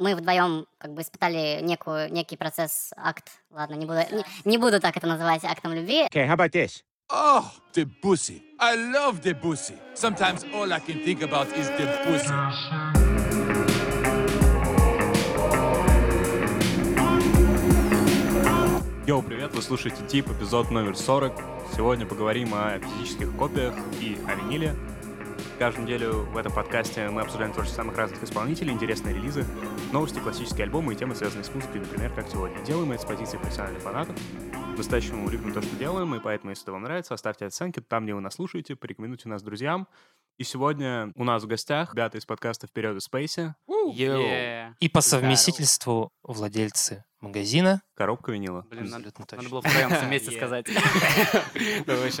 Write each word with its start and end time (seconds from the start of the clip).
мы 0.00 0.16
вдвоем 0.16 0.66
как 0.78 0.94
бы 0.94 1.02
испытали 1.02 1.60
некую, 1.62 2.12
некий 2.12 2.36
процесс, 2.36 2.92
акт, 2.96 3.30
ладно, 3.50 3.74
не 3.74 3.86
буду, 3.86 4.00
не, 4.10 4.24
не 4.44 4.58
буду 4.58 4.80
так 4.80 4.96
это 4.96 5.06
называть 5.06 5.44
актом 5.44 5.74
любви. 5.74 6.06
Okay, 6.10 6.26
how 6.26 6.34
about 6.34 6.52
this? 6.52 6.82
Oh, 7.12 7.44
Debussy. 7.74 8.40
I 8.58 8.76
love 8.76 9.20
Debussy. 9.20 9.74
Sometimes 9.94 10.44
all 10.54 10.72
I 10.72 10.80
can 10.80 11.00
think 11.04 11.22
about 11.22 11.48
is 11.56 11.68
Debussy. 11.78 12.32
Йоу, 19.06 19.22
привет, 19.22 19.52
вы 19.54 19.62
слушаете 19.62 20.06
ТИП, 20.06 20.30
эпизод 20.30 20.70
номер 20.70 20.96
40. 20.96 21.32
Сегодня 21.74 22.06
поговорим 22.06 22.54
о 22.54 22.78
физических 22.78 23.34
копиях 23.36 23.74
и 24.00 24.16
о 24.28 24.36
виниле. 24.36 24.76
Каждую 25.60 25.84
неделю 25.84 26.22
в 26.22 26.38
этом 26.38 26.54
подкасте 26.54 27.10
мы 27.10 27.20
обсуждаем 27.20 27.52
творчество 27.52 27.82
самых 27.82 27.94
разных 27.94 28.22
исполнителей, 28.22 28.72
интересные 28.72 29.14
релизы, 29.14 29.44
новости, 29.92 30.18
классические 30.18 30.64
альбомы 30.64 30.94
и 30.94 30.96
темы, 30.96 31.14
связанные 31.14 31.44
с 31.44 31.54
музыкой, 31.54 31.82
например, 31.82 32.10
как 32.14 32.30
сегодня. 32.30 32.64
Делаем 32.64 32.88
мы 32.88 32.94
это 32.94 33.02
с 33.02 33.06
позиции 33.06 33.36
профессиональных 33.36 33.82
фанатов. 33.82 34.16
По-настоящему 34.70 35.28
любим 35.28 35.52
то, 35.52 35.60
что 35.60 35.76
делаем, 35.76 36.14
и 36.14 36.18
поэтому, 36.18 36.48
если 36.48 36.64
это 36.64 36.72
вам 36.72 36.84
нравится, 36.84 37.12
оставьте 37.12 37.44
оценки 37.44 37.80
там, 37.80 38.04
где 38.04 38.14
вы 38.14 38.22
нас 38.22 38.36
слушаете, 38.36 38.74
порекомендуйте 38.74 39.28
нас 39.28 39.42
друзьям. 39.42 39.86
И 40.38 40.44
сегодня 40.44 41.12
у 41.14 41.24
нас 41.24 41.42
в 41.42 41.46
гостях 41.46 41.92
ребята 41.92 42.16
из 42.16 42.24
подкаста 42.24 42.66
«Вперед 42.66 42.96
из 42.96 43.02
Спейси». 43.02 43.54
И 44.80 44.88
по 44.88 45.02
совместительству 45.02 46.10
владельцы 46.22 47.04
магазина. 47.20 47.82
коробка 47.94 48.32
винила. 48.32 48.62
Блин, 48.70 48.88
надо, 48.88 49.12
надо 49.32 49.48
было 49.50 49.60
втроем 49.60 49.90
вместе 49.90 50.30
Yeah. 50.32 50.36
сказать. 50.38 50.66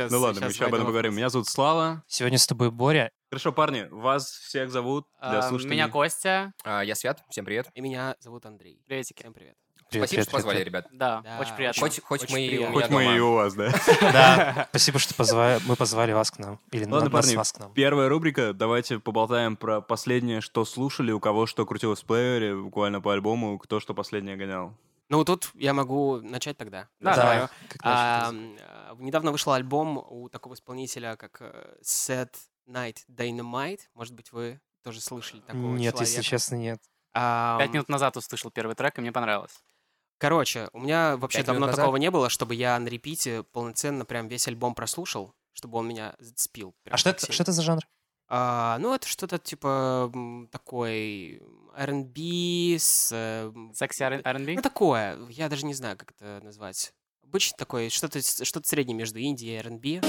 Ну 0.10 0.20
ладно, 0.20 0.42
мы 0.42 0.48
еще 0.48 0.66
об 0.66 0.74
этом 0.74 0.86
поговорим. 0.86 1.14
Меня 1.14 1.30
зовут 1.30 1.48
Слава. 1.48 2.04
Сегодня 2.06 2.36
с 2.36 2.46
тобой 2.46 2.70
Боря. 2.70 3.10
Хорошо, 3.30 3.52
парни, 3.52 3.86
вас 3.92 4.28
всех 4.28 4.72
зовут 4.72 5.06
для 5.22 5.38
А, 5.38 5.42
слушателей. 5.42 5.76
Меня 5.76 5.88
Костя. 5.88 6.52
А, 6.64 6.82
я 6.82 6.96
Свят, 6.96 7.22
всем 7.30 7.44
привет. 7.44 7.68
И 7.74 7.80
меня 7.80 8.16
зовут 8.18 8.44
Андрей. 8.44 8.82
Приветики. 8.88 9.20
Всем 9.20 9.32
привет. 9.32 9.56
Привет, 9.88 10.08
Спасибо, 10.08 10.08
привет, 10.08 10.22
что 10.24 10.32
позвали, 10.32 10.56
привет, 10.56 10.66
ребят. 10.66 10.86
Да, 10.90 11.20
Да, 11.22 11.38
очень 11.40 11.54
приятно. 11.54 11.80
Хоть, 11.80 12.00
хоть 12.02 12.22
Очень 12.24 12.34
мы 12.34 12.40
и 12.40 12.58
у 12.58 12.72
приятно. 12.72 12.80
Хоть 12.80 12.90
мы 12.90 13.04
и 13.16 13.20
у 13.20 13.34
вас, 13.34 13.54
да. 13.54 13.70
Да, 14.00 14.66
спасибо, 14.70 14.98
что 14.98 15.14
позвали, 15.14 15.60
мы 15.64 15.76
позвали 15.76 16.12
вас 16.12 16.32
к 16.32 16.40
нам. 16.40 16.58
Или 16.72 16.84
Ладно, 16.86 17.08
парни, 17.08 17.36
вас 17.36 17.52
к 17.52 17.60
нам. 17.60 17.72
Первая 17.72 18.08
рубрика. 18.08 18.52
Давайте 18.52 18.98
поболтаем 18.98 19.56
про 19.56 19.80
последнее, 19.80 20.40
что 20.40 20.64
слушали, 20.64 21.12
у 21.12 21.20
кого 21.20 21.46
что 21.46 21.64
крутилось 21.66 22.02
в 22.02 22.06
плеере, 22.06 22.56
буквально 22.56 23.00
по 23.00 23.12
альбому, 23.12 23.60
кто 23.60 23.78
что 23.78 23.94
последнее 23.94 24.36
гонял. 24.36 24.74
Ну, 25.08 25.24
тут 25.24 25.50
я 25.54 25.72
могу 25.72 26.20
начать 26.20 26.56
тогда. 26.56 26.88
Да, 26.98 27.14
Давай. 27.14 27.34
давай. 27.36 27.48
Как 27.68 27.80
А, 27.84 28.18
начать? 28.32 28.34
м, 28.34 28.56
а, 28.60 28.96
недавно 28.98 29.30
вышел 29.32 29.52
альбом 29.52 29.98
у 29.98 30.28
такого 30.28 30.54
исполнителя, 30.54 31.14
как 31.16 31.38
э, 31.40 31.74
Set 31.84 32.30
Night 32.70 32.98
Dynamite. 33.08 33.80
Может 33.94 34.14
быть, 34.14 34.32
вы 34.32 34.60
тоже 34.82 35.00
слышали 35.00 35.40
такого 35.40 35.76
Нет, 35.76 35.94
если 36.00 36.14
человека. 36.14 36.30
честно, 36.30 36.54
нет. 36.56 36.80
А, 37.12 37.58
Пять 37.58 37.72
минут 37.72 37.88
назад 37.88 38.16
услышал 38.16 38.50
первый 38.50 38.74
трек, 38.76 38.98
и 38.98 39.00
мне 39.00 39.12
понравилось. 39.12 39.62
Короче, 40.18 40.68
у 40.72 40.80
меня 40.80 41.16
вообще 41.16 41.38
Пять 41.38 41.46
давно 41.46 41.70
такого 41.72 41.96
не 41.96 42.10
было, 42.10 42.28
чтобы 42.28 42.54
я 42.54 42.78
на 42.78 42.88
репите 42.88 43.42
полноценно 43.42 44.04
прям 44.04 44.28
весь 44.28 44.46
альбом 44.48 44.74
прослушал, 44.74 45.34
чтобы 45.52 45.78
он 45.78 45.88
меня 45.88 46.14
зацепил. 46.18 46.74
А 46.90 46.96
что 46.96 47.10
это, 47.10 47.32
что 47.32 47.42
это 47.42 47.52
за 47.52 47.62
жанр? 47.62 47.82
А, 48.28 48.78
ну, 48.78 48.94
это 48.94 49.08
что-то 49.08 49.38
типа 49.38 50.12
такой 50.52 51.42
R&B 51.74 52.76
с... 52.78 53.10
э, 53.12 53.50
Секси 53.74 54.02
R&B? 54.02 54.54
Ну, 54.54 54.62
такое. 54.62 55.18
Я 55.30 55.48
даже 55.48 55.66
не 55.66 55.74
знаю, 55.74 55.96
как 55.96 56.12
это 56.12 56.40
назвать. 56.44 56.92
Обычно 57.24 57.56
такое, 57.58 57.90
что-то 57.90 58.20
что-то 58.22 58.68
среднее 58.68 58.96
между 58.96 59.18
Индией 59.18 59.54
и 59.54 59.58
R&B. 59.58 60.00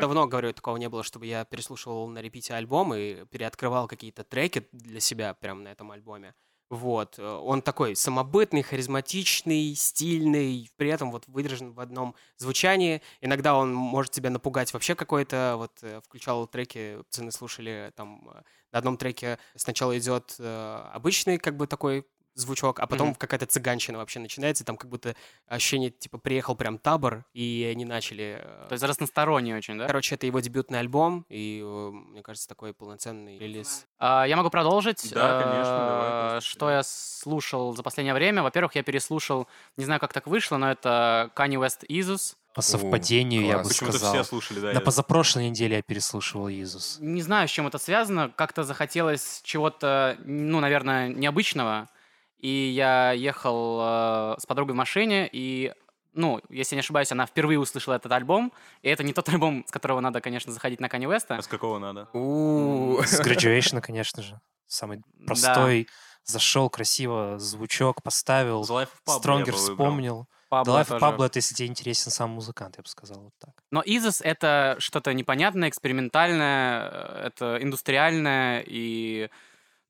Давно, 0.00 0.26
говорю, 0.26 0.52
такого 0.52 0.78
не 0.78 0.88
было, 0.88 1.02
чтобы 1.04 1.26
я 1.26 1.44
переслушивал 1.44 2.08
на 2.08 2.20
репите 2.20 2.54
альбом 2.54 2.92
и 2.94 3.24
переоткрывал 3.26 3.88
какие-то 3.88 4.24
треки 4.24 4.66
для 4.72 5.00
себя 5.00 5.32
прямо 5.34 5.62
на 5.62 5.68
этом 5.68 5.90
альбоме. 5.92 6.34
Вот. 6.72 7.18
э, 7.18 7.22
Он 7.22 7.60
такой 7.60 7.94
самобытный, 7.94 8.62
харизматичный, 8.62 9.74
стильный, 9.74 10.70
при 10.76 10.88
этом 10.88 11.10
вот 11.12 11.24
выдержан 11.26 11.74
в 11.74 11.80
одном 11.80 12.14
звучании. 12.38 13.02
Иногда 13.20 13.54
он 13.54 13.74
может 13.74 14.12
тебя 14.12 14.30
напугать 14.30 14.72
вообще 14.72 14.94
какой-то. 14.94 15.56
Вот 15.58 15.72
э, 15.82 16.00
включал 16.02 16.46
треки, 16.46 16.96
пацаны 17.04 17.30
слушали 17.30 17.92
там 17.94 18.26
э, 18.30 18.42
на 18.72 18.78
одном 18.78 18.96
треке 18.96 19.38
сначала 19.54 19.98
идет 19.98 20.34
обычный 20.38 21.36
как 21.36 21.58
бы 21.58 21.66
такой 21.66 22.06
звучок, 22.34 22.80
а 22.80 22.86
потом 22.86 23.08
Мгм. 23.08 23.14
какая-то 23.16 23.46
цыганщина 23.46 23.98
вообще 23.98 24.18
начинается, 24.20 24.64
и 24.64 24.66
там 24.66 24.76
как 24.76 24.88
будто 24.90 25.14
ощущение, 25.46 25.90
типа, 25.90 26.18
приехал 26.18 26.54
прям 26.56 26.78
табор, 26.78 27.24
и 27.34 27.68
они 27.70 27.84
начали... 27.84 28.38
э, 28.42 28.66
То 28.68 28.72
есть 28.72 28.82
разносторонний 28.84 29.54
очень, 29.54 29.76
да? 29.78 29.86
Короче, 29.86 30.14
это 30.14 30.26
его 30.26 30.40
дебютный 30.40 30.78
альбом, 30.78 31.26
и, 31.28 31.60
э, 31.64 31.90
мне 31.90 32.22
кажется, 32.22 32.48
такой 32.48 32.72
полноценный 32.74 33.38
релиз. 33.38 33.86
А, 33.98 34.24
Я 34.24 34.36
могу 34.36 34.50
продолжить. 34.50 35.10
Да, 35.12 35.42
конечно, 35.42 35.72
Э, 35.72 35.88
давай, 35.88 36.34
Костя, 36.36 36.50
Что 36.50 36.70
я 36.70 36.82
слушал 36.82 37.76
за 37.76 37.82
последнее 37.82 38.14
время? 38.14 38.42
Во-первых, 38.42 38.74
я 38.76 38.82
переслушал, 38.82 39.46
не 39.76 39.84
знаю, 39.84 40.00
как 40.00 40.12
так 40.12 40.26
вышло, 40.26 40.56
но 40.56 40.70
это 40.70 41.30
Kanye 41.36 41.56
West 41.60 41.86
Isus. 41.88 42.34
По 42.54 42.60
совпадению, 42.60 43.46
я 43.46 43.54
класс. 43.54 43.66
бы 43.66 43.72
Почему-то 43.72 43.96
сказал. 43.96 44.14
все 44.14 44.24
слушали, 44.24 44.60
да. 44.60 44.66
На 44.68 44.72
я- 44.74 44.80
позапрошлой 44.80 45.48
неделе 45.48 45.76
я 45.76 45.82
переслушивал 45.82 46.50
Иисус. 46.50 46.98
Не 47.00 47.22
знаю, 47.22 47.48
с 47.48 47.50
чем 47.50 47.66
это 47.66 47.78
связано. 47.78 48.28
Как-то 48.36 48.62
захотелось 48.62 49.40
чего-то, 49.42 50.18
ну, 50.24 50.60
наверное, 50.60 51.08
необычного. 51.08 51.88
И 52.42 52.72
я 52.74 53.12
ехал 53.12 53.78
э, 53.80 54.34
с 54.38 54.46
подругой 54.46 54.74
в 54.74 54.76
машине, 54.76 55.28
и, 55.32 55.72
ну, 56.12 56.40
если 56.50 56.74
не 56.74 56.80
ошибаюсь, 56.80 57.10
она 57.12 57.24
впервые 57.24 57.58
услышала 57.58 57.94
этот 57.94 58.10
альбом. 58.12 58.52
И 58.82 58.88
это 58.88 59.04
не 59.04 59.12
тот 59.12 59.28
альбом, 59.28 59.64
с 59.66 59.70
которого 59.70 60.00
надо, 60.00 60.20
конечно, 60.20 60.52
заходить 60.52 60.80
на 60.80 60.86
Kanye 60.86 61.08
West. 61.08 61.26
А 61.28 61.40
с 61.40 61.46
какого 61.46 61.78
надо? 61.78 62.08
С 62.12 63.20
Graduation, 63.20 63.80
конечно 63.80 64.22
же. 64.22 64.40
Самый 64.66 65.02
простой. 65.26 65.88
Зашел 66.24 66.68
красиво, 66.68 67.38
звучок 67.38 68.02
поставил. 68.02 68.64
Стронгер 69.06 69.54
вспомнил. 69.54 70.26
The 70.50 70.64
Life 70.64 70.88
of. 70.90 71.00
Pablo— 71.00 71.24
это 71.26 71.38
если 71.38 71.54
тебе 71.54 71.68
интересен 71.68 72.10
сам 72.10 72.30
музыкант, 72.30 72.74
я 72.76 72.82
бы 72.82 72.88
сказал 72.88 73.22
вот 73.22 73.32
так. 73.38 73.54
Но 73.70 73.82
Изос— 73.86 74.20
это 74.22 74.76
что-то 74.78 75.14
непонятное, 75.14 75.70
экспериментальное, 75.70 76.90
э, 76.90 77.26
это 77.28 77.58
индустриальное 77.62 78.62
и 78.66 79.30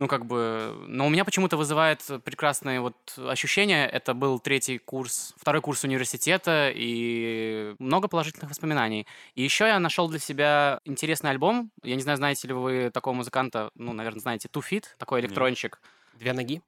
ну, 0.02 0.08
как 0.08 0.26
бы... 0.26 0.74
Но 0.88 1.06
у 1.06 1.08
меня 1.08 1.24
почему-то 1.24 1.56
вызывает 1.56 2.02
прекрасные 2.24 2.80
вот 2.80 2.96
ощущения. 3.16 3.86
Это 3.86 4.14
был 4.14 4.40
третий 4.40 4.78
курс, 4.78 5.32
второй 5.36 5.62
курс 5.62 5.84
университета, 5.84 6.72
и 6.74 7.76
много 7.78 8.08
положительных 8.08 8.50
воспоминаний. 8.50 9.06
И 9.36 9.44
еще 9.44 9.64
я 9.68 9.78
нашел 9.78 10.08
для 10.08 10.18
себя 10.18 10.80
интересный 10.84 11.30
альбом. 11.30 11.70
Я 11.84 11.94
не 11.94 12.02
знаю, 12.02 12.16
знаете 12.16 12.48
ли 12.48 12.52
вы 12.52 12.90
такого 12.92 13.14
музыканта, 13.14 13.70
ну, 13.76 13.92
наверное, 13.92 14.18
знаете, 14.18 14.48
Two 14.52 14.60
Feet, 14.68 14.86
такой 14.98 15.20
Нет. 15.20 15.30
электрончик. 15.30 15.80
Две 16.14 16.32
ноги. 16.32 16.60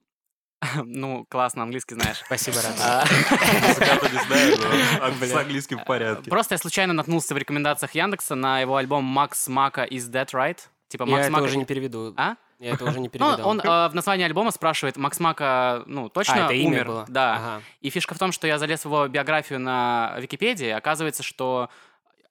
Ну, 0.85 1.25
классно, 1.29 1.63
английский 1.63 1.95
знаешь. 1.95 2.21
Спасибо, 2.25 2.61
Рад. 2.61 2.75
А, 2.79 3.03
Музыканта 3.67 4.09
не 4.09 4.19
знаю, 4.27 4.57
но 4.61 5.11
Бля. 5.19 5.27
с 5.27 5.35
английским 5.35 5.79
в 5.79 5.83
порядке. 5.83 6.29
Просто 6.29 6.53
я 6.55 6.57
случайно 6.57 6.93
наткнулся 6.93 7.33
в 7.33 7.37
рекомендациях 7.37 7.95
Яндекса 7.95 8.35
на 8.35 8.61
его 8.61 8.77
альбом 8.77 9.03
Макс 9.03 9.49
Мака 9.49 9.83
Is 9.83 10.09
That 10.09 10.29
Right? 10.31 10.59
Типа 10.87 11.03
Я 11.03 11.11
Макс 11.11 11.23
это 11.25 11.33
Мака... 11.33 11.43
уже 11.43 11.57
не 11.57 11.65
переведу. 11.65 12.13
А? 12.15 12.37
Я 12.65 12.71
это 12.73 12.85
уже 12.85 12.99
не 12.99 13.07
Ну, 13.07 13.09
переведу. 13.09 13.43
он 13.47 13.59
э, 13.59 13.87
в 13.89 13.93
названии 13.93 14.25
альбома 14.25 14.49
спрашивает, 14.51 14.97
Макс 14.97 15.19
Мака, 15.19 15.83
ну, 15.85 16.09
точно 16.09 16.35
А, 16.35 16.45
это 16.45 16.53
имя 16.53 16.67
умер? 16.67 16.87
было? 16.87 17.05
Да. 17.07 17.35
Ага. 17.35 17.61
И 17.81 17.89
фишка 17.91 18.15
в 18.15 18.19
том, 18.19 18.31
что 18.31 18.47
я 18.47 18.57
залез 18.57 18.81
в 18.81 18.85
его 18.85 19.07
биографию 19.07 19.59
на 19.59 20.15
Википедии, 20.19 20.69
оказывается, 20.69 21.21
что 21.21 21.69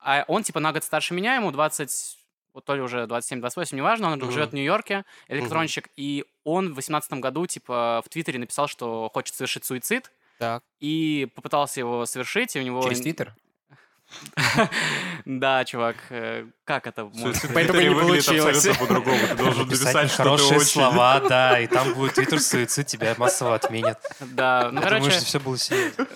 а, 0.01 0.25
он, 0.27 0.43
типа, 0.43 0.59
на 0.59 0.73
год 0.73 0.83
старше 0.83 1.13
меня, 1.13 1.35
ему 1.35 1.51
20, 1.51 2.17
вот 2.53 2.65
то 2.65 2.75
ли 2.75 2.81
уже 2.81 3.03
27-28, 3.05 3.75
неважно, 3.75 4.11
он 4.11 4.19
Мгм. 4.19 4.31
живет 4.31 4.49
в 4.49 4.53
Нью-Йорке, 4.53 5.05
электронщик, 5.29 5.87
и 5.95 6.25
он 6.43 6.73
в 6.73 6.75
18 6.75 7.13
году, 7.13 7.45
типа, 7.45 8.01
в 8.05 8.09
Твиттере 8.09 8.37
написал, 8.39 8.67
что 8.67 9.09
хочет 9.13 9.35
совершить 9.35 9.63
суицид, 9.63 10.11
Так. 10.37 10.63
и 10.81 11.29
попытался 11.33 11.79
его 11.79 12.05
совершить, 12.05 12.55
и 12.55 12.59
у 12.59 12.63
него... 12.63 12.81
Через 12.83 12.99
Твиттер? 13.01 13.33
Да, 15.25 15.65
чувак, 15.65 15.95
э, 16.09 16.45
как 16.65 16.87
это 16.87 17.05
может 17.05 17.51
Поэтому 17.53 17.81
не 17.81 17.89
получилось. 17.89 18.55
абсолютно 18.57 18.85
по-другому. 18.85 19.27
Ты 19.27 19.35
должен 19.35 19.63
Написать 19.65 20.11
хорошие 20.11 20.59
слова, 20.59 21.19
да, 21.19 21.59
и 21.59 21.67
там 21.67 21.93
будет 21.93 22.13
твиттер 22.13 22.39
суицид, 22.39 22.87
тебя 22.87 23.15
массово 23.17 23.55
отменят. 23.55 23.99
Да, 24.19 24.69
ну, 24.71 24.81
короче, 24.81 25.09
что 25.11 25.25
все 25.25 25.39
было 25.39 25.57
серьезно. 25.57 26.07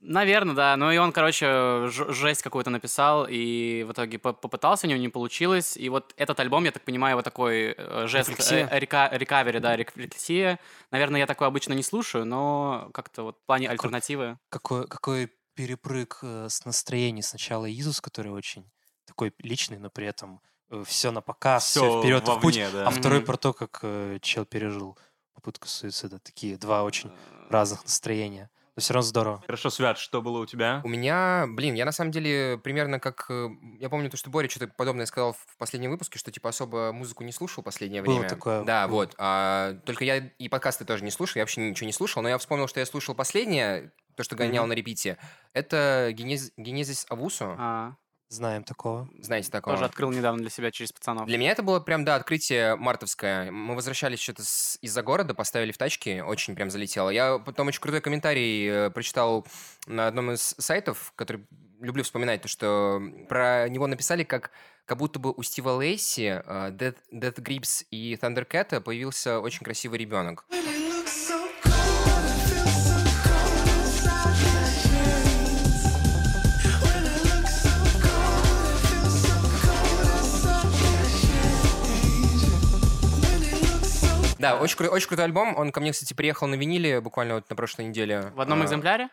наверное, 0.00 0.54
да. 0.54 0.76
Ну, 0.76 0.90
и 0.90 0.98
он, 0.98 1.12
короче, 1.12 1.88
жесть 1.88 2.42
какую-то 2.42 2.70
написал, 2.70 3.26
и 3.28 3.84
в 3.84 3.92
итоге 3.92 4.18
по- 4.18 4.32
попытался, 4.34 4.86
у 4.86 4.90
него 4.90 5.00
не 5.00 5.08
получилось. 5.08 5.76
И 5.76 5.88
вот 5.88 6.12
этот 6.16 6.38
альбом, 6.40 6.64
я 6.64 6.72
так 6.72 6.82
понимаю, 6.82 7.16
вот 7.16 7.24
такой 7.24 7.74
э, 7.76 8.06
жест 8.06 8.30
э, 8.52 8.68
река- 8.78 9.10
рекавери, 9.12 9.58
да, 9.58 9.76
рефлексия. 9.76 10.58
Наверное, 10.90 11.20
я 11.20 11.26
такой 11.26 11.46
обычно 11.46 11.72
не 11.72 11.82
слушаю, 11.82 12.26
но 12.26 12.90
как-то 12.92 13.22
вот 13.22 13.38
в 13.42 13.46
плане 13.46 13.68
альтернативы. 13.68 14.38
Какой, 14.50 14.86
какой 14.86 15.30
перепрыг 15.54 16.18
э, 16.22 16.48
с 16.48 16.64
настроений. 16.64 17.22
Сначала 17.22 17.66
Изус, 17.70 18.00
который 18.00 18.32
очень 18.32 18.70
такой 19.06 19.32
личный, 19.38 19.78
но 19.78 19.90
при 19.90 20.06
этом 20.06 20.40
все 20.84 21.10
на 21.10 21.20
показ, 21.20 21.64
все 21.66 21.80
Всё 21.80 22.00
вперед 22.00 22.22
в 22.22 22.34
путь. 22.40 22.56
вовне, 22.56 22.70
да. 22.70 22.86
А 22.86 22.90
второй 22.90 23.18
Мгм. 23.18 23.26
про 23.26 23.36
то, 23.36 23.52
как 23.52 23.80
э, 23.82 24.18
чел 24.22 24.46
пережил 24.46 24.98
попытка 25.34 25.68
суицида. 25.68 26.18
Такие 26.18 26.56
два 26.56 26.82
очень 26.84 27.10
разных 27.50 27.82
настроения. 27.82 28.48
Но 28.74 28.80
все 28.80 28.94
равно 28.94 29.06
здорово. 29.06 29.42
Хорошо, 29.44 29.68
Свят, 29.68 29.98
что 29.98 30.22
было 30.22 30.38
у 30.38 30.46
тебя? 30.46 30.80
У 30.82 30.88
меня, 30.88 31.44
блин, 31.46 31.74
я 31.74 31.84
на 31.84 31.92
самом 31.92 32.10
деле 32.10 32.56
примерно 32.64 32.98
как... 33.00 33.26
э, 33.28 33.50
Я 33.78 33.90
помню 33.90 34.08
то, 34.08 34.16
что 34.16 34.30
Боря 34.30 34.48
что-то 34.48 34.66
подобное 34.68 35.04
сказал 35.04 35.34
в 35.34 35.58
последнем 35.58 35.90
выпуске, 35.90 36.18
что 36.18 36.30
типа 36.30 36.48
особо 36.48 36.90
музыку 36.90 37.22
не 37.22 37.32
слушал 37.32 37.60
в 37.62 37.66
последнее 37.66 38.00
Было 38.02 38.14
время. 38.20 38.30
такое, 38.30 38.64
Да, 38.64 38.88
было. 38.88 38.94
вот. 38.96 39.14
А, 39.18 39.74
только 39.84 40.06
я 40.06 40.16
и 40.16 40.48
подкасты 40.48 40.86
тоже 40.86 41.04
не 41.04 41.10
слушал, 41.10 41.36
я 41.36 41.42
вообще 41.42 41.68
ничего 41.68 41.84
не 41.86 41.92
слушал, 41.92 42.22
но 42.22 42.30
я 42.30 42.38
вспомнил, 42.38 42.66
что 42.66 42.80
я 42.80 42.86
слушал 42.86 43.14
последнее, 43.14 43.92
то, 44.16 44.22
что 44.22 44.36
гонял 44.36 44.66
на 44.66 44.72
репите. 44.72 45.18
Это 45.52 46.10
Генез- 46.12 46.52
Генезис 46.56 47.06
Авусу. 47.08 47.54
А, 47.58 47.94
Знаем 48.28 48.64
такого. 48.64 49.10
Знаете 49.20 49.50
такого? 49.50 49.76
тоже 49.76 49.84
открыл 49.84 50.10
недавно 50.10 50.40
для 50.40 50.48
себя 50.48 50.70
через 50.70 50.90
пацанов. 50.90 51.26
Для 51.26 51.36
меня 51.36 51.50
это 51.50 51.62
было 51.62 51.80
прям, 51.80 52.02
да, 52.06 52.14
открытие 52.16 52.76
мартовское. 52.76 53.50
Мы 53.50 53.74
возвращались 53.74 54.20
что-то 54.20 54.42
с- 54.42 54.78
из-за 54.80 55.02
города, 55.02 55.34
поставили 55.34 55.70
в 55.70 55.76
тачке, 55.76 56.22
очень 56.22 56.54
прям 56.54 56.70
залетело. 56.70 57.10
Я 57.10 57.38
потом 57.38 57.68
очень 57.68 57.80
крутой 57.82 58.00
комментарий 58.00 58.66
э, 58.70 58.90
прочитал 58.90 59.46
на 59.86 60.06
одном 60.06 60.30
из 60.32 60.54
сайтов, 60.58 61.12
который 61.14 61.44
люблю 61.80 62.02
вспоминать, 62.04 62.40
то, 62.40 62.48
что 62.48 63.02
про 63.28 63.68
него 63.68 63.86
написали 63.86 64.24
как 64.24 64.50
как 64.84 64.98
будто 64.98 65.20
бы 65.20 65.30
у 65.32 65.42
Стива 65.42 65.70
Лейси, 65.70 66.42
э, 66.44 66.70
Death, 66.72 66.96
Death 67.12 67.36
Grips 67.36 67.84
и 67.90 68.14
Thundercat 68.14 68.80
появился 68.80 69.38
очень 69.40 69.60
красивый 69.60 69.98
ребенок. 69.98 70.44
Да, 84.42 84.60
очень, 84.60 84.76
кру- 84.76 84.88
очень 84.88 85.08
крутой 85.08 85.24
альбом. 85.26 85.56
Он 85.56 85.72
ко 85.72 85.80
мне, 85.80 85.92
кстати, 85.92 86.12
приехал 86.14 86.46
на 86.46 86.56
виниле 86.56 87.00
буквально 87.00 87.36
вот 87.36 87.48
на 87.48 87.56
прошлой 87.56 87.86
неделе. 87.86 88.32
В 88.34 88.40
одном 88.40 88.60
А, 88.60 88.64
экземпляре? 88.64 89.08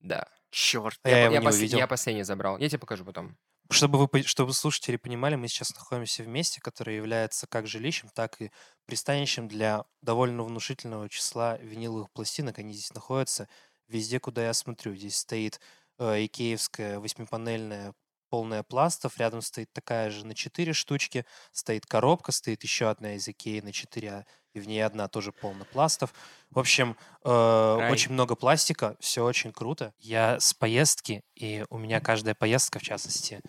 Да. 0.00 0.26
Черт. 0.50 0.98
А 1.04 1.08
я 1.10 1.24
его 1.26 1.36
не 1.36 1.46
пос- 1.46 1.52
увидел. 1.52 1.78
я 1.78 1.86
последний 1.86 2.24
забрал. 2.24 2.58
Я 2.58 2.68
тебе 2.68 2.78
покажу 2.80 3.04
потом. 3.04 3.36
Чтобы 3.70 4.08
вы, 4.12 4.22
чтобы 4.24 4.52
слушатели 4.52 4.96
понимали, 4.96 5.36
мы 5.36 5.46
сейчас 5.46 5.72
находимся 5.76 6.24
в 6.24 6.26
месте, 6.26 6.60
которое 6.60 6.96
является 6.96 7.46
как 7.46 7.68
жилищем, 7.68 8.08
так 8.12 8.40
и 8.40 8.50
пристанищем 8.86 9.46
для 9.46 9.84
довольно 10.02 10.42
внушительного 10.42 11.08
числа 11.08 11.56
виниловых 11.58 12.10
пластинок. 12.10 12.58
Они 12.58 12.72
здесь 12.72 12.92
находятся 12.92 13.48
везде, 13.86 14.18
куда 14.18 14.44
я 14.44 14.54
смотрю. 14.54 14.96
Здесь 14.96 15.18
стоит 15.18 15.60
э, 16.00 16.24
икеевская 16.24 16.98
восьмипанельная 16.98 17.94
полная 18.30 18.62
пластов, 18.62 19.18
рядом 19.18 19.42
стоит 19.42 19.72
такая 19.72 20.10
же 20.10 20.24
на 20.24 20.34
4 20.34 20.72
штучки, 20.72 21.26
стоит 21.52 21.84
коробка, 21.84 22.32
стоит 22.32 22.62
еще 22.62 22.88
одна 22.88 23.16
из 23.16 23.28
Икеи 23.28 23.60
на 23.60 23.72
4, 23.72 24.08
а 24.08 24.24
и 24.54 24.60
в 24.60 24.66
ней 24.66 24.80
одна 24.80 25.08
тоже 25.08 25.32
полная 25.32 25.66
пластов. 25.66 26.12
В 26.50 26.58
общем, 26.58 26.96
э, 27.24 27.76
Рай. 27.78 27.92
очень 27.92 28.12
много 28.12 28.34
пластика, 28.36 28.96
все 29.00 29.24
очень 29.24 29.52
круто. 29.52 29.92
Я 29.98 30.40
с 30.40 30.54
поездки, 30.54 31.22
и 31.34 31.64
у 31.68 31.78
меня 31.78 32.00
каждая 32.00 32.34
поездка, 32.34 32.78
в 32.78 32.82
частности, 32.82 33.40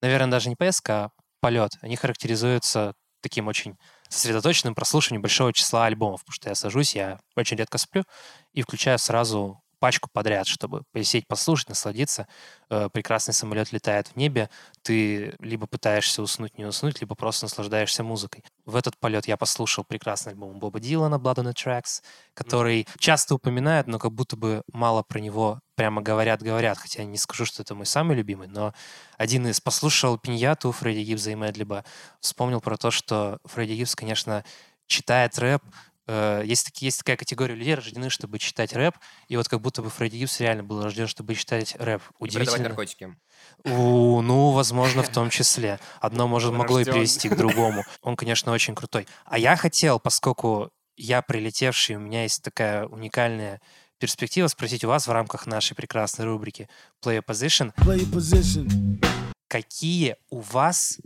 наверное, 0.00 0.30
даже 0.30 0.48
не 0.48 0.56
поездка, 0.56 1.04
а 1.04 1.10
полет, 1.40 1.72
они 1.80 1.96
характеризуются 1.96 2.94
таким 3.22 3.48
очень 3.48 3.76
сосредоточенным 4.08 4.74
прослушиванием 4.74 5.22
большого 5.22 5.52
числа 5.52 5.86
альбомов, 5.86 6.20
потому 6.20 6.34
что 6.34 6.48
я 6.50 6.54
сажусь, 6.54 6.94
я 6.94 7.18
очень 7.36 7.56
редко 7.56 7.78
сплю, 7.78 8.04
и 8.52 8.62
включаю 8.62 8.98
сразу 8.98 9.61
пачку 9.82 10.08
подряд, 10.12 10.46
чтобы 10.46 10.84
посидеть, 10.92 11.26
послушать, 11.26 11.68
насладиться. 11.68 12.28
Э, 12.70 12.88
прекрасный 12.92 13.34
самолет 13.34 13.72
летает 13.72 14.06
в 14.06 14.16
небе, 14.16 14.48
ты 14.82 15.34
либо 15.40 15.66
пытаешься 15.66 16.22
уснуть, 16.22 16.56
не 16.56 16.64
уснуть, 16.64 17.00
либо 17.00 17.16
просто 17.16 17.46
наслаждаешься 17.46 18.04
музыкой. 18.04 18.44
В 18.64 18.76
этот 18.76 18.96
полет 18.96 19.26
я 19.26 19.36
послушал 19.36 19.82
прекрасный 19.82 20.34
альбом 20.34 20.60
Боба 20.60 20.78
Дилана 20.78 21.16
«Blood 21.16 21.38
on 21.38 21.52
the 21.52 21.52
Tracks», 21.52 22.00
который 22.32 22.86
часто 23.00 23.34
упоминают, 23.34 23.88
но 23.88 23.98
как 23.98 24.12
будто 24.12 24.36
бы 24.36 24.62
мало 24.72 25.02
про 25.02 25.18
него 25.18 25.58
прямо 25.74 26.00
говорят-говорят, 26.00 26.78
хотя 26.78 27.02
я 27.02 27.08
не 27.08 27.18
скажу, 27.18 27.44
что 27.44 27.62
это 27.62 27.74
мой 27.74 27.86
самый 27.86 28.16
любимый, 28.16 28.46
но 28.46 28.74
один 29.18 29.48
из. 29.48 29.60
Послушал 29.60 30.16
Пиньяту 30.16 30.70
Фредди 30.70 31.00
Гибза 31.00 31.32
и 31.32 31.34
Мэдлиба, 31.34 31.84
вспомнил 32.20 32.60
про 32.60 32.76
то, 32.76 32.92
что 32.92 33.40
Фредди 33.46 33.72
Гибс, 33.72 33.96
конечно, 33.96 34.44
читает 34.86 35.36
рэп, 35.40 35.62
Э, 36.06 36.42
есть, 36.44 36.66
такие, 36.66 36.88
есть 36.88 36.98
такая 36.98 37.16
категория 37.16 37.54
людей, 37.54 37.74
рождены, 37.74 38.10
чтобы 38.10 38.38
читать 38.38 38.72
рэп, 38.72 38.96
и 39.28 39.36
вот 39.36 39.48
как 39.48 39.60
будто 39.60 39.82
бы 39.82 39.90
Фредди 39.90 40.16
Гибс 40.16 40.40
реально 40.40 40.64
был 40.64 40.82
рожден, 40.82 41.06
чтобы 41.06 41.34
читать 41.34 41.76
рэп. 41.78 42.02
И 42.02 42.12
продавать 42.12 42.48
Удивительно. 42.48 42.68
наркотики. 42.68 43.16
У, 43.64 44.20
ну, 44.22 44.50
возможно, 44.50 45.02
в 45.02 45.08
том 45.12 45.30
числе. 45.30 45.78
Одно 46.00 46.26
может 46.26 46.52
могло 46.52 46.80
и 46.80 46.84
привести 46.84 47.28
к 47.28 47.36
другому. 47.36 47.84
Он, 48.02 48.16
конечно, 48.16 48.52
очень 48.52 48.74
крутой. 48.74 49.06
А 49.24 49.38
я 49.38 49.56
хотел, 49.56 50.00
поскольку 50.00 50.70
я 50.96 51.22
прилетевший, 51.22 51.96
у 51.96 52.00
меня 52.00 52.24
есть 52.24 52.42
такая 52.42 52.86
уникальная 52.86 53.60
перспектива, 53.98 54.48
спросить 54.48 54.82
у 54.84 54.88
вас 54.88 55.06
в 55.06 55.12
рамках 55.12 55.46
нашей 55.46 55.74
прекрасной 55.74 56.24
рубрики 56.24 56.68
Play 57.04 57.24
Position, 57.24 57.72
Play 57.76 58.00
position. 58.00 59.00
какие 59.46 60.16
у 60.28 60.40
вас 60.40 60.98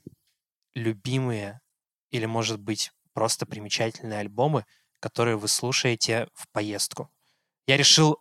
любимые 0.75 1.61
или, 2.11 2.25
может 2.25 2.59
быть, 2.59 2.93
просто 3.13 3.45
примечательные 3.45 4.21
альбомы, 4.21 4.65
которые 5.09 5.37
вы 5.37 5.49
слушаете 5.49 6.29
в 6.35 6.49
поездку? 6.53 7.11
Я 7.67 7.77
решил 7.77 8.19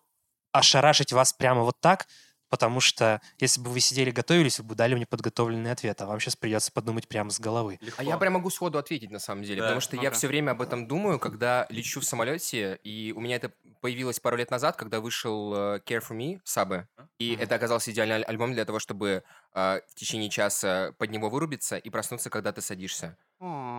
ошарашить 0.51 1.13
вас 1.13 1.33
прямо 1.33 1.61
вот 1.63 1.81
так, 1.81 2.07
потому 2.49 2.79
что 2.79 3.21
если 3.39 3.61
бы 3.61 3.69
вы 3.71 3.79
сидели 3.79 4.11
готовились, 4.11 4.59
вы 4.59 4.65
бы 4.65 4.75
дали 4.75 4.95
мне 4.95 5.05
подготовленный 5.05 5.71
ответ, 5.71 6.01
а 6.01 6.05
вам 6.05 6.19
сейчас 6.19 6.35
придется 6.35 6.71
подумать 6.71 7.07
прямо 7.07 7.29
с 7.31 7.39
головы. 7.39 7.79
А 7.97 8.03
я 8.03 8.17
прям 8.17 8.33
могу 8.33 8.49
сходу 8.49 8.77
ответить, 8.77 9.11
на 9.11 9.19
самом 9.19 9.43
деле, 9.43 9.61
Да, 9.61 9.67
потому 9.67 9.81
что 9.81 9.95
я 9.97 10.03
ну-ка. 10.03 10.15
все 10.17 10.27
время 10.27 10.51
об 10.51 10.61
этом 10.61 10.87
думаю, 10.87 11.19
когда 11.19 11.67
лечу 11.69 11.99
в 11.99 12.05
самолете, 12.05 12.79
и 12.83 13.13
у 13.15 13.19
меня 13.19 13.35
это 13.37 13.53
появилось 13.81 14.19
пару 14.19 14.37
лет 14.37 14.51
назад, 14.51 14.75
когда 14.77 14.99
вышел 15.01 15.53
э, 15.53 15.79
Care 15.85 16.01
For 16.07 16.15
Me 16.17 16.39
Сабы, 16.43 16.87
и 17.19 17.33
Мгм. 17.33 17.41
это 17.43 17.55
оказался 17.55 17.91
идеальный 17.91 18.15
аль- 18.17 18.23
альбом 18.23 18.53
для 18.53 18.65
того, 18.65 18.79
чтобы 18.79 19.23
э, 19.53 19.81
в 19.87 19.95
течение 19.95 20.29
часа 20.29 20.93
под 20.97 21.09
него 21.11 21.29
вырубиться 21.29 21.77
и 21.77 21.89
проснуться, 21.89 22.29
когда 22.29 22.51
ты 22.53 22.61
садишься. 22.61 23.17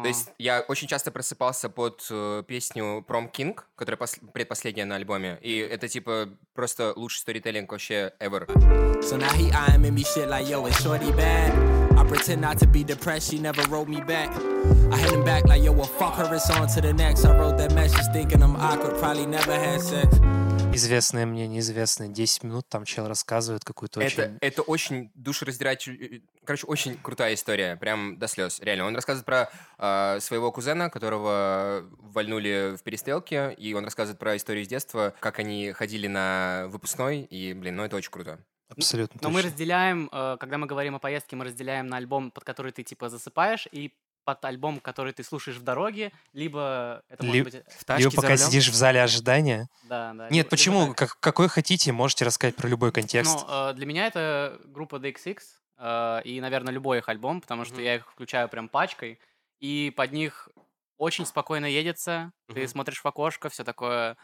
То 0.02 0.08
есть 0.08 0.28
я 0.38 0.60
очень 0.60 0.86
часто 0.86 1.10
просыпался 1.10 1.68
под 1.68 2.06
э, 2.10 2.42
песню 2.46 3.04
Prom 3.08 3.30
King, 3.32 3.58
которая 3.74 3.98
пос- 3.98 4.20
предпоследняя 4.32 4.86
на 4.86 4.94
альбоме, 4.96 5.38
и 5.42 5.56
это 5.58 5.88
типа 5.88 6.28
просто 6.54 6.92
лучший 6.94 7.20
сторителлинг 7.20 7.72
вообще 7.72 8.12
ever. 8.20 8.46
So 9.02 9.16
now 9.16 9.30
he 9.32 9.50
eyeing 9.50 9.92
me 9.92 10.04
shit 10.04 10.28
like, 10.28 10.48
yo, 10.48 10.66
is 10.66 10.76
shorty 10.80 11.10
bad? 11.12 11.52
I 11.98 12.04
pretend 12.04 12.42
not 12.42 12.58
to 12.58 12.66
be 12.66 12.84
depressed, 12.84 13.30
she 13.32 13.38
never 13.38 13.62
wrote 13.68 13.88
me 13.88 14.00
back. 14.00 14.30
I 14.92 14.98
hit 14.98 15.12
him 15.12 15.24
back 15.24 15.46
like, 15.46 15.62
yo, 15.64 15.72
well, 15.72 15.84
fuck 15.98 16.14
her, 16.16 16.32
it's 16.34 16.48
on 16.50 16.68
to 16.68 16.80
the 16.80 16.92
next. 16.92 17.24
I 17.24 17.36
wrote 17.36 17.56
that 17.58 17.74
message 17.74 18.06
thinking 18.12 18.42
I'm 18.42 18.54
awkward, 18.56 18.96
probably 18.98 19.26
never 19.26 19.52
had 19.54 19.80
sex. 19.80 20.08
Известное 20.76 21.26
мне, 21.26 21.46
неизвестное. 21.46 22.08
10 22.08 22.44
минут 22.44 22.68
там 22.68 22.84
чел 22.84 23.08
рассказывает 23.08 23.64
какую-то 23.64 24.00
Это, 24.00 24.22
очень... 24.22 24.38
это 24.40 24.62
очень 24.62 25.10
душераздирающая, 25.14 26.22
короче, 26.44 26.66
очень 26.66 26.96
крутая 26.98 27.34
история, 27.34 27.76
прям 27.76 28.18
до 28.18 28.28
слез, 28.28 28.60
реально. 28.60 28.86
Он 28.86 28.94
рассказывает 28.94 29.26
про 29.26 29.50
э, 29.78 30.20
своего 30.20 30.52
кузена, 30.52 30.90
которого 30.90 31.84
вальнули 32.00 32.76
в 32.76 32.82
перестрелке, 32.82 33.54
и 33.58 33.74
он 33.74 33.84
рассказывает 33.84 34.18
про 34.18 34.36
историю 34.36 34.64
из 34.64 34.68
детства, 34.68 35.14
как 35.20 35.38
они 35.38 35.72
ходили 35.72 36.06
на 36.06 36.66
выпускной, 36.68 37.22
и, 37.22 37.52
блин, 37.54 37.76
ну 37.76 37.84
это 37.84 37.96
очень 37.96 38.10
круто. 38.10 38.38
Абсолютно 38.68 39.20
Но 39.22 39.28
мы 39.30 39.36
точно. 39.36 39.50
разделяем, 39.50 40.08
э, 40.12 40.36
когда 40.40 40.58
мы 40.58 40.66
говорим 40.66 40.96
о 40.96 40.98
поездке, 40.98 41.36
мы 41.36 41.44
разделяем 41.44 41.86
на 41.86 41.98
альбом, 41.98 42.30
под 42.30 42.44
который 42.44 42.72
ты 42.72 42.82
типа 42.82 43.08
засыпаешь, 43.08 43.68
и 43.70 43.92
под 44.26 44.44
альбом, 44.44 44.80
который 44.80 45.12
ты 45.12 45.22
слушаешь 45.22 45.56
в 45.56 45.62
дороге, 45.62 46.10
либо 46.32 47.00
это 47.08 47.22
Ли- 47.22 47.28
может 47.28 47.44
быть... 47.44 47.54
э, 47.54 47.62
В 47.78 47.84
тачке 47.84 48.02
Либо 48.02 48.10
за 48.10 48.16
пока 48.16 48.28
рулем? 48.34 48.38
сидишь 48.46 48.68
в 48.68 48.74
зале 48.74 49.00
ожидания. 49.00 49.68
Да, 49.84 50.12
да. 50.14 50.24
Нет, 50.24 50.30
либо- 50.30 50.34
либо 50.34 50.48
почему? 50.50 50.86
так. 50.88 50.96
Как, 50.96 51.20
какой 51.20 51.48
хотите, 51.48 51.92
можете 51.92 52.24
рассказать 52.24 52.56
про 52.56 52.66
любой 52.68 52.90
контекст. 52.90 53.46
Ну, 53.48 53.70
э, 53.70 53.74
для 53.74 53.86
меня 53.86 54.06
это 54.08 54.60
группа 54.64 54.96
DXX, 54.96 55.38
э, 55.78 56.22
и, 56.24 56.40
наверное, 56.40 56.74
любой 56.74 56.98
их 56.98 57.08
альбом, 57.08 57.40
потому 57.40 57.64
что 57.64 57.76
Мгм. 57.76 57.84
я 57.84 57.94
их 57.94 58.10
включаю 58.10 58.48
прям 58.48 58.68
пачкой, 58.68 59.20
и 59.60 59.92
под 59.96 60.10
них 60.12 60.48
очень 60.98 61.24
спокойно 61.24 61.66
едется, 61.66 62.32
ты 62.52 62.60
Мгм. 62.62 62.68
смотришь 62.68 63.00
в 63.04 63.06
окошко, 63.06 63.48
все 63.48 63.62
такое, 63.62 64.16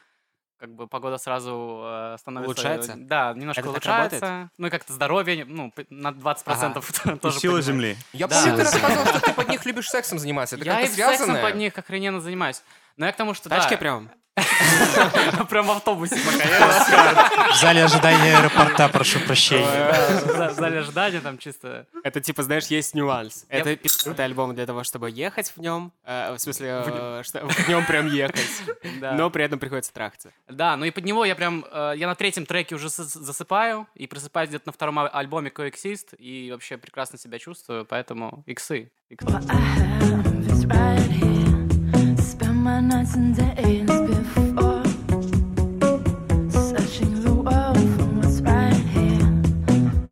как 0.62 0.70
бы 0.76 0.86
погода 0.86 1.18
сразу 1.18 1.82
э, 1.84 2.16
становится... 2.20 2.46
Улучшается? 2.46 2.94
Да, 2.96 3.32
немножко 3.34 3.62
Это 3.62 3.70
улучшается. 3.70 4.20
работает? 4.20 4.50
Ну 4.58 4.66
и 4.68 4.70
как-то 4.70 4.92
здоровье, 4.92 5.44
ну, 5.44 5.72
на 5.90 6.10
20% 6.12 6.78
И 7.16 7.18
тоже 7.18 7.40
сила 7.40 7.56
поднимается. 7.56 7.62
земли. 7.62 7.96
Я 8.12 8.28
Да. 8.28 8.36
помню, 8.40 8.56
ты 8.58 8.64
Сила 8.70 8.80
рассказывал, 8.80 9.06
что 9.06 9.20
ты 9.22 9.32
под 9.34 9.48
них 9.48 9.66
любишь 9.66 9.90
сексом 9.90 10.20
заниматься. 10.20 10.54
Это 10.54 10.64
Я 10.64 10.82
и 10.82 10.86
сексом 10.86 11.36
под 11.40 11.56
них 11.56 11.76
охрененно 11.76 12.20
занимаюсь. 12.20 12.62
Но 12.96 13.06
я 13.06 13.12
к 13.12 13.16
тому, 13.16 13.34
что 13.34 13.48
В 13.48 13.50
тачке 13.50 13.76
да, 13.76 13.76
прям? 13.78 14.10
прям 15.50 15.66
в 15.66 15.70
автобусе 15.70 16.16
пока 16.16 17.52
В 17.52 17.56
зале 17.56 17.84
ожидания 17.84 18.38
аэропорта, 18.38 18.88
прошу 18.88 19.20
прощения. 19.20 19.92
В 20.24 20.26
за- 20.26 20.48
в 20.48 20.54
зале 20.54 20.78
ожидания 20.78 21.20
там 21.20 21.36
чисто... 21.36 21.86
Это 22.02 22.20
типа, 22.20 22.42
знаешь, 22.42 22.66
есть 22.66 22.94
нюанс. 22.94 23.44
Это 23.48 23.76
пи***ый 23.76 24.24
альбом 24.24 24.54
для 24.54 24.64
того, 24.64 24.84
чтобы 24.84 25.10
ехать 25.10 25.52
в 25.54 25.60
нем, 25.60 25.92
в 26.06 26.38
смысле, 26.38 26.68
э, 26.86 27.22
в 27.22 27.68
нем 27.68 27.84
прям 27.84 28.06
ехать, 28.06 28.62
но 29.00 29.28
при 29.30 29.44
этом 29.44 29.58
приходится 29.58 29.92
трахаться. 29.92 30.30
Да, 30.48 30.76
ну 30.76 30.86
и 30.86 30.90
под 30.90 31.04
него 31.04 31.26
я 31.26 31.34
прям, 31.34 31.66
э, 31.70 31.92
я 31.96 32.06
на 32.06 32.14
третьем 32.14 32.46
треке 32.46 32.74
уже 32.74 32.86
зас- 32.86 33.18
засыпаю 33.18 33.86
и 33.94 34.06
просыпаюсь 34.06 34.48
где-то 34.48 34.68
на 34.68 34.72
втором 34.72 34.98
а- 34.98 35.08
альбоме 35.08 35.50
Coexist 35.50 36.16
и 36.16 36.50
вообще 36.50 36.78
прекрасно 36.78 37.18
себя 37.18 37.38
чувствую, 37.38 37.84
поэтому 37.84 38.44
иксы. 38.46 38.90
иксы. 39.10 39.26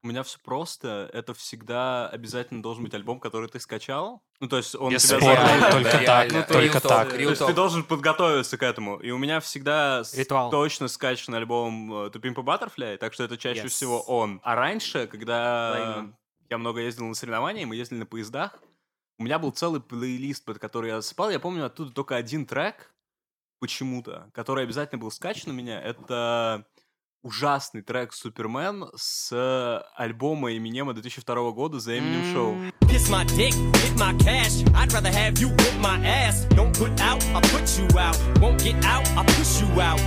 Меня 0.02 0.22
все 0.24 0.38
просто. 0.44 1.08
Это 1.12 1.34
всегда 1.34 2.08
обязательно 2.08 2.62
должен 2.62 2.84
быть 2.84 2.94
альбом, 2.94 3.20
который 3.20 3.48
ты 3.48 3.60
скачал. 3.60 4.22
Ну, 4.40 4.48
то 4.48 4.56
есть 4.56 4.74
он 4.74 4.88
тебя 4.90 4.96
Бесспорно, 4.98 5.26
заставляет- 5.26 5.70
только 5.70 5.84
да, 5.84 5.90
так, 5.90 6.02
реально. 6.32 6.42
только 6.48 6.78
Real 6.78 6.88
так. 6.88 7.08
То 7.10 7.16
real 7.16 7.28
есть 7.30 7.42
talk. 7.42 7.46
ты 7.46 7.52
должен 7.54 7.84
подготовиться 7.84 8.58
к 8.58 8.62
этому. 8.62 8.96
И 8.98 9.10
у 9.10 9.18
меня 9.18 9.40
всегда 9.40 10.02
Ритуал. 10.14 10.50
точно 10.50 10.88
скачан 10.88 11.34
альбом 11.34 11.92
э, 11.92 12.08
Pimp 12.10 12.38
a 12.38 12.42
Butterfly, 12.42 12.96
так 12.98 13.12
что 13.14 13.24
это 13.24 13.36
чаще 13.36 13.62
Yes. 13.64 13.68
всего 13.68 14.00
он. 14.02 14.40
А 14.42 14.54
раньше, 14.54 15.06
когда 15.06 15.72
Взаимно. 15.74 16.16
я 16.50 16.58
много 16.58 16.80
ездил 16.80 17.06
на 17.06 17.14
соревнования, 17.14 17.66
мы 17.66 17.76
ездили 17.76 18.00
на 18.00 18.06
поездах, 18.06 18.58
у 19.20 19.22
меня 19.22 19.38
был 19.38 19.50
целый 19.50 19.82
плейлист, 19.82 20.46
под 20.46 20.58
который 20.58 20.88
я 20.88 21.02
засыпал. 21.02 21.28
Я 21.30 21.38
помню 21.38 21.66
оттуда 21.66 21.92
только 21.92 22.16
один 22.16 22.46
трек, 22.46 22.94
почему-то, 23.60 24.30
который 24.32 24.64
обязательно 24.64 24.98
был 24.98 25.10
скачан 25.10 25.50
у 25.50 25.54
меня. 25.54 25.78
Это 25.78 26.64
ужасный 27.22 27.82
трек 27.82 28.14
Супермен 28.14 28.86
с 28.96 29.84
альбома 29.94 30.56
Эминема 30.56 30.94
2002 30.94 31.50
года 31.50 31.76
The 31.76 31.98
Eminem 31.98 32.34
Show. 32.34 32.72
Kiss 32.88 33.10
my 33.10 33.26
dick, 33.36 33.52
get 33.74 33.98
my 33.98 34.16
cash. 34.24 34.64
I'd 34.74 34.90
rather 34.94 35.12
have 35.12 35.38
you 35.38 35.50
whip 35.50 35.74
my 35.82 36.02
ass. 36.02 36.46
Don't 36.56 36.72
put 36.72 36.98
out, 37.02 37.22
I'll 37.34 37.42
put 37.52 37.68
you 37.78 37.86
out. 37.98 38.16
Won't 38.40 38.64
get 38.64 38.82
out, 38.86 39.06
I'll 39.18 39.24
push 39.26 39.60
you 39.60 39.80
out. 39.82 40.00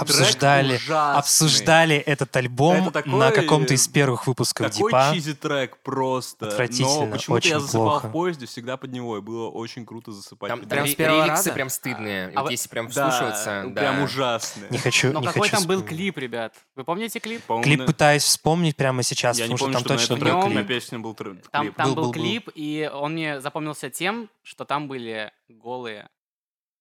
Обсуждали, 0.00 0.80
обсуждали 1.16 1.96
этот 1.96 2.34
альбом 2.36 2.76
Это 2.88 2.90
такой- 2.90 3.12
на 3.12 3.30
каком-то 3.30 3.74
из 3.74 3.86
первых 3.88 4.26
выпусков 4.26 4.70
Такой 4.70 4.90
Дипа. 4.90 5.10
чизи 5.14 5.34
трек 5.34 5.78
просто. 5.82 6.48
Отвратительно, 6.48 7.06
Но 7.06 7.12
почему-то 7.12 7.48
я 7.48 7.56
очень 7.56 7.64
засыпал 7.66 7.84
плохо. 7.90 8.08
в 8.08 8.12
поезде 8.12 8.46
всегда 8.46 8.76
под 8.76 8.92
него, 8.92 9.18
и 9.18 9.20
было 9.20 9.48
очень 9.48 9.84
круто 9.86 10.12
засыпать. 10.12 10.48
Там, 10.48 10.60
там 10.66 10.78
него. 10.78 10.86
с 10.88 10.94
первого 10.94 11.26
раза? 11.26 11.52
прям 11.52 11.68
стыдные. 11.68 12.32
А 12.34 12.42
Вот 12.42 12.50
если 12.50 12.68
прям 12.68 12.88
Да, 12.88 13.10
вслушиваться, 13.10 13.64
да. 13.68 13.80
прям 13.80 14.02
ужасные. 14.02 14.68
Не 14.70 14.78
хочу, 14.78 15.12
Но 15.12 15.20
не 15.20 15.26
какой 15.26 15.42
хочу 15.42 15.56
там 15.56 15.66
был 15.66 15.76
вспомнить. 15.78 15.96
клип, 15.98 16.18
ребят? 16.18 16.54
Вы 16.76 16.84
помните 16.84 17.18
клип? 17.20 17.42
По-моему, 17.44 17.64
Клип 17.64 17.86
пытаюсь 17.86 18.22
вспомнить 18.24 18.76
прямо 18.76 19.02
сейчас, 19.02 19.38
Я 19.38 19.46
не 19.46 19.54
потому 19.54 19.72
помню, 19.72 19.78
что 19.80 19.88
там 19.88 19.98
что 19.98 20.14
точно 20.16 20.24
на, 20.26 20.34
был 20.34 20.42
клип. 20.46 20.54
на 20.56 20.64
песне 20.64 20.98
был 20.98 21.14
Там, 21.14 21.26
клип. 21.64 21.74
там 21.76 21.86
Был, 21.88 21.94
был, 21.94 22.02
был, 22.02 22.12
был. 22.12 22.12
клип, 22.12 22.48
и 22.54 22.90
он 22.92 23.12
мне 23.12 23.40
запомнился 23.40 23.90
тем, 23.90 24.28
что 24.42 24.64
там 24.64 24.88
были 24.88 25.32
голые 25.48 26.08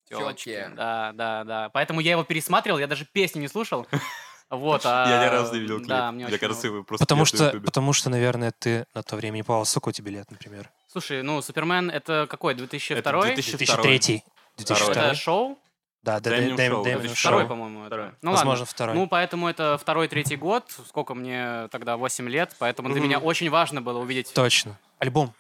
телочки. 0.10 0.70
Да, 0.76 1.12
да, 1.14 1.44
да. 1.44 1.70
Поэтому 1.70 2.00
я 2.00 2.12
его 2.12 2.24
пересматривал, 2.24 2.80
я 2.80 2.88
даже 2.88 3.06
песню 3.06 3.42
не 3.42 3.48
слушал. 3.48 3.88
Вот, 4.50 4.84
а... 4.86 5.10
Я 5.10 5.26
ни 5.26 5.30
разу 5.30 5.54
не 5.56 5.60
видел 5.60 5.78
клип. 5.80 5.90
Да, 5.90 6.10
мне 6.10 6.24
Мне 6.24 6.34
очень 6.34 6.40
кажется, 6.40 6.68
его 6.68 6.82
просто 6.82 7.04
Потому 7.04 7.26
что, 7.26 7.60
потому 7.60 7.92
что, 7.92 8.10
наверное, 8.10 8.54
ты 8.58 8.86
на 8.94 9.04
то 9.04 9.18
время 9.18 9.36
не 9.36 9.44
попал. 9.44 9.66
Сколько 9.66 9.90
у 9.90 9.92
тебя 9.92 10.10
лет, 10.12 10.32
например? 10.32 10.72
Слушай, 10.90 11.22
ну, 11.22 11.42
Супермен 11.42 11.90
это 11.90 12.28
какой, 12.30 12.54
2002? 12.54 12.98
Это 12.98 13.34
2002. 13.36 13.84
2003. 13.84 14.24
2002. 14.56 14.94
Это 14.94 15.16
шоу? 15.16 15.60
Да, 16.08 16.22
да, 16.22 16.38
Damn 16.38 16.54
это 16.54 17.08
Show. 17.08 17.16
Второй, 17.16 17.46
по-моему. 17.48 17.86
Второй. 17.86 18.12
Ну 18.22 18.32
Возможно, 18.32 18.62
ладно. 18.62 18.66
второй. 18.66 18.96
Ну, 18.96 19.08
поэтому 19.08 19.50
это 19.50 19.78
второй-третий 19.78 20.38
год. 20.38 20.64
Сколько 20.88 21.14
мне 21.14 21.68
тогда? 21.70 21.98
8 21.98 22.30
лет. 22.30 22.56
Поэтому 22.60 22.90
для 22.90 23.02
меня 23.02 23.20
очень 23.20 23.50
важно 23.50 23.82
было 23.82 24.00
увидеть... 24.00 24.34
Точно. 24.34 24.80
Альбом. 25.00 25.34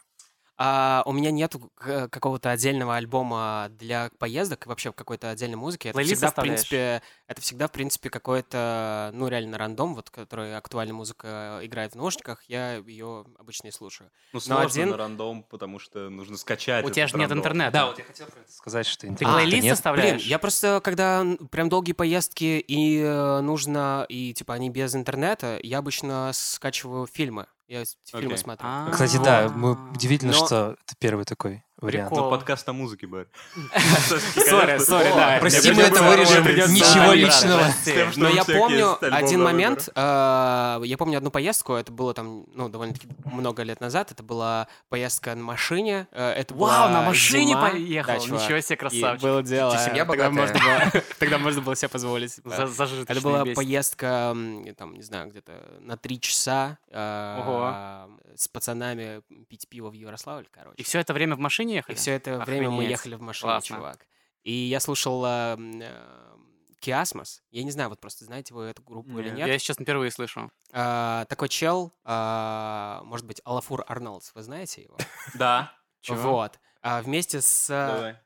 А, 0.59 1.03
у 1.05 1.11
меня 1.13 1.29
нету 1.29 1.59
к- 1.75 2.07
какого-то 2.09 2.49
отдельного 2.49 2.95
альбома 2.95 3.67
для 3.71 4.09
поездок, 4.17 4.65
и 4.65 4.69
вообще 4.69 4.91
какой-то 4.91 5.29
отдельной 5.29 5.55
музыки. 5.55 5.89
Это 5.89 5.95
Плейлист 5.95 6.15
всегда, 6.15 6.31
в 6.31 6.35
принципе, 6.43 7.01
это 7.27 7.41
всегда, 7.41 7.67
в 7.67 7.71
принципе, 7.71 8.09
какой-то, 8.09 9.11
ну, 9.13 9.27
реально 9.27 9.57
рандом, 9.59 9.93
вот, 9.93 10.09
который 10.09 10.55
актуальная 10.57 10.95
музыка 10.95 11.59
играет 11.61 11.91
в 11.93 11.95
наушниках, 11.95 12.43
я 12.47 12.77
ее 12.77 13.25
обычно 13.37 13.67
и 13.67 13.71
слушаю. 13.71 14.09
Ну, 14.33 14.37
Но 14.37 14.39
сложно 14.39 14.65
один- 14.65 14.89
на 14.89 14.97
рандом, 14.97 15.43
потому 15.43 15.77
что 15.77 16.09
нужно 16.09 16.37
скачать 16.37 16.83
У 16.83 16.89
тебя 16.89 17.05
же 17.07 17.13
нет 17.17 17.29
рандом. 17.29 17.39
интернета. 17.39 17.71
Да, 17.71 17.85
вот 17.87 17.99
я 17.99 18.03
хотел 18.05 18.25
про 18.27 18.39
это 18.41 18.51
сказать, 18.51 18.87
что 18.87 19.01
Ты 19.01 19.07
интернета 19.09 19.37
плейлист 19.39 19.63
нет. 19.63 19.75
составляешь? 19.75 20.21
Блин, 20.21 20.27
я 20.29 20.39
просто, 20.39 20.81
когда 20.83 21.23
прям 21.51 21.69
долгие 21.69 21.93
поездки 21.93 22.63
и 22.67 22.99
э, 22.99 23.41
нужно, 23.41 24.05
и 24.09 24.33
типа 24.33 24.55
они 24.55 24.71
без 24.71 24.95
интернета, 24.95 25.59
я 25.61 25.77
обычно 25.77 26.31
скачиваю 26.33 27.05
фильмы. 27.05 27.45
Я 27.67 27.83
фильмы 28.05 28.37
смотрю. 28.37 28.65
А. 28.67 28.89
Кстати, 28.91 29.17
да, 29.23 29.49
мы, 29.49 29.73
удивительно, 29.91 30.31
Но- 30.31 30.45
что 30.45 30.75
это 30.85 30.95
первый 30.99 31.25
такой 31.25 31.63
вариант. 31.79 32.09
Прикол. 32.09 32.25
Ну, 32.25 32.31
подкаст 32.31 32.67
о 32.69 32.73
музыке, 32.73 33.07
Барь. 33.07 33.27
Сори, 34.07 34.77
сори, 34.79 35.09
да. 35.15 35.37
Прости, 35.39 35.71
мы 35.71 35.83
это 35.83 36.01
вырежем. 36.03 36.43
Ничего 36.73 37.13
личного. 37.13 37.67
Но 38.15 38.29
я 38.29 38.43
помню 38.43 38.97
один 39.01 39.43
момент, 39.43 39.89
э, 39.93 40.81
я 40.83 40.97
помню 40.97 41.17
одну 41.17 41.31
поездку, 41.31 41.73
это 41.73 41.91
было 41.91 42.13
там, 42.13 42.45
ну, 42.53 42.69
довольно-таки 42.69 43.07
много 43.25 43.63
лет 43.63 43.79
назад, 43.81 44.11
это 44.11 44.23
была 44.23 44.67
поездка 44.89 45.35
на 45.35 45.43
машине, 45.43 46.07
э, 46.11 46.29
это 46.31 46.53
Вау, 46.53 46.89
на 46.89 47.01
машине 47.03 47.55
поехал. 47.55 48.13
Ничего 48.13 48.59
себе, 48.59 48.77
красавчик. 48.77 49.21
было 49.21 49.43
дело. 49.43 49.77
Семья 49.77 50.05
тогда 50.05 50.29
богатая. 50.29 50.31
можно 50.31 50.59
было, 50.59 51.03
тогда 51.19 51.37
можно 51.37 51.61
было 51.61 51.75
себе 51.75 51.89
позволить. 51.89 52.39
Это 52.39 53.21
была 53.21 53.45
поездка, 53.45 54.35
там, 54.77 54.93
не 54.93 55.03
знаю, 55.03 55.29
где-то 55.29 55.53
на 55.81 55.97
три 55.97 56.19
часа 56.19 56.77
Ого. 56.91 58.09
с 58.35 58.47
пацанами 58.47 59.21
пить 59.49 59.67
пиво 59.67 59.89
в 59.89 59.93
Ярославль, 59.93 60.47
короче. 60.51 60.75
И 60.77 60.83
все 60.83 60.99
это 60.99 61.13
время 61.13 61.35
в 61.35 61.39
машине 61.39 61.66
ехали? 61.75 61.95
И 61.95 61.97
все 61.97 62.11
это 62.11 62.39
время 62.39 62.69
мы 62.69 62.77
Охренеть. 62.77 62.91
ехали 62.91 63.15
в 63.15 63.21
машине, 63.21 63.51
Классно. 63.51 63.75
чувак. 63.75 64.07
И 64.43 64.51
я 64.51 64.79
слушал 64.79 65.25
э, 65.25 65.57
э, 65.57 66.35
Киасмос. 66.79 67.43
Я 67.51 67.63
не 67.63 67.71
знаю, 67.71 67.89
вот 67.89 67.99
просто 67.99 68.25
знаете 68.25 68.53
вы 68.53 68.65
эту 68.65 68.81
группу 68.83 69.09
или 69.19 69.29
Нет, 69.29 69.37
нет. 69.37 69.47
Я 69.47 69.59
сейчас 69.59 69.77
впервые 69.77 70.11
слышу. 70.11 70.51
А, 70.71 71.25
такой 71.25 71.49
чел, 71.49 71.91
а, 72.03 73.01
может 73.03 73.25
быть, 73.25 73.41
Алафур 73.43 73.83
Арнольдс, 73.87 74.31
вы 74.35 74.43
знаете 74.43 74.83
его? 74.83 74.97
Да. 75.35 75.73
Вот. 76.07 76.59
А, 76.81 77.01
вместе 77.01 77.41
с... 77.41 77.67
Давай. 77.67 78.17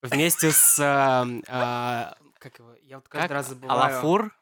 Вместе 0.00 0.52
с... 0.52 0.78
а, 0.80 1.26
а, 1.48 2.16
Как 2.38 2.58
его? 2.58 2.74
Я 2.82 2.96
вот 2.96 3.08
каждый 3.08 3.32
раз 3.32 3.48
забываю. 3.48 3.78
Алафур? 3.78 4.32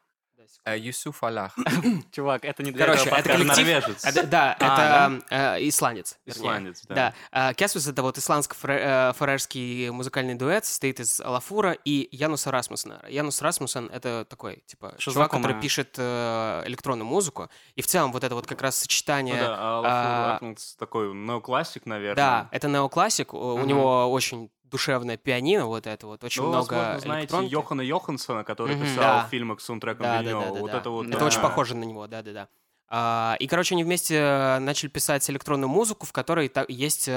Э, 0.64 0.76
Юсуф 0.78 1.23
Аллах. 1.23 1.55
Чувак, 2.12 2.45
это 2.45 2.62
не 2.62 2.73
для 2.73 2.87
Короче, 2.87 3.07
этого 3.09 3.19
это 3.19 3.28
коллектив. 3.31 3.57
Норвежец. 3.57 4.05
Это- 4.05 4.26
Да, 4.26 4.57
А, 4.61 5.11
это 5.11 5.25
э, 5.31 5.69
исландец. 5.69 6.19
Исландец, 6.26 6.83
да. 6.87 7.14
Да. 7.33 7.55
Кесус— 7.55 7.87
это 7.88 8.02
вот 8.02 8.19
исландско-фарерский 8.19 9.90
музыкальный 9.90 10.35
дуэт, 10.35 10.64
состоит 10.64 11.00
из 11.00 11.21
Алафура 11.21 11.73
и 11.73 12.09
Януса 12.11 12.50
Расмуссена. 12.50 13.05
Янус 13.09 13.40
Расмуссен— 13.43 13.87
это 13.93 14.26
такой, 14.28 14.62
типа, 14.66 14.95
Что 14.99 15.12
чувак, 15.12 15.31
который 15.31 15.61
пишет 15.61 15.95
э, 15.99 16.62
электронную 16.66 17.07
музыку. 17.07 17.49
И 17.75 17.83
в 17.83 17.87
целом 17.87 18.12
вот 18.12 18.25
это 18.25 18.35
вот 18.35 18.47
как 18.47 18.61
раз 18.62 18.78
Ну 18.81 18.83
сочетание... 18.83 19.37
да, 19.40 19.57
а 19.59 19.78
Алафур 19.78 20.49
а, 20.50 20.55
такой 20.78 21.14
неоклассик, 21.14 21.87
наверное. 21.87 22.16
Да, 22.16 22.49
это 22.50 22.69
неоклассик, 22.69 23.33
у 23.35 23.64
него 23.64 24.11
очень 24.11 24.50
душевное 24.71 25.17
пианино, 25.17 25.67
вот 25.67 25.87
это 25.87 26.07
вот, 26.07 26.25
очень 26.25 26.43
Ну, 26.43 26.49
много 26.49 26.73
возможно, 26.75 27.01
знаете 27.01 27.23
электронки. 27.25 27.53
Йохана 27.53 27.81
Йоханссона, 27.83 28.45
который 28.45 28.77
Мгм. 28.77 28.85
писал 28.85 29.21
Да. 29.21 29.29
фильмы 29.31 29.57
к 29.57 29.61
саундтрекам 29.61 30.03
Да, 30.03 30.17
да, 30.17 30.23
Вильнёва. 30.23 30.45
да, 30.47 30.53
да, 30.53 30.61
Вот 30.61 30.71
да. 30.73 30.79
это 30.79 30.91
вот... 30.91 31.07
Это 31.09 31.19
да. 31.19 31.25
очень 31.27 31.41
похоже 31.41 31.75
на 31.77 31.85
него, 31.85 32.07
да-да-да. 32.07 32.49
А, 32.89 33.35
и, 33.41 33.49
короче, 33.49 33.75
они 33.75 33.83
вместе 33.83 34.15
э, 34.15 34.59
начали 34.61 34.89
писать 34.89 35.29
электронную 35.29 35.69
музыку, 35.69 36.07
в 36.07 36.13
которой 36.13 36.49
есть 36.69 37.09
э, 37.09 37.13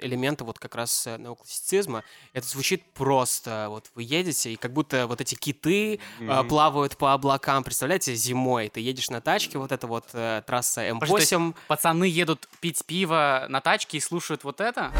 элементы 0.00 0.44
вот 0.44 0.60
как 0.60 0.76
раз 0.76 1.04
э, 1.08 1.16
неоклассицизма. 1.18 2.04
Это 2.32 2.46
звучит 2.46 2.84
просто. 2.94 3.66
Вот 3.70 3.90
вы 3.96 4.04
едете, 4.04 4.52
и 4.52 4.56
как 4.56 4.72
будто 4.72 5.08
вот 5.08 5.20
эти 5.20 5.34
киты 5.34 5.98
Мгм. 6.20 6.46
плавают 6.46 6.96
по 6.96 7.12
облакам. 7.12 7.64
Представляете, 7.64 8.14
зимой 8.14 8.68
ты 8.68 8.78
едешь 8.78 9.10
на 9.10 9.20
тачке, 9.20 9.58
вот 9.58 9.72
это 9.72 9.88
вот 9.88 10.06
трасса 10.46 10.82
М8. 10.88 11.00
Подожди, 11.00 11.26
то 11.26 11.40
есть 11.40 11.56
Пацаны 11.66 12.04
едут 12.04 12.48
пить 12.60 12.80
пиво 12.86 13.46
на 13.48 13.60
тачке 13.60 13.96
и 13.96 14.00
слушают 14.00 14.44
вот 14.44 14.60
это? 14.60 14.92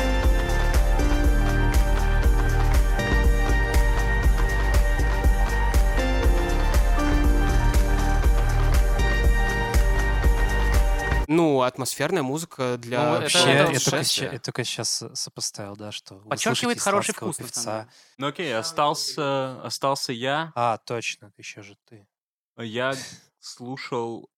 Ну, 11.28 11.60
атмосферная 11.60 12.22
музыка 12.22 12.78
для 12.78 12.98
Ну, 13.02 13.04
это- 13.16 13.20
Вообще, 13.20 13.38
это 13.38 13.48
я, 13.50 13.66
вот 13.66 13.84
только, 13.84 14.34
я 14.34 14.38
только 14.40 14.64
сейчас 14.64 15.04
сопоставил, 15.12 15.76
да, 15.76 15.92
что 15.92 16.14
Подчеркивает 16.20 16.80
хороший 16.80 17.12
вкус, 17.14 17.36
певца. 17.36 17.86
Ну 18.16 18.28
окей, 18.28 18.56
остался, 18.56 19.60
остался 19.62 20.14
я. 20.14 20.52
А, 20.54 20.78
точно, 20.78 21.30
еще 21.36 21.62
же 21.62 21.76
ты. 21.86 22.06
Я 22.56 22.94
слушал 23.40 24.30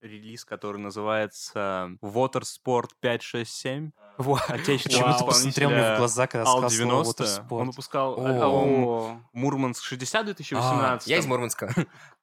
релиз, 0.00 0.46
который 0.46 0.78
называется 0.78 1.90
Watersport 2.00 2.88
567. 3.00 3.90
Вот. 4.16 4.40
Отечественного 4.48 5.12
Почему-то 5.12 5.24
посмотрел 5.26 5.68
мне 5.70 5.78
в 5.78 5.82
исполнителя 5.82 5.98
глаза, 5.98 6.26
когда 6.26 6.48
Ал 6.50 6.58
сказал 6.58 6.70
слово 6.70 7.04
90. 7.04 7.22
«Watersport». 7.24 7.60
Он 7.60 7.66
выпускал 7.66 8.18
О. 8.18 8.24
альбом 8.26 9.28
Мурманск 9.34 9.82
60 9.84 10.24
2018. 10.24 11.06
Я 11.06 11.18
из 11.18 11.26
Мурманска. 11.26 11.74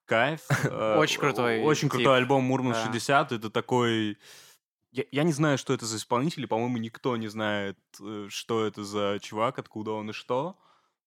Кайф. 0.07 0.41
Э, 0.63 0.97
Очень 0.97 1.19
крутой 1.19 1.61
Очень 1.61 1.89
крутой 1.89 2.17
альбом 2.17 2.43
Мурманск 2.43 2.79
Да. 2.79 2.85
60. 2.87 3.31
Это 3.33 3.49
такой... 3.49 4.17
Я, 4.91 5.03
я 5.11 5.23
не 5.23 5.33
знаю, 5.33 5.57
что 5.57 5.73
это 5.73 5.85
за 5.85 5.97
исполнитель, 5.97 6.47
по-моему, 6.47 6.77
никто 6.77 7.15
не 7.17 7.27
знает, 7.27 7.77
э, 8.01 8.27
что 8.29 8.65
это 8.65 8.83
за 8.83 9.19
чувак, 9.21 9.59
откуда 9.59 9.91
он 9.91 10.09
и 10.09 10.13
что. 10.13 10.57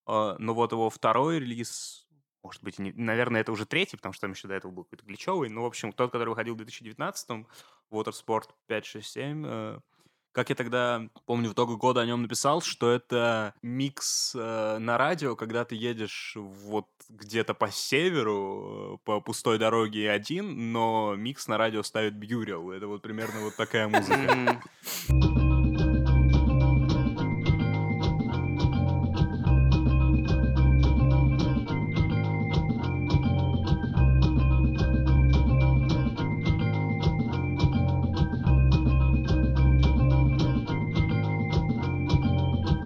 А, 0.05 0.35
Но 0.39 0.53
вот 0.53 0.71
его 0.71 0.89
второй 0.89 1.39
релиз, 1.39 2.07
может 2.43 2.63
быть, 2.63 2.79
не- 2.79 2.93
наверное, 2.93 3.41
это 3.41 3.51
уже 3.51 3.65
третий, 3.65 3.97
потому 3.97 4.13
что 4.13 4.21
там 4.21 4.31
еще 4.31 4.47
до 4.47 4.53
этого 4.53 4.71
был 4.71 4.83
какой-то 4.83 5.05
гличевый. 5.05 5.49
Ну, 5.49 5.63
в 5.63 5.65
общем, 5.65 5.91
тот, 5.93 6.11
который 6.11 6.29
выходил 6.29 6.55
в 6.55 6.59
2019-м, 6.61 7.47
Watersport 7.91 8.49
567, 8.67 9.43
э, 9.45 9.79
Как 10.31 10.49
я 10.49 10.55
тогда, 10.55 11.07
помню, 11.25 11.49
в 11.49 11.53
итоге 11.53 11.75
года 11.75 12.01
о 12.01 12.05
нем 12.05 12.21
написал, 12.21 12.61
что 12.61 12.89
это 12.89 13.53
микс 13.61 14.33
э, 14.33 14.77
на 14.79 14.97
радио, 14.97 15.35
когда 15.35 15.65
ты 15.65 15.75
едешь 15.75 16.33
вот 16.37 16.87
где-то 17.09 17.53
по 17.53 17.69
северу, 17.69 18.95
э, 18.95 18.97
по 19.03 19.19
пустой 19.19 19.57
дороге 19.57 20.09
один, 20.09 20.71
но 20.71 21.15
микс 21.17 21.47
на 21.47 21.57
радио 21.57 21.83
ставит 21.83 22.15
Бьюрил. 22.15 22.71
Это 22.71 22.87
вот 22.87 23.01
примерно 23.01 23.41
вот 23.41 23.55
такая 23.57 23.89
музыка. 23.89 24.61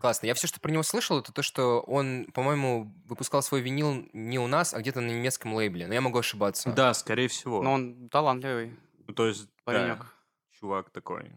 Классно. 0.05 0.27
Я 0.27 0.35
все, 0.35 0.45
что 0.45 0.59
про 0.59 0.69
него 0.69 0.83
слышал, 0.83 1.17
это 1.17 1.33
то, 1.33 1.41
что 1.41 1.79
он, 1.79 2.27
по-моему, 2.31 2.93
выпускал 3.07 3.41
свой 3.41 3.61
винил 3.61 4.07
не 4.13 4.37
у 4.37 4.45
нас, 4.45 4.71
а 4.75 4.79
где-то 4.79 5.01
на 5.01 5.09
немецком 5.09 5.55
лейбле. 5.55 5.87
Но 5.87 5.95
я 5.95 6.01
могу 6.01 6.19
ошибаться. 6.19 6.69
Да, 6.69 6.93
скорее 6.93 7.27
всего. 7.27 7.63
Но 7.63 7.73
он 7.73 8.07
талантливый 8.09 8.77
Ну, 9.07 9.15
То 9.15 9.25
есть, 9.25 9.45
да, 9.45 9.49
паренек. 9.63 10.05
чувак 10.59 10.91
такой. 10.91 11.31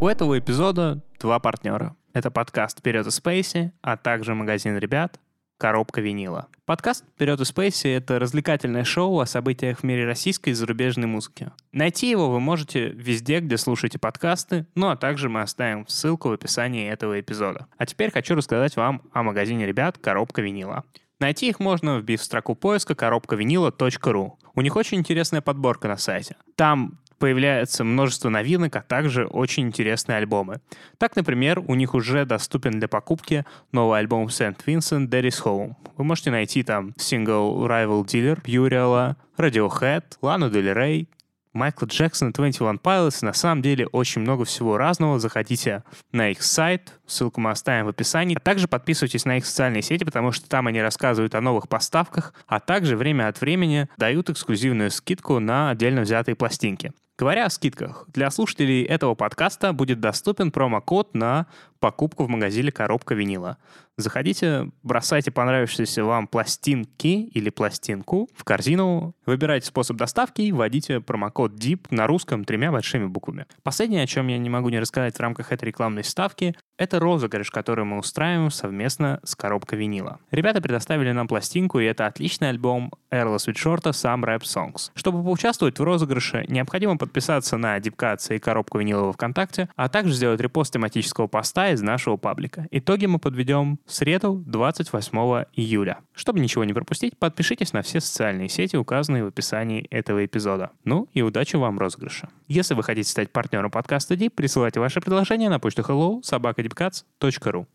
У 0.00 0.08
этого 0.08 0.36
эпизода 0.36 1.00
два 1.20 1.38
партнера. 1.38 1.94
Это 2.12 2.32
подкаст 2.32 2.80
«Вперед 2.80 3.06
из 3.06 3.14
Спейси», 3.14 3.72
а 3.82 3.96
также 3.96 4.34
магазин 4.34 4.76
ребят 4.78 5.20
«Коробка 5.58 6.00
винила». 6.00 6.48
Подкаст 6.64 7.04
«Вперед 7.14 7.40
из 7.40 7.48
Спейси»— 7.48 7.88
это 7.88 8.18
развлекательное 8.18 8.84
шоу 8.84 9.18
о 9.20 9.26
событиях 9.26 9.80
в 9.80 9.82
мире 9.82 10.06
российской 10.06 10.50
и 10.50 10.52
зарубежной 10.52 11.06
музыки. 11.06 11.50
Найти 11.72 12.08
его 12.08 12.30
вы 12.30 12.40
можете 12.40 12.90
везде, 12.90 13.40
где 13.40 13.58
слушаете 13.58 13.98
подкасты, 13.98 14.66
ну 14.74 14.88
а 14.88 14.96
также 14.96 15.28
мы 15.28 15.42
оставим 15.42 15.86
ссылку 15.88 16.28
в 16.28 16.32
описании 16.32 16.88
этого 16.88 17.20
эпизода. 17.20 17.66
А 17.76 17.86
теперь 17.86 18.12
хочу 18.12 18.34
рассказать 18.34 18.76
вам 18.76 19.02
о 19.12 19.22
магазине 19.22 19.66
ребят 19.66 19.98
«Коробка 19.98 20.42
винила». 20.42 20.84
Найти 21.20 21.48
их 21.48 21.58
можно, 21.58 21.98
вбив 21.98 22.20
в 22.20 22.24
строку 22.24 22.54
поиска 22.54 22.94
коробкавинила.ру. 22.94 24.38
У 24.54 24.60
них 24.60 24.76
очень 24.76 24.98
интересная 24.98 25.40
подборка 25.40 25.88
на 25.88 25.96
сайте. 25.96 26.36
Там 26.54 27.00
появляется 27.18 27.84
множество 27.84 28.28
новинок, 28.28 28.76
а 28.76 28.82
также 28.82 29.26
очень 29.26 29.64
интересные 29.64 30.18
альбомы. 30.18 30.60
Так, 30.98 31.16
например, 31.16 31.62
у 31.66 31.74
них 31.74 31.94
уже 31.94 32.24
доступен 32.24 32.78
для 32.78 32.88
покупки 32.88 33.44
новый 33.72 33.98
альбом 33.98 34.26
St. 34.26 34.56
Vincent 34.66 35.08
Daddy's 35.08 35.42
Home. 35.44 35.74
Вы 35.96 36.04
можете 36.04 36.30
найти 36.30 36.62
там 36.62 36.94
сингл 36.96 37.66
Rival 37.66 38.04
Dealer, 38.04 38.42
Burial, 38.42 39.16
Radiohead, 39.36 40.04
Lana 40.22 40.50
Del 40.50 40.74
Rey, 40.74 41.08
Майкла 41.52 41.86
Джексона, 41.86 42.32
21 42.32 42.76
Pilots. 42.76 43.24
На 43.24 43.32
самом 43.32 43.62
деле 43.62 43.86
очень 43.86 44.22
много 44.22 44.44
всего 44.44 44.78
разного. 44.78 45.18
Заходите 45.18 45.82
на 46.12 46.30
их 46.30 46.42
сайт, 46.42 46.97
ссылку 47.08 47.40
мы 47.40 47.50
оставим 47.50 47.86
в 47.86 47.88
описании. 47.88 48.36
А 48.36 48.40
также 48.40 48.68
подписывайтесь 48.68 49.24
на 49.24 49.38
их 49.38 49.46
социальные 49.46 49.82
сети, 49.82 50.04
потому 50.04 50.32
что 50.32 50.48
там 50.48 50.66
они 50.66 50.80
рассказывают 50.80 51.34
о 51.34 51.40
новых 51.40 51.68
поставках, 51.68 52.34
а 52.46 52.60
также 52.60 52.96
время 52.96 53.28
от 53.28 53.40
времени 53.40 53.88
дают 53.96 54.30
эксклюзивную 54.30 54.90
скидку 54.90 55.38
на 55.38 55.70
отдельно 55.70 56.02
взятые 56.02 56.34
пластинки. 56.34 56.92
Говоря 57.18 57.46
о 57.46 57.50
скидках, 57.50 58.04
для 58.06 58.30
слушателей 58.30 58.84
этого 58.84 59.16
подкаста 59.16 59.72
будет 59.72 59.98
доступен 59.98 60.52
промокод 60.52 61.14
на 61.14 61.46
покупку 61.80 62.22
в 62.22 62.28
магазине 62.28 62.70
«Коробка 62.70 63.16
винила». 63.16 63.58
Заходите, 63.96 64.70
бросайте 64.84 65.32
понравившиеся 65.32 66.04
вам 66.04 66.28
пластинки 66.28 67.24
или 67.34 67.50
пластинку 67.50 68.28
в 68.36 68.44
корзину, 68.44 69.16
выбирайте 69.26 69.66
способ 69.66 69.96
доставки 69.96 70.42
и 70.42 70.52
вводите 70.52 71.00
промокод 71.00 71.54
DIP 71.54 71.86
на 71.90 72.06
русском 72.06 72.44
тремя 72.44 72.70
большими 72.70 73.06
буквами. 73.06 73.46
Последнее, 73.64 74.04
о 74.04 74.06
чем 74.06 74.28
я 74.28 74.38
не 74.38 74.48
могу 74.48 74.68
не 74.68 74.78
рассказать 74.78 75.16
в 75.16 75.20
рамках 75.20 75.50
этой 75.50 75.64
рекламной 75.64 76.04
ставки, 76.04 76.54
это 76.78 77.00
розыгрыш, 77.00 77.50
который 77.50 77.84
мы 77.84 77.98
устраиваем 77.98 78.50
совместно 78.50 79.20
с 79.24 79.34
коробкой 79.34 79.78
винила. 79.78 80.20
Ребята 80.30 80.62
предоставили 80.62 81.12
нам 81.12 81.28
пластинку, 81.28 81.80
и 81.80 81.84
это 81.84 82.06
отличный 82.06 82.48
альбом 82.48 82.92
Эрла 83.10 83.38
Свитшорта 83.38 83.90
«Some 83.90 84.22
Rap 84.22 84.42
Songs». 84.42 84.90
Чтобы 84.94 85.22
поучаствовать 85.22 85.78
в 85.78 85.82
розыгрыше, 85.82 86.46
необходимо 86.48 86.96
подписаться 86.96 87.56
на 87.56 87.78
Дипкация 87.80 88.36
и 88.36 88.40
коробку 88.40 88.78
винила 88.78 89.12
ВКонтакте, 89.12 89.68
а 89.76 89.88
также 89.88 90.14
сделать 90.14 90.40
репост 90.40 90.72
тематического 90.72 91.26
поста 91.26 91.70
из 91.70 91.82
нашего 91.82 92.16
паблика. 92.16 92.66
Итоги 92.70 93.06
мы 93.06 93.18
подведем 93.18 93.80
в 93.84 93.92
среду, 93.92 94.42
28 94.46 95.44
июля. 95.54 95.98
Чтобы 96.14 96.40
ничего 96.40 96.64
не 96.64 96.72
пропустить, 96.72 97.18
подпишитесь 97.18 97.72
на 97.72 97.82
все 97.82 98.00
социальные 98.00 98.48
сети, 98.48 98.76
указанные 98.76 99.24
в 99.24 99.28
описании 99.28 99.86
этого 99.90 100.24
эпизода. 100.24 100.70
Ну 100.84 101.08
и 101.12 101.22
удачи 101.22 101.56
вам 101.56 101.76
в 101.76 101.78
розыгрыше. 101.80 102.28
Если 102.46 102.74
вы 102.74 102.84
хотите 102.84 103.10
стать 103.10 103.32
партнером 103.32 103.70
подкаста 103.70 104.14
Deep, 104.14 104.30
присылайте 104.30 104.78
ваши 104.78 105.00
предложения 105.00 105.48
на 105.48 105.58
почту 105.58 105.82
hello 105.82 106.22
собакадипкац.ру. 106.68 107.66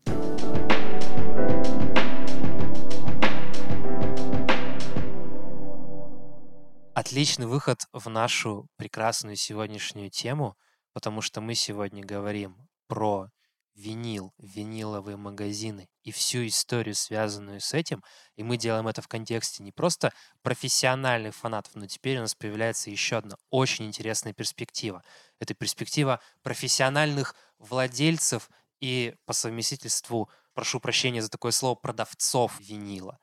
Отличный 6.94 7.46
выход 7.46 7.80
в 7.92 8.08
нашу 8.08 8.68
прекрасную 8.76 9.36
сегодняшнюю 9.36 10.10
тему, 10.10 10.56
потому 10.92 11.20
что 11.22 11.40
мы 11.40 11.54
сегодня 11.54 12.04
говорим 12.04 12.56
про 12.86 13.30
винил, 13.74 14.32
виниловые 14.38 15.16
магазины 15.16 15.88
и 16.02 16.12
всю 16.12 16.46
историю, 16.46 16.94
связанную 16.94 17.60
с 17.60 17.74
этим. 17.74 18.02
И 18.36 18.44
мы 18.44 18.56
делаем 18.56 18.86
это 18.86 19.02
в 19.02 19.08
контексте 19.08 19.62
не 19.62 19.72
просто 19.72 20.12
профессиональных 20.42 21.34
фанатов, 21.34 21.74
но 21.74 21.86
теперь 21.86 22.18
у 22.18 22.20
нас 22.20 22.34
появляется 22.34 22.90
еще 22.90 23.16
одна 23.16 23.36
очень 23.50 23.86
интересная 23.86 24.32
перспектива. 24.32 25.02
Это 25.40 25.54
перспектива 25.54 26.20
профессиональных 26.42 27.34
владельцев 27.58 28.48
и 28.80 29.14
по 29.26 29.32
совместительству, 29.32 30.28
прошу 30.54 30.80
прощения 30.80 31.22
за 31.22 31.30
такое 31.30 31.52
слово, 31.52 31.74
продавцов 31.74 32.58
винила. 32.60 33.18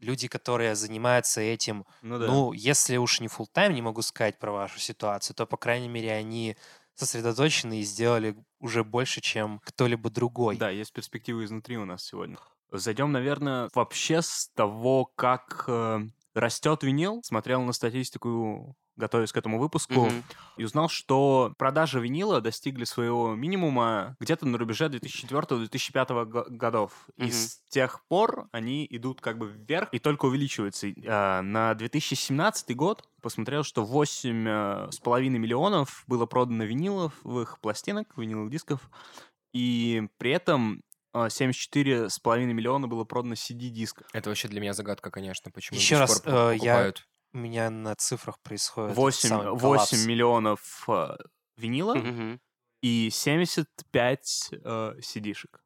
Люди, 0.00 0.28
которые 0.28 0.74
занимаются 0.74 1.40
этим 1.40 1.86
Ну 2.02 2.18
да. 2.18 2.26
ну, 2.26 2.52
если 2.52 2.96
уж 2.96 3.20
не 3.20 3.28
full 3.28 3.46
тайм 3.50 3.74
не 3.74 3.82
могу 3.82 4.02
сказать 4.02 4.38
про 4.38 4.52
вашу 4.52 4.78
ситуацию, 4.78 5.34
то, 5.34 5.46
по 5.46 5.56
крайней 5.56 5.88
мере, 5.88 6.12
они 6.12 6.56
сосредоточены 6.94 7.80
и 7.80 7.82
сделали 7.82 8.36
уже 8.60 8.84
больше, 8.84 9.20
чем 9.20 9.60
кто-либо 9.64 10.10
другой. 10.10 10.56
Да, 10.56 10.70
есть 10.70 10.92
перспективы 10.92 11.44
изнутри 11.44 11.76
у 11.76 11.84
нас 11.84 12.04
сегодня. 12.04 12.38
Зайдем, 12.70 13.12
наверное, 13.12 13.70
вообще 13.74 14.20
с 14.20 14.50
того, 14.54 15.04
как 15.04 15.64
э, 15.68 16.00
растет 16.34 16.82
винил. 16.82 17.22
Смотрел 17.22 17.62
на 17.62 17.72
статистику, 17.72 18.76
готовясь 18.96 19.32
к 19.32 19.36
этому 19.36 19.58
выпуску, 19.58 20.06
Мгм. 20.06 20.22
и 20.56 20.64
узнал, 20.64 20.88
что 20.88 21.52
продажи 21.58 22.00
винила 22.00 22.40
достигли 22.40 22.84
своего 22.84 23.34
минимума 23.34 24.16
где-то 24.20 24.46
на 24.46 24.56
рубеже 24.58 24.88
2004-2005 24.88 26.24
го- 26.24 26.46
годов. 26.48 26.92
И 27.16 27.22
Мгм. 27.24 27.30
с 27.32 27.60
тех 27.70 28.04
пор 28.08 28.48
они 28.52 28.86
идут 28.90 29.20
как 29.20 29.38
бы 29.38 29.48
вверх 29.50 29.88
и 29.92 29.98
только 29.98 30.26
увеличиваются. 30.26 30.88
А, 31.06 31.42
На 31.42 31.74
2017 31.74 32.74
год 32.74 33.08
посмотрел, 33.20 33.64
что 33.64 33.84
8,5 33.84 35.38
миллионов 35.38 36.04
было 36.06 36.26
продано 36.26 36.64
виниловых 36.64 37.58
пластинок, 37.60 38.16
виниловых 38.16 38.50
дисков, 38.50 38.80
и 39.52 40.02
при 40.18 40.32
этом 40.32 40.82
а, 41.16 41.28
74,5 41.30 42.52
миллиона 42.52 42.88
было 42.88 43.04
продано 43.04 43.34
CD-дисков. 43.34 44.06
Это 44.12 44.30
вообще 44.30 44.48
для 44.48 44.60
меня 44.60 44.72
загадка, 44.72 45.12
конечно, 45.12 45.50
почему 45.52 45.78
Еще 45.78 45.96
раз, 45.98 46.20
пор 46.20 46.34
э, 46.34 46.36
я- 46.56 46.58
покупают. 46.58 47.06
У 47.34 47.38
меня 47.38 47.68
на 47.68 47.94
цифрах 47.96 48.38
происходит 48.40 48.96
8, 48.96 49.28
самый 49.28 49.50
8 49.50 49.60
коллапс. 49.60 50.06
миллионов 50.06 50.84
э, 50.88 51.16
винила 51.56 51.94
Мгм. 51.96 52.40
и 52.80 53.10
75 53.10 54.50
э, 54.52 54.94
CD-шек. 55.00 55.60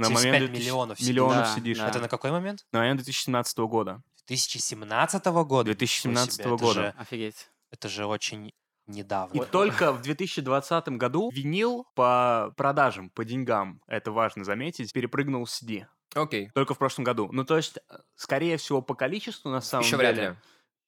75 0.00 0.38
2000 0.38 0.50
миллионов 0.60 1.00
миллионов 1.00 1.36
Да, 1.36 1.54
CD-шек. 1.56 1.78
да. 1.78 1.88
Это 1.88 2.00
на 2.00 2.08
какой 2.08 2.30
момент? 2.30 2.64
На 2.72 2.78
момент 2.80 2.98
2017 2.98 3.58
года. 3.58 4.02
2017 4.28 5.24
года? 5.26 5.64
2017 5.64 6.38
Ничего 6.38 6.56
себе, 6.56 6.66
года. 6.66 6.80
Это 6.80 6.92
же, 6.96 7.02
Офигеть. 7.02 7.50
это 7.70 7.88
же 7.88 8.06
очень 8.06 8.52
недавно. 8.86 9.40
И 9.40 9.44
только 9.44 9.92
в 9.92 10.00
2020 10.02 10.88
году 10.90 11.30
винил 11.32 11.86
по 11.94 12.52
продажам, 12.56 13.10
по 13.10 13.24
деньгам, 13.24 13.80
это 13.86 14.12
важно 14.12 14.44
заметить, 14.44 14.92
перепрыгнул 14.92 15.44
в 15.44 15.48
CD. 15.48 15.86
Окей. 16.14 16.50
Только 16.54 16.74
в 16.74 16.78
прошлом 16.78 17.04
году. 17.04 17.28
Ну, 17.32 17.44
то 17.44 17.56
есть, 17.56 17.78
э, 17.78 17.96
скорее 18.14 18.56
всего, 18.58 18.80
по 18.82 18.94
количеству, 18.94 19.50
на 19.50 19.60
самом 19.60 19.84
Еще 19.84 19.96
деле, 19.96 20.12
вряд 20.12 20.30
ли. 20.30 20.36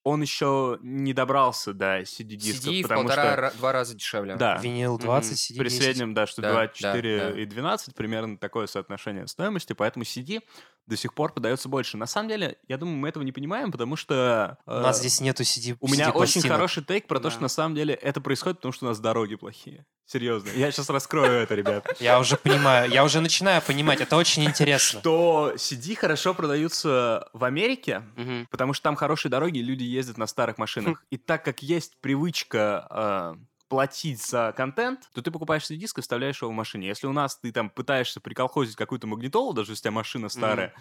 Он 0.07 0.23
еще 0.23 0.79
не 0.83 1.13
добрался 1.13 1.73
до 1.73 2.03
CD-дисков, 2.03 2.73
CD 2.73 2.79
в 2.79 2.83
потому 2.83 3.09
полтора, 3.09 3.51
что... 3.51 3.59
два 3.59 3.73
раза 3.73 3.97
дешевле. 3.97 4.37
Да, 4.37 4.57
Винил 4.59 4.99
20, 4.99 5.33
CD 5.33 5.59
при 5.59 5.69
10. 5.69 5.83
среднем, 5.83 6.15
да, 6.15 6.29
что 6.29 6.43
Да, 6.43 6.53
24 6.53 7.19
да, 7.19 7.31
да. 7.33 7.41
и 7.41 7.45
12 7.45 7.93
примерно 7.93 8.39
такое 8.39 8.69
соотношение 8.69 9.27
стоимости, 9.27 9.73
поэтому 9.73 10.05
CD 10.05 10.43
до 10.87 10.97
сих 10.97 11.15
пор 11.15 11.33
продается 11.33 11.69
больше. 11.69 11.97
На 11.97 12.07
самом 12.07 12.29
деле, 12.29 12.59
я 12.69 12.79
думаю, 12.79 12.97
мы 12.97 13.09
этого 13.09 13.23
не 13.23 13.33
понимаем, 13.33 13.73
потому 13.73 13.97
что... 13.97 14.59
У 14.67 14.71
нас 14.71 14.99
э, 14.99 15.01
здесь 15.01 15.21
нету 15.21 15.43
CD 15.43 15.77
У 15.81 15.89
меня 15.89 16.11
очень 16.11 16.43
хороший 16.43 16.85
тейк 16.85 17.07
про 17.07 17.19
то, 17.19 17.25
Да. 17.25 17.31
что 17.31 17.43
на 17.43 17.49
самом 17.49 17.75
деле 17.75 17.95
это 17.95 18.21
происходит, 18.21 18.59
потому 18.59 18.73
что 18.73 18.87
у 18.87 18.89
нас 18.89 19.01
дороги 19.01 19.35
плохие. 19.35 19.85
Серьезно. 20.05 20.51
Я 20.55 20.71
сейчас 20.71 20.89
раскрою 20.89 21.43
это, 21.43 21.55
ребят. 21.57 21.85
Я 22.01 22.21
уже 22.21 22.37
понимаю, 22.37 22.89
я 22.91 23.03
уже 23.05 23.21
начинаю 23.21 23.61
понимать, 23.61 24.01
это 24.01 24.17
очень 24.17 24.45
интересно. 24.45 25.01
Что 25.01 25.53
CD 25.57 25.97
хорошо 25.97 26.33
продаются 26.33 27.29
в 27.33 27.43
Америке, 27.43 28.03
потому 28.51 28.73
что 28.73 28.85
там 28.85 28.95
хорошие 28.95 29.31
дороги, 29.31 29.59
люди 29.59 29.83
ездят 29.83 30.17
на 30.19 30.27
старых 30.29 30.59
машинах. 30.59 31.03
И 31.11 31.17
так 31.17 31.45
как 31.45 31.63
есть 31.63 32.01
привычка 32.01 32.87
э, 32.91 33.35
платить 33.69 34.25
за 34.25 34.53
контент, 34.57 35.09
то 35.13 35.23
ты 35.23 35.31
покупаешь 35.31 35.65
CD-диск 35.65 35.99
и 35.99 36.03
вставляешь 36.03 36.41
его 36.43 36.51
в 36.51 36.55
машине. 36.55 36.87
Если 36.89 37.07
у 37.07 37.13
нас 37.13 37.37
ты 37.39 37.53
там 37.53 37.71
пытаешься 37.71 38.21
приколхозить 38.21 38.77
какую-то 38.77 39.07
магнитолу, 39.07 39.53
даже 39.53 39.73
если 39.73 39.81
у 39.81 39.85
тебя 39.85 39.91
машина 39.93 40.29
старая, 40.29 40.73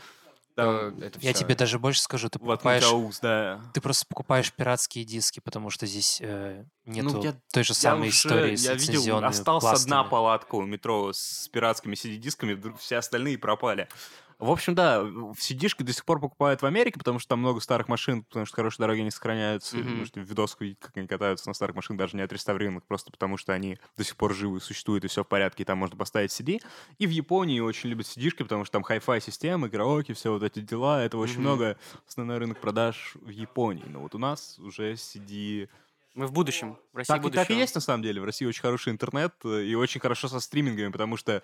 там, 0.56 0.98
То 0.98 1.06
это 1.06 1.20
Я 1.20 1.34
всё. 1.34 1.42
тебе 1.44 1.56
даже 1.56 1.80
больше 1.80 2.00
скажу, 2.02 2.30
ты 2.30 2.40
вот 2.40 2.54
покупаешь, 2.60 2.84
Мункаус, 2.90 3.20
да. 3.20 3.60
ты 3.74 3.82
просто 3.82 4.06
покупаешь 4.08 4.54
пиратские 4.54 5.04
диски, 5.04 5.42
потому 5.42 5.70
что 5.70 5.86
здесь 5.86 6.20
э, 6.22 6.64
нету 6.86 7.10
Ну, 7.10 7.24
я- 7.24 7.36
той 7.52 7.64
же 7.66 7.72
Я 7.72 7.76
самой 7.76 8.08
уже- 8.08 8.18
истории 8.18 8.56
с 8.56 8.64
я 8.64 8.74
видел, 8.76 9.18
осталась 9.26 9.64
одна 9.66 10.04
пластами. 10.04 10.10
палатка 10.10 10.56
у 10.56 10.62
метро 10.62 11.12
с 11.12 11.50
пиратскими 11.50 11.96
CD-дисками, 11.96 12.54
вдруг 12.54 12.80
все 12.80 12.96
остальные 12.98 13.38
пропали. 13.38 13.90
В 14.38 14.52
общем, 14.52 14.76
да, 14.76 15.02
CD-шки 15.02 15.84
до 15.84 15.94
сих 15.94 16.04
пор 16.04 16.20
покупают 16.20 16.62
в 16.62 16.66
Америке, 16.66 17.00
потому 17.00 17.20
что 17.20 17.30
там 17.30 17.40
много 17.40 17.62
старых 17.62 17.88
машин, 17.88 18.24
потому 18.24 18.46
что 18.46 18.56
хорошие 18.56 18.84
дороги 18.84 19.00
не 19.00 19.12
сохраняются. 19.12 19.78
Мгм. 19.78 19.86
Потому 19.86 20.06
что 20.06 20.20
видос 20.20 20.58
видеть, 20.60 20.80
как 20.80 20.98
они 20.98 21.08
катаются 21.08 21.48
на 21.50 21.54
старых 21.54 21.76
машинах, 21.76 22.00
даже 22.00 22.18
не 22.18 22.24
отреставрированных, 22.24 22.84
просто 22.84 23.12
потому 23.12 23.38
что 23.38 23.54
они 23.54 23.78
до 23.98 24.04
сих 24.04 24.18
пор 24.18 24.34
живы, 24.34 24.60
существуют, 24.60 25.06
и 25.06 25.08
все 25.08 25.24
в 25.24 25.28
порядке, 25.28 25.64
и 25.64 25.66
там 25.66 25.78
можно 25.78 25.96
поставить 25.98 26.32
CD. 26.32 26.60
И 26.98 27.08
в 27.08 27.10
Японии 27.12 27.60
очень 27.62 27.90
любят 27.90 28.08
CD-шки, 28.08 28.44
потому 28.44 28.66
что 28.66 28.74
там 28.74 28.84
хай-фай 28.84 29.22
системы, 29.22 29.70
караоке, 29.70 30.14
все 30.14 30.32
вот 30.32 30.44
эти 30.44 30.60
дела. 30.60 31.02
Это 31.04 31.18
очень 31.18 31.36
Мгм. 31.36 31.42
много 31.44 31.78
основной 32.08 32.38
рынок 32.38 32.60
продаж 32.60 33.14
в 33.22 33.30
Японии. 33.30 33.86
Но 33.88 34.02
вот 34.02 34.16
у 34.16 34.18
нас 34.18 34.60
уже 34.60 34.94
CD 34.94 35.70
Мы 36.14 36.28
в 36.28 36.32
будущем. 36.32 36.78
В 36.94 36.98
России 36.98 37.14
так, 37.14 37.22
будущего. 37.22 37.44
так 37.44 37.52
и 37.52 37.60
есть, 37.60 37.76
на 37.76 37.82
самом 37.82 38.02
деле. 38.02 38.22
В 38.22 38.26
России 38.26 38.46
очень 38.46 38.62
хороший 38.62 38.94
интернет 38.94 39.34
э, 39.44 39.64
и 39.64 39.76
очень 39.76 40.00
хорошо 40.00 40.28
со 40.30 40.40
стримингами, 40.40 40.90
потому 40.92 41.18
что... 41.18 41.44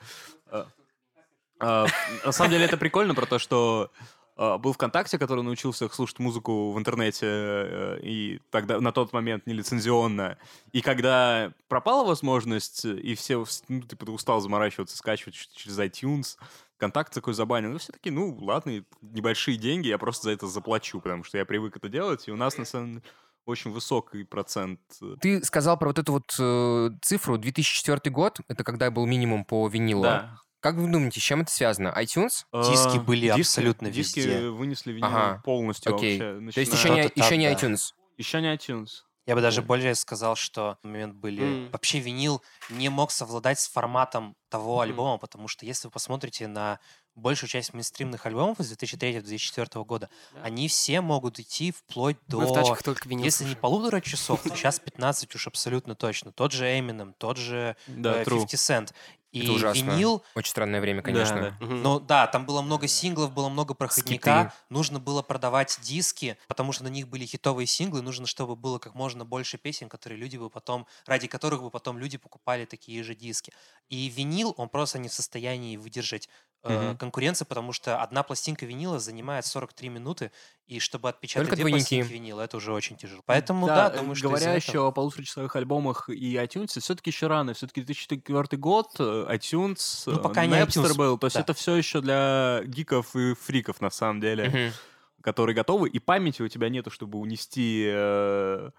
э, 1.62 1.86
на 2.26 2.32
самом 2.32 2.52
деле 2.52 2.66
это 2.66 2.78
прикольно 2.78 3.14
про 3.16 3.26
то, 3.26 3.40
что 3.40 3.92
э, 4.38 4.58
был 4.58 4.74
ВКонтакте, 4.74 5.18
который 5.20 5.44
научил 5.44 5.72
всех 5.72 5.94
слушать 5.94 6.20
музыку 6.20 6.72
в 6.72 6.80
интернете, 6.80 7.26
э, 7.28 8.00
и 8.04 8.42
тогда 8.50 8.80
на 8.80 8.92
тот 8.92 9.14
момент 9.14 9.46
нелицензионно. 9.48 10.38
И 10.72 10.82
когда 10.82 11.54
пропала 11.68 12.06
возможность, 12.06 12.86
и 12.86 13.16
все, 13.16 13.36
вс- 13.42 13.64
ну, 13.68 13.82
типа, 13.82 14.06
ты 14.06 14.12
устал 14.12 14.42
заморачиваться, 14.42 14.98
скачивать 14.98 15.36
через 15.56 15.78
iTunes, 15.80 16.38
ВКонтакте 16.78 17.14
такой 17.16 17.34
забанил. 17.36 17.70
Ну, 17.72 17.78
все 17.78 17.94
такие, 17.94 18.12
ну, 18.12 18.36
ладно, 18.42 18.84
небольшие 19.02 19.58
деньги, 19.58 19.88
я 19.88 19.98
просто 20.00 20.24
за 20.24 20.32
это 20.32 20.48
заплачу, 20.48 21.00
потому 21.00 21.24
что 21.24 21.38
я 21.38 21.46
привык 21.46 21.78
это 21.78 21.90
делать, 21.90 22.28
и 22.28 22.32
у 22.32 22.36
нас, 22.36 22.58
на 22.58 22.66
самом 22.66 22.88
деле, 22.94 23.04
очень 23.46 23.72
высокий 23.72 24.24
процент 24.24 24.80
э, 25.02 25.16
Ты 25.20 25.44
сказал 25.44 25.78
про 25.78 25.88
вот 25.90 26.00
эту 26.00 26.12
вот 26.14 26.36
э, 26.40 26.90
цифру 27.02 27.38
2004 27.38 28.14
год, 28.14 28.40
это 28.48 28.64
когда 28.64 28.92
был 28.92 29.06
минимум 29.08 29.46
по 29.46 29.68
винилу. 29.68 30.04
Да. 30.04 30.38
Как 30.62 30.76
вы 30.76 30.90
думаете, 30.90 31.20
с 31.20 31.24
чем 31.24 31.42
это 31.42 31.52
связано? 31.52 31.90
iTunes? 31.98 32.46
Диски 32.54 32.98
А, 32.98 33.00
были 33.02 33.28
абсолютно 33.28 33.90
диски 33.90 34.20
везде. 34.20 34.50
вынесли 34.50 34.92
винил 34.94 35.08
Ага, 35.08 35.42
полностью 35.44 35.96
Окей. 35.96 36.20
вообще. 36.20 36.52
То 36.54 36.60
есть 36.60 36.72
начиная- 36.72 36.78
еще 36.78 36.90
не, 36.90 37.02
Что-то 37.02 37.16
так, 37.16 37.26
еще 37.26 37.38
не 37.38 37.50
да. 37.50 37.54
iTunes. 37.54 37.82
Еще 38.18 38.42
не 38.42 38.54
iTunes. 38.56 38.88
Я 39.28 39.36
бы 39.36 39.42
даже 39.42 39.62
более 39.62 39.94
сказал, 39.96 40.36
что 40.36 40.78
в 40.82 40.88
момент 40.88 41.16
были... 41.16 41.44
М. 41.44 41.70
Вообще 41.72 42.00
винил 42.00 42.42
не 42.70 42.90
мог 42.90 43.12
совладать 43.12 43.60
с 43.60 43.68
форматом 43.70 44.36
того 44.50 44.74
Мгм. 44.76 44.82
альбома, 44.82 45.18
потому 45.18 45.48
что 45.48 45.66
если 45.66 45.88
вы 45.88 45.92
посмотрите 45.92 46.48
на 46.48 46.80
большую 47.16 47.50
часть 47.50 47.74
мейнстримных 47.74 48.26
альбомов 48.26 48.60
из 48.60 48.72
2003-2004 48.72 49.84
года, 49.86 50.10
Да. 50.34 50.42
они 50.44 50.68
все 50.68 51.02
могут 51.02 51.40
идти 51.40 51.72
вплоть 51.72 52.18
до... 52.28 52.40
Мы 52.40 52.48
в 52.48 52.54
тачках 52.54 52.84
только 52.84 53.08
винил 53.08 53.26
Если 53.26 53.44
не 53.44 53.50
слушаем. 53.50 53.62
полутора 53.62 54.02
часов, 54.02 54.42
то 54.42 54.50
сейчас 54.56 54.80
15 54.80 55.34
уж 55.36 55.48
абсолютно 55.48 55.94
точно. 55.96 56.32
Тот 56.32 56.52
же 56.52 56.66
Eminem, 56.66 57.14
тот 57.18 57.38
же 57.38 57.76
Да, 57.88 58.22
э, 58.22 58.24
true. 58.24 58.42
50 58.42 58.60
Cent. 58.90 58.94
И 59.32 59.40
Это 59.44 59.54
ужасно. 59.54 59.92
винил, 59.94 60.24
Очень 60.36 60.50
странное 60.52 60.82
время, 60.82 61.02
Да, 61.02 61.08
конечно. 61.08 61.42
да. 61.60 61.66
Мгм. 61.66 61.82
ну 61.84 62.00
да, 62.00 62.28
там 62.28 62.46
было 62.46 62.62
много 62.62 62.88
синглов, 62.88 63.32
было 63.34 63.50
много 63.50 63.74
проходника. 63.74 64.52
Скиты. 64.52 64.54
Нужно 64.70 65.00
было 65.00 65.22
продавать 65.22 65.80
диски, 65.82 66.38
потому 66.48 66.74
что 66.74 66.84
на 66.84 66.90
них 66.90 67.08
были 67.08 67.26
хитовые 67.26 67.66
синглы. 67.66 68.02
Нужно, 68.02 68.28
чтобы 68.28 68.56
было 68.56 68.78
как 68.78 68.94
можно 68.94 69.26
больше 69.26 69.58
песен, 69.58 69.90
которые 69.90 70.20
люди 70.20 70.38
бы 70.38 70.50
потом, 70.50 70.86
ради 71.06 71.28
которых 71.28 71.62
бы 71.62 71.70
потом 71.72 71.98
люди 71.98 72.18
покупали 72.18 72.66
такие 72.66 73.04
же 73.04 73.16
диски. 73.16 73.54
И 73.90 74.10
винил, 74.10 74.54
он 74.58 74.70
просто 74.70 75.00
не 75.00 75.10
в 75.10 75.14
состоянии 75.14 75.78
выдержать 75.78 76.30
э, 76.64 76.88
Мгм. 76.90 76.98
конкуренцию, 76.98 77.48
потому 77.48 77.74
что 77.74 78.02
одна 78.02 78.24
пластинка 78.24 78.66
винила 78.66 79.00
занимает 79.00 79.46
43 79.46 79.90
минуты, 79.90 80.32
и 80.68 80.80
чтобы 80.80 81.10
отпечатать 81.10 81.48
Только 81.48 81.56
две 81.56 81.64
двойники. 81.64 81.96
пластинки 81.98 82.14
винила, 82.14 82.42
это 82.42 82.58
уже 82.58 82.72
очень 82.72 82.96
тяжело. 82.98 83.22
Поэтому 83.26 83.68
да, 83.68 83.90
э, 83.92 83.98
думаю, 83.98 84.16
что 84.16 84.28
говоря 84.28 84.42
из-за 84.42 84.50
этого- 84.58 84.70
еще 84.72 84.88
о 84.88 84.92
полуторачасовых 84.92 85.56
альбомах 85.56 86.10
и 86.10 86.36
iTunes, 86.36 86.80
все-таки 86.80 87.10
еще 87.10 87.28
рано. 87.28 87.54
Все-таки 87.54 87.82
2004 87.82 88.58
год, 88.58 88.92
э, 89.00 89.26
iTunes, 89.36 90.04
Ну, 90.06 90.14
э, 90.14 90.20
пока 90.22 90.46
не 90.46 90.54
Napster 90.54 90.96
был. 90.96 91.18
То 91.18 91.26
есть 91.28 91.36
да. 91.36 91.42
это 91.42 91.54
все 91.54 91.76
еще 91.76 92.00
для 92.02 92.62
гиков 92.66 93.16
и 93.16 93.34
фриков, 93.34 93.82
на 93.82 93.90
самом 93.90 94.22
деле, 94.22 94.50
Мгм. 94.50 94.74
которые 95.22 95.56
готовы. 95.56 95.90
И 95.90 96.00
памяти 96.00 96.42
у 96.42 96.48
тебя 96.48 96.70
нету, 96.70 96.90
чтобы 96.92 97.18
унести 97.20 97.86
э, 97.92 98.70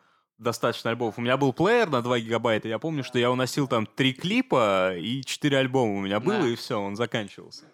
достаточно 0.42 0.90
альбомов. 0.90 1.18
У 1.18 1.20
меня 1.22 1.36
был 1.36 1.52
плеер 1.52 1.88
на 1.90 2.02
2 2.02 2.20
гигабайта. 2.20 2.68
Я 2.68 2.78
помню, 2.78 3.04
что 3.04 3.18
я 3.18 3.30
уносил 3.30 3.68
там 3.68 3.86
три 3.86 4.12
клипа 4.12 4.94
и 4.96 5.22
4 5.22 5.56
альбома 5.58 5.94
у 5.94 6.00
меня 6.00 6.20
было, 6.20 6.40
Да. 6.42 6.48
и 6.48 6.54
все, 6.56 6.80
он 6.80 6.96
заканчивался. 6.96 7.64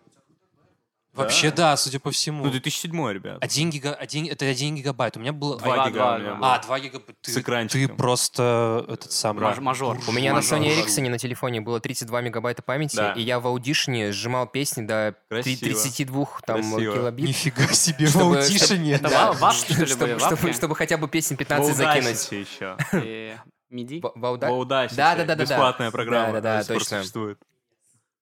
Вообще 1.19 1.51
да, 1.51 1.77
судя 1.77 2.01
по 2.01 2.11
всему. 2.11 2.45
Ну, 2.45 2.51
2007, 2.51 3.11
ребят. 3.13 3.39
Один 3.43 3.71
гига... 3.71 3.93
один... 3.95 4.27
Это 4.27 4.47
один 4.47 4.75
гигабайт. 4.77 5.17
У 5.17 5.21
меня 5.21 5.33
было... 5.33 5.59
Два 5.59 5.75
два, 5.75 5.89
гига 5.89 5.99
два, 5.99 6.15
у 6.15 6.19
меня 6.19 6.29
два. 6.31 6.37
было. 6.39 6.55
А, 6.55 6.59
2 6.63 6.81
гигабайта. 6.81 7.13
Ты, 7.23 7.31
С 7.31 7.35
ты 7.35 7.41
экранчиком. 7.41 7.97
просто 7.97 8.85
этот 8.89 9.13
самый... 9.13 9.41
Маж- 9.43 9.59
мажор. 9.59 9.99
У 10.07 10.13
меня 10.13 10.33
на. 10.33 10.39
Sony 10.39 10.69
Ericsson 10.69 11.09
на 11.09 11.19
телефоне 11.19 11.61
было 11.61 11.81
32 11.81 12.21
мегабайта 12.23 12.63
памяти, 12.63 12.97
Да. 12.97 13.13
и 13.13 13.23
я 13.23 13.41
в 13.41 13.47
Audition 13.47 14.06
е 14.06 14.13
сжимал 14.13 14.47
песни 14.47 14.87
до 14.87 15.15
три- 15.29 15.57
Красиво. 15.57 15.81
32 15.83 16.27
там, 16.47 16.57
Красиво. 16.57 16.95
килобит. 16.95 17.29
Нифига 17.29 17.67
себе, 17.69 18.07
в 18.07 18.17
Audition 18.17 18.79
е. 18.79 18.95
Это 18.95 19.09
Да, 19.11 19.33
ва- 19.33 19.39
вапки, 19.39 19.73
что 19.87 20.07
ли, 20.07 20.53
чтобы, 20.55 20.75
хотя 20.77 20.97
бы 20.97 21.09
песен 21.09 21.37
В 21.37 21.39
15 21.39 21.77
закинуть. 21.77 22.33
Еще. 22.33 22.77
И 23.05 23.37
MIDI? 23.73 24.01
В- 24.01 24.13
в 24.19 24.25
Audacity? 24.25 24.49
В 24.49 24.63
Audacity. 24.63 24.95
Да, 24.97 25.15
да, 25.17 25.25
да, 25.25 25.35
да, 25.35 25.43
Бесплатная 25.43 25.91
программа. 25.91 26.33
Да, 26.35 26.41
да, 26.41 26.59
да, 26.59 26.65
точно. 26.65 26.99
существует. 27.01 27.39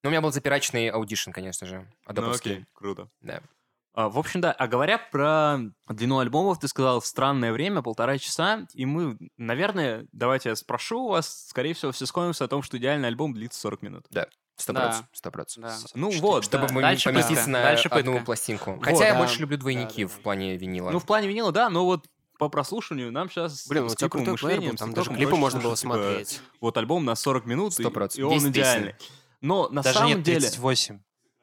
Ну, 0.07 0.11
у 0.11 0.13
меня 0.13 0.21
был 0.21 0.33
запираченный 0.33 0.89
Audition, 0.89 1.31
конечно 1.33 1.67
же, 1.67 1.79
Ну 1.81 1.87
адобовский. 2.11 2.53
окей, 2.53 2.67
круто. 2.73 3.09
Да. 3.21 3.41
А, 3.95 4.09
в 4.09 4.19
общем, 4.19 4.41
да, 4.41 4.53
а 4.53 4.67
говоря 4.69 4.99
про 4.99 5.59
длину 5.89 6.19
альбомов, 6.19 6.59
ты 6.61 6.69
сказал 6.69 7.01
странное 7.03 7.53
время, 7.53 7.83
полтора 7.83 8.19
часа, 8.19 8.67
и 8.75 8.85
мы, 8.87 9.17
наверное, 9.39 10.07
давайте 10.13 10.51
я 10.51 10.57
спрошу 10.57 11.05
у 11.07 11.09
вас, 11.09 11.47
скорее 11.49 11.73
всего, 11.75 11.93
все 11.93 12.07
склонимся 12.07 12.45
о 12.45 12.49
том, 12.49 12.63
что 12.63 12.77
идеальный 12.79 13.09
альбом 13.09 13.33
длится 13.33 13.59
40 13.59 13.83
минут. 13.83 14.07
Сто 14.59 14.73
Да. 14.73 14.81
процентов. 14.83 15.09
Сто 15.13 15.31
процентов. 15.31 15.73
Да. 15.83 15.89
Ну 15.95 16.11
вот, 16.21 16.45
Чтобы 16.45 16.69
да. 16.69 16.75
мы 16.75 16.81
Дальше 16.83 17.09
поместиться 17.11 17.35
пытка. 17.45 17.51
на 17.51 17.63
Дальше 17.63 17.89
одну 17.89 18.13
пытка. 18.13 18.25
пластинку. 18.27 18.71
Вот, 18.75 18.85
Хотя 18.85 19.07
я 19.07 19.13
да. 19.15 19.19
больше 19.19 19.41
люблю 19.41 19.57
двойники 19.59 20.05
Да, 20.05 20.11
да, 20.11 20.15
в 20.19 20.23
плане 20.23 20.57
винила. 20.57 20.91
Ну, 20.91 20.99
в 20.99 21.05
плане 21.07 21.29
винила, 21.29 21.51
да, 21.53 21.69
но 21.69 21.85
вот 21.85 22.07
по 22.39 22.49
прослушиванию 22.51 23.11
нам 23.13 23.29
сейчас 23.31 23.67
Блин, 23.67 23.85
у 23.85 23.89
тебя 23.95 24.09
крутой 24.11 24.37
плеер 24.37 24.61
был, 24.61 24.77
там 24.77 24.93
даже 24.93 25.11
клипы 25.11 25.37
можно 25.37 25.59
было 25.61 25.75
смотреть. 25.75 26.41
Вот 26.61 26.77
альбом 26.77 27.05
на 27.05 27.15
40 27.17 27.47
минут, 27.47 27.79
и, 27.81 27.83
Сто 27.83 27.89
он 27.89 28.09
10 28.09 28.21
песен. 28.23 28.51
идеальный. 28.53 28.95
Но 29.41 29.69
на 29.69 29.83
Даже 29.83 29.99
самом 29.99 30.11
нет, 30.17 30.23
деле... 30.23 30.41
38. 30.41 31.01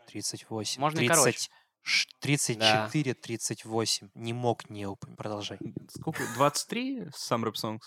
38. 0.08 0.82
Можно 0.82 1.00
и 1.00 1.08
30, 1.08 1.18
короче. 1.24 1.50
ш- 1.82 2.08
34, 2.20 3.14
38. 3.14 4.10
Не 4.16 4.34
мог 4.34 4.70
не 4.70 4.86
упомянуть. 4.86 5.18
Продолжай. 5.18 5.58
Сколько? 5.90 6.24
23 6.36 7.00
Some 7.10 7.44
Rap 7.44 7.54
Songs? 7.54 7.80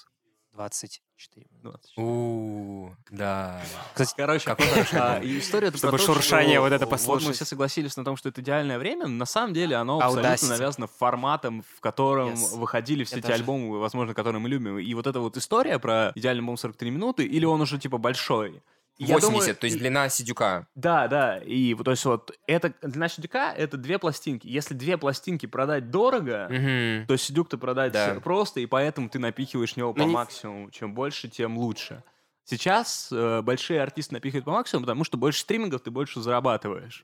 24. 0.53 1.47
24. 1.63 2.07
У, 2.07 2.91
да. 3.11 3.63
Кстати, 3.93 4.15
Короче, 4.17 4.51
а, 4.99 5.21
и 5.23 5.39
история 5.39 5.69
это 5.69 5.77
Чтобы 5.77 5.99
про 5.99 5.99
то, 5.99 6.15
шуршание 6.15 6.55
что 6.55 6.61
вот 6.63 6.73
это 6.73 6.87
Вот 6.87 6.91
мы 6.93 6.97
послушать. 6.97 7.37
все 7.37 7.45
согласились 7.45 7.95
на 7.99 8.05
том, 8.07 8.17
что 8.17 8.31
это 8.31 8.41
идеальное 8.41 8.79
время. 8.79 9.07
На 9.07 9.27
самом 9.27 9.53
деле 9.53 9.77
оно 9.77 10.01
абсолютно 10.01 10.31
Audacity. 10.35 10.49
навязано 10.49 10.87
форматом, 10.87 11.63
в 11.77 11.81
котором 11.81 12.31
Yes. 12.33 12.57
выходили 12.57 13.05
все 13.05 13.17
те 13.17 13.23
тоже. 13.23 13.35
альбомы, 13.35 13.79
возможно, 13.79 14.15
которые 14.15 14.41
мы 14.41 14.49
любим. 14.49 14.79
И 14.79 14.95
вот 14.95 15.07
эта 15.07 15.21
вот 15.21 15.37
история 15.37 15.79
про 15.79 16.13
идеальный 16.15 16.41
альбом 16.41 16.57
43 16.57 16.91
минуты, 16.91 17.25
или 17.27 17.45
он 17.45 17.61
уже 17.61 17.79
типа 17.79 17.99
большой? 17.99 18.63
Я 18.99 19.17
80, 19.17 19.21
думаю, 19.31 19.57
то 19.57 19.65
есть 19.67 19.77
и- 19.77 19.79
длина 19.79 20.09
сидюка. 20.09 20.67
Да, 20.75 21.07
да. 21.09 21.39
И 21.39 21.75
вот, 21.75 21.85
то 21.85 21.91
есть 21.91 22.05
вот 22.07 22.33
это 22.47 22.73
для 22.83 23.09
Сидюка 23.09 23.53
это 23.53 23.77
две 23.77 23.99
пластинки. 23.99 24.47
Если 24.47 24.73
две 24.75 24.97
пластинки 24.97 25.45
продать 25.47 25.91
дорого, 25.91 26.49
Мгм. 26.51 27.07
то 27.07 27.17
Сидюк-то 27.17 27.59
продать 27.59 27.93
Да. 27.93 28.19
просто, 28.23 28.61
и 28.61 28.67
поэтому 28.67 29.09
ты 29.11 29.19
напихиваешь 29.19 29.77
него 29.77 29.93
по 29.93 30.01
Ну, 30.01 30.07
не- 30.09 30.15
максимуму. 30.15 30.71
Чем 30.71 30.95
больше, 30.95 31.29
тем 31.29 31.59
лучше. 31.59 32.03
Сейчас 32.45 33.09
э, 33.13 33.43
большие 33.43 33.83
артисты 33.83 34.15
напихивают 34.15 34.45
по 34.45 34.53
максимуму, 34.53 34.85
потому 34.87 35.05
что 35.05 35.19
больше 35.19 35.41
стримингов 35.41 35.83
ты 35.83 35.91
больше 35.91 36.21
зарабатываешь. 36.21 37.03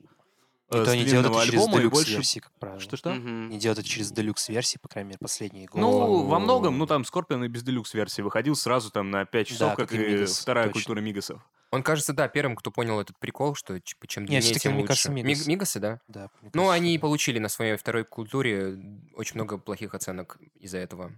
И 0.71 0.75
э, 0.75 0.79
то 0.79 0.85
с 0.85 0.89
они 0.89 1.03
делают 1.03 1.27
это 1.29 1.45
через 1.45 1.59
альбома, 1.59 1.73
и 1.75 1.79
делюкс 1.81 1.93
больше- 1.97 2.11
версии, 2.13 2.39
как 2.39 2.51
правило. 2.57 2.79
Что-что? 2.79 3.09
Мгм. 3.13 3.47
Они 3.49 3.59
делают 3.59 3.79
это 3.79 3.87
через 3.87 4.11
делюкс 4.11 4.47
версии, 4.49 4.77
по 4.81 4.87
крайней 4.87 5.09
мере, 5.09 5.19
последние 5.21 5.67
годы. 5.67 5.81
Ну, 5.81 6.23
во 6.23 6.39
многом, 6.39 6.77
ну 6.79 6.87
там 6.87 7.03
Скорпион 7.05 7.43
и 7.43 7.47
без 7.49 7.61
делюкс 7.61 7.93
версии 7.93 8.21
выходил 8.21 8.55
сразу 8.55 8.89
там 8.89 9.11
на 9.11 9.25
5 9.25 9.47
часов, 9.47 9.69
Да, 9.71 9.75
как, 9.75 9.89
как 9.89 9.99
и 9.99 10.01
и 10.03 10.13
Мигас, 10.15 10.39
вторая 10.39 10.67
точно. 10.67 10.79
культура 10.79 10.99
Мигасов. 11.01 11.41
Он, 11.73 11.81
кажется, 11.83 12.13
да, 12.13 12.27
первым, 12.27 12.55
кто 12.55 12.69
понял 12.71 12.99
этот 12.99 13.17
прикол, 13.19 13.55
что 13.55 13.79
типа, 13.79 14.07
чем 14.07 14.23
Не, 14.23 14.27
длиннее, 14.27 14.41
всё-таки, 14.41 14.63
тем 14.69 14.75
лучше. 14.75 14.87
кажется, 14.87 15.11
Миг- 15.11 15.25
Мигасы. 15.25 15.49
Мигасы, 15.49 15.79
да? 15.79 15.99
Да, 16.07 16.29
мне 16.41 16.51
Ну, 16.53 16.69
они 16.69 16.93
что- 16.97 17.01
получили 17.01 17.39
на 17.39 17.49
своей 17.49 17.75
второй 17.77 18.03
культуре 18.05 18.77
очень 19.15 19.35
много 19.35 19.57
плохих 19.57 19.93
оценок 19.95 20.37
из-за 20.55 20.77
этого. 20.77 21.11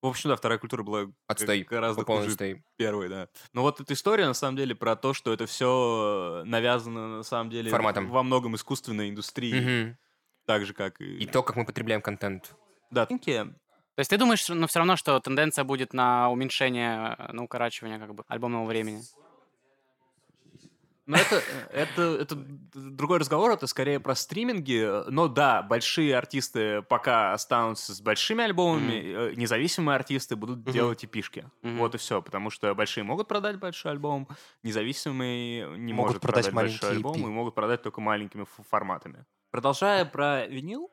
В 0.00 0.06
общем, 0.06 0.30
да, 0.30 0.36
вторая 0.36 0.58
культура 0.58 0.82
была 0.82 1.06
Отстой. 1.28 1.62
гораздо 1.62 2.04
хуже 2.04 2.28
отстой. 2.28 2.64
первой, 2.76 3.08
да. 3.08 3.28
Но 3.52 3.62
вот 3.62 3.80
эта 3.80 3.92
история, 3.92 4.26
на 4.26 4.34
самом 4.34 4.56
деле, 4.56 4.74
про 4.74 4.96
то, 4.96 5.12
что 5.14 5.32
это 5.32 5.46
все 5.46 6.42
навязано, 6.44 7.18
на 7.18 7.22
самом 7.22 7.50
деле, 7.50 7.70
Форматом. 7.70 8.08
во 8.08 8.22
многом 8.24 8.56
искусственной 8.56 9.10
индустрии, 9.10 9.60
Мгм. 9.84 9.98
так 10.46 10.64
же, 10.66 10.74
как 10.74 11.00
и... 11.00 11.18
И 11.18 11.26
то, 11.26 11.42
как 11.44 11.54
мы 11.56 11.64
потребляем 11.64 12.00
контент. 12.02 12.56
Да, 12.90 13.06
То 13.06 13.18
есть 13.98 14.10
ты 14.10 14.16
думаешь, 14.16 14.48
но 14.48 14.66
все 14.66 14.78
равно, 14.80 14.96
что 14.96 15.20
тенденция 15.20 15.64
будет 15.64 15.92
на 15.92 16.30
уменьшение, 16.30 17.14
э, 17.18 17.32
на 17.32 17.44
укорачивание 17.44 17.98
как 17.98 18.14
бы 18.14 18.24
альбомного 18.26 18.64
времени? 18.64 19.02
Но 21.04 21.16
это, 21.16 21.42
это, 21.72 22.02
это 22.20 22.34
другой 22.36 23.18
разговор, 23.18 23.50
это 23.50 23.66
скорее 23.66 23.98
про 23.98 24.14
стриминги. 24.14 25.10
Но 25.10 25.26
да, 25.26 25.60
большие 25.62 26.16
артисты 26.16 26.82
пока 26.82 27.32
останутся 27.32 27.92
с 27.94 28.00
большими 28.00 28.44
альбомами, 28.44 29.02
э, 29.32 29.34
независимые 29.34 29.96
артисты 29.96 30.36
будут 30.36 30.58
Мгм. 30.58 30.70
делать 30.72 31.04
эпишки. 31.04 31.50
Мгм. 31.62 31.78
Вот 31.78 31.94
и 31.96 31.98
все, 31.98 32.22
потому 32.22 32.50
что 32.50 32.72
большие 32.76 33.02
могут 33.02 33.26
продать 33.26 33.58
большой 33.58 33.90
альбом, 33.92 34.28
независимые 34.62 35.76
не 35.78 35.92
Могут 35.92 36.10
может 36.10 36.22
продать 36.22 36.50
продать, 36.50 36.70
большой 36.70 36.90
альбом 36.90 37.16
EP. 37.16 37.20
и 37.26 37.26
могут 37.32 37.54
продать 37.54 37.82
только 37.82 38.00
маленькими 38.00 38.46
форматами. 38.70 39.24
Продолжая 39.50 40.04
про 40.04 40.46
винил, 40.46 40.90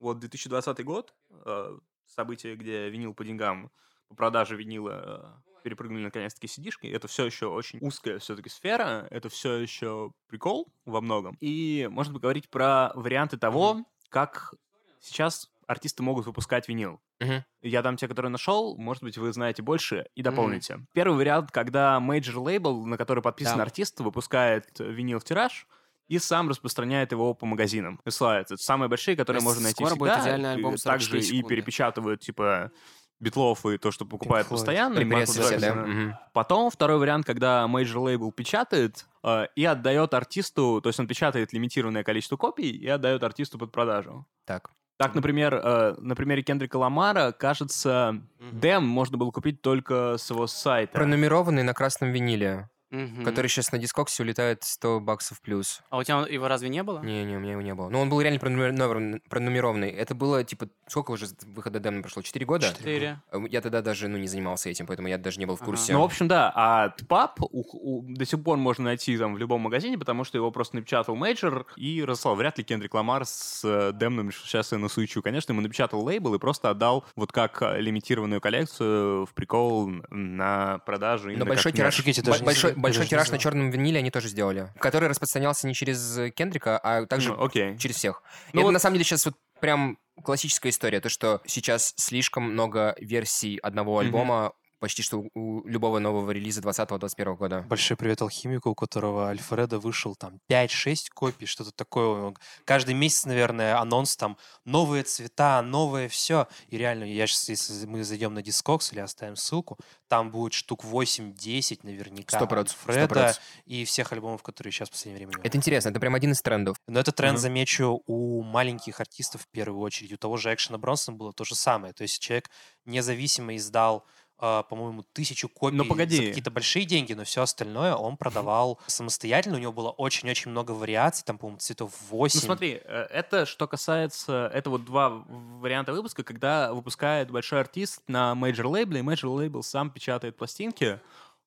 вот 0.00 0.18
2020 0.20 0.84
год, 0.84 1.14
э, 1.44 1.78
событие, 2.06 2.56
где 2.56 2.88
винил 2.88 3.12
по 3.14 3.24
деньгам, 3.24 3.70
по 4.08 4.14
продаже 4.14 4.56
винила 4.56 5.34
э, 5.46 5.47
перепрыгнули 5.68 6.04
наконец-таки 6.04 6.46
сидишки. 6.48 6.86
Это 6.86 7.08
все 7.08 7.26
еще 7.26 7.46
очень 7.46 7.78
узкая 7.80 8.18
все-таки 8.18 8.48
сфера, 8.48 9.06
это 9.10 9.28
все 9.28 9.54
еще 9.56 10.12
прикол 10.28 10.66
во 10.86 11.00
многом. 11.00 11.36
И 11.40 11.88
можно 11.90 12.14
поговорить 12.14 12.48
про 12.48 12.90
варианты 12.94 13.36
того, 13.36 13.84
как 14.08 14.54
сейчас 15.00 15.48
артисты 15.66 16.02
могут 16.02 16.24
выпускать 16.26 16.66
винил. 16.68 17.00
Мгм. 17.20 17.44
Я 17.60 17.82
дам 17.82 17.96
те, 17.96 18.08
которые 18.08 18.30
нашел, 18.30 18.76
может 18.78 19.02
быть, 19.02 19.18
вы 19.18 19.32
знаете 19.32 19.62
больше 19.62 20.06
и 20.14 20.22
дополните. 20.22 20.78
Первый 20.94 21.16
вариант, 21.18 21.50
когда 21.50 22.00
major 22.00 22.38
лейбл, 22.38 22.86
на 22.86 22.96
который 22.96 23.22
подписан 23.22 23.58
Да. 23.58 23.64
артист, 23.64 24.00
выпускает 24.00 24.80
э, 24.80 24.90
винил 24.90 25.18
в 25.18 25.24
тираж, 25.24 25.66
и 26.06 26.18
сам 26.18 26.48
распространяет 26.48 27.12
его 27.12 27.34
по 27.34 27.44
магазинам. 27.44 28.00
Высылается. 28.04 28.54
Это 28.54 28.62
самые 28.62 28.88
большие, 28.88 29.14
которые 29.14 29.42
можно 29.42 29.64
найти 29.64 29.84
скоро 29.84 29.94
будет 29.98 30.12
всегда. 30.12 30.24
идеальный 30.28 30.52
альбом 30.52 30.78
44 30.78 31.20
Также 31.20 31.36
и 31.36 31.42
перепечатывают, 31.42 32.22
типа, 32.22 32.72
битлов 33.20 33.64
и 33.66 33.78
то, 33.78 33.90
что 33.90 34.04
покупают 34.04 34.46
Floyd. 34.46 34.50
постоянно. 34.50 34.94
все, 35.26 35.58
да? 36.06 36.20
Потом 36.32 36.70
второй 36.70 36.98
вариант, 36.98 37.26
когда 37.26 37.66
major 37.66 38.02
лейбл 38.02 38.32
печатает 38.32 39.06
э, 39.22 39.46
и 39.56 39.64
отдает 39.64 40.14
артисту, 40.14 40.80
то 40.80 40.88
есть 40.88 41.00
он 41.00 41.06
печатает 41.06 41.52
лимитированное 41.52 42.04
количество 42.04 42.36
копий 42.36 42.70
и 42.70 42.86
отдает 42.88 43.22
артисту 43.22 43.58
под 43.58 43.72
продажу. 43.72 44.26
Так. 44.44 44.70
Так, 44.98 45.14
например, 45.14 45.54
э, 45.54 45.94
на 45.98 46.16
примере 46.16 46.42
Кендрика 46.42 46.76
Ламара, 46.76 47.30
кажется, 47.30 48.20
DAMN 48.40 48.84
можно 48.86 49.16
было 49.16 49.30
купить 49.30 49.62
только 49.62 50.16
с 50.18 50.28
его 50.30 50.46
сайта. 50.48 50.92
Пронумерованный 50.92 51.62
на 51.62 51.72
красном 51.72 52.10
виниле, 52.10 52.68
Мгм. 52.90 53.24
который 53.24 53.48
сейчас 53.48 53.70
на 53.72 53.78
Discogs 53.78 54.16
е 54.16 54.22
улетает 54.22 54.64
100 54.64 55.00
баксов 55.00 55.40
плюс. 55.42 55.82
А 55.90 55.98
у 55.98 56.02
тебя 56.02 56.26
его 56.28 56.48
разве 56.48 56.68
не 56.70 56.82
было? 56.82 57.00
Не-не, 57.00 57.36
у 57.36 57.40
меня 57.40 57.52
его 57.52 57.60
не 57.62 57.74
было. 57.74 57.88
Но 57.90 58.00
он 58.00 58.08
был 58.08 58.20
реально 58.20 58.40
пронумерованный. 58.40 59.20
пронумерованный. 59.28 59.90
Это 59.90 60.14
было, 60.14 60.42
типа, 60.44 60.68
сколько 60.86 61.10
уже 61.10 61.26
выхода 61.46 61.80
DAMN 61.80 61.98
а 61.98 62.02
прошло? 62.02 62.22
Четыре 62.22 62.46
года? 62.46 62.68
Четыре. 62.68 63.20
Э, 63.30 63.38
Я 63.50 63.60
тогда 63.60 63.82
даже, 63.82 64.08
ну, 64.08 64.16
не 64.18 64.26
занимался 64.26 64.70
этим, 64.70 64.86
поэтому 64.86 65.08
я 65.08 65.18
даже 65.18 65.38
не 65.38 65.46
был 65.46 65.56
в 65.56 65.60
Ага. 65.62 65.66
курсе. 65.70 65.92
Ну, 65.92 66.00
в 66.00 66.04
общем, 66.04 66.28
да, 66.28 66.50
а 66.54 66.88
TPAB 66.90 67.40
у- 67.42 67.98
у- 67.98 68.02
до 68.14 68.24
сих 68.24 68.42
пор 68.42 68.56
можно 68.58 68.84
найти 68.84 69.16
там 69.18 69.34
в 69.34 69.38
любом 69.38 69.60
магазине, 69.60 69.98
потому 69.98 70.24
что 70.24 70.38
его 70.38 70.50
просто 70.50 70.76
напечатал 70.76 71.14
major 71.14 71.66
и 71.76 72.02
разослал. 72.04 72.36
Вряд 72.36 72.58
ли 72.58 72.64
Кендрик 72.64 72.94
Ламар 72.94 73.24
с 73.26 73.60
э, 73.64 73.92
DAMN 73.94 74.19
ом 74.19 74.32
сейчас 74.32 74.72
я 74.72 74.78
насуечу. 74.78 75.22
Конечно, 75.22 75.52
ему 75.52 75.60
напечатал 75.60 76.02
лейбл 76.04 76.34
и 76.34 76.38
просто 76.38 76.70
отдал 76.70 77.04
вот 77.16 77.32
как 77.32 77.60
э, 77.62 77.80
лимитированную 77.80 78.40
коллекцию 78.40 79.26
в 79.26 79.34
прикол 79.34 79.90
на 80.10 80.78
продажу. 80.86 81.26
Но 81.26 81.32
именно 81.32 81.44
большой 81.46 81.72
тираж, 81.72 81.96
даже 82.22 82.40
не 82.40 82.44
большой, 82.46 82.72
большой 82.80 83.06
тираж 83.06 83.26
на 83.28 83.30
знал. 83.30 83.40
черном 83.40 83.70
виниле 83.70 83.98
они 83.98 84.10
тоже 84.10 84.28
сделали, 84.28 84.68
который 84.78 85.08
распространялся 85.08 85.66
не 85.66 85.74
через 85.74 86.18
э, 86.18 86.30
Кендрика, 86.30 86.78
а 86.78 87.06
также 87.06 87.30
Ну, 87.30 87.44
окей. 87.44 87.76
через 87.78 87.96
всех. 87.96 88.22
Ну 88.52 88.60
это 88.60 88.66
вот- 88.66 88.72
на 88.72 88.78
самом 88.78 88.94
деле 88.94 89.04
сейчас 89.04 89.24
вот 89.26 89.34
прям 89.60 89.98
классическая 90.24 90.70
история, 90.70 91.00
то 91.00 91.08
что 91.08 91.40
сейчас 91.46 91.94
слишком 91.96 92.44
много 92.44 92.94
версий 93.00 93.58
одного 93.58 93.98
альбома, 93.98 94.52
почти 94.78 95.02
что 95.02 95.24
у- 95.34 95.66
любого 95.66 95.98
нового 95.98 96.30
релиза 96.30 96.60
20-21 96.60 97.36
года. 97.36 97.62
Большой 97.68 97.96
привет 97.96 98.22
алхимику, 98.22 98.70
у 98.70 98.74
которого 98.74 99.28
Альфреда 99.28 99.78
вышел 99.78 100.14
там 100.14 100.40
5-6 100.48 101.10
копий, 101.12 101.46
что-то 101.46 101.72
такое. 101.72 102.34
Каждый 102.64 102.94
месяц, 102.94 103.24
наверное, 103.26 103.78
анонс 103.80 104.16
там 104.16 104.36
новые 104.64 105.02
цвета, 105.02 105.62
новое 105.62 106.08
все. 106.08 106.46
И 106.68 106.76
реально, 106.78 107.04
я 107.04 107.26
сейчас, 107.26 107.48
если 107.48 107.86
мы 107.86 108.04
зайдем 108.04 108.34
на 108.34 108.40
Discogs 108.40 108.92
или 108.92 109.00
оставим 109.00 109.36
ссылку, 109.36 109.78
там 110.08 110.30
будет 110.30 110.52
штук 110.54 110.84
8-10 110.84 111.80
наверняка 111.82 112.38
Сто 112.38 112.46
процентов, 112.46 112.76
сто 112.80 112.90
Альфреда 112.90 113.08
процентов. 113.08 113.42
и 113.66 113.84
всех 113.84 114.12
альбомов, 114.12 114.42
которые 114.42 114.72
сейчас 114.72 114.88
в 114.88 114.92
последнее 114.92 115.26
время. 115.26 115.42
Это 115.44 115.56
интересно, 115.56 115.90
это 115.90 116.00
прям 116.00 116.14
один 116.14 116.32
из 116.32 116.40
трендов. 116.40 116.76
Но 116.86 117.00
этот 117.00 117.16
тренд 117.16 117.34
Мгм. 117.34 117.42
замечу 117.42 118.02
у 118.06 118.42
маленьких 118.42 119.00
артистов 119.00 119.42
в 119.42 119.48
первую 119.48 119.80
очередь. 119.80 120.12
У 120.12 120.16
того 120.16 120.36
же 120.36 120.52
Экшена 120.54 120.78
Бронсона 120.78 121.16
было 121.16 121.32
то 121.32 121.44
же 121.44 121.54
самое. 121.54 121.92
То 121.92 122.02
есть 122.02 122.20
человек 122.22 122.48
независимо 122.86 123.54
издал 123.56 124.06
по-моему, 124.38 125.02
тысячу 125.12 125.48
копий 125.48 125.76
Ну, 125.76 125.84
за 125.84 125.88
погоди. 125.90 126.26
какие-то 126.28 126.50
большие 126.50 126.84
деньги, 126.84 127.12
но 127.12 127.24
все 127.24 127.42
остальное 127.42 127.94
он 127.94 128.16
продавал 128.16 128.78
самостоятельно. 128.86 129.56
У 129.56 129.60
него 129.60 129.72
было 129.72 129.90
очень-очень 129.90 130.50
много 130.50 130.72
вариаций, 130.72 131.24
там, 131.24 131.38
по-моему, 131.38 131.58
цветов 131.58 131.92
8. 132.10 132.38
Ну 132.40 132.44
смотри, 132.46 132.80
э, 132.84 133.06
это 133.10 133.46
что 133.46 133.66
касается... 133.66 134.50
Это 134.54 134.70
вот 134.70 134.84
два 134.84 135.08
варианта 135.10 135.92
выпуска, 135.92 136.22
когда 136.22 136.72
выпускает 136.72 137.30
большой 137.30 137.60
артист 137.60 138.02
на 138.06 138.34
major 138.34 138.66
лейбле, 138.66 139.00
и 139.00 139.02
major 139.02 139.30
лейбл 139.30 139.62
сам 139.62 139.90
печатает 139.90 140.36
пластинки 140.36 141.00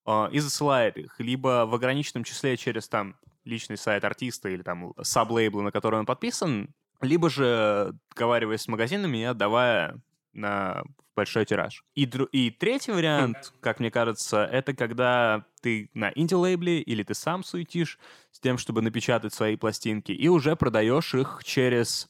э, 0.05 0.27
и 0.31 0.39
засылает 0.39 0.97
их 0.97 1.19
либо 1.19 1.65
в 1.65 1.73
ограниченном 1.73 2.23
числе 2.23 2.57
через 2.57 2.89
там 2.89 3.15
личный 3.45 3.77
сайт 3.77 4.03
артиста 4.03 4.49
или 4.49 4.61
там 4.61 4.93
саб-лейбла, 5.01 5.61
на 5.61 5.71
который 5.71 5.99
он 5.99 6.05
подписан, 6.05 6.69
либо 7.01 7.29
же 7.29 7.93
договариваясь 8.11 8.61
с 8.61 8.67
магазинами 8.67 9.17
и 9.17 9.23
отдавая 9.23 9.99
на 10.33 10.83
большой 11.15 11.45
тираж. 11.45 11.83
И, 11.93 12.05
дру- 12.05 12.29
и 12.31 12.49
третий 12.49 12.91
вариант, 12.91 13.53
как 13.59 13.79
мне 13.79 13.91
кажется, 13.91 14.45
это 14.45 14.73
когда 14.73 15.45
ты 15.61 15.89
на 15.93 16.11
инди-лейбле 16.15 16.81
или 16.81 17.03
ты 17.03 17.13
сам 17.13 17.43
суетишь 17.43 17.99
с 18.31 18.39
тем, 18.39 18.57
чтобы 18.57 18.81
напечатать 18.81 19.33
свои 19.33 19.55
пластинки, 19.55 20.11
и 20.11 20.27
уже 20.29 20.55
продаешь 20.55 21.13
их 21.13 21.41
через 21.43 22.09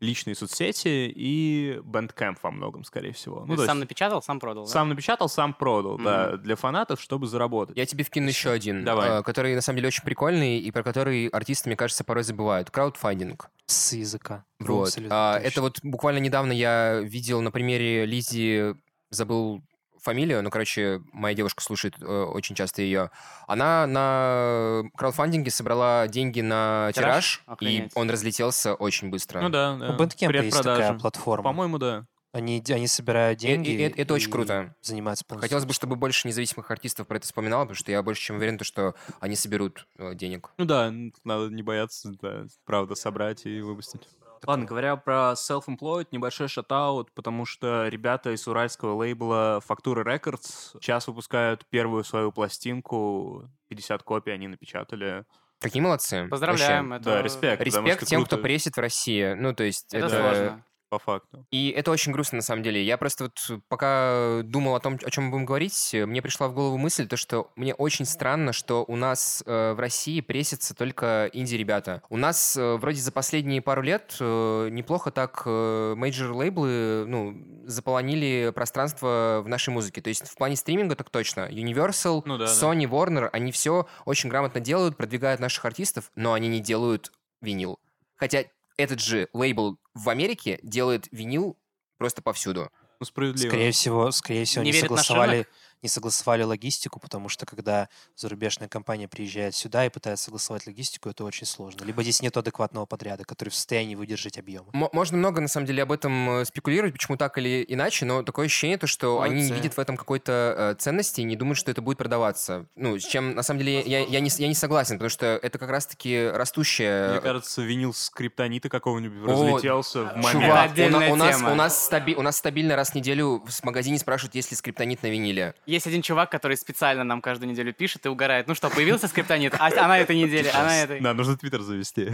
личные 0.00 0.34
соцсети 0.34 1.12
и 1.14 1.78
Bandcamp 1.84 2.38
во 2.42 2.50
многом, 2.50 2.84
скорее 2.84 3.12
всего. 3.12 3.44
Ну, 3.46 3.56
то 3.56 3.66
сам 3.66 3.76
есть 3.76 3.88
напечатал, 3.88 4.22
сам 4.22 4.40
продал, 4.40 4.64
да? 4.64 4.70
сам 4.70 4.88
напечатал, 4.88 5.28
сам 5.28 5.52
продал, 5.54 5.98
да, 5.98 6.36
для 6.36 6.56
фанатов, 6.56 7.00
чтобы 7.00 7.26
заработать. 7.26 7.76
Я 7.76 7.86
тебе 7.86 8.02
вкину 8.04 8.28
еще 8.28 8.50
один, 8.50 8.84
Давай. 8.84 9.20
э, 9.20 9.22
который 9.22 9.54
на 9.54 9.60
самом 9.60 9.76
деле 9.76 9.88
очень 9.88 10.02
прикольный 10.04 10.58
и 10.58 10.70
про 10.70 10.82
который 10.82 11.26
артисты, 11.28 11.68
мне 11.68 11.76
кажется, 11.76 12.02
порой 12.04 12.24
забывают. 12.24 12.70
Краудфандинг. 12.70 13.50
С 13.66 13.92
языка. 13.92 14.44
Вот. 14.58 14.88
Абсолютно 14.88 15.14
А, 15.14 15.34
точно. 15.34 15.46
это 15.48 15.60
вот 15.62 15.78
буквально 15.82 16.18
недавно 16.18 16.52
я 16.52 17.00
видел 17.00 17.40
на 17.42 17.50
примере 17.50 18.06
Лизи, 18.06 18.74
забыл 19.10 19.62
фамилию, 20.02 20.42
ну, 20.42 20.50
короче, 20.50 21.02
моя 21.12 21.34
девушка 21.34 21.62
слушает 21.62 21.94
э, 22.00 22.04
очень 22.06 22.54
часто 22.54 22.82
ее. 22.82 23.10
Она 23.46 23.86
на 23.86 24.82
краудфандинге 24.96 25.50
собрала 25.50 26.06
деньги 26.08 26.40
на 26.40 26.90
Тираж? 26.94 27.42
тираж, 27.46 27.58
и 27.62 27.88
он 27.94 28.10
разлетелся 28.10 28.74
очень 28.74 29.10
быстро. 29.10 29.40
Ну 29.40 29.48
да, 29.48 29.74
У 29.74 30.00
Bandcamp 30.00 30.42
есть 30.44 30.56
такая 30.56 30.94
платформа. 30.98 31.44
По-моему, 31.44 31.78
да. 31.78 32.06
Они, 32.32 32.62
они 32.68 32.86
собирают 32.86 33.40
И- 33.42 33.46
деньги. 33.48 33.70
и 33.70 33.80
это- 33.82 34.00
это 34.00 34.14
очень 34.14 34.28
и 34.28 34.32
круто. 34.32 34.74
Занимаются 34.82 35.24
полностью 35.24 35.46
Хотелось 35.48 35.64
бы, 35.64 35.72
чтобы 35.72 35.96
больше 35.96 36.28
независимых 36.28 36.70
артистов 36.70 37.08
про 37.08 37.16
это 37.16 37.26
вспоминало, 37.26 37.62
потому 37.64 37.74
что 37.74 37.90
я 37.90 38.00
больше 38.04 38.22
чем 38.22 38.36
уверен, 38.36 38.56
то, 38.56 38.62
что 38.64 38.94
они 39.18 39.34
соберут 39.34 39.88
э, 39.98 40.14
денег. 40.14 40.50
Ну 40.56 40.64
да, 40.64 40.92
надо 41.24 41.48
не 41.52 41.62
бояться, 41.64 42.12
да, 42.22 42.44
правда, 42.64 42.94
собрать 42.94 43.46
и 43.46 43.60
выпустить. 43.60 44.02
Ладно, 44.46 44.64
говоря 44.64 44.96
про 44.96 45.34
self-employed, 45.34 46.08
небольшой 46.12 46.48
шатаут, 46.48 47.12
потому 47.12 47.44
что 47.44 47.88
ребята 47.88 48.32
из 48.32 48.46
уральского 48.48 48.94
лейбла 48.94 49.60
Фактуры 49.66 50.02
Records 50.02 50.78
сейчас 50.80 51.06
выпускают 51.06 51.66
первую 51.66 52.04
свою 52.04 52.32
пластинку, 52.32 53.48
50 53.68 54.02
копий 54.02 54.30
они 54.30 54.48
напечатали. 54.48 55.24
Какие 55.60 55.82
молодцы. 55.82 56.26
Поздравляем, 56.28 56.88
Вообще. 56.88 57.02
это... 57.02 57.16
Да, 57.16 57.22
респект. 57.22 57.62
Респект 57.62 58.06
тем, 58.06 58.24
кто 58.24 58.36
круто, 58.36 58.42
пресит 58.42 58.76
в 58.76 58.80
России. 58.80 59.34
Ну, 59.34 59.54
то 59.54 59.62
есть 59.62 59.92
Это 59.92 60.06
это... 60.06 60.18
сложно. 60.18 60.64
По 60.90 60.98
факту. 60.98 61.46
И 61.52 61.70
это 61.70 61.92
очень 61.92 62.10
грустно, 62.10 62.36
на 62.36 62.42
самом 62.42 62.64
деле. 62.64 62.82
Я 62.82 62.98
просто 62.98 63.24
вот 63.24 63.62
пока 63.68 64.42
думал 64.42 64.74
о 64.74 64.80
том, 64.80 64.98
о 65.00 65.10
чем 65.10 65.24
мы 65.24 65.30
будем 65.30 65.46
говорить, 65.46 65.94
э, 65.94 66.04
мне 66.04 66.20
пришла 66.20 66.48
в 66.48 66.52
голову 66.52 66.76
мысль, 66.78 67.06
то, 67.06 67.16
что 67.16 67.52
мне 67.54 67.74
очень 67.74 68.04
странно, 68.04 68.52
что 68.52 68.84
у 68.88 68.96
нас 68.96 69.42
э, 69.46 69.72
в 69.72 69.78
России 69.78 70.20
пресятся 70.20 70.74
только 70.74 71.30
инди-ребята. 71.32 72.02
У 72.10 72.16
нас 72.16 72.56
э, 72.56 72.74
вроде 72.74 73.00
за 73.00 73.12
последние 73.12 73.62
пару 73.62 73.82
лет 73.82 74.16
э, 74.18 74.68
неплохо 74.72 75.12
так 75.12 75.42
э, 75.46 75.94
major- 75.96 76.50
лейблы 76.50 77.04
ну, 77.06 77.36
заполонили 77.66 78.50
пространство 78.52 79.42
в 79.44 79.48
нашей 79.48 79.70
музыке. 79.70 80.00
То 80.00 80.08
есть 80.08 80.26
в 80.26 80.36
плане 80.36 80.56
стриминга 80.56 80.96
так 80.96 81.08
точно. 81.10 81.48
Universal, 81.48 82.22
Ну 82.24 82.36
да, 82.36 82.46
да. 82.46 82.52
Sony, 82.52 82.88
Warner, 82.88 83.28
они 83.32 83.52
все 83.52 83.86
очень 84.06 84.28
грамотно 84.28 84.60
делают, 84.60 84.96
продвигают 84.96 85.40
наших 85.40 85.64
артистов, 85.64 86.10
но 86.16 86.32
они 86.32 86.48
не 86.48 86.58
делают 86.58 87.12
винил. 87.40 87.78
Хотя 88.16 88.44
этот 88.76 89.00
же 89.00 89.28
лейбл 89.32 89.78
в 89.94 90.08
Америке 90.08 90.58
делает 90.62 91.08
винил 91.10 91.58
просто 91.98 92.22
повсюду. 92.22 92.70
Ну, 92.98 93.06
справедливо. 93.06 93.50
Скорее 93.50 93.72
всего, 93.72 94.10
скорее 94.10 94.44
всего, 94.44 94.64
Не 94.64 94.72
на 94.72 94.78
согласовали, 94.78 95.46
не 95.82 95.88
согласовали 95.88 96.42
логистику, 96.42 97.00
потому 97.00 97.28
что 97.28 97.46
когда 97.46 97.88
зарубежная 98.16 98.68
компания 98.68 99.08
приезжает 99.08 99.54
сюда 99.54 99.86
и 99.86 99.88
пытается 99.88 100.26
согласовать 100.26 100.66
логистику, 100.66 101.08
это 101.08 101.24
очень 101.24 101.46
сложно. 101.46 101.84
Либо 101.84 102.02
здесь 102.02 102.22
нет 102.22 102.36
адекватного 102.36 102.86
подряда, 102.86 103.24
который 103.24 103.48
в 103.50 103.54
состоянии 103.54 103.94
выдержать 103.94 104.38
объемы. 104.38 104.66
М- 104.72 104.88
Можно 104.92 105.16
много, 105.18 105.40
на 105.40 105.48
самом 105.48 105.66
деле, 105.66 105.82
об 105.82 105.92
этом 105.92 106.30
э, 106.40 106.44
спекулировать, 106.44 106.92
почему 106.92 107.16
так 107.16 107.38
или 107.38 107.64
иначе, 107.68 108.04
но 108.04 108.22
такое 108.22 108.46
ощущение, 108.46 108.78
то, 108.78 108.86
что 108.86 109.20
они 109.22 109.36
не 109.36 109.40
Молодцы. 109.42 109.54
видят 109.62 109.76
в 109.76 109.80
этом 109.80 109.96
какой-то 109.96 110.54
э, 110.56 110.74
ценности 110.80 111.20
и 111.20 111.24
не 111.24 111.36
думают, 111.36 111.58
что 111.58 111.70
это 111.70 111.80
будет 111.82 111.98
продаваться. 111.98 112.66
Ну, 112.76 112.98
с 112.98 113.04
чем, 113.04 113.34
на 113.34 113.42
самом 113.42 113.60
деле, 113.60 113.80
я, 113.82 114.00
я, 114.00 114.20
не, 114.20 114.30
я 114.36 114.48
не 114.48 114.54
согласен, 114.54 114.96
потому 114.96 115.10
что 115.10 115.26
это 115.42 115.58
как 115.58 115.70
раз-таки 115.70 116.28
растущая... 116.32 117.12
Мне 117.12 117.20
кажется, 117.20 117.62
винил 117.62 117.94
скриптонита 117.94 118.68
какого-нибудь 118.68 119.28
О, 119.28 119.32
разлетелся 119.32 120.02
в 120.02 120.16
момент. 120.16 120.32
Чувак, 120.32 120.70
у, 121.10 121.12
у 121.12 121.16
нас, 121.16 121.40
у, 121.42 121.54
нас 121.54 121.90
стаби- 121.90 122.14
у 122.14 122.22
нас 122.22 122.36
стабильно 122.36 122.76
раз 122.76 122.90
в 122.90 122.94
неделю 122.94 123.42
в 123.46 123.64
магазине 123.64 123.98
спрашивают, 123.98 124.34
есть 124.34 124.50
ли 124.50 124.56
скриптонит 124.56 125.02
на 125.02 125.08
виниле. 125.08 125.54
Есть 125.70 125.86
один 125.86 126.02
чувак, 126.02 126.32
который 126.32 126.56
специально 126.56 127.04
нам 127.04 127.22
каждую 127.22 127.48
неделю 127.48 127.72
пишет 127.72 128.04
и 128.04 128.08
угорает. 128.08 128.48
Ну 128.48 128.56
что, 128.56 128.70
появился 128.70 129.06
скриптонит? 129.06 129.54
А 129.56 129.68
она 129.84 129.98
этой 129.98 130.16
неделе, 130.16 130.50
она 130.50 130.82
этой. 130.82 131.00
Да, 131.00 131.14
нужно 131.14 131.36
твиттер 131.36 131.62
завести. 131.62 132.10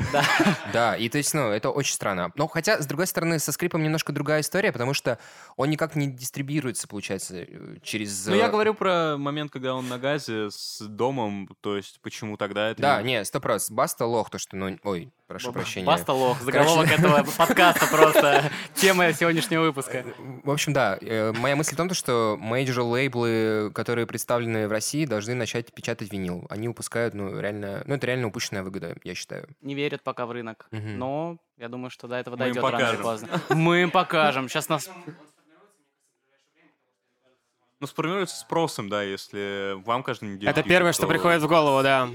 Да, 0.74 0.94
и 0.94 1.08
то 1.08 1.16
есть, 1.16 1.32
ну, 1.32 1.48
это 1.48 1.70
очень 1.70 1.94
странно. 1.94 2.32
Но 2.34 2.48
хотя, 2.48 2.82
с 2.82 2.86
другой 2.86 3.06
стороны, 3.06 3.38
со 3.38 3.52
скрипом 3.52 3.82
немножко 3.82 4.12
другая 4.12 4.42
история, 4.42 4.72
потому 4.72 4.92
что 4.92 5.18
он 5.56 5.70
никак 5.70 5.96
не 5.96 6.06
дистрибьюируется, 6.06 6.86
получается, 6.86 7.44
э, 7.48 7.78
через... 7.82 8.26
Ну, 8.26 8.34
я 8.34 8.48
э, 8.48 8.50
говорю 8.50 8.74
про 8.74 9.16
момент, 9.16 9.50
когда 9.50 9.74
он 9.74 9.88
на 9.88 9.98
газе 9.98 10.50
с 10.50 10.80
домом, 10.80 11.48
то 11.62 11.78
есть 11.78 12.00
почему 12.02 12.36
тогда 12.36 12.70
это... 12.70 12.82
Да, 12.82 13.00
не- 13.00 13.24
сто 13.24 13.40
раз. 13.40 13.70
Баста 13.70 14.04
лох, 14.04 14.28
то, 14.28 14.38
что, 14.38 14.56
ну, 14.56 14.78
ой, 14.82 15.10
прошу 15.26 15.52
прощения. 15.52 15.86
Баста 15.86 16.12
лох, 16.12 16.38
Короче, 16.38 16.52
заголовок 16.58 16.90
этого 16.90 17.26
подкаста 17.38 17.86
просто. 17.86 18.50
Тема 18.74 19.12
сегодняшнего 19.12 19.62
выпуска. 19.62 20.04
В 20.44 20.50
общем, 20.50 20.72
да, 20.72 20.98
э, 21.00 21.32
моя 21.32 21.56
мысль 21.56 21.74
в 21.74 21.76
том, 21.76 21.88
то, 21.88 21.94
что 21.94 22.36
major 22.38 22.84
лейблы, 22.84 23.70
которые 23.74 24.06
представлены 24.06 24.68
в 24.68 24.70
России, 24.70 25.04
должны 25.04 25.34
начать 25.34 25.72
печатать 25.72 26.12
винил. 26.12 26.46
Они 26.50 26.68
выпускают, 26.68 27.14
ну, 27.14 27.38
реально, 27.38 27.82
ну, 27.86 27.94
это 27.94 28.06
реально 28.06 28.28
упущенная 28.28 28.62
выгода, 28.62 28.96
я 29.04 29.14
считаю. 29.14 29.48
Не 29.60 29.74
верят 29.74 30.02
пока 30.02 30.26
в 30.26 30.32
рынок. 30.32 30.66
Но 30.70 31.38
я 31.56 31.68
думаю, 31.68 31.90
что 31.90 32.06
до 32.08 32.16
этого 32.16 32.34
Мы 32.36 32.38
дойдет 32.38 32.62
рано 32.62 32.92
или 32.94 33.02
поздно. 33.02 33.40
Мы 33.50 33.82
им 33.82 33.90
покажем. 33.90 34.48
Сейчас 34.48 34.68
нас... 34.68 34.90
Ну, 37.78 37.86
сформируется 37.86 38.36
спросом, 38.36 38.88
да, 38.88 39.02
если 39.02 39.74
вам 39.84 40.02
каждую 40.02 40.34
неделю... 40.34 40.50
Это 40.50 40.62
первое, 40.62 40.92
что 40.92 41.02
то- 41.02 41.08
приходит 41.08 41.42
в 41.42 41.46
голову, 41.46 41.82
да. 41.82 42.08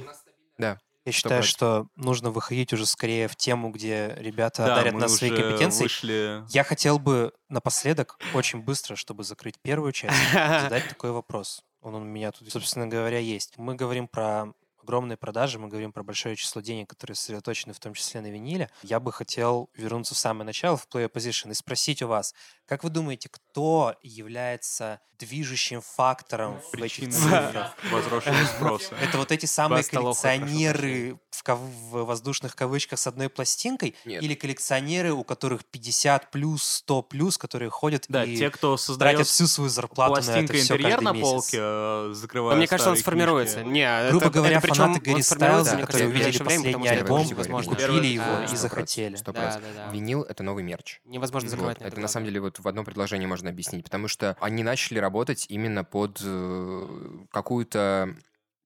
Да. 0.58 0.80
Я 1.06 1.12
считаю, 1.12 1.42
что 1.44 1.88
нужно 1.96 2.30
выходить 2.30 2.74
уже 2.74 2.86
скорее 2.86 3.28
в 3.28 3.36
тему, 3.36 3.72
где 3.72 4.16
ребята 4.18 4.66
Да, 4.66 4.76
дарят 4.76 4.94
нас 4.94 5.16
своей 5.16 5.34
уже 5.34 5.42
компетенцией. 5.42 5.84
вышли... 5.84 6.44
Я 6.50 6.64
хотел 6.64 7.00
бы 7.00 7.34
напоследок, 7.50 8.18
очень 8.34 8.62
быстро, 8.62 8.96
чтобы 8.96 9.24
закрыть 9.24 9.56
первую 9.62 9.94
часть, 9.94 10.16
задать 10.32 10.88
такой 10.90 11.12
вопрос. 11.12 11.62
Он 11.82 11.96
у 11.96 12.00
меня 12.00 12.32
тут, 12.32 12.52
собственно 12.52 12.86
говоря, 12.88 13.18
есть. 13.18 13.58
Мы 13.58 13.74
говорим 13.74 14.08
про 14.08 14.54
огромные 14.84 15.18
продажи, 15.18 15.60
мы 15.60 15.68
говорим 15.68 15.92
про 15.92 16.04
большое 16.04 16.36
число 16.36 16.62
денег, 16.62 16.90
которые 16.90 17.16
сосредоточены 17.16 17.74
в 17.74 17.80
том 17.80 17.94
числе 17.94 18.22
на 18.22 18.28
виниле. 18.32 18.70
Я 18.84 19.00
бы 19.00 19.12
хотел 19.12 19.70
вернуться 19.76 20.16
в 20.16 20.18
самое 20.18 20.46
начало, 20.46 20.78
в 20.78 20.88
Player 20.88 21.12
Position, 21.12 21.52
и 21.52 21.54
спросить 21.54 22.02
у 22.02 22.08
вас, 22.08 22.34
как 22.66 22.84
вы 22.84 22.90
думаете, 22.90 23.30
кто 23.30 23.96
является 24.02 25.00
движущим 25.20 25.82
фактором 25.82 26.56
в 26.60 26.74
этих 26.74 26.80
Причины 26.80 27.12
цифрах? 27.12 27.76
возросшего 27.92 28.46
спроса. 28.46 28.96
Это 29.04 29.18
вот 29.20 29.32
эти 29.32 29.46
самые 29.46 29.84
коллекционеры 29.84 31.20
в, 31.30 31.44
кав- 31.44 31.60
в 31.60 32.04
воздушных 32.06 32.56
кавычках 32.56 32.98
с 33.00 33.06
одной 33.08 33.30
пластинкой 33.30 33.96
Нет. 34.06 34.24
или 34.24 34.34
коллекционеры, 34.34 35.14
у 35.14 35.24
которых 35.24 35.64
50 35.66 36.32
плюс, 36.32 36.64
100 36.64 37.02
плюс, 37.04 37.38
которые 37.38 37.70
ходят 37.70 38.06
Да, 38.10 38.24
и 38.24 38.36
те, 38.36 38.50
кто 38.50 38.78
создает 38.78 39.18
тратят 39.18 39.32
всю 39.32 39.46
свою 39.48 39.70
зарплату 39.70 40.14
на 40.26 40.38
это 40.38 40.54
все 40.54 40.62
интерьер 40.64 40.90
каждый 40.92 41.04
на 41.04 41.12
месяц. 41.14 41.24
полке, 41.30 41.58
э, 41.60 42.56
мне 42.56 42.68
кажется, 42.68 42.90
он 42.92 42.98
сформируется. 42.98 43.64
Не, 43.64 44.10
Грубо 44.10 44.26
это- 44.26 44.34
говоря, 44.34 44.58
это 44.58 44.68
фанаты 44.74 45.00
сформируется, 45.00 45.36
Стайлза, 45.36 45.78
которые 45.78 46.10
увидели 46.10 46.38
последний 46.38 46.88
альбом, 46.90 47.22
это 47.22 47.30
невозможно 47.32 47.76
купили 47.76 48.08
его 48.08 48.44
и 48.52 48.56
захотели. 48.56 49.16
Сто 49.16 49.32
Да, 49.32 49.42
процентов. 49.42 49.70
да, 49.76 49.86
да. 49.88 49.92
Винил— 49.92 50.22
это 50.30 50.44
новый 50.44 50.64
мерч. 50.64 51.02
Невозможно 51.06 51.50
Вот, 51.50 51.52
закрывать 51.52 51.82
Это 51.82 52.00
на 52.00 52.08
самом 52.08 52.26
деле 52.28 52.40
вот 52.42 52.60
в 52.60 52.68
одном 52.68 52.86
предложении 52.86 53.26
можно 53.26 53.50
объяснить, 53.50 53.84
потому 53.84 54.08
что 54.08 54.36
они 54.40 54.64
начали 54.64 55.00
работать 55.00 55.46
именно 55.50 55.84
под 55.84 56.22
э, 56.24 56.88
какую-то 57.32 58.16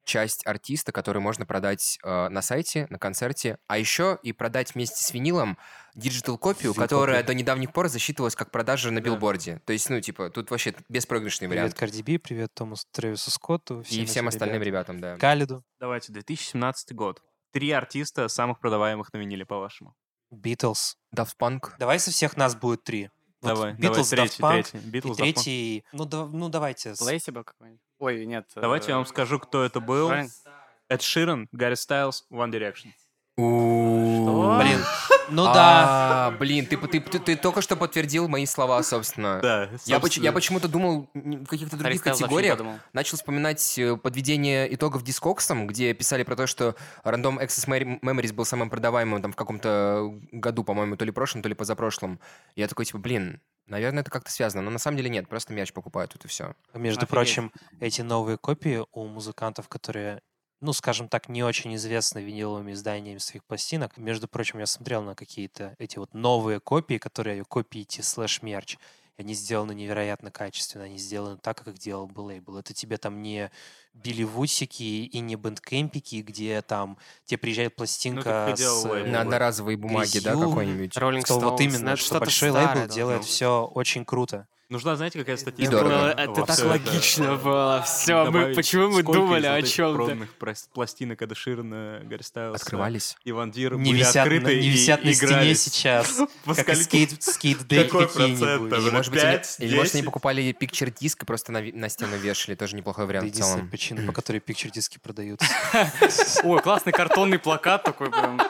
часть 0.06 0.46
артиста, 0.48 0.92
который 0.92 1.22
можно 1.22 1.46
продать 1.46 1.98
э, 2.04 2.30
на 2.30 2.42
сайте, 2.42 2.88
на 2.90 2.98
концерте, 3.00 3.58
а 3.68 3.78
еще 3.78 4.18
и 4.24 4.32
продать 4.32 4.74
вместе 4.76 5.04
с 5.04 5.12
винилом 5.12 5.58
digital 5.96 6.38
копию, 6.38 6.72
Digital 6.72 6.76
которая 6.76 7.24
до 7.24 7.34
недавних 7.34 7.74
пор 7.74 7.88
засчитывалась 7.90 8.36
как 8.36 8.52
продажа 8.52 8.92
на 8.92 9.02
Да. 9.02 9.06
билборде. 9.06 9.62
То 9.66 9.74
есть, 9.74 9.90
ну, 9.90 10.00
типа, 10.00 10.30
тут 10.30 10.52
вообще 10.52 10.74
беспроигрышный 10.90 11.48
Привет 11.48 11.62
вариант. 11.64 11.74
Карди 11.80 12.02
Би, 12.02 12.18
привет 12.18 12.54
Томасу 12.54 12.86
Тревису 12.92 13.32
Скотту. 13.32 13.82
И 13.82 13.96
этим 13.96 14.06
всем 14.06 14.28
остальным 14.28 14.62
ребятам. 14.62 14.96
ребятам, 14.98 15.18
да. 15.18 15.20
Калиду, 15.20 15.64
Давайте, 15.80 16.14
2017 16.14 16.94
год. 16.94 17.22
Три 17.52 17.72
артиста 17.72 18.28
самых 18.28 18.60
продаваемых 18.60 19.12
на 19.14 19.18
виниле, 19.18 19.46
по-вашему. 19.46 19.96
Битлз. 20.32 20.98
Daft 21.16 21.34
Punk. 21.40 21.72
Давай 21.80 22.00
со 22.00 22.12
всех 22.12 22.36
нас 22.38 22.56
будет 22.56 22.84
три. 22.84 23.10
Вот 23.42 23.50
Давай, 23.50 23.74
давай, 23.76 24.00
Beatles, 24.02 24.10
третий, 24.10 24.42
Daft 24.42 24.44
Punk, 24.44 24.64
третий. 24.72 24.78
и 24.78 24.92
Beatles, 24.92 25.02
Daft 25.02 25.12
Punk. 25.12 25.16
третий... 25.16 25.84
Ну, 25.94 26.06
да- 26.06 26.26
ну, 26.26 26.50
давайте. 26.50 26.94
Плейсиба 26.96 27.44
какой-нибудь? 27.44 27.82
Ой, 28.00 28.26
нет. 28.26 28.48
Давайте 28.56 28.90
я 28.90 28.96
вам 28.96 29.06
э, 29.06 29.08
скажу, 29.08 29.40
кто 29.40 29.64
это 29.64 29.80
был. 29.80 30.12
Эд 30.90 31.02
Ширен, 31.02 31.48
Гарри 31.52 31.76
Стайлз, 31.76 32.26
One 32.32 32.52
Direction. 32.52 32.92
Что? 33.38 34.58
Блин, 34.62 34.80
ну 35.30 35.44
да. 35.46 36.28
А, 36.28 36.32
Блин, 36.32 36.66
ты, 36.66 36.78
ты, 36.78 37.02
ты, 37.02 37.20
ты 37.20 37.36
только 37.36 37.62
что 37.62 37.76
подтвердил 37.76 38.30
мои 38.30 38.46
слова, 38.46 38.82
собственно. 38.82 39.40
Да, 39.42 39.64
Я, 39.86 40.00
поч- 40.00 40.02
собственно. 40.02 40.24
я 40.26 40.32
почему-то 40.32 40.68
думал 40.70 41.10
в 41.14 41.46
каких-то 41.46 41.76
других 41.76 42.02
категориях. 42.02 42.60
Начал 42.94 43.18
вспоминать 43.18 43.78
э, 43.78 43.98
подведение 43.98 44.74
итогов 44.74 45.04
Discogs, 45.04 45.66
где 45.66 45.94
писали 45.94 46.24
про 46.24 46.38
то, 46.38 46.48
что 46.48 46.76
Random 47.04 47.40
Access 47.44 47.68
Mem- 47.68 48.00
Memories 48.00 48.32
был 48.34 48.46
самым 48.46 48.70
продаваемым 48.70 49.22
там 49.22 49.34
в 49.34 49.36
каком-то 49.36 50.14
году, 50.32 50.64
по-моему, 50.64 50.96
то 50.96 51.04
ли 51.04 51.12
прошлом, 51.12 51.42
то 51.42 51.50
ли 51.50 51.56
позапрошлом. 51.56 52.20
Я 52.56 52.68
такой, 52.70 52.86
типа, 52.86 53.00
блин, 53.00 53.42
наверное, 53.68 54.02
это 54.02 54.12
как-то 54.12 54.32
связано. 54.32 54.64
Но 54.64 54.72
на 54.72 54.80
самом 54.80 54.98
деле 54.98 55.10
нет, 55.10 55.28
просто 55.28 55.54
мерч 55.54 55.74
покупают, 55.74 56.12
тут 56.14 56.26
и 56.26 56.28
все. 56.28 56.56
Между 56.74 57.06
Офигеть. 57.06 57.10
прочим, 57.10 57.52
эти 57.80 58.02
новые 58.02 58.38
копии 58.38 58.84
у 58.92 59.06
музыкантов, 59.06 59.68
которые, 59.70 60.22
ну, 60.62 60.74
скажем 60.74 61.10
так, 61.10 61.30
не 61.30 61.44
очень 61.44 61.76
известны 61.76 62.20
виниловыми 62.20 62.74
изданиями 62.74 63.18
своих 63.20 63.44
пластинок. 63.46 63.98
Между 63.98 64.28
прочим, 64.28 64.60
я 64.60 64.66
смотрел 64.66 65.04
на 65.04 65.16
какие-то 65.16 65.76
эти 65.80 65.98
вот 65.98 66.14
новые 66.14 66.60
копии, 66.60 66.98
которые 66.98 67.44
копии 67.46 67.86
слэш-мерч. 67.90 68.78
Они 69.18 69.34
сделаны 69.34 69.74
невероятно 69.74 70.30
качественно. 70.30 70.84
Они 70.86 70.98
сделаны 70.98 71.38
так, 71.38 71.64
как 71.64 71.78
делал 71.78 72.08
бы 72.08 72.22
лейбл. 72.22 72.58
Это 72.58 72.74
тебе 72.74 72.98
там 72.98 73.22
не 73.22 73.50
билливудсики 73.96 74.84
и 75.06 75.20
не 75.20 75.36
бэндкемпики, 75.36 76.18
где 76.22 76.62
там 76.62 76.98
тебе 77.26 77.38
приезжает 77.38 77.76
пластинка 77.76 78.54
делал 78.56 78.82
с 78.82 78.86
лейбл. 78.86 79.10
На 79.10 79.22
одноразовой 79.22 79.76
бумаге, 79.76 80.22
да, 80.22 80.34
какой-нибудь. 80.34 80.96
Роллинг 80.98 81.26
что 81.26 81.40
вот 81.40 81.60
Stones, 81.60 81.64
именно, 81.64 81.92
ну, 81.92 81.98
что 81.98 82.20
большой 82.20 82.50
старое 82.52 82.76
лейбл 82.76 82.94
делает 82.94 83.26
все 83.26 83.66
очень 83.66 84.06
круто. 84.06 84.48
Нужна, 84.68 84.96
знаете, 84.96 85.20
какая 85.20 85.38
дорого. 85.70 86.10
Это 86.18 86.32
во 86.32 86.46
так 86.48 86.56
всё 86.56 86.74
это? 86.74 86.90
логично 86.90 87.36
было. 87.36 87.84
Все, 87.84 88.32
мы 88.32 88.54
почему 88.56 88.90
мы 88.90 89.04
думали 89.04 89.46
о 89.46 89.62
чем-то? 89.62 90.28
пластинок 90.74 91.22
Эда 91.22 91.36
Ширена, 91.36 92.02
Гарри 92.04 92.24
Открывались. 92.56 93.16
Иван 93.26 93.52
Дир 93.52 93.76
Не 93.76 93.92
были 93.92 94.00
висят, 94.00 94.16
на, 94.16 94.22
открыты 94.24 94.56
не 94.60 94.66
и 94.66 94.70
висят 94.70 95.04
на 95.04 95.14
стене 95.14 95.54
сейчас, 95.54 96.20
как 96.46 96.70
и 96.70 96.76
скейт, 96.76 97.12
Какой 97.70 98.08
процент 98.08 98.40
какие-нибудь. 98.40 98.80
Или, 98.80 98.90
может 98.90 99.14
быть, 99.14 99.24
они, 99.24 99.40
или, 99.60 99.76
может, 99.76 99.94
они 99.96 100.04
покупали 100.04 100.52
пикчер 100.52 100.90
диск 100.90 101.24
и 101.24 101.26
просто 101.28 101.52
на, 101.52 101.62
на 101.62 101.90
стену 101.90 102.18
вешали. 102.18 102.56
Тоже 102.56 102.76
неплохой 102.76 103.06
вариант 103.06 103.32
в 103.32 103.38
целом. 103.38 103.70
причина, 103.70 104.08
по 104.08 104.14
которой 104.14 104.40
пикчер-диски 104.40 104.98
продаются. 104.98 105.46
Ой, 106.44 106.60
классный 106.62 106.92
картонный 106.92 107.38
плакат 107.38 107.84
такой 107.84 108.10
прям. 108.10 108.42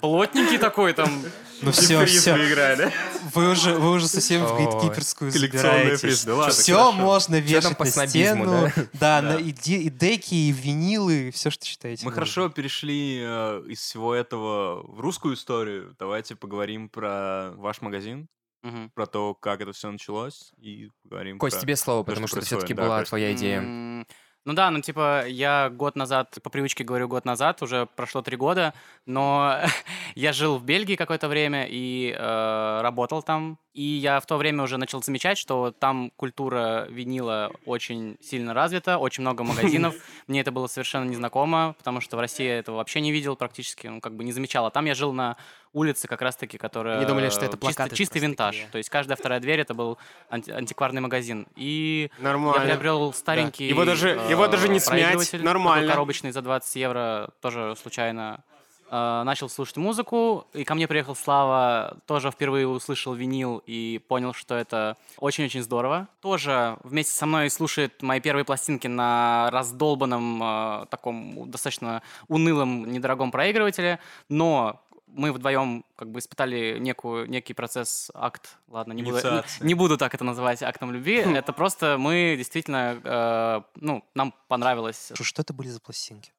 Плотненький 0.00 0.58
такой 0.58 0.94
там. 0.94 1.22
Ну 1.62 1.72
все, 1.72 2.00
Приз 2.00 2.20
все. 2.20 2.90
Вы 3.34 3.50
уже, 3.50 3.74
вы 3.74 3.90
уже 3.92 4.08
совсем 4.08 4.44
в 4.44 4.56
коллекционные 4.56 5.96
забираетесь. 5.96 6.56
все 6.56 6.92
можно 6.92 7.40
вешать 7.40 7.76
по 7.76 7.84
на 7.84 7.90
стену. 8.06 8.72
да? 8.94 9.36
И, 9.40 9.52
де- 9.52 9.82
и 9.82 9.90
деки, 9.90 10.34
и 10.34 10.52
винилы, 10.52 11.30
все, 11.32 11.50
что 11.50 11.64
считаете. 11.66 12.04
Мы 12.06 12.12
хорошо 12.12 12.48
перешли 12.48 13.20
э, 13.22 13.62
из 13.68 13.80
всего 13.80 14.14
этого 14.14 14.82
в 14.86 15.00
русскую 15.00 15.34
историю. 15.34 15.94
Давайте 15.98 16.34
поговорим 16.36 16.88
про 16.88 17.52
ваш 17.56 17.80
магазин, 17.80 18.28
Мгм. 18.62 18.90
про 18.94 19.06
то, 19.06 19.34
как 19.34 19.60
это 19.62 19.72
все 19.72 19.90
началось, 19.90 20.52
и 20.58 20.90
поговорим 21.02 21.38
Кость, 21.38 21.56
про... 21.56 21.62
тебе 21.62 21.76
слово, 21.76 22.02
то, 22.04 22.06
потому 22.10 22.26
что 22.26 22.36
что, 22.42 22.46
все-таки. 22.46 22.74
Да, 22.74 22.82
была 22.84 22.98
Кость. 23.00 23.08
твоя 23.08 23.32
идея. 23.32 24.04
Ну 24.46 24.54
да, 24.54 24.70
ну 24.70 24.80
типа 24.80 25.26
я 25.26 25.68
год 25.68 25.96
назад, 25.96 26.38
по 26.42 26.48
привычке 26.48 26.82
говорю 26.82 27.08
год 27.08 27.26
назад, 27.26 27.60
уже 27.62 27.86
прошло 27.94 28.22
три 28.22 28.38
года, 28.38 28.72
но 29.04 29.58
я 30.14 30.32
жил 30.32 30.56
в 30.56 30.64
Бельгии 30.64 30.96
какое-то 30.96 31.28
время 31.28 31.66
и 31.68 32.14
э, 32.16 32.80
работал 32.80 33.22
там. 33.22 33.58
И 33.74 33.82
я 33.82 34.18
в 34.18 34.26
то 34.26 34.36
время 34.36 34.64
уже 34.64 34.78
начал 34.78 35.02
замечать, 35.02 35.36
что 35.36 35.70
там 35.70 36.10
культура 36.16 36.86
винила 36.88 37.52
очень 37.66 38.16
сильно 38.20 38.54
развита, 38.54 38.98
очень 38.98 39.20
много 39.20 39.44
магазинов. 39.44 39.94
Мне 40.26 40.40
это 40.40 40.50
было 40.50 40.66
совершенно 40.66 41.04
незнакомо, 41.04 41.74
потому 41.78 42.00
что 42.00 42.16
в 42.16 42.20
России 42.20 42.46
я 42.46 42.58
этого 42.58 42.76
вообще 42.76 43.00
не 43.00 43.12
видел 43.12 43.36
практически, 43.36 43.88
ну 43.88 44.00
как 44.00 44.16
бы 44.16 44.24
не 44.24 44.32
замечал. 44.32 44.64
А 44.64 44.70
там 44.70 44.86
я 44.86 44.94
жил 44.94 45.12
на 45.12 45.36
улицы, 45.72 46.08
как 46.08 46.20
раз-таки, 46.22 46.58
которая... 46.58 46.96
Они 46.98 47.06
думали, 47.06 47.28
что 47.30 47.40
это 47.44 47.52
чисто- 47.52 47.58
плакаты 47.58 47.94
Чистый 47.96 48.14
просто 48.14 48.26
винтаж. 48.26 48.54
такие. 48.56 48.70
То 48.72 48.78
есть 48.78 48.90
каждая 48.90 49.16
вторая 49.16 49.40
дверь 49.40 49.60
это 49.60 49.72
был 49.74 49.98
анти- 50.30 50.50
антикварный 50.50 51.00
магазин. 51.00 51.46
И 51.56 52.10
Нормально. 52.18 52.60
я 52.62 52.66
приобрел 52.70 53.12
старенький 53.12 53.68
Его 53.68 53.84
даже- 53.84 54.10
его 54.28 54.46
даже 54.48 54.68
не 54.68 54.78
э, 54.78 54.80
смять. 54.80 55.32
Нормально. 55.34 55.90
коробочный 55.90 56.32
за 56.32 56.42
20 56.42 56.74
евро, 56.76 57.30
тоже 57.40 57.76
случайно 57.80 58.42
э, 58.90 59.22
начал 59.24 59.48
слушать 59.48 59.76
музыку, 59.76 60.48
и 60.52 60.64
ко 60.64 60.74
мне 60.74 60.88
приехал 60.88 61.14
Слава, 61.14 61.96
тоже 62.06 62.32
впервые 62.32 62.66
услышал 62.66 63.14
винил 63.14 63.62
и 63.64 64.00
понял, 64.08 64.34
что 64.34 64.56
это 64.56 64.96
очень-очень 65.18 65.62
здорово. 65.62 66.08
Тоже 66.20 66.76
вместе 66.82 67.12
со 67.12 67.26
мной 67.26 67.48
слушает 67.50 68.02
мои 68.02 68.18
первые 68.18 68.44
пластинки 68.44 68.88
на 68.88 69.48
раздолбанном, 69.52 70.42
э, 70.42 70.86
таком 70.90 71.48
достаточно 71.48 72.02
унылом, 72.26 72.90
недорогом 72.90 73.30
проигрывателе, 73.30 74.00
но 74.28 74.82
мы 75.12 75.32
вдвоем 75.32 75.84
как 75.96 76.10
бы 76.10 76.18
испытали 76.18 76.78
некую, 76.78 77.28
некий 77.28 77.54
процесс, 77.54 78.10
акт, 78.14 78.56
ладно, 78.68 78.92
не 78.92 79.02
буду, 79.02 79.18
не, 79.18 79.42
не 79.66 79.74
буду 79.74 79.96
так 79.96 80.14
это 80.14 80.24
называть 80.24 80.62
актом 80.62 80.92
любви, 80.92 81.16
это 81.16 81.52
просто 81.52 81.96
мы 81.98 82.34
действительно, 82.36 83.00
э, 83.02 83.62
ну, 83.76 84.04
нам 84.14 84.34
понравилось 84.48 85.12
Что, 85.14 85.24
что 85.24 85.42
это 85.42 85.52
были 85.52 85.68
за 85.68 85.80
пластинки? 85.80 86.32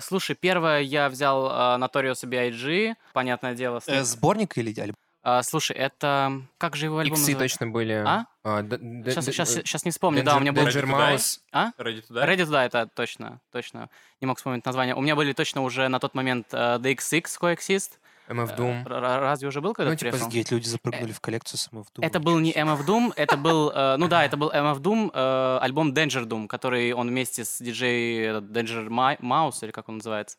Слушай, 0.00 0.36
первое 0.36 0.80
я 0.80 1.08
взял 1.08 1.46
э, 1.46 1.50
Notorious 1.78 2.24
B.I.G., 2.26 2.94
понятное 3.12 3.54
дело. 3.54 3.80
Э, 3.86 4.02
сборник 4.04 4.56
или 4.58 4.78
альбом? 4.78 4.96
А, 5.22 5.42
слушай, 5.42 5.76
это... 5.76 6.40
Как 6.58 6.76
же 6.76 6.86
его 6.86 6.98
альбом 6.98 7.18
Иксы 7.18 7.34
точно 7.34 7.66
были. 7.66 7.92
А? 8.06 8.26
д- 8.62 8.78
д- 8.78 9.10
Сейчас, 9.10 9.26
д- 9.26 9.32
сейчас, 9.32 9.56
э, 9.56 9.60
сейчас 9.62 9.84
не 9.84 9.90
вспомню, 9.90 10.22
да, 10.22 10.36
у 10.36 10.40
меня 10.40 10.52
был... 10.52 10.66
Danger 10.66 10.84
Mouse. 10.84 11.40
А? 11.52 11.72
Ready 11.76 12.02
to 12.08 12.12
Die? 12.12 12.26
Ready 12.26 12.44
to 12.44 12.50
Die, 12.50 12.66
это 12.66 12.86
точно, 12.86 13.40
точно. 13.52 13.90
Не 14.20 14.26
мог 14.26 14.38
вспомнить 14.38 14.64
название. 14.64 14.94
У 14.94 15.00
меня 15.00 15.16
были 15.16 15.32
точно 15.32 15.62
уже 15.62 15.88
на 15.88 15.98
тот 15.98 16.14
момент 16.14 16.46
э, 16.52 16.78
DXX 16.78 17.24
Coexist. 17.40 17.98
MF 18.28 18.56
Doom. 18.56 18.86
Р- 18.86 19.20
Разве 19.20 19.48
уже 19.48 19.60
был, 19.60 19.72
когда 19.74 19.90
Ну, 19.90 19.96
типа? 19.96 20.16
Офигеть, 20.16 20.50
люди 20.50 20.68
запрыгнули 20.68 21.12
в 21.12 21.20
коллекцию 21.20 21.58
самого 21.58 21.84
в 21.84 21.88
Это 22.00 22.20
был 22.20 22.38
не 22.38 22.52
MF 22.52 22.84
Doom, 22.86 23.12
это 23.16 23.36
был, 23.36 23.70
э, 23.70 23.96
ну 23.96 24.08
да, 24.08 24.24
это 24.24 24.36
был 24.36 24.50
MF 24.50 24.80
Doom, 24.80 25.10
э, 25.12 25.58
альбом 25.62 25.92
Danger 25.92 26.24
Doom, 26.26 26.46
который 26.46 26.92
он 26.92 27.08
вместе 27.08 27.44
с 27.44 27.58
диджей 27.60 28.28
Danger 28.40 28.88
Mouse, 29.20 29.58
или 29.64 29.70
как 29.70 29.88
он 29.88 29.96
называется? 29.96 30.36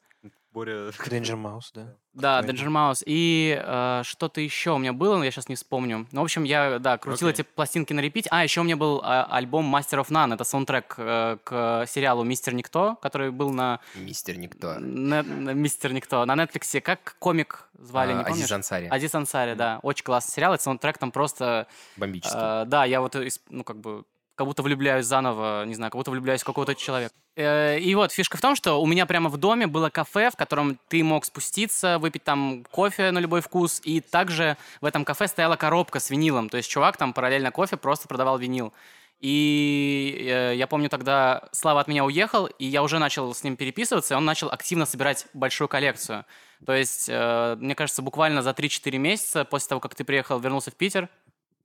Боря... 0.51 0.89
Danger 0.89 1.35
Mouse, 1.41 1.71
да. 1.73 1.95
Да. 2.13 2.41
Danger 2.41 2.67
Mouse. 2.67 3.03
И 3.05 3.61
э, 3.63 4.01
что-то 4.03 4.41
еще 4.41 4.71
у 4.71 4.77
меня 4.77 4.93
было, 4.93 5.17
но 5.17 5.23
я 5.23 5.31
сейчас 5.31 5.47
не 5.47 5.55
вспомню. 5.55 6.07
Ну, 6.11 6.21
в 6.21 6.23
общем, 6.23 6.43
я, 6.43 6.79
да, 6.79 6.97
крутил 6.97 7.27
Окей. 7.27 7.41
эти 7.41 7.47
пластинки 7.47 7.93
на 7.93 7.99
репите. 7.99 8.27
А, 8.31 8.43
еще 8.43 8.61
у 8.61 8.63
меня 8.63 8.75
был 8.75 9.01
а, 9.03 9.25
альбом 9.31 9.73
Master 9.75 10.01
of 10.03 10.09
None. 10.09 10.33
Это 10.33 10.43
саундтрек 10.43 10.95
э, 10.97 11.37
к 11.43 11.85
сериалу 11.87 12.23
«Мистер 12.23 12.53
Никто», 12.53 12.95
который 13.01 13.31
был 13.31 13.51
на... 13.51 13.79
Мистер 13.95 14.37
Никто. 14.37 14.75
на- 14.79 15.23
на 15.23 15.51
«Мистер 15.53 15.93
Никто». 15.93 16.25
На 16.25 16.33
Netflix. 16.35 16.81
Как 16.81 17.15
комик 17.19 17.69
звали, 17.73 18.13
не 18.13 18.21
А, 18.21 18.23
помнишь? 18.23 18.43
Азиз 18.45 18.51
Ансари. 18.51 18.87
Азиз 18.87 19.13
Ансари, 19.15 19.53
да. 19.53 19.79
Очень 19.83 20.03
классный 20.03 20.31
сериал. 20.33 20.53
Это 20.55 20.63
саундтрек 20.63 20.97
там 20.97 21.11
просто... 21.11 21.67
Бомбический. 21.95 22.37
э, 22.39 22.65
да, 22.65 22.85
я 22.85 23.01
вот, 23.01 23.15
ну, 23.49 23.63
как 23.63 23.77
бы 23.79 24.03
как 24.39 24.47
будто 24.47 24.63
влюбляюсь 24.63 25.05
заново, 25.05 25.65
не 25.65 25.75
знаю, 25.75 25.91
как 25.91 25.99
будто 25.99 26.11
влюбляюсь 26.11 26.43
в 26.43 26.45
какого-то 26.45 26.73
человека. 26.73 27.13
Э, 27.35 27.77
И 27.77 27.93
вот 27.93 28.13
фишка 28.13 28.37
в 28.37 28.41
том, 28.41 28.55
что 28.55 28.81
у 28.81 28.85
меня 28.85 29.05
прямо 29.05 29.29
в 29.29 29.35
доме 29.35 29.67
было 29.67 29.89
кафе, 29.89 30.29
в 30.31 30.37
котором 30.37 30.79
ты 30.87 31.03
мог 31.03 31.25
спуститься, 31.25 31.99
выпить 31.99 32.23
там 32.23 32.63
кофе 32.71 33.11
на 33.11 33.19
любой 33.19 33.41
вкус, 33.41 33.81
и 33.83 33.99
также 33.99 34.55
в 34.79 34.85
этом 34.85 35.03
кафе 35.03 35.27
стояла 35.27 35.57
коробка 35.57 35.99
с 35.99 36.09
винилом, 36.09 36.47
то 36.47 36.55
есть 36.55 36.69
чувак 36.69 36.95
там 36.95 37.11
параллельно 37.11 37.51
кофе 37.51 37.75
просто 37.75 38.07
продавал 38.07 38.37
винил. 38.37 38.71
И 39.19 40.25
э, 40.25 40.53
я 40.55 40.67
помню 40.67 40.87
тогда 40.87 41.49
Слава 41.51 41.81
от 41.81 41.89
меня 41.89 42.05
уехал, 42.05 42.45
и 42.45 42.65
я 42.65 42.81
уже 42.81 42.97
начал 42.97 43.35
с 43.35 43.43
ним 43.43 43.57
переписываться, 43.57 44.13
и 44.13 44.17
он 44.17 44.23
начал 44.23 44.49
активно 44.49 44.85
собирать 44.85 45.27
большую 45.33 45.67
коллекцию. 45.67 46.23
То 46.65 46.71
есть, 46.71 47.09
э, 47.09 47.57
мне 47.59 47.75
кажется, 47.75 48.01
буквально 48.01 48.41
за 48.41 48.51
3-4 48.51 48.97
месяца 48.97 49.43
после 49.43 49.67
того, 49.67 49.81
как 49.81 49.95
ты 49.95 50.05
приехал, 50.05 50.39
вернулся 50.39 50.71
в 50.71 50.75
Питер, 50.75 51.09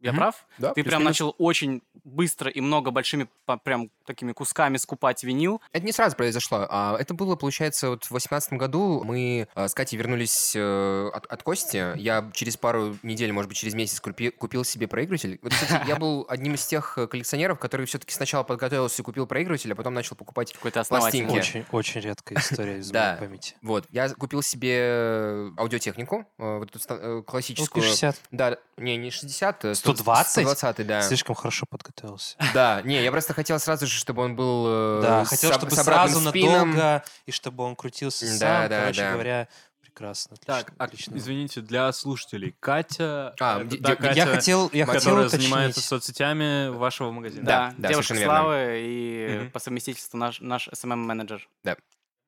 я 0.04 0.12
Мгм. 0.12 0.18
прав? 0.20 0.46
Да, 0.58 0.72
ты 0.74 0.84
прям 0.84 1.02
начал 1.02 1.34
очень 1.38 1.82
быстро 2.04 2.50
и 2.50 2.60
много 2.60 2.90
большими 2.90 3.26
по- 3.46 3.56
прям 3.56 3.90
такими 4.06 4.32
кусками 4.32 4.76
скупать 4.76 5.24
винил. 5.24 5.62
Это 5.72 5.84
не 5.86 5.92
сразу 5.92 6.14
произошло. 6.14 6.66
а 6.68 6.96
Это 7.00 7.14
было, 7.14 7.36
получается, 7.36 7.88
вот 7.88 8.04
в 8.04 8.10
восемнадцатом 8.10 8.58
году 8.58 9.02
мы 9.02 9.48
э, 9.54 9.68
с 9.68 9.72
Катей 9.74 9.96
вернулись 9.98 10.52
э, 10.54 11.10
от, 11.12 11.24
от 11.26 11.42
Кости. 11.42 11.96
Я 11.98 12.30
через 12.34 12.56
пару 12.58 12.96
недель, 13.02 13.32
может 13.32 13.48
быть, 13.48 13.56
через 13.56 13.72
месяц 13.74 14.00
купи- 14.02 14.30
купил 14.30 14.64
себе 14.64 14.86
проигрыватель. 14.86 15.38
Вот, 15.42 15.52
кстати, 15.54 15.88
я 15.88 15.96
был 15.96 16.26
одним 16.28 16.54
из 16.54 16.66
тех 16.66 16.98
э, 16.98 17.06
коллекционеров, 17.06 17.58
который 17.58 17.86
все-таки 17.86 18.12
сначала 18.12 18.42
подготовился 18.42 19.00
и 19.00 19.04
купил 19.04 19.26
проигрыватель, 19.26 19.72
а 19.72 19.74
потом 19.74 19.94
начал 19.94 20.14
покупать 20.16 20.52
Какой-то 20.52 20.80
основательный. 20.80 21.26
пластинки. 21.32 21.64
Очень, 21.72 21.78
очень 21.94 22.00
редкая 22.02 22.38
история 22.38 22.78
из 22.78 22.90
Да. 22.92 23.16
моей 23.16 23.28
памяти. 23.28 23.54
Вот, 23.62 23.86
я 23.90 24.10
купил 24.10 24.42
себе 24.42 25.50
аудиотехнику, 25.58 26.26
э, 26.38 26.58
вот 26.58 26.74
эту 26.76 27.22
классическую. 27.22 27.82
60. 27.82 28.16
Да, 28.30 28.58
не, 28.76 28.96
не 28.96 29.10
60, 29.10 29.64
э, 29.64 29.74
120? 29.96 30.46
120, 30.48 30.86
да. 30.86 31.02
Слишком 31.02 31.34
хорошо 31.34 31.66
подготовился. 31.68 32.36
Да, 32.54 32.82
не, 32.82 33.02
я 33.02 33.10
просто 33.10 33.34
хотел 33.34 33.58
сразу 33.58 33.86
же, 33.86 33.92
чтобы 33.98 34.22
он 34.22 34.36
был 34.36 34.64
э, 34.68 35.00
Да, 35.02 35.24
хотел, 35.24 35.50
об- 35.50 35.56
чтобы 35.58 35.72
сразу 35.74 36.20
надолго, 36.20 37.02
и 37.26 37.30
чтобы 37.32 37.64
он 37.64 37.76
крутился 37.76 38.26
Да, 38.26 38.60
сам. 38.62 38.68
да, 38.68 38.80
Короче 38.82 39.00
да. 39.02 39.12
говоря, 39.12 39.48
прекрасно. 39.80 40.34
Отлично, 40.34 40.54
Так, 40.54 40.72
а, 40.78 40.84
отлично. 40.84 41.16
извините, 41.16 41.60
для 41.60 41.92
слушателей. 41.92 42.54
Катя... 42.60 43.34
А, 43.40 43.60
это 43.60 43.76
ди- 43.76 43.78
Катя, 43.96 44.12
я 44.14 44.26
хотел, 44.26 44.70
я 44.72 44.86
хотел 44.86 45.00
которая 45.00 45.26
уточнить. 45.26 45.42
занимается 45.42 45.80
соцсетями 45.80 46.68
вашего 46.68 47.10
магазина. 47.10 47.44
Да, 47.44 47.74
да, 47.78 47.88
девушка. 47.88 48.14
Славы 48.16 48.80
и 48.84 49.36
Мгм. 49.38 49.50
по 49.50 49.58
совместительству 49.58 50.16
наш, 50.18 50.40
наш 50.40 50.68
SMM-менеджер. 50.68 51.48
Да. 51.62 51.76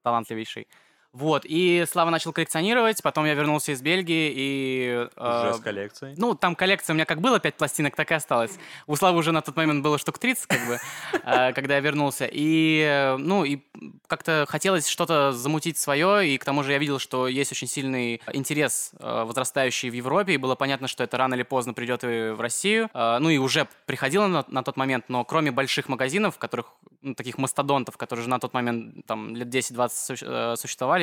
Талантливейший. 0.04 0.68
Вот, 1.16 1.42
и 1.46 1.84
Слава 1.90 2.10
начал 2.10 2.32
коллекционировать, 2.32 3.02
потом 3.02 3.24
я 3.24 3.32
вернулся 3.32 3.72
из 3.72 3.80
Бельгии, 3.80 4.30
и... 4.36 5.08
э, 5.16 5.48
Уже 5.48 5.54
с 5.54 5.60
коллекцией. 5.60 6.14
Ну, 6.18 6.34
там 6.34 6.54
коллекция 6.54 6.92
у 6.92 6.94
меня 6.94 7.06
как 7.06 7.22
было 7.22 7.40
5 7.40 7.54
пластинок, 7.54 7.96
так 7.96 8.10
и 8.10 8.14
осталось. 8.14 8.52
У 8.86 8.96
Славы 8.96 9.18
уже 9.18 9.32
на 9.32 9.40
тот 9.40 9.56
момент 9.56 9.82
было 9.82 9.96
штук 9.96 10.18
30, 10.18 10.46
как 10.46 10.66
бы, 10.68 10.78
э, 11.24 11.52
когда 11.54 11.74
я 11.76 11.80
вернулся. 11.80 12.28
И, 12.30 12.82
э, 12.86 13.16
ну, 13.16 13.44
и 13.44 13.60
как-то 14.08 14.44
хотелось 14.46 14.86
что-то 14.88 15.32
замутить 15.32 15.78
свое, 15.78 16.28
и 16.28 16.36
к 16.36 16.44
тому 16.44 16.62
же 16.62 16.72
я 16.72 16.78
видел, 16.78 16.98
что 16.98 17.28
есть 17.28 17.50
очень 17.50 17.66
сильный 17.66 18.20
интерес 18.34 18.92
э, 19.00 19.24
возрастающий 19.24 19.88
в 19.88 19.94
Европе, 19.94 20.34
и 20.34 20.36
было 20.36 20.54
понятно, 20.54 20.86
что 20.86 21.02
это 21.02 21.16
рано 21.16 21.34
или 21.34 21.44
поздно 21.44 21.72
придет 21.72 22.04
и 22.04 22.30
в 22.32 22.40
Россию. 22.42 22.90
Э, 22.92 23.16
Ну, 23.20 23.30
и 23.30 23.38
уже 23.38 23.66
приходило 23.86 24.26
на, 24.26 24.44
на 24.48 24.62
тот 24.62 24.76
момент, 24.76 25.06
но 25.08 25.24
кроме 25.24 25.50
больших 25.50 25.88
магазинов, 25.88 26.36
которых, 26.36 26.66
ну, 27.00 27.14
таких 27.14 27.38
мастодонтов, 27.38 27.96
которые 27.96 28.24
же 28.24 28.28
на 28.28 28.38
тот 28.38 28.52
момент 28.52 29.06
там 29.06 29.34
лет 29.34 29.48
10-20 29.48 29.88
суще- 30.06 30.56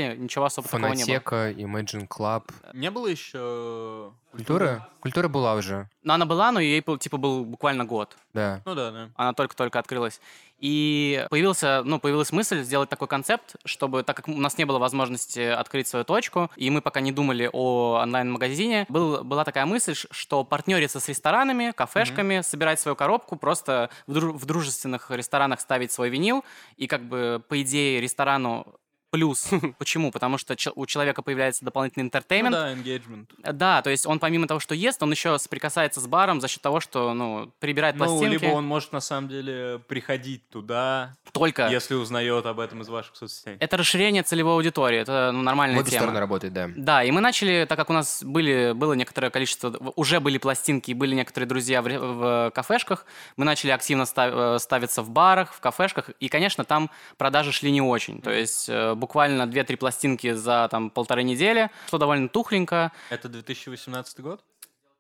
существовали, 0.06 0.24
ничего 0.24 0.46
особо 0.46 0.68
такого 0.68 0.94
не 0.94 1.06
было. 1.06 1.20
Фонотека, 1.22 1.52
Imagine 1.52 2.08
Club. 2.08 2.52
Не 2.74 2.92
было 2.92 3.08
еще... 3.08 4.12
Культура? 4.32 4.90
Культура 5.00 5.28
была 5.28 5.54
уже, 5.54 5.88
Но 6.02 6.16
она 6.16 6.26
была, 6.26 6.52
но 6.52 6.60
ей, 6.60 6.82
был, 6.82 6.98
типа, 6.98 7.18
был 7.18 7.46
буквально 7.46 7.86
год. 7.86 8.18
да. 8.34 8.62
Ну 8.66 8.74
да, 8.74 8.90
да. 8.92 9.10
она 9.16 9.34
только-только 9.34 9.78
открылась. 9.78 10.20
И 10.58 11.28
появился, 11.30 11.82
ну, 11.84 12.00
появилась 12.00 12.32
мысль 12.32 12.64
сделать 12.64 12.90
такой 12.90 13.08
концепт, 13.10 13.58
чтобы, 13.66 14.02
так 14.04 14.16
как 14.16 14.30
у 14.30 14.32
нас 14.40 14.58
не 14.58 14.64
было 14.66 14.80
возможности 14.80 15.42
открыть 15.42 15.88
свою 15.90 16.06
точку, 16.06 16.50
и 16.56 16.70
мы 16.70 16.82
пока 16.82 17.02
не 17.02 17.12
думали 17.12 17.50
о 17.52 18.00
онлайн-магазине, 18.02 18.86
был, 18.90 19.24
была 19.26 19.44
такая 19.44 19.66
мысль, 19.66 19.94
что 19.94 20.44
партнериться 20.46 21.00
с 21.02 21.08
ресторанами, 21.10 21.72
кафешками, 21.72 22.42
собирать 22.42 22.80
свою 22.80 22.96
коробку, 22.96 23.36
просто 23.36 23.90
в, 24.08 24.18
дру- 24.18 24.32
в 24.32 24.46
дружественных 24.46 25.12
ресторанах 25.12 25.60
ставить 25.60 25.92
свой 25.92 26.10
винил, 26.10 26.46
и 26.78 26.88
как 26.88 27.04
бы, 27.04 27.44
по 27.50 27.62
идее, 27.62 28.00
ресторану 28.00 28.66
плюс. 29.14 29.48
Почему? 29.78 30.12
Потому 30.12 30.40
что 30.40 30.56
у 30.76 30.86
человека 30.88 31.22
появляется 31.22 31.64
дополнительный 31.64 32.04
Ну 32.04 32.08
интертеймент, 32.08 32.56
да, 32.56 32.74
engagement. 32.74 33.28
да, 33.54 33.82
то 33.84 33.92
есть 33.92 34.08
он 34.08 34.18
помимо 34.18 34.48
того, 34.48 34.60
что 34.60 34.74
ест, 34.74 35.04
он 35.04 35.12
еще 35.12 35.38
соприкасается 35.38 36.00
с 36.02 36.08
баром 36.08 36.42
за 36.42 36.48
счет 36.48 36.64
того, 36.64 36.80
что, 36.80 37.14
ну, 37.14 37.52
прибирает 37.60 37.96
Ну, 37.96 38.06
пластинки. 38.06 38.44
либо 38.44 38.54
он 38.56 38.66
может 38.66 38.92
на 38.92 39.02
самом 39.02 39.30
деле 39.30 39.80
приходить 39.88 40.50
туда, 40.50 41.16
Только. 41.32 41.68
если 41.68 41.94
узнает 41.94 42.46
об 42.48 42.60
этом 42.60 42.82
из 42.82 42.90
ваших 42.90 43.16
соцсетей. 43.16 43.56
Это 43.60 43.78
расширение 43.78 44.24
целевой 44.24 44.56
аудитории, 44.56 44.98
это 44.98 45.30
ну, 45.32 45.44
нормальная 45.44 45.78
В 45.78 45.82
обе 45.82 45.92
тема. 45.92 46.02
стороны 46.02 46.20
работает, 46.20 46.54
да. 46.54 46.70
Да, 46.76 47.04
и 47.04 47.12
мы 47.12 47.22
начали, 47.22 47.66
так 47.70 47.78
как 47.78 47.92
у 47.92 47.94
нас 47.94 48.24
были, 48.24 48.72
было 48.74 48.94
некоторое 48.94 49.30
количество, 49.30 49.70
в- 49.70 49.94
уже 49.96 50.20
были 50.20 50.40
пластинки, 50.40 50.90
и 50.90 50.96
были 50.96 51.14
некоторые 51.14 51.48
друзья 51.48 51.84
в, 51.84 51.86
в 51.88 52.52
кафешках, 52.56 53.06
мы 53.38 53.46
начали 53.46 53.70
активно 53.70 54.06
став- 54.06 54.34
э, 54.34 54.58
ставиться 54.60 55.04
в 55.04 55.12
барах, 55.12 55.54
в 55.54 55.60
кафешках, 55.60 56.10
и, 56.20 56.30
конечно, 56.30 56.64
там 56.64 56.90
продажи 57.18 57.52
шли 57.52 57.70
не 57.72 57.82
очень. 57.82 58.22
То 58.22 58.32
есть 58.32 58.70
э, 58.70 58.96
буквально 59.04 59.44
2-3 59.44 59.76
пластинки 59.76 60.32
за 60.32 60.70
там 60.72 60.90
полторы 60.90 61.24
недели, 61.24 61.70
что 61.88 61.98
довольно 61.98 62.30
тухленько. 62.30 62.92
Это 63.10 63.28
2018 63.28 64.22
год? 64.22 64.40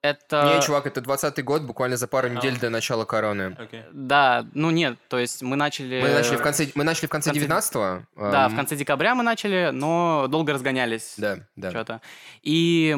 Это... 0.01 0.51
Не, 0.53 0.61
чувак, 0.61 0.85
это 0.85 0.99
20 0.99 1.41
год, 1.45 1.61
буквально 1.61 1.95
за 1.95 2.07
пару 2.07 2.27
недель 2.27 2.59
до 2.59 2.69
начала 2.69 3.05
короны. 3.05 3.55
Окей. 3.57 3.83
Да, 3.93 4.45
ну 4.53 4.69
нет, 4.69 4.97
то 5.07 5.17
есть 5.17 5.41
мы 5.41 5.55
начали... 5.55 6.01
Мы 6.01 6.09
начали 6.09 6.35
в 6.35 6.41
конце, 6.41 6.67
мы 6.75 6.83
начали 6.83 7.05
в 7.05 7.09
конце 7.09 7.31
конце- 7.31 7.47
19-го. 7.47 8.05
Да, 8.29 8.49
в 8.49 8.51
эм, 8.51 8.57
конце 8.57 8.75
декабря 8.75 9.15
мы 9.15 9.23
начали, 9.23 9.69
но 9.71 10.27
долго 10.27 10.51
разгонялись. 10.51 11.13
Да, 11.15 11.37
да. 11.55 11.69
Что-то. 11.69 12.01
И... 12.41 12.91
В 12.93 12.97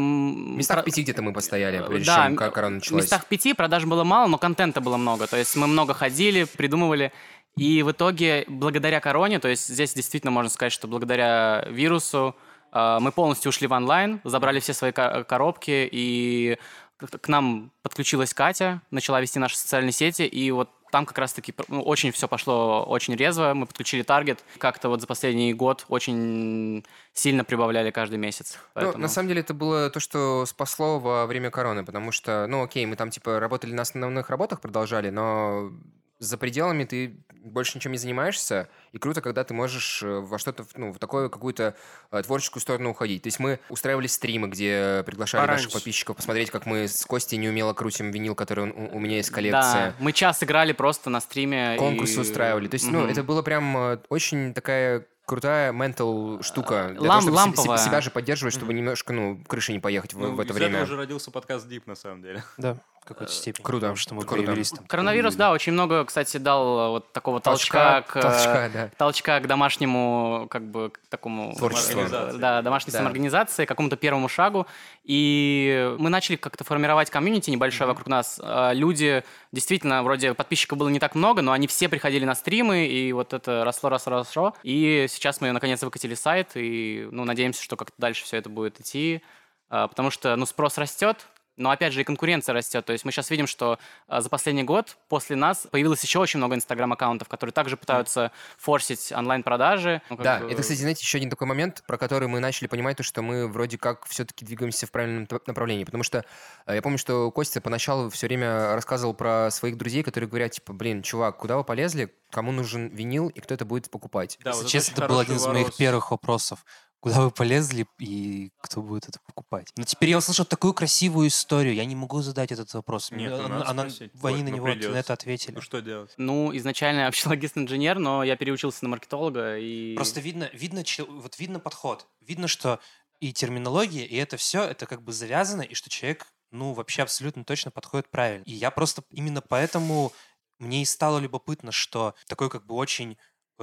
местах 0.58 0.84
пяти 0.84 1.04
где-то 1.04 1.22
мы 1.22 1.32
постояли, 1.32 1.86
прежде 1.86 2.08
Да, 2.08 2.26
чем 2.26 2.36
корона 2.38 2.68
В 2.68 2.80
началась. 2.80 3.04
местах 3.04 3.28
пяти 3.28 3.54
продаж 3.54 3.86
было 3.86 4.04
мало, 4.04 4.28
но 4.28 4.40
контента 4.40 4.82
было 4.82 4.98
много. 4.98 5.28
То 5.28 5.38
есть 5.38 5.56
мы 5.56 5.68
много 5.68 5.94
ходили, 5.94 6.46
придумывали. 6.46 7.12
И 7.58 7.84
в 7.84 7.92
итоге, 7.92 8.44
благодаря 8.48 9.00
короне, 9.00 9.40
то 9.40 9.48
есть 9.48 9.68
здесь 9.68 9.94
действительно 9.94 10.32
можно 10.32 10.50
сказать, 10.50 10.74
что 10.74 10.88
благодаря 10.88 11.66
вирусу, 11.70 12.36
э, 12.74 12.98
мы 13.00 13.12
полностью 13.14 13.50
ушли 13.50 13.68
в 13.68 13.72
онлайн, 13.72 14.20
забрали 14.26 14.60
все 14.60 14.74
свои 14.74 14.92
ко- 14.92 15.24
коробки, 15.24 15.88
и 15.92 16.58
к 16.98 17.28
нам 17.28 17.72
подключилась 17.82 18.34
Катя, 18.34 18.82
начала 18.92 19.22
вести 19.22 19.40
наши 19.40 19.58
социальные 19.58 19.92
сети, 19.94 20.24
и 20.24 20.52
вот 20.52 20.70
там 20.92 21.06
как 21.06 21.18
раз-таки 21.18 21.54
ну, 21.68 21.82
очень 21.82 22.12
все 22.14 22.28
пошло 22.28 22.84
очень 22.86 23.16
резво, 23.16 23.54
мы 23.54 23.66
подключили 23.66 24.02
таргет, 24.04 24.44
как-то 24.60 24.88
вот 24.88 25.02
за 25.02 25.08
последний 25.08 25.54
год 25.54 25.86
очень 25.90 26.86
сильно 27.14 27.44
прибавляли 27.44 27.92
каждый 27.92 28.18
месяц. 28.18 28.54
Ну, 28.54 28.82
Поэтому- 28.82 29.02
на 29.02 29.08
самом 29.10 29.28
деле 29.28 29.42
это 29.42 29.54
было 29.54 29.90
то, 29.90 30.00
что 30.00 30.46
спасло 30.46 31.00
во 31.00 31.26
время 31.26 31.52
короны, 31.52 31.84
потому 31.84 32.12
что, 32.14 32.48
ну, 32.48 32.64
окей, 32.64 32.86
мы 32.86 32.96
там, 32.96 33.10
типа, 33.10 33.40
работали 33.42 33.74
на 33.74 33.82
основных 33.82 34.30
работах, 34.30 34.62
продолжали, 34.62 35.10
но 35.10 35.72
за 36.20 36.38
пределами 36.38 36.86
ты 36.86 37.18
больше 37.44 37.78
ничем 37.78 37.92
не 37.92 37.98
занимаешься, 37.98 38.70
и 38.92 38.98
круто, 38.98 39.22
когда 39.22 39.44
ты 39.44 39.54
можешь 39.54 40.02
э, 40.02 40.08
во 40.20 40.40
что-то, 40.40 40.66
ну, 40.76 40.92
в 40.92 40.98
такую 40.98 41.30
какую-то 41.30 41.76
э, 42.12 42.24
творческую 42.24 42.62
сторону 42.62 42.90
уходить. 42.92 43.22
То 43.24 43.28
есть 43.28 43.40
мы 43.40 43.60
устраивали 43.70 44.08
стримы, 44.08 44.48
где 44.48 45.04
приглашали 45.06 45.42
наших 45.46 45.68
Пораньше. 45.68 45.74
подписчиков 45.74 46.16
посмотреть, 46.16 46.50
как 46.50 46.66
мы 46.66 46.88
с 46.88 47.06
Костей 47.06 47.38
неумело 47.38 47.74
крутим 47.74 48.10
винил, 48.12 48.34
который 48.34 48.72
у, 48.72 48.96
у 48.96 49.00
меня 49.00 49.18
есть 49.18 49.30
коллекция. 49.30 49.92
Да, 49.92 49.96
мы 50.00 50.12
час 50.12 50.42
играли 50.42 50.72
просто 50.74 51.10
на 51.10 51.20
стриме. 51.22 51.76
Конкурсы 51.78 52.16
и- 52.16 52.22
устраивали. 52.22 52.68
То 52.68 52.76
есть, 52.76 52.90
ну, 52.90 53.02
Мгм. 53.02 53.10
это 53.12 53.24
было 53.24 53.42
прям 53.44 53.78
э, 53.78 53.98
очень 54.10 54.54
такая 54.54 55.06
крутая 55.28 55.72
ментал 55.72 56.42
штука. 56.44 56.90
Для 56.92 57.02
Лам- 57.02 57.08
того, 57.08 57.22
чтобы 57.22 57.36
ламповая. 57.36 57.78
себя 57.80 58.00
же 58.02 58.12
поддерживать, 58.12 58.54
чтобы 58.54 58.74
немножко, 58.74 59.12
ну, 59.12 59.44
крыши 59.48 59.72
не 59.74 59.80
поехать 59.80 60.14
в, 60.14 60.20
Ну, 60.20 60.34
в 60.36 60.40
это 60.40 60.52
из 60.54 60.56
время. 60.56 60.74
этого 60.74 60.84
уже 60.84 60.98
родился 60.98 61.32
подкаст 61.32 61.68
Deep, 61.68 61.84
на 61.88 61.96
самом 61.96 62.22
деле. 62.22 62.44
Да, 62.58 62.78
в 63.06 63.08
какой-то 63.08 63.32
степени. 63.32 63.64
Круто, 63.64 63.82
Потому 63.82 63.96
что 63.98 64.16
мы 64.16 64.24
круто. 64.26 64.44
появились 64.44 64.72
там. 64.72 64.86
Коронавирус, 64.88 65.36
да, 65.36 65.52
очень 65.52 65.74
много, 65.74 66.04
кстати, 66.06 66.38
дал 66.38 66.80
э, 66.80 66.90
вот 66.90 67.14
такого 67.14 67.40
Толчка, 67.40 68.02
толчка, 68.04 68.12
к, 68.12 68.18
э, 68.18 68.22
толчка, 68.22 68.70
да. 68.74 68.90
толчка 68.98 69.40
к 69.42 69.48
домашнему, 69.48 70.48
как 70.50 70.64
бы, 70.64 70.90
к 70.90 71.00
такому... 71.10 71.54
Творчеству. 71.56 72.02
э, 72.02 72.34
Да, 72.38 72.64
домашней 72.64 72.92
Да. 72.92 72.98
самоорганизации, 73.00 73.66
какому-то 73.66 73.96
первому 73.96 74.28
шагу. 74.28 74.66
И 75.04 75.96
мы 76.00 76.10
начали 76.10 76.36
как-то 76.36 76.64
формировать 76.64 77.12
комьюнити 77.12 77.52
небольшое 77.52 77.88
вокруг 77.88 78.08
нас. 78.08 78.40
Э, 78.44 78.72
Люди, 78.74 79.24
действительно, 79.52 80.02
вроде 80.02 80.34
подписчиков 80.34 80.80
было 80.80 80.90
не 80.90 81.00
так 81.00 81.14
много, 81.14 81.44
но 81.44 81.52
они 81.52 81.68
все 81.68 81.88
приходили 81.88 82.26
на 82.26 82.34
стримы, 82.34 82.88
и 82.88 83.14
вот 83.14 83.34
это 83.34 83.64
росло, 83.64 83.90
росло, 83.90 84.14
росло. 84.14 84.56
И 84.64 85.06
сейчас 85.10 85.42
мы, 85.42 85.52
наконец, 85.52 85.84
выкатили 85.84 86.16
сайт, 86.16 86.52
и, 86.56 87.08
ну, 87.12 87.24
надеемся, 87.24 87.62
что 87.62 87.76
как-то 87.76 87.96
дальше 88.00 88.24
все 88.24 88.38
это 88.38 88.50
будет 88.50 88.80
идти. 88.80 89.22
Потому 89.70 90.12
что, 90.12 90.36
ну, 90.36 90.46
спрос 90.46 90.78
растет, 90.78 91.26
но 91.58 91.70
опять 91.70 91.94
же 91.94 92.02
и 92.02 92.04
конкуренция 92.04 92.54
растет. 92.54 92.86
То 92.86 92.94
есть 92.94 93.06
мы 93.06 93.12
сейчас 93.12 93.30
видим, 93.30 93.48
что 93.48 93.80
а, 94.08 94.22
за 94.22 94.30
последний 94.30 94.64
год 94.64 94.98
после 95.08 95.36
нас 95.36 95.68
появилось 95.72 96.04
еще 96.04 96.20
очень 96.20 96.38
много 96.38 96.56
инстаграм-аккаунтов, 96.56 97.28
которые 97.28 97.54
также 97.54 97.78
пытаются 97.78 98.32
форсить 98.58 99.12
онлайн-продажи. 99.12 100.02
Ну, 100.10 100.18
Да, 100.18 100.40
бы- 100.40 100.52
это, 100.52 100.62
кстати, 100.62 100.80
знаете, 100.80 101.02
еще 101.02 101.18
один 101.18 101.30
такой 101.30 101.48
момент, 101.48 101.84
про 101.88 101.98
который 101.98 102.28
мы 102.28 102.40
начали 102.40 102.68
понимать, 102.68 102.98
то, 102.98 103.04
что 103.04 103.22
мы 103.22 103.48
вроде 103.48 103.78
как 103.78 104.06
все-таки 104.06 104.46
двигаемся 104.46 104.88
в 104.88 104.92
правильном 104.92 105.28
направлении. 105.48 105.84
Потому 105.84 106.04
что 106.04 106.26
э, 106.66 106.76
я 106.76 106.82
помню, 106.82 106.98
что 106.98 107.32
Костя 107.32 107.62
поначалу 107.62 108.10
все 108.10 108.28
время 108.28 108.76
рассказывал 108.76 109.14
про 109.14 109.50
своих 109.52 109.78
друзей, 109.78 110.04
которые 110.04 110.30
говорят, 110.30 110.52
типа, 110.52 110.74
блин, 110.74 111.02
чувак, 111.02 111.38
куда 111.38 111.58
вы 111.58 111.64
полезли, 111.64 112.14
кому 112.32 112.52
нужен 112.52 112.90
винил 112.90 113.30
и 113.30 113.40
кто 113.40 113.54
это 113.54 113.66
будет 113.66 113.90
покупать? 113.90 114.38
Да, 114.44 114.50
Если 114.52 114.58
вот 114.64 114.66
это 114.66 114.72
честно, 114.72 114.94
очень 114.94 115.04
это 115.04 115.14
был 115.14 115.20
один 115.20 115.36
из 115.38 115.48
моих 115.48 115.76
первых 115.76 116.12
вопросов. 116.12 116.66
Куда 117.06 117.22
вы 117.22 117.30
полезли 117.30 117.86
и 118.00 118.50
кто 118.62 118.82
будет 118.82 119.08
это 119.08 119.20
покупать? 119.28 119.72
Но 119.78 119.84
теперь 119.84 120.10
я 120.10 120.18
услышал 120.18 120.44
такую 120.44 120.74
красивую 120.74 121.28
историю. 121.28 121.76
Я 121.76 121.86
не 121.86 121.96
могу 121.96 122.20
задать 122.24 122.52
этот 122.52 122.74
вопрос. 122.74 123.12
Нет, 123.12 123.30
ну 123.30 123.46
Она- 123.46 123.64
она- 123.64 123.84
они 123.84 124.10
Вот, 124.16 124.32
на 124.32 124.38
ну, 124.40 124.50
него 124.50 124.66
придется. 124.66 124.90
на 124.90 124.96
это 124.98 125.14
ответили. 125.14 125.54
Ну 125.54 125.62
что 125.62 125.82
делать? 125.82 126.12
Ну, 126.18 126.50
изначально 126.58 127.02
я 127.02 127.06
вообще 127.06 127.30
логист-инженер, 127.30 128.00
но 128.00 128.24
я 128.24 128.36
переучился 128.36 128.84
на 128.86 128.90
маркетолога 128.90 129.60
и... 129.60 129.94
Просто 129.94 130.20
видно, 130.20 130.50
видно, 130.52 130.84
вот 131.10 131.38
видно 131.38 131.60
подход. 131.60 132.08
Видно, 132.22 132.48
что 132.48 132.80
и 133.20 133.32
терминология, 133.34 134.04
и 134.04 134.16
это 134.16 134.38
все, 134.38 134.64
это 134.64 134.88
как 134.88 135.04
бы 135.04 135.14
завязано, 135.14 135.62
и 135.62 135.76
что 135.76 135.92
человек, 135.92 136.26
ну, 136.50 136.74
вообще 136.74 137.04
абсолютно 137.04 137.44
точно 137.46 137.70
подходит 137.70 138.10
правильно. 138.10 138.44
И 138.46 138.54
я 138.54 138.72
просто 138.72 139.04
именно 139.12 139.42
поэтому 139.42 140.12
мне 140.58 140.82
и 140.82 140.86
стало 140.86 141.20
любопытно, 141.20 141.72
что 141.72 142.16
такой 142.28 142.50
как 142.50 142.66
бы 142.66 142.74
очень 142.74 143.20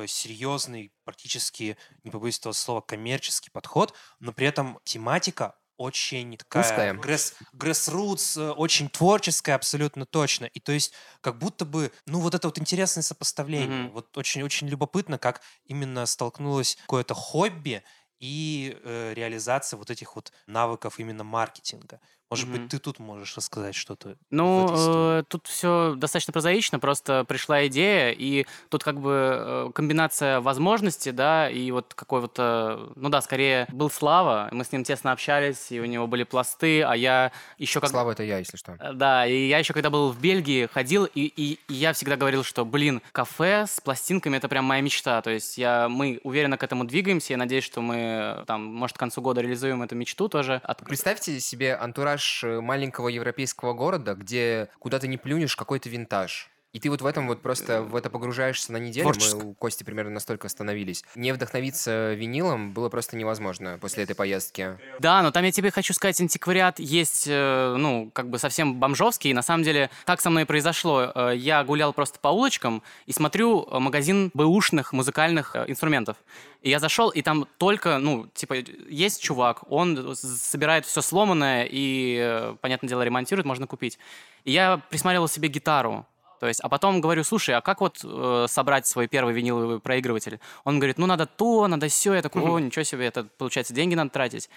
серьезный, 0.07 0.93
практически, 1.05 1.77
не 2.05 2.11
побоюсь 2.11 2.39
этого 2.39 2.53
слова, 2.53 2.81
коммерческий 2.81 3.51
подход, 3.51 3.95
но 4.21 4.33
при 4.33 4.47
этом 4.47 4.79
тематика 4.85 5.57
очень 5.77 6.37
такая 6.37 6.93
грэс, 6.93 7.35
grassroots, 7.55 8.41
э, 8.41 8.51
очень 8.53 8.89
творческая 8.89 9.55
абсолютно 9.55 10.07
точно. 10.07 10.45
И 10.47 10.61
то 10.61 10.71
есть 10.73 10.93
как 11.21 11.39
будто 11.39 11.65
бы, 11.65 11.93
ну 12.07 12.21
вот 12.21 12.35
это 12.35 12.47
вот 12.49 12.59
интересное 12.59 13.03
сопоставление. 13.03 13.89
Мгм. 13.89 13.93
Вот 13.93 14.17
очень-очень 14.17 14.69
любопытно, 14.69 15.19
как 15.19 15.41
именно 15.65 16.07
столкнулось 16.07 16.77
какое-то 16.83 17.15
хобби 17.15 17.83
и 18.21 18.79
э, 18.85 19.15
реализация 19.15 19.77
вот 19.77 19.91
этих 19.91 20.15
вот 20.15 20.33
навыков 20.47 21.01
именно 21.01 21.25
маркетинга. 21.25 22.01
Может 22.33 22.49
Мгм. 22.49 22.59
быть, 22.63 22.71
ты 22.71 22.79
тут 22.79 22.99
можешь 22.99 23.37
рассказать 23.37 23.75
что-то 23.75 24.17
Ну, 24.31 24.67
э, 24.75 25.25
тут 25.29 25.47
все 25.47 25.93
достаточно 25.99 26.33
прозаично, 26.33 26.79
просто 26.79 27.25
пришла 27.29 27.67
идея, 27.67 28.11
и 28.11 28.47
тут 28.71 28.83
как 28.83 28.99
бы 28.99 29.11
э, 29.13 29.71
комбинация 29.75 30.41
возможностей, 30.41 31.11
да, 31.13 31.51
и 31.51 31.71
вот 31.71 31.93
какой 31.93 32.23
вот, 32.23 32.37
э, 32.39 32.89
ну 32.97 33.11
да, 33.11 33.21
скорее 33.21 33.67
был 33.71 33.91
Слава, 33.91 34.49
мы 34.51 34.65
с 34.65 34.73
ним 34.73 34.83
тесно 34.83 35.13
общались, 35.13 35.71
и 35.71 35.79
у 35.79 35.85
него 35.85 36.07
были 36.07 36.25
пласты, 36.25 36.81
а 36.83 36.97
я 36.97 37.33
еще 37.59 37.81
как... 37.83 37.91
Слава, 37.91 38.13
это 38.13 38.23
я, 38.23 38.39
если 38.39 38.57
что. 38.57 38.77
Э, 38.81 38.95
Да, 38.95 39.27
и 39.27 39.49
я 39.49 39.59
еще 39.59 39.75
когда 39.75 39.91
был 39.91 40.11
в 40.11 40.19
Бельгии, 40.19 40.65
ходил, 40.73 41.05
и, 41.05 41.21
и- 41.27 41.59
и 41.69 41.75
я 41.75 41.93
всегда 41.93 42.17
говорил, 42.17 42.45
что, 42.45 42.65
блин, 42.65 43.03
кафе 43.13 43.67
с 43.69 43.79
пластинками— 43.79 44.37
это 44.39 44.49
прям 44.49 44.65
моя 44.65 44.81
мечта. 44.81 45.21
То 45.21 45.29
есть 45.31 45.59
я, 45.59 45.91
мы 45.91 46.19
уверенно 46.25 46.57
к 46.57 46.63
этому 46.63 46.85
двигаемся, 46.85 47.35
я 47.35 47.37
надеюсь, 47.37 47.65
что 47.65 47.83
мы 47.83 48.43
там, 48.47 48.65
может, 48.65 48.97
к 48.97 49.01
концу 49.01 49.21
года 49.21 49.43
реализуем 49.43 49.83
эту 49.83 49.97
мечту 49.97 50.31
тоже. 50.31 50.63
От- 50.65 50.83
Представьте 50.87 51.39
себе 51.39 51.75
антураж 51.77 52.22
э, 52.45 52.61
маленького 52.61 53.09
европейского 53.09 53.73
города, 53.73 54.15
где 54.15 54.69
куда 54.79 54.99
ты 54.99 55.09
не 55.09 55.19
плюнешь, 55.19 55.57
какой-то 55.57 55.89
винтаж. 55.89 56.52
И 56.73 56.81
ты 56.81 56.89
вот 56.89 57.03
в 57.03 57.07
этом 57.07 57.27
вот 57.29 57.43
просто 57.43 57.83
в 57.83 57.95
это 57.95 58.09
погружаешься 58.09 58.73
на 58.73 58.79
неделю. 58.79 59.07
Мы 59.07 59.13
Творческо. 59.13 59.45
у 59.45 59.53
Кости 59.55 59.85
примерно 59.85 60.13
настолько 60.13 60.47
остановились. 60.47 61.05
Не 61.15 61.33
вдохновиться 61.33 62.15
винилом 62.15 62.73
было 62.73 62.89
просто 62.89 63.15
невозможно 63.15 63.77
после 63.79 64.05
этой 64.05 64.17
поездки. 64.17 64.79
Да, 64.99 65.21
но 65.23 65.31
там 65.31 65.45
я 65.45 65.53
тебе 65.53 65.71
хочу 65.71 65.93
сказать, 65.93 66.19
антиквариат 66.19 66.79
есть, 66.79 67.27
э, 67.29 67.75
ну, 67.77 68.11
как 68.15 68.31
бы 68.31 68.39
совсем 68.39 68.81
бомжовский. 68.81 69.33
И 69.33 69.35
на 69.35 69.43
самом 69.43 69.65
деле, 69.65 69.91
как 70.07 70.23
со 70.23 70.31
мной 70.31 70.45
и 70.45 70.47
произошло, 70.47 71.13
э, 71.15 71.33
я 71.37 71.63
гулял 71.63 71.93
просто 71.93 72.19
по 72.19 72.29
улочкам 72.29 72.83
и 73.05 73.13
смотрю 73.13 73.69
э, 73.71 73.79
магазин 73.79 74.31
бэушных 74.33 74.95
музыкальных 74.95 75.55
инструментов. 75.67 76.17
И 76.63 76.71
я 76.71 76.79
зашел, 76.79 77.11
и 77.11 77.21
там 77.21 77.47
только, 77.59 77.99
ну, 77.99 78.29
типа, 78.33 78.55
есть 78.89 79.21
чувак, 79.21 79.71
он 79.71 80.17
собирает 80.17 80.87
все 80.87 81.03
сломанное 81.03 81.69
и, 81.71 82.55
понятное 82.63 82.89
дело, 82.89 83.03
ремонтирует, 83.03 83.45
можно 83.45 83.67
купить. 83.67 83.99
И 84.45 84.53
я 84.53 84.81
присматривал 84.89 85.29
себе 85.29 85.49
гитару. 85.49 86.07
То 86.43 86.49
есть, 86.49 86.59
а 86.59 86.69
потом 86.69 87.01
говорю, 87.01 87.23
слушай, 87.23 87.55
а 87.55 87.61
как 87.61 87.81
вот 87.81 88.01
э, 88.03 88.47
собрать 88.49 88.85
свой 88.85 89.07
первый 89.07 89.33
виниловый 89.33 89.79
проигрыватель? 89.79 90.41
Он 90.65 90.81
говорит, 90.81 90.99
ну 90.99 91.07
надо 91.07 91.25
то, 91.25 91.69
надо 91.69 91.87
все. 91.87 92.15
Я 92.15 92.21
такой, 92.21 92.43
о, 92.43 92.59
ничего 92.59 92.83
себе, 92.83 93.07
это 93.07 93.23
получается 93.23 93.73
деньги 93.73 93.95
надо 93.95 94.11
тратить. 94.11 94.51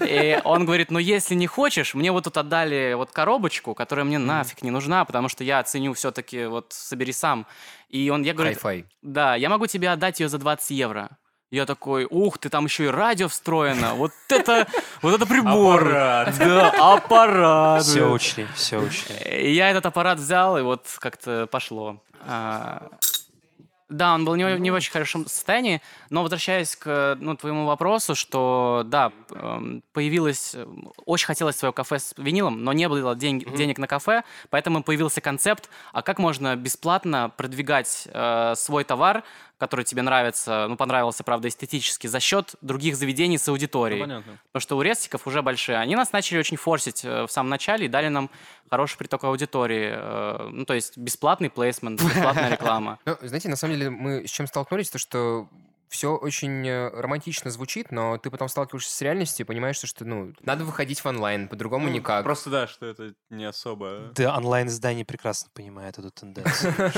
И 0.00 0.40
он 0.44 0.64
говорит, 0.64 0.92
ну 0.92 1.00
если 1.00 1.34
не 1.34 1.48
хочешь, 1.48 1.94
мне 1.94 2.12
вот 2.12 2.22
тут 2.22 2.36
отдали 2.36 2.94
вот 2.94 3.10
коробочку, 3.10 3.74
которая 3.74 4.04
мне 4.04 4.18
нафиг 4.18 4.62
не 4.62 4.70
нужна, 4.70 5.04
потому 5.04 5.28
что 5.28 5.42
я 5.42 5.60
ценю 5.64 5.94
все-таки 5.94 6.44
вот 6.44 6.66
собери 6.72 7.12
сам. 7.12 7.44
И 7.88 8.08
он, 8.08 8.22
я 8.22 8.34
говорю, 8.34 8.54
да, 9.02 9.34
я 9.34 9.48
могу 9.48 9.66
тебе 9.66 9.90
отдать 9.90 10.20
ее 10.20 10.28
за 10.28 10.38
20 10.38 10.70
евро. 10.70 11.18
Я 11.52 11.66
такой, 11.66 12.06
ух 12.08 12.38
ты, 12.38 12.48
там 12.48 12.64
еще 12.64 12.84
и 12.84 12.88
радио 12.88 13.28
встроено. 13.28 13.92
Вот 13.94 14.12
это, 14.30 14.66
вот 15.02 15.12
это 15.14 15.26
прибор. 15.26 15.82
Аппарат. 15.82 16.38
Да, 16.38 16.94
аппарат. 16.94 17.82
Все 17.82 18.10
учли, 18.10 18.46
все 18.54 18.78
учли. 18.78 19.14
И 19.30 19.52
я 19.52 19.68
этот 19.68 19.84
аппарат 19.84 20.18
взял, 20.18 20.56
и 20.56 20.62
вот 20.62 20.86
как-то 20.98 21.46
пошло. 21.46 21.98
А, 22.26 22.88
Да, 23.90 24.14
он 24.14 24.24
был 24.24 24.34
не, 24.36 24.58
не 24.58 24.70
в 24.70 24.74
очень 24.74 24.90
хорошем 24.90 25.26
состоянии, 25.26 25.82
но 26.08 26.22
возвращаясь 26.22 26.74
к 26.74 27.18
ну, 27.20 27.36
твоему 27.36 27.66
вопросу, 27.66 28.14
что 28.14 28.84
да, 28.86 29.12
эм, 29.32 29.82
появилось, 29.92 30.52
э, 30.54 30.66
очень 31.04 31.26
хотелось 31.26 31.56
свое 31.56 31.74
кафе 31.74 31.98
с 31.98 32.14
винилом, 32.16 32.64
но 32.64 32.72
не 32.72 32.88
было 32.88 33.14
денег, 33.14 33.54
денег 33.54 33.76
на 33.76 33.86
кафе, 33.86 34.22
поэтому 34.48 34.82
появился 34.82 35.20
концепт, 35.20 35.68
а 35.92 36.00
как 36.00 36.18
можно 36.18 36.56
бесплатно 36.56 37.30
продвигать 37.36 38.08
э, 38.10 38.54
свой 38.56 38.84
товар, 38.84 39.24
который 39.62 39.84
тебе 39.84 40.02
нравится, 40.02 40.66
ну 40.68 40.76
понравился, 40.76 41.22
правда, 41.22 41.46
эстетически, 41.46 42.08
за 42.08 42.18
счет 42.18 42.56
других 42.62 42.96
заведений 42.96 43.38
с 43.38 43.48
аудиторией. 43.48 44.00
Ну, 44.00 44.08
понятно. 44.08 44.38
Потому 44.50 44.60
что 44.60 44.76
у 44.76 44.82
рестиков 44.82 45.24
уже 45.28 45.40
большие. 45.40 45.78
Они 45.78 45.94
нас 45.94 46.10
начали 46.10 46.38
очень 46.40 46.56
форсить 46.56 47.04
э, 47.04 47.26
в 47.28 47.30
самом 47.30 47.48
начале 47.50 47.86
и 47.86 47.88
дали 47.88 48.08
нам 48.08 48.28
хороший 48.68 48.98
приток 48.98 49.22
аудитории. 49.22 49.92
э, 49.94 50.48
Ну, 50.50 50.64
то 50.64 50.74
есть 50.74 50.98
бесплатный 50.98 51.48
плейсмент, 51.48 52.02
бесплатная 52.02 52.50
реклама. 52.56 52.98
Ну, 53.04 53.16
знаете, 53.22 53.48
на 53.48 53.54
самом 53.54 53.74
деле 53.76 53.90
мы 53.90 54.26
с 54.26 54.30
чем 54.32 54.48
столкнулись, 54.48 54.90
то 54.90 54.98
что 54.98 55.48
все 55.92 56.16
очень 56.16 56.66
э, 56.66 56.88
романтично 56.88 57.50
звучит, 57.50 57.92
но 57.92 58.16
ты 58.16 58.30
потом 58.30 58.48
сталкиваешься 58.48 58.90
с 58.94 59.00
реальностью 59.02 59.44
и 59.44 59.46
понимаешь, 59.46 59.76
что, 59.76 59.86
что, 59.86 60.06
ну, 60.06 60.32
надо 60.40 60.64
выходить 60.64 61.00
в 61.00 61.06
онлайн, 61.06 61.48
по-другому 61.48 61.86
Ну, 61.86 61.92
никак. 61.92 62.24
Просто 62.24 62.48
да, 62.48 62.66
что 62.66 62.86
это 62.86 63.12
не 63.28 63.44
особо... 63.44 64.10
Да, 64.14 64.34
онлайн-издание 64.38 65.04
прекрасно 65.04 65.50
понимает 65.52 65.98
эту 65.98 66.10
тенденцию. 66.10 66.74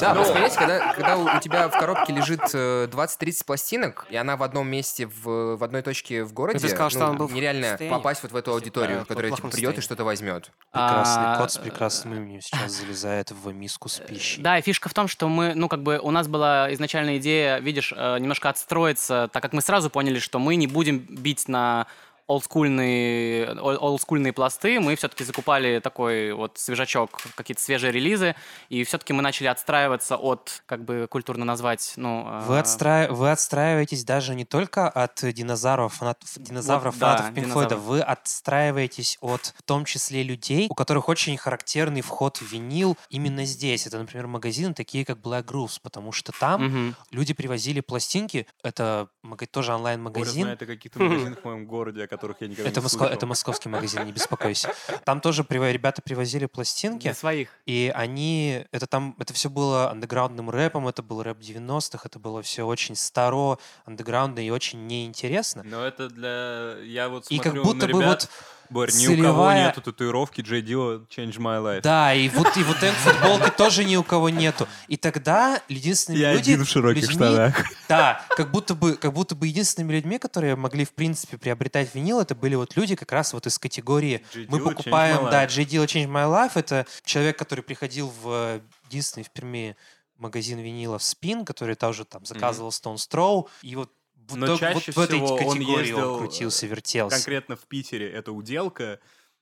Да, 0.00 0.14
просто 0.14 0.32
понимаете, 0.32 0.56
когда, 0.94 1.18
у 1.18 1.40
тебя 1.40 1.68
в 1.68 1.72
коробке 1.72 2.12
лежит 2.12 2.40
э, 2.54 2.86
20-30 2.86 3.44
пластинок, 3.44 4.06
и 4.08 4.16
она 4.16 4.36
в 4.36 4.42
одном 4.42 4.68
месте, 4.68 5.06
в, 5.06 5.62
одной 5.62 5.82
точке 5.82 6.22
в 6.24 6.32
городе, 6.32 6.58
ну, 6.62 7.28
нереально 7.28 7.76
попасть 7.90 8.22
вот 8.22 8.32
в 8.32 8.36
эту 8.36 8.52
аудиторию, 8.52 9.04
которая 9.04 9.32
типа, 9.32 9.48
придет 9.48 9.78
и 9.78 9.80
что-то 9.80 10.04
возьмет. 10.04 10.50
Прекрасный 10.70 11.24
А, 11.24 11.38
кот 11.38 11.50
с 11.50 11.58
прекрасным 11.58 12.14
именем 12.14 12.40
сейчас 12.40 12.70
залезает 12.80 13.32
в 13.32 13.52
миску 13.52 13.88
с 13.88 13.98
пищей. 13.98 14.40
Да, 14.40 14.58
и 14.58 14.62
фишка 14.62 14.88
в 14.88 14.94
том, 14.94 15.08
что 15.08 15.28
мы, 15.28 15.54
ну, 15.54 15.68
как 15.68 15.82
бы 15.82 15.98
у 15.98 16.10
нас 16.12 16.28
была 16.28 16.72
изначальная 16.72 17.18
идея, 17.18 17.58
видишь, 17.58 17.92
э, 17.96 18.11
немножко 18.18 18.48
отстроиться, 18.48 19.28
так 19.32 19.42
как 19.42 19.52
мы 19.52 19.62
сразу 19.62 19.90
поняли, 19.90 20.18
что 20.18 20.38
мы 20.38 20.56
не 20.56 20.66
будем 20.66 20.98
бить 20.98 21.48
на 21.48 21.86
олдскульные, 22.32 23.60
ол- 23.60 23.78
олдскульные 23.80 24.32
пласты, 24.32 24.80
мы 24.80 24.96
все-таки 24.96 25.24
закупали 25.24 25.80
такой 25.80 26.32
вот 26.32 26.58
свежачок, 26.58 27.20
какие-то 27.34 27.62
свежие 27.62 27.92
релизы, 27.92 28.34
и 28.68 28.84
все-таки 28.84 29.12
мы 29.12 29.22
начали 29.22 29.48
отстраиваться 29.48 30.16
от, 30.16 30.62
как 30.66 30.84
бы 30.84 31.06
культурно 31.10 31.44
назвать, 31.44 31.94
ну... 31.96 32.24
Вы, 32.46 32.56
э, 32.56 32.60
отстра... 32.60 33.08
вы 33.10 33.30
отстраиваетесь 33.30 34.04
даже 34.04 34.34
не 34.34 34.44
только 34.44 34.88
от 34.88 35.20
динозавров, 35.22 35.94
фанатов, 35.94 36.28
динозавров, 36.36 36.94
Вот, 36.94 37.00
да, 37.00 37.16
фанатов 37.16 37.34
Пинк 37.34 37.52
Флойда, 37.52 37.76
вы 37.76 38.00
отстраиваетесь 38.00 39.18
от, 39.20 39.54
в 39.56 39.62
том 39.62 39.84
числе, 39.84 40.22
людей, 40.22 40.68
у 40.70 40.74
которых 40.74 41.08
очень 41.08 41.36
характерный 41.36 42.00
вход 42.00 42.38
в 42.38 42.52
винил 42.52 42.96
именно 43.08 43.44
здесь. 43.44 43.86
Это, 43.86 43.98
например, 43.98 44.26
магазины 44.26 44.74
такие, 44.74 45.04
как 45.04 45.18
Black 45.18 45.44
Grooves, 45.44 45.78
потому 45.82 46.12
что 46.12 46.32
там 46.32 46.64
мгм. 46.64 46.96
люди 47.10 47.34
привозили 47.34 47.80
пластинки, 47.80 48.46
это 48.62 49.08
тоже 49.50 49.74
онлайн-магазин, 49.74 50.42
знает 50.42 50.62
о 50.62 50.66
каких-то 50.66 51.00
магазинах 51.00 51.40
в 51.40 51.44
моем 51.44 51.66
городе, 51.66 52.04
о 52.04 52.06
которых 52.22 52.36
я 52.40 52.46
никогда 52.48 52.70
это, 52.70 52.80
не 52.80 52.84
моско- 52.84 52.98
слышал. 52.98 53.14
это 53.14 53.26
московский 53.26 53.68
магазин, 53.68 54.04
не 54.04 54.12
беспокойся. 54.12 54.72
Там 55.04 55.20
тоже 55.20 55.44
ребята 55.72 56.02
привозили 56.02 56.46
пластинки, 56.46 57.02
Для 57.04 57.14
своих. 57.14 57.48
и 57.66 57.92
они, 57.94 58.64
это 58.70 58.86
там, 58.86 59.16
это 59.18 59.34
все 59.34 59.50
было 59.50 59.90
андеграундным 59.90 60.48
рэпом, 60.50 60.86
это 60.86 61.02
был 61.02 61.22
рэп 61.22 61.38
90-х, 61.38 62.02
это 62.04 62.18
было 62.20 62.42
все 62.42 62.64
очень 62.64 62.94
старо, 62.94 63.58
андеграундно 63.84 64.38
и 64.38 64.50
очень 64.50 64.86
неинтересно. 64.86 65.62
Но 65.64 65.84
это 65.84 66.08
для... 66.08 66.76
Я 66.84 67.08
вот 67.08 67.26
И 67.28 67.36
смотрю 67.36 67.52
как 67.54 67.64
будто 67.64 67.86
на 67.88 67.92
бы 67.92 67.98
ребят, 68.00 68.22
вот 68.22 68.30
Борь, 68.72 68.90
ни 68.92 69.06
у 69.06 69.10
кого 69.10 69.16
целевая- 69.16 69.66
нету 69.68 69.80
татуировки 69.82 70.40
Джей 70.40 70.62
Дилла 70.62 71.04
Change 71.14 71.36
My 71.36 71.62
Life. 71.62 71.80
Да, 71.82 72.14
и 72.14 72.28
вот, 72.30 72.56
и 72.56 72.62
вот 72.62 72.76
этой 72.78 72.90
футболки 72.92 73.50
тоже 73.56 73.84
ни 73.84 73.96
у 73.96 74.02
кого 74.02 74.28
нету. 74.30 74.66
И 74.88 74.96
тогда 74.96 75.60
единственными 75.68 76.20
Я 76.22 76.32
люди, 76.32 76.50
один 76.52 76.64
в 76.64 76.68
широких 76.68 77.02
людьми- 77.02 77.14
штанах. 77.14 77.64
Да, 77.88 78.24
как 78.30 78.50
будто 78.50 78.74
бы, 78.74 78.94
как 78.96 79.12
будто 79.12 79.34
бы 79.34 79.46
единственными 79.46 79.92
людьми, 79.92 80.18
которые 80.18 80.56
могли, 80.56 80.84
в 80.84 80.92
принципе, 80.92 81.38
приобретать 81.38 81.94
винил, 81.94 82.20
это 82.20 82.34
были 82.34 82.54
вот 82.54 82.76
люди 82.76 82.96
как 82.96 83.12
раз 83.12 83.32
вот 83.32 83.46
из 83.46 83.58
категории 83.58 84.24
J. 84.34 84.46
мы 84.48 84.60
покупаем, 84.60 85.24
да. 85.30 85.46
J. 85.46 85.62
Dilla 85.64 85.84
Change 85.86 86.08
My 86.08 86.26
Life, 86.30 86.52
это 86.54 86.86
человек, 87.04 87.38
который 87.38 87.62
приходил 87.62 88.12
в 88.22 88.28
э, 88.28 88.60
единственный 88.88 89.24
в 89.24 89.30
Перми 89.30 89.76
магазин 90.18 90.58
винила 90.60 90.98
в 90.98 91.02
Спин, 91.02 91.44
который 91.44 91.74
тоже 91.74 92.04
там 92.04 92.24
заказывал 92.24 92.70
Stone 92.70 92.94
Throw, 92.96 93.48
и 93.62 93.74
вот 93.76 93.90
Но 94.36 94.46
то- 94.46 94.58
чаще 94.58 94.92
вот 94.92 94.96
в 94.96 95.00
этой 95.00 95.18
всего 95.20 95.36
он 95.36 95.60
ездил, 95.60 96.18
крутился, 96.18 96.66
э, 96.66 96.68
вертелся. 96.68 97.16
Конкретно 97.16 97.56
в 97.56 97.66
Питере 97.66 98.10
это 98.10 98.32
уделка, 98.32 99.00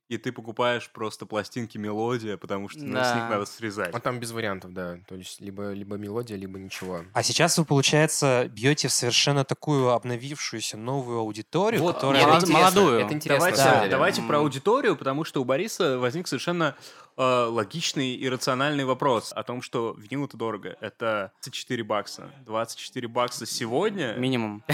и 0.09 0.17
ты 0.19 0.33
покупаешь 0.33 0.91
просто 0.91 1.25
пластинки 1.25 1.79
мелодия, 1.79 2.37
потому 2.37 2.69
что 2.69 2.81
ну, 2.81 2.97
с 2.99 3.09
Да. 3.09 3.15
них 3.15 3.31
надо 3.31 3.45
срезать. 3.47 3.95
А 3.95 4.01
там 4.01 4.19
без 4.19 4.33
вариантов, 4.33 4.73
да. 4.73 4.99
То 5.07 5.15
есть 5.15 5.41
либо, 5.41 5.71
либо 5.71 5.97
мелодия, 5.97 6.37
либо 6.37 6.59
ничего. 6.59 7.03
А 7.13 7.23
сейчас 7.23 7.57
вы, 7.59 7.65
получается, 7.65 8.49
бьете 8.51 8.89
в 8.89 8.93
совершенно 8.93 9.45
такую 9.45 9.91
обновившуюся 9.91 10.77
новую 10.77 11.21
аудиторию, 11.21 11.81
Вот, 11.83 11.95
которая... 11.95 12.27
молод- 12.27 12.43
это 12.43 12.53
молодую. 12.53 12.99
Это 12.99 13.15
интересно, 13.15 13.51
Давайте, 13.51 13.63
Да. 13.63 13.87
давайте 13.89 14.23
про 14.23 14.39
аудиторию, 14.39 14.97
потому 14.97 15.23
что 15.25 15.41
у 15.41 15.45
Бориса 15.45 15.99
возник 16.01 16.27
совершенно 16.27 16.77
э, 17.21 17.45
логичный 17.45 18.15
и 18.15 18.29
рациональный 18.29 18.85
вопрос 18.85 19.33
о 19.35 19.43
том, 19.43 19.61
что 19.63 19.95
винил 19.99 20.25
это 20.25 20.37
дорого. 20.37 20.77
Это 20.81 21.33
24 21.43 21.85
бакса. 21.85 22.31
24 22.47 23.09
бакса 23.09 23.47
сегодня... 23.47 24.15
Минимум. 24.15 24.65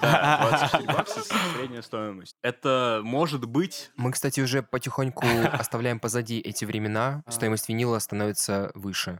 Да, 0.00 0.46
24 0.70 0.84
бакса 0.84 1.20
средняя 1.54 1.82
стоимость. 1.82 2.36
Это 2.42 3.00
может 3.02 3.44
быть... 3.46 3.90
Мы, 3.96 4.12
кстати, 4.12 4.40
уже 4.40 4.62
потихоньку 4.62 5.26
оставляем 5.52 5.98
позади 5.98 6.38
эти 6.38 6.64
времена. 6.64 7.22
Стоимость 7.28 7.68
винила 7.68 7.98
становится 7.98 8.70
выше. 8.74 9.18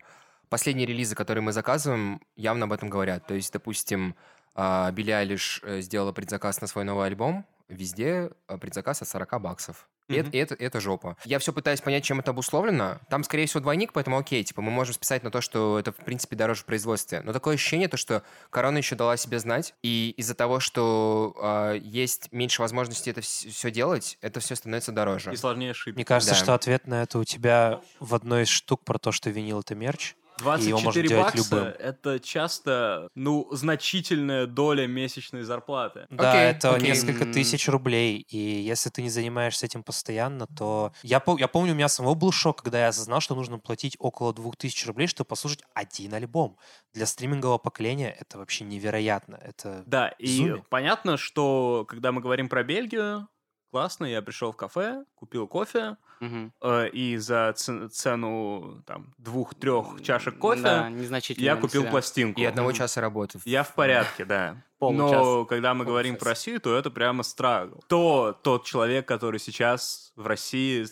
Последние 0.48 0.86
релизы, 0.86 1.14
которые 1.14 1.42
мы 1.42 1.52
заказываем, 1.52 2.20
явно 2.36 2.64
об 2.64 2.72
этом 2.72 2.88
говорят. 2.88 3.26
То 3.26 3.34
есть, 3.34 3.52
допустим, 3.52 4.14
а, 4.54 4.90
Билли 4.92 5.10
Айлиш 5.10 5.60
э, 5.62 5.80
сделала 5.80 6.12
предзаказ 6.12 6.60
на 6.60 6.66
свой 6.66 6.84
новый 6.84 7.06
альбом. 7.06 7.44
Везде 7.68 8.30
э, 8.48 8.58
предзаказ 8.58 9.02
от 9.02 9.08
40 9.08 9.40
баксов. 9.42 9.88
И 10.08 10.14
это, 10.14 10.28
Мгм. 10.28 10.30
и 10.32 10.38
это, 10.38 10.54
это 10.54 10.80
жопа. 10.80 11.16
Я 11.24 11.38
все 11.38 11.52
пытаюсь 11.52 11.80
понять, 11.82 12.02
чем 12.04 12.18
это 12.20 12.30
обусловлено. 12.30 12.98
Там, 13.10 13.22
скорее 13.24 13.46
всего, 13.46 13.60
двойник, 13.60 13.92
поэтому 13.92 14.16
окей, 14.18 14.42
типа, 14.42 14.62
мы 14.62 14.70
можем 14.70 14.94
списать 14.94 15.22
на 15.22 15.30
то, 15.30 15.40
что 15.42 15.78
это, 15.78 15.92
в 15.92 15.96
принципе, 15.96 16.34
дороже 16.34 16.62
в 16.62 16.64
производстве. 16.64 17.20
Но 17.22 17.32
такое 17.34 17.54
ощущение, 17.56 17.88
то, 17.88 17.96
что 17.98 18.22
корона 18.50 18.78
еще 18.78 18.94
дала 18.96 19.16
себе 19.18 19.38
знать, 19.38 19.74
и 19.82 20.14
из-за 20.16 20.34
того, 20.34 20.60
что 20.60 21.34
а, 21.40 21.74
есть 21.74 22.32
меньше 22.32 22.62
возможностей 22.62 23.10
это 23.10 23.20
все 23.20 23.70
делать, 23.70 24.16
это 24.22 24.40
все 24.40 24.56
становится 24.56 24.92
дороже. 24.92 25.32
И 25.32 25.36
сложнее 25.36 25.72
ошибки. 25.72 25.96
Мне 25.96 26.04
кажется, 26.04 26.34
Да. 26.34 26.40
что 26.40 26.54
ответ 26.54 26.86
на 26.86 27.02
это 27.02 27.18
у 27.18 27.24
тебя 27.24 27.80
в 28.00 28.14
одной 28.14 28.42
из 28.44 28.48
штук 28.48 28.84
про 28.84 28.98
то, 28.98 29.12
что 29.12 29.28
винил— 29.30 29.60
это 29.60 29.74
мерч. 29.74 30.14
И 30.40 30.68
его 30.68 30.78
можно 30.80 31.02
24 31.02 31.08
делать 31.08 31.24
бакса 31.24 31.56
любым. 31.56 31.68
это 31.78 32.20
часто, 32.20 33.08
ну, 33.14 33.48
значительная 33.52 34.46
доля 34.46 34.86
месячной 34.86 35.42
зарплаты. 35.42 36.06
Да, 36.10 36.32
Окей, 36.32 36.42
это 36.50 36.74
окей. 36.74 36.88
несколько 36.88 37.26
тысяч 37.26 37.68
рублей. 37.68 38.26
И 38.28 38.36
если 38.38 38.90
ты 38.90 39.02
не 39.02 39.10
занимаешься 39.10 39.66
этим 39.66 39.82
постоянно, 39.82 40.46
то... 40.46 40.92
Я, 41.02 41.18
пом- 41.18 41.38
я 41.38 41.48
помню, 41.48 41.72
у 41.72 41.76
меня 41.76 41.88
самого 41.88 42.14
был 42.14 42.32
шок, 42.32 42.62
когда 42.62 42.80
я 42.80 42.88
осознал, 42.88 43.20
что 43.20 43.34
нужно 43.34 43.58
платить 43.58 43.96
около 43.98 44.32
2000 44.32 44.86
рублей, 44.86 45.06
чтобы 45.06 45.28
послушать 45.28 45.62
один 45.74 46.14
альбом. 46.14 46.56
Для 46.94 47.06
стримингового 47.06 47.58
поколения 47.58 48.10
это 48.18 48.38
вообще 48.38 48.64
невероятно. 48.64 49.38
Это... 49.42 49.82
Да, 49.86 50.08
и 50.18 50.26
Безумие. 50.26 50.64
понятно, 50.68 51.16
что 51.16 51.84
когда 51.88 52.12
мы 52.12 52.20
говорим 52.20 52.48
про 52.48 52.62
Бельгию, 52.64 53.28
классно, 53.70 54.04
я 54.06 54.22
пришел 54.22 54.52
в 54.52 54.56
кафе, 54.56 55.04
купил 55.14 55.46
кофе, 55.46 55.96
Мгм. 56.20 56.52
э, 56.62 56.88
и 56.88 57.16
за 57.16 57.52
цену 57.54 58.82
там 58.86 59.14
двух-трех 59.18 60.02
чашек 60.02 60.38
кофе 60.38 60.62
Да, 60.62 60.88
я 61.36 61.56
купил 61.56 61.82
себя. 61.82 61.90
пластинку. 61.90 62.40
И 62.40 62.44
одного 62.44 62.72
часа 62.72 63.00
работы. 63.00 63.38
Я 63.44 63.62
в 63.62 63.74
порядке, 63.74 64.24
да. 64.24 64.56
Но 64.80 65.44
когда 65.44 65.74
мы 65.74 65.84
говорим 65.84 66.16
про 66.16 66.30
Россию, 66.30 66.60
то 66.60 66.76
это 66.76 66.90
прямо 66.90 67.22
страгл. 67.22 67.82
То 67.88 68.36
тот 68.42 68.64
человек, 68.64 69.06
который 69.06 69.40
сейчас 69.40 70.12
в 70.16 70.26
России 70.26 70.86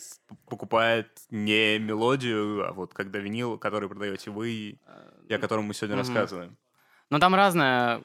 покупает 0.48 1.08
не 1.30 1.78
мелодию, 1.78 2.68
а 2.68 2.72
вот 2.72 2.94
когда 2.94 3.18
винил, 3.18 3.58
который 3.58 3.88
продаете 3.88 4.30
вы, 4.30 4.78
и 5.28 5.34
о 5.34 5.38
котором 5.38 5.64
мы 5.64 5.74
сегодня 5.74 5.96
рассказываем. 5.96 6.56
Но 7.10 7.20
там 7.20 7.34
разное, 7.36 8.02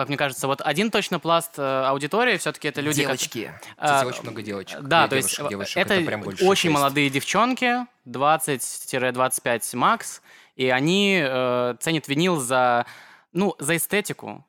как 0.00 0.08
мне 0.08 0.16
кажется. 0.16 0.46
Вот 0.46 0.60
один 0.62 0.90
точно 0.90 1.18
пласт 1.20 1.58
э, 1.58 1.62
аудитории 1.62 2.36
все-таки 2.38 2.68
это 2.68 2.80
люди... 2.80 3.02
как- 3.04 3.16
Девочки. 3.18 3.52
Кстати, 3.60 4.04
А, 4.04 4.06
очень 4.06 4.22
много 4.22 4.42
девочек. 4.42 4.80
Да, 4.80 5.04
Э, 5.04 5.08
то 5.08 5.16
есть 5.16 5.28
девушек, 5.36 5.46
э, 5.46 5.48
девушек. 5.50 5.76
это, 5.76 6.00
прям 6.06 6.20
больше 6.22 6.44
очень 6.44 6.62
шесть. 6.70 6.74
молодые 6.74 7.10
девчонки, 7.10 7.86
20-25 8.06 9.76
макс, 9.76 10.22
и 10.56 10.68
они 10.68 11.20
э, 11.22 11.74
ценят 11.80 12.08
винил 12.08 12.36
за, 12.40 12.86
ну, 13.32 13.54
за 13.58 13.76
эстетику. 13.76 14.44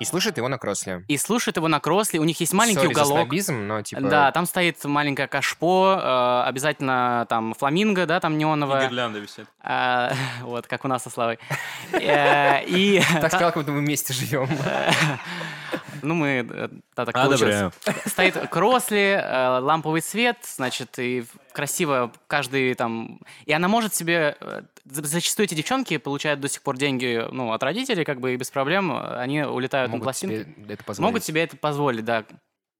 И 0.00 0.04
слушает 0.04 0.36
его 0.36 0.48
на 0.48 0.58
кроссле. 0.58 1.04
И 1.06 1.16
слушают 1.16 1.56
его 1.56 1.68
на 1.68 1.78
кросле, 1.78 2.18
у 2.20 2.24
них 2.24 2.40
есть 2.40 2.52
маленький 2.52 2.82
за 2.82 2.88
уголок. 2.88 3.18
снобизм, 3.20 3.66
но 3.66 3.82
типа... 3.82 4.02
Да, 4.02 4.32
там 4.32 4.44
стоит 4.46 4.84
маленькое 4.84 5.28
кашпо, 5.28 6.42
э, 6.44 6.48
обязательно 6.48 7.26
там 7.28 7.54
фламинго, 7.54 8.04
да, 8.06 8.18
там 8.18 8.34
И 8.34 8.36
неоновая. 8.36 8.86
гирлянда 8.86 9.20
висит. 9.20 9.46
А, 9.62 10.12
вот, 10.42 10.66
как 10.66 10.84
у 10.84 10.88
нас 10.88 11.02
со 11.04 11.10
Славой. 11.10 11.38
Э, 11.92 12.64
И... 12.66 13.00
Так 13.20 13.28
сказал, 13.30 13.52
как 13.52 13.62
будто 13.62 13.70
мы 13.72 13.80
вместе 13.80 14.12
живем. 14.12 14.48
Ну, 16.04 16.14
мы... 16.14 16.46
э, 16.48 16.68
Да, 16.96 17.04
так 17.06 17.14
получилось. 17.14 17.54
Одобряю. 17.54 17.72
Стоит 18.06 18.48
кросли, 18.50 18.98
э, 19.20 19.58
ламповый 19.60 20.02
свет, 20.02 20.38
значит, 20.42 20.98
и 20.98 21.24
красиво 21.52 22.12
каждый 22.26 22.74
там... 22.74 23.20
И 23.46 23.52
она 23.52 23.68
может 23.68 23.94
себе... 23.94 24.36
э, 24.40 24.62
за- 24.84 25.04
Зачастую 25.04 25.44
эти 25.46 25.54
девчонки 25.54 25.96
получают 25.98 26.40
до 26.40 26.48
сих 26.48 26.62
пор 26.62 26.76
деньги 26.76 27.26
ну, 27.32 27.52
от 27.52 27.62
родителей, 27.62 28.04
как 28.04 28.20
бы 28.20 28.34
и 28.34 28.36
без 28.36 28.50
проблем. 28.50 28.92
Они 28.92 29.42
улетают 29.42 29.90
на 29.90 29.96
Могут 29.96 30.04
пластинки. 30.04 30.44
себе 30.44 30.74
это 30.74 30.84
позволить. 30.84 31.06
Могут 31.08 31.24
себе 31.24 31.42
это 31.42 31.56
позволить, 31.56 32.04
да. 32.04 32.24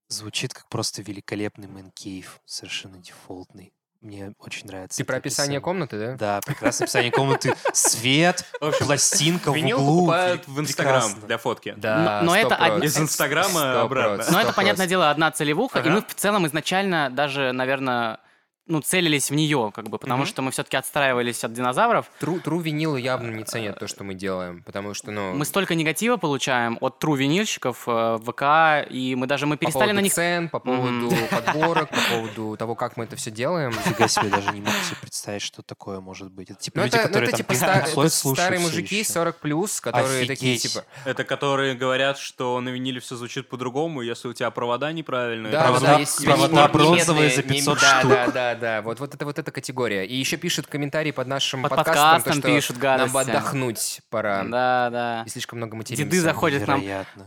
Звучит 0.08 0.52
как 0.52 0.68
просто 0.68 1.00
великолепный 1.02 1.66
мэн-кейв, 1.66 2.40
совершенно 2.44 2.98
дефолтный. 2.98 3.72
Мне 4.04 4.34
очень 4.38 4.66
нравится. 4.66 4.98
Ты 4.98 5.04
про 5.04 5.16
описание 5.16 5.56
описание. 5.56 5.60
комнаты, 5.62 5.98
да? 5.98 6.16
Да, 6.16 6.40
прекрасное 6.44 6.84
описание 6.84 7.10
комнаты. 7.10 7.54
Свет, 7.72 8.44
В 8.60 8.66
общем, 8.66 8.84
пластинка 8.86 9.50
в 9.50 9.56
углу. 9.56 9.96
покупают 10.00 10.46
в 10.46 10.60
Инстаграм 10.60 11.10
для 11.26 11.38
фотки. 11.38 11.72
Да, 11.78 12.20
Но- 12.20 12.26
но 12.26 12.36
это 12.36 12.54
100%. 12.54 12.58
одни- 12.74 12.86
Из 12.86 12.98
Инстаграма 12.98 13.80
обратно. 13.80 14.26
Но 14.30 14.40
это, 14.42 14.52
понятное 14.52 14.86
дело, 14.86 15.10
одна 15.10 15.30
целевуха, 15.30 15.78
и 15.78 15.82
Ага. 15.82 15.90
мы 15.90 16.02
в 16.06 16.14
целом 16.14 16.46
изначально 16.46 17.08
даже, 17.10 17.52
наверное, 17.52 18.18
ну, 18.66 18.80
целились 18.80 19.30
в 19.30 19.34
нее, 19.34 19.70
как 19.74 19.88
бы, 19.90 19.98
потому 19.98 20.22
Мгм. 20.22 20.26
что 20.28 20.40
мы 20.42 20.50
все-таки 20.50 20.76
отстраивались 20.76 21.44
от 21.44 21.52
динозавров. 21.52 22.10
Тру, 22.18 22.40
тру 22.40 22.60
винилы 22.60 23.00
явно 23.00 23.30
не 23.30 23.44
ценят 23.44 23.78
то, 23.78 23.86
что 23.86 24.04
мы 24.04 24.14
делаем, 24.14 24.62
потому 24.62 24.94
что, 24.94 25.10
ну... 25.10 25.34
Мы 25.34 25.44
столько 25.44 25.74
негатива 25.74 26.16
получаем 26.16 26.78
от 26.80 26.98
тру 26.98 27.14
винильщиков 27.14 27.84
э, 27.86 28.16
в 28.18 28.32
ВК, 28.32 28.90
и 28.90 29.14
мы 29.16 29.26
даже 29.26 29.46
мы 29.46 29.56
по 29.56 29.60
перестали 29.60 29.82
поводу 29.88 29.96
на 29.96 30.00
них... 30.02 30.12
цен, 30.14 30.48
по 30.48 30.60
поводу 30.60 31.12
подборок, 31.30 31.90
по 31.90 32.00
поводу 32.10 32.56
того, 32.56 32.74
как 32.74 32.96
мы 32.96 33.04
это 33.04 33.16
все 33.16 33.30
делаем. 33.30 33.72
Фига 33.72 34.08
себе, 34.08 34.28
даже 34.28 34.50
не 34.52 34.60
могу 34.60 34.76
себе 34.84 34.96
представить, 35.00 35.42
что 35.42 35.62
такое 35.62 36.00
может 36.00 36.30
быть. 36.32 36.50
Это 36.50 36.58
типа 36.60 36.78
Ну, 36.78 36.84
люди, 36.84 36.96
ну, 36.96 37.02
которые 37.02 37.30
там 37.30 37.38
типа 37.38 37.54
старые 37.54 38.60
мужики, 38.60 38.98
ещё. 39.00 39.12
40 39.12 39.36
плюс, 39.40 39.80
которые 39.80 40.26
такие, 40.26 40.56
типа... 40.56 40.84
Это 41.04 41.24
которые 41.24 41.74
говорят, 41.74 42.16
что 42.18 42.58
на 42.60 42.70
виниле 42.70 43.00
все 43.00 43.16
звучит 43.16 43.48
по-другому, 43.48 44.00
если 44.00 44.28
у 44.28 44.32
тебя 44.32 44.50
провода 44.50 44.90
неправильные. 44.92 45.52
Да, 45.52 45.68
Провода- 45.70 46.68
бронзовые 46.72 47.30
за 47.30 47.42
медные, 47.42 47.58
500 47.58 47.74
не- 47.76 47.80
да, 47.80 47.98
штук. 48.00 48.34
Да, 48.34 48.53
да, 48.54 48.76
да, 48.76 48.82
вот, 48.82 49.00
вот 49.00 49.14
это 49.14 49.24
вот 49.24 49.38
эта 49.38 49.50
категория. 49.50 50.04
И 50.04 50.14
еще 50.14 50.36
пишет 50.36 50.66
комментарии 50.66 51.10
под 51.10 51.26
нашим 51.26 51.62
Под 51.62 51.70
подкастом, 51.70 51.94
подкастом 51.94 52.42
то, 52.42 52.48
что 52.48 52.56
пишут 52.56 52.78
гадости. 52.78 53.14
нам 53.14 53.16
отдохнуть 53.16 54.00
пора. 54.10 54.44
Да, 54.44 54.90
да. 54.90 55.22
И 55.26 55.28
слишком 55.28 55.58
много 55.58 55.76
материала. 55.76 56.04
Деды 56.04 56.20
заходят 56.20 56.64
к 56.64 56.66
нам. 56.66 56.82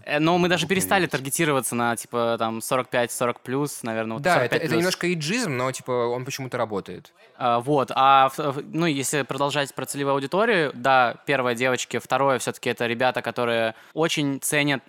Э, 0.05 0.19
Но 0.19 0.37
мы 0.37 0.47
даже 0.49 0.63
Могу 0.65 0.69
перестали 0.69 1.05
таргетироваться 1.07 1.75
на, 1.75 1.95
типа, 1.95 2.35
там, 2.39 2.59
45-40 2.59 3.37
плюс, 3.43 3.83
наверное. 3.83 4.13
вот 4.15 4.23
Да, 4.23 4.35
45 4.35 4.51
это, 4.51 4.65
это 4.65 4.75
немножко 4.75 5.13
иджизм, 5.13 5.55
но 5.55 5.71
типа 5.71 5.91
он 5.91 6.25
почему-то 6.25 6.57
работает. 6.57 7.13
А, 7.37 7.59
Вот, 7.59 7.91
а, 7.93 8.31
ну, 8.71 8.85
если 8.85 9.21
продолжать 9.21 9.73
про 9.73 9.85
целевую 9.85 10.13
аудиторию, 10.13 10.71
да, 10.73 11.15
первое 11.25 11.55
девочки, 11.55 11.99
второе 11.99 12.39
все-таки 12.39 12.69
это 12.69 12.87
ребята, 12.87 13.21
которые 13.21 13.75
очень 13.93 14.39
ценят 14.41 14.81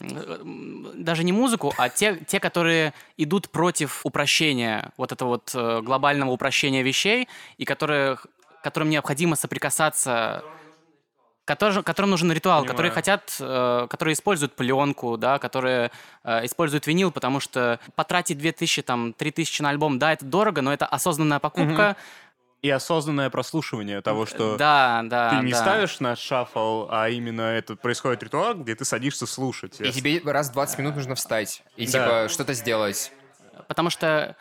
даже 0.94 1.24
не 1.24 1.32
музыку, 1.32 1.72
а 1.76 1.88
те, 1.88 2.16
те, 2.26 2.40
которые 2.40 2.94
идут 3.16 3.50
против 3.50 4.00
упрощения, 4.04 4.90
вот 4.96 5.12
этого 5.12 5.28
вот 5.28 5.50
э, 5.54 5.80
глобального 6.28 6.34
упрощения 6.34 6.82
вещей, 6.82 7.28
и 7.58 7.64
которые, 7.64 8.18
которым 8.62 8.90
необходимо 8.90 9.36
соприкасаться 9.36 10.42
которым, 11.44 11.82
которым 11.82 12.10
нужен 12.10 12.30
ритуал, 12.30 12.66
которые 12.66 12.92
хотят, 12.92 13.34
э, 13.40 13.86
которые 13.88 14.12
используют 14.12 14.54
пленку, 14.54 15.16
да, 15.16 15.38
которые 15.38 15.90
э, 16.24 16.44
используют 16.44 16.86
винил, 16.86 17.10
потому 17.10 17.40
что 17.40 17.78
потратить 17.94 18.36
2000, 18.38 18.82
там, 18.82 19.12
3000 19.14 19.62
на 19.62 19.70
альбом, 19.70 19.98
да, 19.98 20.12
это 20.12 20.26
дорого, 20.26 20.60
но 20.60 20.72
это 20.72 20.84
осознанная 20.84 21.38
покупка, 21.38 21.96
И 22.60 22.70
осознанное 22.70 23.30
прослушивание 23.30 24.02
того, 24.02 24.26
что 24.26 24.56
да, 24.56 25.00
да. 25.04 25.30
ты 25.30 25.36
не 25.46 25.52
да. 25.52 25.58
ставишь 25.58 26.00
на 26.00 26.16
шаффл, 26.16 26.88
а 26.90 27.08
именно 27.08 27.42
это 27.42 27.76
происходит 27.76 28.22
ритуал, 28.22 28.54
где 28.54 28.74
ты 28.74 28.84
садишься 28.84 29.26
слушать. 29.26 29.80
И 29.80 29.90
тебе 29.92 30.20
раз 30.24 30.50
в 30.50 30.52
20 30.52 30.78
минут 30.80 30.96
нужно 30.96 31.14
встать 31.14 31.62
и 31.76 31.86
Да. 31.86 31.92
типа 31.92 32.28
что-то 32.28 32.52
сделать. 32.54 33.12
Потому 33.68 33.90
что 33.90 34.36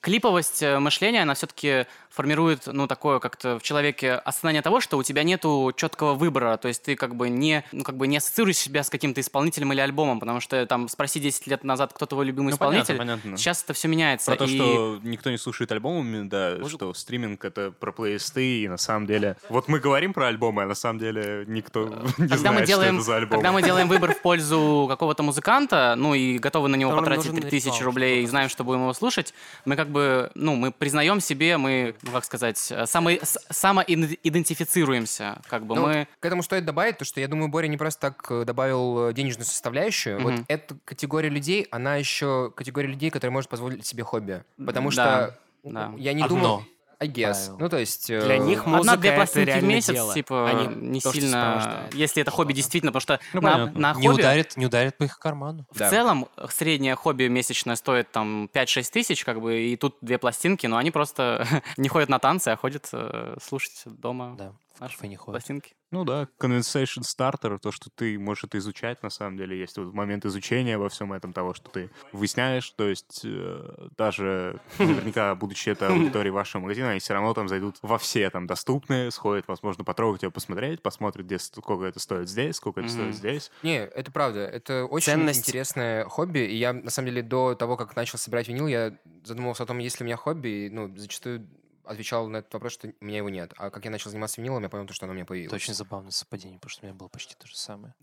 клиповость 0.00 0.62
э, 0.62 0.78
мышления, 0.78 1.22
она 1.22 1.34
все-таки 1.34 1.86
формирует, 2.10 2.66
ну, 2.66 2.86
такое 2.86 3.20
как-то 3.20 3.58
в 3.58 3.62
человеке 3.62 4.14
осознание 4.14 4.62
того, 4.62 4.80
что 4.80 4.98
у 4.98 5.02
тебя 5.02 5.22
нету 5.22 5.72
четкого 5.76 6.14
выбора, 6.14 6.56
то 6.56 6.68
есть 6.68 6.82
ты 6.82 6.96
как 6.96 7.14
бы 7.14 7.28
не, 7.28 7.64
ну, 7.72 7.84
как 7.84 7.96
бы 7.96 8.06
не 8.06 8.16
ассоциируешь 8.16 8.56
себя 8.56 8.82
с 8.82 8.90
каким-то 8.90 9.20
исполнителем 9.20 9.72
или 9.72 9.80
альбомом, 9.80 10.20
потому 10.20 10.40
что 10.40 10.64
там 10.66 10.88
спроси 10.88 11.20
10 11.20 11.46
лет 11.46 11.64
назад, 11.64 11.92
кто 11.92 12.06
твой 12.06 12.26
любимый 12.26 12.50
Ну, 12.50 12.58
понятно, 12.58 12.92
исполнитель, 12.92 12.98
понятно. 12.98 13.36
сейчас 13.36 13.62
это 13.62 13.72
все 13.72 13.88
меняется. 13.88 14.32
Про 14.32 14.38
то, 14.38 14.44
и... 14.44 14.56
что 14.56 15.00
никто 15.02 15.30
не 15.30 15.38
слушает 15.38 15.70
альбомами, 15.72 16.28
да, 16.28 16.68
что 16.68 16.92
стриминг— 16.94 17.44
это 17.46 17.70
про 17.70 17.92
плейлисты, 17.92 18.62
и 18.62 18.68
на 18.68 18.76
самом 18.76 19.06
деле... 19.06 19.36
Вот 19.48 19.68
мы 19.68 19.78
говорим 19.78 20.12
про 20.12 20.26
альбомы, 20.26 20.62
а 20.62 20.66
на 20.66 20.74
самом 20.74 20.98
деле 20.98 21.44
никто 21.46 21.88
не 22.18 22.28
Когда 22.28 22.36
знает, 22.36 22.60
мы, 22.60 22.66
делаем, 22.66 22.94
что 22.94 23.02
это 23.02 23.06
за 23.06 23.16
альбом. 23.16 23.38
когда 23.38 23.52
мы 23.52 23.62
делаем 23.62 23.88
выбор 23.88 24.14
в 24.14 24.20
пользу 24.20 24.86
какого-то 24.88 25.22
музыканта, 25.22 25.94
ну 25.96 26.14
и 26.14 26.38
готовы 26.38 26.68
на 26.68 26.76
него 26.76 26.96
потратить 26.96 27.26
нужен 27.26 27.42
3000 27.42 27.66
ритуал, 27.66 27.84
рублей 27.84 28.22
и 28.24 28.26
знаем, 28.26 28.48
что 28.48 28.64
будем 28.64 28.80
его 28.80 28.92
слушать, 28.92 29.32
мы 29.64 29.76
как 29.76 29.88
бы, 29.88 30.30
ну, 30.34 30.56
мы 30.56 30.72
признаем 30.72 31.20
себе, 31.20 31.56
мы, 31.56 31.94
ну, 32.02 32.12
как 32.12 32.24
сказать, 32.24 32.66
э, 32.70 32.86
само, 32.86 33.10
с- 33.10 33.38
самоидентифицируемся, 33.50 35.40
как 35.48 35.66
бы 35.66 35.74
Ну, 35.74 35.86
мы... 35.86 36.08
К 36.20 36.24
этому 36.26 36.42
стоит 36.42 36.64
добавить 36.64 36.98
то, 36.98 37.04
что 37.04 37.20
я 37.20 37.28
думаю, 37.28 37.48
Боря 37.48 37.66
не 37.68 37.76
просто 37.76 38.00
так 38.10 38.26
э, 38.30 38.44
добавил 38.44 39.08
э, 39.08 39.12
денежную 39.12 39.46
составляющую. 39.46 40.20
Вот 40.20 40.32
Мгм. 40.32 40.44
эта 40.48 40.76
категория 40.84 41.28
людей, 41.28 41.66
она 41.70 41.96
еще 41.96 42.52
категория 42.56 42.88
людей, 42.88 43.10
которые 43.10 43.32
может 43.32 43.50
позволить 43.50 43.86
себе 43.86 44.02
хобби. 44.04 44.42
Потому 44.64 44.90
Да, 44.90 44.92
что 44.92 45.38
да. 45.64 45.92
я 45.98 46.12
не 46.12 46.22
Одно 46.22 46.36
думал... 46.36 46.64
I 47.02 47.08
guess. 47.08 47.46
правило. 47.46 47.56
Ну, 47.60 47.68
то 47.70 47.78
есть... 47.78 48.10
э, 48.10 48.20
Для 48.20 48.36
них 48.36 48.66
музыка 48.66 48.80
Одна-две 48.80 49.08
это 49.08 49.16
пластинки 49.16 49.58
в 49.58 49.64
месяц, 49.64 49.92
дело, 49.94 50.12
типа, 50.14 50.50
а 50.50 50.66
не 50.66 51.00
то, 51.00 51.10
что 51.10 51.20
сильно... 51.20 51.88
Если 51.92 52.20
это 52.20 52.30
хобби, 52.30 52.52
действительно, 52.52 52.92
потому 52.92 53.00
что 53.00 53.20
Ну, 53.32 53.40
на, 53.40 53.66
на 53.72 53.94
Не 53.94 54.06
хобби... 54.08 54.20
ударит, 54.20 54.56
не 54.58 54.66
ударит 54.66 54.98
по 54.98 55.04
их 55.04 55.18
карману. 55.18 55.64
В 55.70 55.78
Да. 55.78 55.88
целом, 55.88 56.28
среднее 56.50 56.94
хобби 56.96 57.24
месячное 57.28 57.76
стоит 57.76 58.10
там 58.12 58.50
5-6 58.52 58.92
тысяч, 58.92 59.24
как 59.24 59.40
бы, 59.40 59.60
и 59.62 59.76
тут 59.76 59.96
две 60.02 60.18
пластинки, 60.18 60.66
но 60.66 60.76
они 60.76 60.90
просто 60.90 61.46
не 61.78 61.88
ходят 61.88 62.10
на 62.10 62.18
танцы, 62.18 62.48
а 62.48 62.56
ходят 62.56 62.88
э, 62.92 63.36
слушать 63.42 63.82
дома 63.86 64.34
Да, 64.36 64.52
кафе 64.78 65.08
не 65.08 65.16
ходят. 65.16 65.40
пластинки. 65.40 65.74
Ну 65.90 66.04
да, 66.04 66.28
conversation 66.38 67.02
starter, 67.02 67.58
то, 67.58 67.72
что 67.72 67.90
ты 67.90 68.16
можешь 68.18 68.44
это 68.44 68.58
изучать, 68.58 69.02
на 69.02 69.10
самом 69.10 69.36
деле, 69.36 69.58
есть 69.58 69.76
вот 69.76 69.92
момент 69.92 70.24
изучения 70.24 70.78
во 70.78 70.88
всем 70.88 71.12
этом, 71.12 71.32
того, 71.32 71.52
что 71.52 71.68
ты 71.68 71.90
выясняешь, 72.12 72.70
то 72.70 72.88
есть 72.88 73.22
э, 73.24 73.88
даже 73.96 74.60
наверняка, 74.78 75.34
будучи 75.34 75.68
это 75.70 75.88
аудиторией 75.88 76.30
вашего 76.30 76.62
магазина, 76.62 76.90
они 76.90 77.00
все 77.00 77.14
равно 77.14 77.34
там 77.34 77.48
зайдут 77.48 77.78
во 77.82 77.98
все 77.98 78.30
там 78.30 78.46
доступные, 78.46 79.10
сходят, 79.10 79.48
возможно, 79.48 79.82
потрогать 79.82 80.22
ее, 80.22 80.30
посмотреть, 80.30 80.80
посмотрят, 80.80 81.26
где, 81.26 81.38
сколько 81.40 81.84
это 81.84 81.98
стоит 81.98 82.28
здесь, 82.28 82.56
сколько 82.56 82.80
это 82.80 82.88
Мгм. 82.88 83.12
стоит 83.12 83.14
здесь. 83.16 83.50
Не, 83.62 83.78
это 83.78 84.12
правда. 84.12 84.40
Это 84.40 84.84
очень 84.84 85.06
Ценность. 85.12 85.40
интересное 85.40 86.04
хобби. 86.04 86.38
И 86.40 86.56
я, 86.56 86.72
на 86.72 86.90
самом 86.90 87.08
деле, 87.08 87.22
до 87.22 87.54
того, 87.56 87.76
как 87.76 87.96
начал 87.96 88.16
собирать 88.18 88.46
винил, 88.48 88.68
я 88.68 88.96
задумывался 89.24 89.64
о 89.64 89.66
том, 89.66 89.78
есть 89.78 89.98
ли 89.98 90.04
у 90.04 90.06
меня 90.06 90.16
хобби. 90.16 90.48
И, 90.48 90.70
ну, 90.70 90.94
зачастую 90.96 91.48
отвечал 91.84 92.28
на 92.28 92.38
этот 92.38 92.52
вопрос, 92.54 92.72
что 92.72 92.92
у 93.00 93.04
меня 93.04 93.18
его 93.18 93.28
нет. 93.28 93.52
А 93.56 93.70
как 93.70 93.84
я 93.84 93.90
начал 93.90 94.10
заниматься 94.10 94.40
винилом, 94.40 94.62
я 94.62 94.68
понял, 94.68 94.86
то, 94.86 94.94
что 94.94 95.06
оно 95.06 95.12
у 95.12 95.14
меня 95.14 95.24
появилось. 95.24 95.48
Это 95.48 95.56
очень 95.56 95.74
забавное 95.74 96.10
совпадение, 96.10 96.58
потому 96.58 96.70
что 96.70 96.82
у 96.82 96.86
меня 96.86 96.94
было 96.94 97.08
почти 97.08 97.34
то 97.34 97.46
же 97.46 97.56
самое. 97.56 97.94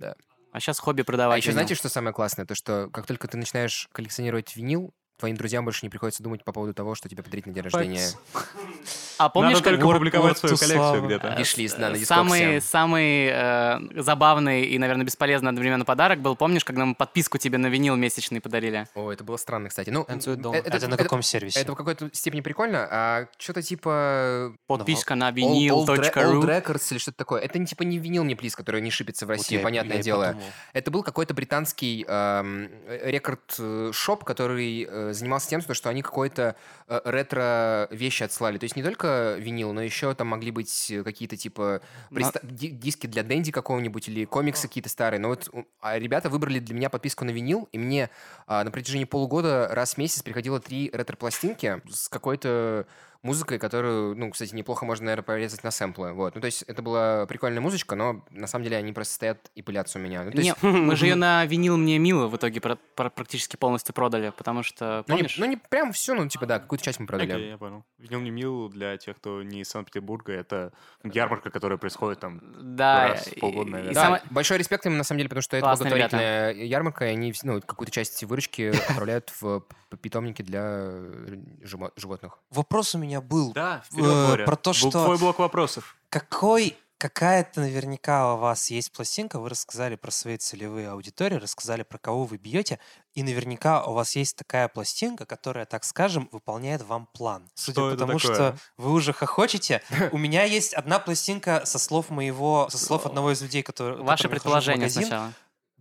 А 0.52 0.60
сейчас 0.60 0.80
хобби 0.80 1.02
продавать. 1.02 1.36
А 1.36 1.38
еще 1.38 1.50
винил. 1.50 1.56
знаете, 1.56 1.76
что 1.76 1.90
самое 1.90 2.14
классное? 2.14 2.46
То, 2.46 2.56
что 2.56 2.90
как 2.92 3.06
только 3.06 3.28
ты 3.28 3.38
начинаешь 3.38 3.90
коллекционировать 3.92 4.56
винил, 4.56 4.94
твоим 5.18 5.36
друзьям 5.36 5.66
больше 5.66 5.86
не 5.86 5.90
приходится 5.90 6.24
думать 6.24 6.44
по 6.44 6.52
поводу 6.52 6.74
того, 6.74 6.96
что 6.96 7.10
тебе 7.10 7.24
подарить 7.24 7.46
на 7.46 7.54
день 7.54 7.64
рождения. 7.64 8.08
А 9.18 9.30
помнишь, 9.30 9.54
Надо 9.54 9.64
как 9.64 9.80
только 9.80 9.94
публиковать 9.98 10.38
свою 10.38 10.58
коллекцию 10.58 11.06
где-то. 11.06 11.36
Виш-лист, 11.38 11.78
да, 11.78 11.90
на 11.90 11.98
самый, 11.98 12.62
самый 12.62 13.30
э, 13.32 14.02
забавный 14.02 14.66
и, 14.66 14.78
наверное, 14.78 15.06
бесполезный 15.06 15.50
одновременно 15.50 15.86
подарок 15.86 16.20
был, 16.20 16.36
помнишь, 16.36 16.64
когда 16.64 16.86
мы 16.86 16.96
подписку 16.96 17.38
тебе 17.38 17.58
на 17.58 17.68
винил 17.68 17.96
месячный 17.96 18.42
подарили? 18.42 18.88
О, 18.96 19.12
это 19.12 19.24
было 19.24 19.38
странно, 19.38 19.70
кстати. 19.70 19.90
Ну, 19.90 20.04
Танцуют 20.04 20.42
дома. 20.42 20.58
э, 20.58 20.62
Это, 20.64 20.88
на 20.88 20.98
каком 20.98 21.22
сервисе? 21.22 21.60
Это 21.60 21.74
в 21.74 21.76
какой-то 21.76 22.10
степени 22.14 22.42
прикольно, 22.42 22.88
а 22.90 23.28
что-то 23.38 23.62
типа 23.62 24.54
Подписка 24.68 25.16
на 25.16 25.30
Old, 25.30 25.88
Old. 25.88 26.44
Records 26.46 26.88
или 26.92 26.98
что-то 26.98 27.18
такое. 27.18 27.42
Это 27.42 27.60
не 27.60 27.66
типа 27.66 27.84
не 27.84 27.98
винил 27.98 28.24
мне 28.24 28.36
плиз, 28.36 28.56
который 28.56 28.82
не 28.82 28.92
шипится 28.92 29.26
в 29.26 29.30
Вот 29.30 29.38
России, 29.38 29.58
понятное 29.58 30.00
дело. 30.00 30.36
Это 30.74 30.92
был 30.92 31.04
какой-то 31.04 31.34
британский 31.34 32.06
эм, 32.08 32.70
рекорд-шоп, 32.88 34.24
который 34.24 34.88
э, 34.90 35.14
занимался 35.14 35.50
тем, 35.50 35.62
что 35.62 35.90
они 35.90 36.02
какой-то 36.02 36.56
э, 36.88 37.02
ретро-вещи 37.06 38.24
отслали. 38.24 38.58
То 38.58 38.64
есть 38.66 38.76
не 38.76 38.84
только 38.84 39.07
винил, 39.40 39.74
но 39.74 39.82
еще 39.82 40.14
там 40.14 40.28
могли 40.28 40.52
быть 40.52 40.92
э, 40.92 41.04
какие-то 41.04 41.38
типа 41.38 41.82
приста- 42.12 42.40
ди- 42.44 42.70
диски 42.70 43.08
для 43.08 43.24
Дэнди 43.24 43.52
какого-нибудь 43.52 44.08
или 44.10 44.26
комиксы 44.26 44.68
какие-то 44.68 44.90
старые. 44.90 45.20
Но 45.20 45.30
вот 45.30 45.50
а 45.82 45.98
ребята 45.98 46.30
выбрали 46.30 46.60
для 46.60 46.76
меня 46.76 46.90
подписку 46.90 47.26
на 47.26 47.32
винил, 47.32 47.68
и 47.72 47.78
мне 47.78 48.10
а, 48.46 48.64
на 48.64 48.72
протяжении 48.72 49.06
полугода 49.06 49.70
раз 49.72 49.94
в 49.94 49.98
месяц 49.98 50.22
приходило 50.24 50.60
три 50.60 50.90
ретро-пластинки 50.94 51.82
с 51.90 52.10
какой-то 52.10 52.86
музыкой, 53.24 53.60
которую, 53.60 54.16
ну, 54.18 54.32
кстати, 54.32 54.54
неплохо 54.56 54.86
можно, 54.86 55.06
наверное, 55.06 55.24
порезать 55.24 55.64
на 55.64 55.72
сэмплы. 55.72 56.14
Вот. 56.14 56.36
Ну, 56.36 56.42
то 56.42 56.46
есть 56.46 56.64
это 56.64 56.82
была 56.82 57.26
прикольная 57.26 57.62
музычка, 57.62 57.96
но 57.96 58.26
на 58.32 58.48
самом 58.48 58.64
деле 58.64 58.78
они 58.78 58.94
просто 58.94 59.14
стоят 59.16 59.52
и 59.56 59.62
пылятся 59.62 60.00
у 60.00 60.02
меня. 60.02 60.24
Ну, 60.24 60.32
то 60.32 60.38
есть, 60.38 60.62
Не, 60.64 60.70
мы 60.70 60.96
же 60.96 61.06
ее 61.08 61.16
на 61.16 61.46
винил 61.46 61.78
мне 61.78 61.98
мило 62.00 62.28
в 62.28 62.36
итоге 62.38 62.62
про- 62.62 62.78
про- 62.96 63.10
практически 63.10 63.56
полностью 63.56 63.94
продали, 63.96 64.32
потому 64.38 64.64
что, 64.64 65.04
ну, 65.08 65.16
не, 65.16 65.20
помнишь? 65.22 65.38
ну, 65.38 65.46
не 65.46 65.58
прям 65.58 65.92
все, 65.94 66.14
ну, 66.14 66.28
типа, 66.28 66.46
да, 66.46 66.60
какую-то 66.60 66.84
часть 66.86 67.00
мы 67.00 67.08
продали. 67.08 67.32
Окей, 67.34 67.50
я 67.50 67.58
понял. 67.58 67.84
Винил 67.98 68.20
не 68.22 68.30
мил 68.32 68.70
для 68.70 68.98
тех, 68.98 69.16
кто 69.18 69.42
не 69.44 69.62
из 69.62 69.70
Санкт-Петербурга, 69.70 70.34
это 70.34 70.74
ярмарка, 71.04 71.50
которая 71.50 71.78
происходит 71.78 72.20
там 72.20 72.42
да, 72.76 73.10
раз 73.10 73.28
в 73.28 73.40
полгода, 73.40 73.70
и- 73.70 73.72
наверное. 73.72 73.92
и 73.92 73.96
Да, 73.96 74.02
самое- 74.04 74.22
большой 74.30 74.58
респект 74.58 74.86
им, 74.86 74.98
на 74.98 75.04
самом 75.04 75.20
деле, 75.20 75.30
потому 75.30 75.42
что 75.42 75.58
это 75.58 75.66
благотворительная 75.68 76.54
ярмарка, 76.54 77.06
и 77.06 77.10
они 77.10 77.34
ну, 77.44 77.62
какую-то 77.62 77.92
часть 77.92 78.24
выручки 78.24 78.72
отправляют 78.90 79.32
в 79.40 79.64
питомники 80.02 80.42
для 80.42 80.62
э, 80.64 81.38
живо- 81.64 81.92
животных. 81.96 82.40
Вопрос 82.52 82.94
у 82.96 82.98
меня 82.98 83.07
был. 83.16 83.54
Да, 83.54 83.84
Э, 83.98 84.38
про 84.46 84.56
то, 84.56 84.70
Был 84.72 84.74
что- 84.74 84.92
твой 85.06 85.18
блок 85.18 85.40
вопросов. 85.40 85.96
Какой, 86.10 86.78
какая-то 86.98 87.62
наверняка 87.62 88.34
у 88.34 88.38
вас 88.38 88.70
есть 88.72 88.92
пластинка, 88.92 89.40
вы 89.40 89.50
рассказали 89.50 89.96
про 89.96 90.10
свои 90.12 90.38
целевые 90.38 90.90
аудитории, 90.90 91.36
рассказали 91.36 91.84
про 91.84 91.98
кого 91.98 92.24
вы 92.26 92.38
бьете, 92.38 92.80
и 93.14 93.24
наверняка 93.24 93.84
у 93.86 93.94
вас 93.94 94.16
есть 94.16 94.36
такая 94.36 94.68
пластинка, 94.68 95.26
которая, 95.26 95.66
так 95.66 95.84
скажем, 95.84 96.28
выполняет 96.32 96.82
вам 96.84 97.08
план. 97.14 97.50
Судя 97.56 97.74
Что 97.74 97.92
по 97.92 97.98
тому, 97.98 98.20
такое? 98.20 98.36
что 98.36 98.58
вы 98.78 98.92
уже 98.94 99.14
хохочете, 99.14 99.82
у 100.12 100.18
меня 100.18 100.44
есть 100.44 100.74
одна 100.74 101.00
пластинка 101.00 101.64
со 101.66 101.78
слов 101.80 102.10
моего, 102.10 102.68
со 102.72 102.78
слов 102.78 103.06
одного 103.06 103.32
из 103.32 103.42
людей, 103.42 103.64
который 103.64 103.98
Ваше 104.02 104.28
предположение 104.30 104.90
сначала. 104.90 105.34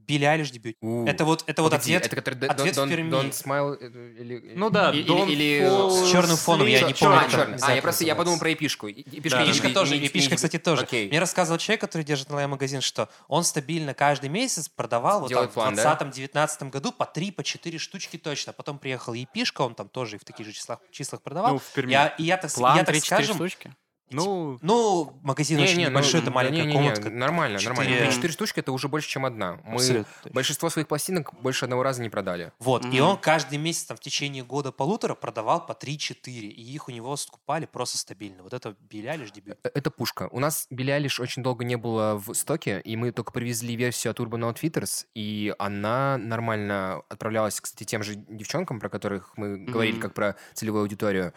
Билли 0.07 0.25
Айлиш 0.25 0.51
дебют. 0.51 0.77
У. 0.81 1.05
Это 1.07 1.25
вот, 1.25 1.45
это 1.47 1.63
вот 1.63 1.73
Погоди, 1.73 1.95
ответ, 1.95 2.07
это 2.07 2.17
который 2.17 2.49
ответ 2.49 2.77
Don't- 2.77 2.87
в 2.87 2.89
Перми. 2.89 3.11
Don't 3.11 3.31
Smile, 3.33 3.77
э, 3.81 4.15
или- 4.21 4.53
Ну 4.55 4.71
да, 4.71 4.91
или- 4.93 5.05
Don't 5.07 5.29
или- 5.31 5.61
Fall 5.63 5.91
С 6.07 6.11
черным 6.11 6.37
фоном, 6.37 6.67
я 6.67 6.83
не 6.83 6.95
помню, 6.95 7.17
А, 7.17 7.21
как 7.23 7.31
чёрный. 7.31 7.59
А, 7.61 7.75
я 7.75 7.83
просто, 7.83 8.05
я 8.05 8.15
подумал 8.15 8.39
про 8.39 8.53
эпишку. 8.53 8.87
И- 8.89 9.03
Эпишка 9.03 9.39
Да, 9.39 9.45
Эпишка 9.45 9.71
тоже, 9.71 9.99
не- 9.99 10.07
эпишка, 10.07 10.31
не- 10.31 10.37
кстати, 10.37 10.59
тоже. 10.59 10.83
Окей. 10.83 11.09
Мне 11.09 11.19
рассказывал 11.19 11.59
человек, 11.59 11.81
который 11.81 12.03
держит 12.03 12.31
онлайн-магазин, 12.31 12.81
что 12.81 13.09
он 13.29 13.45
стабильно 13.45 13.95
каждый 13.95 14.29
месяц 14.29 14.69
продавал 14.69 15.21
вот 15.21 15.29
Делает 15.29 15.53
там, 15.53 15.55
план, 15.55 15.75
в 15.75 15.77
да? 15.77 15.83
2020-2019 15.83 16.71
году 16.71 16.93
по 16.93 17.05
3, 17.07 17.31
по 17.31 17.43
4 17.43 17.79
штучки 17.79 18.17
точно. 18.17 18.53
Потом 18.53 18.79
приехал 18.79 19.13
Епишка, 19.15 19.63
он 19.63 19.75
там 19.75 19.89
тоже 19.89 20.17
и 20.17 20.19
в 20.19 20.25
таких 20.25 20.47
же 20.47 20.53
числах, 20.53 20.79
числах 20.91 21.23
продавал. 21.23 21.55
Ну, 21.55 21.59
в 21.59 21.65
Перми. 21.75 21.91
Я, 21.93 22.09
и 22.19 22.23
я 22.25 22.37
так, 22.37 22.53
План 22.53 22.77
я 22.79 22.85
так 22.85 22.95
3-4 22.95 23.05
скажем, 23.07 23.35
штучки. 23.37 23.73
Ну, 24.11 24.59
ну, 24.63 25.13
магазин 25.23 25.59
очень 25.61 25.73
Не-не, 25.79 25.85
ну, 25.87 25.91
небольшой, 25.91 26.21
это 26.21 26.31
маленькая 26.31 26.63
не-не-не, 26.63 26.75
комнатка. 26.75 27.11
Нормально, 27.11 27.59
нормально. 27.63 28.13
Четыре- 28.13 28.33
штучки 28.33 28.61
это 28.61 28.73
уже 28.73 28.89
больше, 28.89 29.09
чем 29.09 29.25
одна. 29.27 29.59
Мы 29.65 29.75
Абсолютно 29.75 30.07
большинство 30.33 30.71
своих 30.71 30.87
пластинок 30.89 31.35
больше 31.41 31.65
одного 31.65 31.83
раза 31.83 32.03
не 32.03 32.09
продали. 32.09 32.53
Вот, 32.59 32.85
и 32.85 32.89
Мгм. 32.89 33.01
он 33.03 33.17
каждый 33.19 33.59
месяц 33.59 33.85
там, 33.85 33.97
в 33.97 34.01
течение 34.01 34.45
года-полутора 34.45 35.15
продавал 35.15 35.67
по 35.67 35.73
3-4, 35.75 36.47
и 36.49 36.63
их 36.63 36.89
у 36.89 36.93
него 36.93 37.17
скупали 37.17 37.67
просто 37.67 37.99
стабильно. 37.99 38.43
Вот 38.43 38.53
это 38.55 38.77
Билли 38.89 39.07
дебют. 39.35 39.59
Э, 39.65 39.71
Это 39.75 39.91
пушка. 39.91 40.29
У 40.31 40.41
нас 40.41 40.67
Билли 40.71 40.91
Айлиш 40.91 41.19
очень 41.21 41.43
долго 41.43 41.65
не 41.65 41.77
было 41.77 42.15
в 42.17 42.33
стоке, 42.35 42.81
и 42.85 42.97
мы 42.97 43.13
только 43.13 43.33
привезли 43.33 43.75
версию 43.77 44.13
от 44.13 44.21
Urban 44.21 44.53
Outfitters, 44.55 45.07
и 45.15 45.55
она 45.59 46.17
нормально 46.19 47.03
отправлялась, 47.09 47.61
кстати, 47.61 47.85
тем 47.85 48.03
же 48.03 48.15
девчонкам, 48.15 48.79
про 48.81 48.89
которых 48.89 49.33
мы 49.37 49.57
говорили, 49.59 49.95
Мгм. 49.95 50.03
как 50.03 50.15
про 50.15 50.37
целевую 50.55 50.83
аудиторию. 50.83 51.33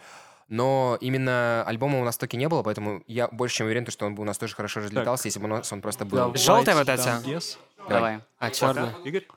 Но 0.50 0.98
именно 1.00 1.62
альбома 1.64 2.00
у 2.00 2.04
нас 2.04 2.16
стоке 2.16 2.36
не 2.36 2.48
было, 2.48 2.62
поэтому 2.62 3.02
я 3.06 3.28
больше 3.28 3.56
чем 3.58 3.66
уверен, 3.66 3.86
что 3.88 4.04
он 4.04 4.14
бы 4.16 4.22
у 4.22 4.26
нас 4.26 4.36
тоже 4.36 4.54
хорошо 4.54 4.80
разлетался, 4.80 5.28
если 5.28 5.38
бы 5.38 5.46
у 5.46 5.48
нас 5.48 5.72
он 5.72 5.80
просто 5.80 6.04
был. 6.04 6.34
Желтая 6.34 6.76
вот 6.76 6.88
эта? 6.88 7.22
Давай. 7.88 8.20
А? 8.38 8.50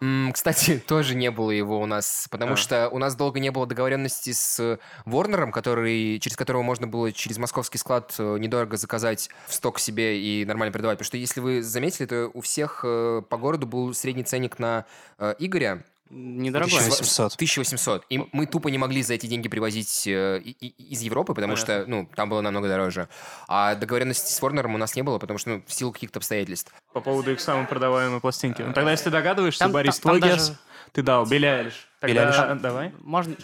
М, 0.02 0.32
Кстати, 0.34 0.78
тоже 0.88 1.16
не 1.16 1.32
было 1.32 1.52
его 1.52 1.80
у 1.80 1.86
нас, 1.86 2.28
потому 2.30 2.54
А. 2.54 2.56
что 2.56 2.90
у 2.90 2.98
нас 2.98 3.16
долго 3.16 3.40
не 3.40 3.52
было 3.52 3.66
договоренности 3.66 4.32
с 4.32 4.80
Ворнером, 5.06 5.52
который, 5.52 6.20
через 6.20 6.36
которого 6.36 6.62
можно 6.62 6.88
было 6.88 7.12
через 7.12 7.38
московский 7.38 7.78
склад 7.78 8.14
э, 8.18 8.38
недорого 8.40 8.78
заказать 8.78 9.30
в 9.48 9.54
сток 9.54 9.80
себе 9.80 10.20
и 10.20 10.46
нормально 10.46 10.72
продавать. 10.72 10.98
Потому 10.98 11.06
что, 11.08 11.18
если 11.18 11.40
вы 11.40 11.62
заметили, 11.64 12.06
то 12.06 12.32
у 12.34 12.42
всех 12.42 12.82
э, 12.84 13.22
по 13.28 13.38
городу 13.38 13.66
был 13.66 13.94
средний 13.94 14.24
ценник 14.24 14.60
на 14.60 14.86
э, 15.20 15.36
Игоря 15.40 15.84
Недорогой. 16.16 16.74
1800. 16.74 17.34
1800. 17.34 18.06
И 18.10 18.22
мы 18.32 18.46
тупо 18.46 18.68
не 18.68 18.78
могли 18.78 19.02
за 19.02 19.16
эти 19.16 19.26
деньги 19.26 19.50
привозить 19.50 20.06
э, 20.08 20.40
из 20.40 21.02
Европы, 21.02 21.34
потому 21.34 21.56
что, 21.56 21.86
ну, 21.88 22.08
там 22.16 22.30
было 22.30 22.42
намного 22.42 22.68
дороже. 22.68 23.10
А 23.48 23.74
договоренности 23.76 24.32
с 24.32 24.42
Ворнером 24.42 24.76
у 24.76 24.78
нас 24.78 24.96
не 24.96 25.02
было, 25.02 25.18
потому 25.18 25.40
что, 25.40 25.50
ну, 25.50 25.64
в 25.66 25.74
силу 25.74 25.92
каких-то 25.92 26.20
обстоятельств. 26.20 26.74
По 26.94 27.02
поводу 27.02 27.32
их 27.32 27.42
самой 27.42 27.66
продаваемой 27.66 28.22
пластинки. 28.22 28.62
Ну 28.62 28.74
тогда, 28.74 28.92
если 28.92 29.06
ты 29.06 29.10
догадываешься, 29.10 29.60
Там- 29.60 29.72
Борис, 29.72 30.00
там- 30.00 30.20
даже- 30.20 30.58
ты 30.92 31.02
дал 31.02 31.26
Билли 31.26 31.48
Айлиш. 31.48 31.88
Билли 32.02 32.14
Тогда 32.16 32.44
Айлиш. 32.50 32.62
давай. 32.62 32.94
Можно... 33.00 33.36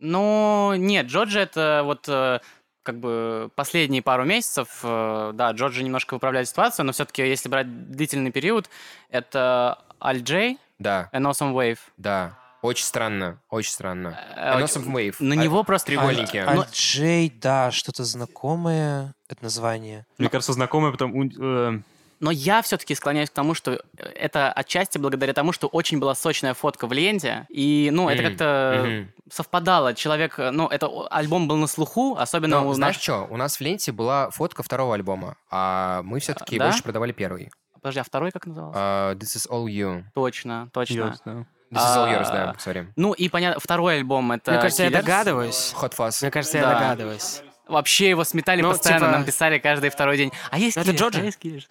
Ну, 0.00 0.74
нет, 0.76 1.06
Джорджи 1.06 1.38
это 1.38 1.82
вот 1.84 2.08
э, 2.08 2.40
как 2.82 2.98
бы 2.98 3.50
последние 3.54 4.02
пару 4.02 4.24
месяцев, 4.24 4.80
э, 4.82 5.30
да, 5.34 5.52
Джорджи 5.52 5.84
немножко 5.84 6.14
выправляет 6.14 6.48
ситуацию, 6.48 6.84
но 6.86 6.92
все-таки, 6.92 7.22
если 7.22 7.48
брать 7.48 7.90
длительный 7.92 8.32
период, 8.32 8.68
это 9.10 9.78
Аль 10.02 10.22
Джей, 10.22 10.58
Да, 10.82 11.08
An 11.12 11.30
Awesome 11.30 11.52
Wave. 11.54 11.78
да. 11.96 12.38
Очень 12.62 12.84
странно, 12.84 13.40
очень 13.50 13.72
странно. 13.72 14.16
Э, 14.36 14.56
An 14.60 14.62
Awesome 14.64 14.86
Wave. 14.92 15.16
На 15.18 15.34
А- 15.34 15.36
него 15.36 15.64
просто... 15.64 15.86
треугольники. 15.88 16.36
А 16.36 16.54
Ну, 16.54 16.64
Джей, 16.72 17.28
да, 17.28 17.72
что-то 17.72 18.04
знакомое, 18.04 19.14
это 19.28 19.42
название. 19.42 20.06
Мне 20.18 20.28
кажется, 20.28 20.52
знакомый, 20.52 20.92
потому... 20.92 21.24
э, 21.24 21.80
Но 22.20 22.30
я 22.30 22.62
все-таки 22.62 22.94
склоняюсь 22.94 23.30
к 23.30 23.32
тому, 23.32 23.54
что 23.54 23.82
это 23.96 24.52
отчасти 24.52 24.96
благодаря 24.98 25.32
тому, 25.32 25.50
что 25.50 25.66
очень 25.66 25.98
была 25.98 26.14
сочная 26.14 26.54
фотка 26.54 26.86
в 26.86 26.92
ленте, 26.92 27.46
и, 27.48 27.90
ну, 27.92 28.08
это 28.08 28.22
как-то 28.22 29.06
совпадало. 29.28 29.94
Человек, 29.94 30.38
ну, 30.38 30.68
это 30.68 30.88
альбом 31.10 31.48
был 31.48 31.56
на 31.56 31.66
слуху, 31.66 32.14
особенно 32.16 32.60
Но 32.60 32.68
у 32.68 32.74
знаешь 32.74 32.94
наш- 32.94 33.02
что? 33.02 33.26
У 33.28 33.36
нас 33.36 33.56
в 33.56 33.60
ленте 33.60 33.90
была 33.90 34.30
фотка 34.30 34.62
второго 34.62 34.94
альбома, 34.94 35.36
а 35.50 36.02
мы 36.04 36.20
все-таки 36.20 36.58
да? 36.60 36.66
больше 36.66 36.84
продавали 36.84 37.10
первый. 37.10 37.50
Подожди, 37.82 38.00
а 38.00 38.04
второй 38.04 38.30
как 38.30 38.46
назывался? 38.46 38.78
А, 38.80 39.14
This 39.16 39.36
is 39.36 39.50
all 39.50 39.66
you. 39.66 40.04
Точно, 40.14 40.68
точно. 40.72 40.94
Yours, 40.94 41.16
да. 41.24 41.32
This 41.32 41.78
is 41.78 41.96
all 41.96 42.04
А, 42.04 42.12
yours, 42.22 42.32
да, 42.32 42.54
сори. 42.58 42.86
Ну 42.96 43.12
и 43.12 43.28
понятно, 43.28 43.60
второй 43.60 43.96
альбом 43.96 44.30
это. 44.32 44.52
Мне 44.52 44.60
кажется, 44.60 44.84
я 44.84 44.90
догадываюсь. 44.90 45.74
Hot 45.80 45.92
Fuzz. 45.96 46.18
Мне 46.22 46.30
кажется, 46.30 46.58
я 46.58 46.68
догадываюсь. 46.68 47.42
Вообще 47.66 48.10
его 48.10 48.24
сметали 48.24 48.60
Ну, 48.62 48.70
постоянно, 48.70 49.06
типа- 49.06 49.12
нам 49.12 49.24
писали 49.24 49.58
каждый 49.58 49.90
второй 49.90 50.16
день. 50.16 50.32
А 50.50 50.58
есть 50.58 50.76
Это 50.76 50.92
Джорджи? 50.92 51.20
а 51.20 51.24
есть 51.24 51.38
Killers. 51.42 51.66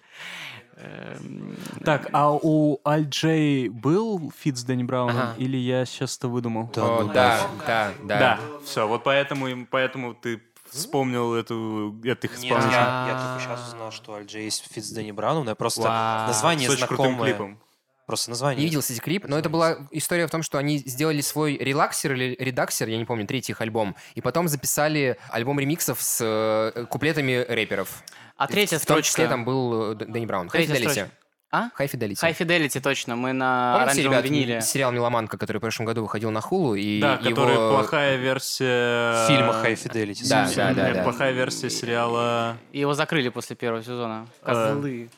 Эм, 0.76 1.56
Так, 1.84 2.08
а 2.12 2.32
у 2.32 2.80
alt-J 2.86 3.68
был 3.68 4.32
фит 4.36 4.58
с 4.58 4.64
Дэнни 4.64 4.82
Брауном? 4.82 5.16
Ага. 5.16 5.34
Или 5.38 5.56
я 5.56 5.84
сейчас 5.84 6.16
это 6.18 6.28
выдумал? 6.28 6.70
Да, 6.74 6.82
О, 6.82 7.04
да, 7.04 7.40
да, 7.66 7.90
да. 8.02 8.18
Да, 8.18 8.38
все, 8.64 8.88
вот 8.88 9.04
поэтому, 9.04 9.66
поэтому 9.70 10.14
ты 10.14 10.42
вспомнил 10.72 11.34
эту, 11.34 11.94
этих 12.04 12.30
Нет, 12.38 12.44
исполнителей. 12.44 12.72
я, 12.72 13.06
я 13.08 13.20
только 13.38 13.44
сейчас 13.44 13.68
узнал, 13.68 13.90
что 13.92 14.14
alt-J 14.14 14.44
есть 14.44 14.64
фит 14.72 14.84
с 14.84 14.90
Дэнни 14.90 15.12
Брауном, 15.12 15.44
но 15.44 15.50
я 15.50 15.54
просто 15.54 15.82
Вау. 15.82 16.26
название 16.28 16.68
С 16.68 16.72
очень 16.72 16.86
крутым 16.86 17.06
знакомое. 17.06 17.30
клипом. 17.30 17.58
Просто 18.06 18.30
Не 18.30 18.32
название. 18.32 18.64
видел, 18.64 18.80
кстати, 18.80 18.98
клип, 18.98 19.26
но 19.28 19.38
это 19.38 19.48
была 19.48 19.76
история 19.92 20.26
в 20.26 20.30
том, 20.30 20.42
что 20.42 20.58
они 20.58 20.78
сделали 20.78 21.20
свой 21.20 21.56
Relaxer 21.56 22.12
или 22.14 22.36
Reduxer, 22.38 22.88
я 22.88 22.98
не 22.98 23.04
помню, 23.04 23.26
третий 23.26 23.52
их 23.52 23.60
альбом, 23.60 23.94
и 24.14 24.20
потом 24.20 24.48
записали 24.48 25.16
альбом 25.30 25.60
ремиксов 25.60 26.02
с 26.02 26.18
э, 26.20 26.84
куплетами 26.86 27.44
рэперов. 27.48 28.02
А 28.36 28.48
третья 28.48 28.78
В 28.78 28.84
том 28.86 28.96
строчка. 28.96 29.08
числе 29.12 29.28
там 29.28 29.44
был 29.44 29.92
э, 29.92 29.94
Дэнни 29.94 30.26
Браун. 30.26 30.48
Третья 30.48 30.74
строчка. 30.74 31.10
А? 31.54 31.68
High 31.78 31.86
Fidelity. 31.90 32.14
High 32.14 32.34
Fidelity, 32.36 32.80
точно. 32.80 33.14
Мы 33.14 33.34
на 33.34 33.72
Помните, 33.74 33.92
оранжевом 34.00 34.12
ребят, 34.12 34.24
виниле. 34.24 34.60
сериал 34.62 34.90
«Меломанка», 34.90 35.36
который 35.36 35.58
в 35.58 35.60
прошлом 35.60 35.84
году 35.84 36.00
выходил 36.00 36.30
на 36.30 36.40
Hulu, 36.40 36.74
и 36.74 36.98
Да, 36.98 37.18
который 37.18 37.52
его... 37.54 37.70
плохая 37.74 38.16
версия... 38.16 39.26
Фильма 39.28 39.52
High 39.62 39.74
Fidelity. 39.74 40.28
Да, 40.30 40.48
да, 40.56 40.72
да, 40.72 40.84
Нет, 40.86 40.94
да. 40.96 41.02
плохая 41.02 41.32
версия 41.32 41.68
сериала... 41.68 42.56
И 42.72 42.80
Его 42.80 42.94
закрыли 42.94 43.28
после 43.28 43.54
первого 43.54 43.82
сезона. 43.84 44.26
Э, 44.42 44.46
Козлы. 44.46 45.10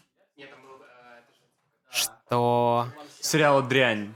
Что? 1.91 2.89
Сериала 3.20 3.62
«Дрянь». 3.62 4.12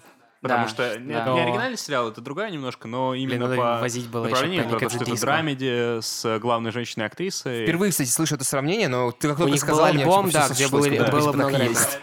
Потому 0.48 0.64
Да, 0.64 0.68
что 0.68 0.98
не, 0.98 1.12
да. 1.14 1.32
не 1.32 1.40
оригинальный 1.40 1.76
сериал, 1.78 2.08
это 2.08 2.20
другая 2.20 2.50
немножко, 2.50 2.88
но 2.88 3.14
именно 3.14 3.46
надо 3.46 3.56
по 3.56 3.78
возить 3.80 4.08
было 4.08 4.24
еще 4.26 4.34
направлению, 4.34 4.64
по 4.64 4.70
потому 4.74 4.90
что 4.90 5.04
это 5.04 5.20
драмеди 5.20 6.00
с 6.00 6.38
главной 6.38 6.70
женщиной-актрисой. 6.72 7.64
Впервые, 7.64 7.90
кстати, 7.92 8.08
слышу 8.08 8.34
это 8.34 8.44
сравнение, 8.44 8.88
но 8.88 9.10
ты 9.12 9.28
как 9.28 9.38
только 9.38 9.56
сказал, 9.58 9.92
мне 9.92 10.02
альбом, 10.02 10.28
всё 10.30 10.38
да, 10.40 10.48
где 10.48 10.68
было- 10.68 10.88
да, 10.88 11.10
было 11.10 11.20
типа, 11.20 11.32
много 11.32 11.62
есть. 11.62 11.98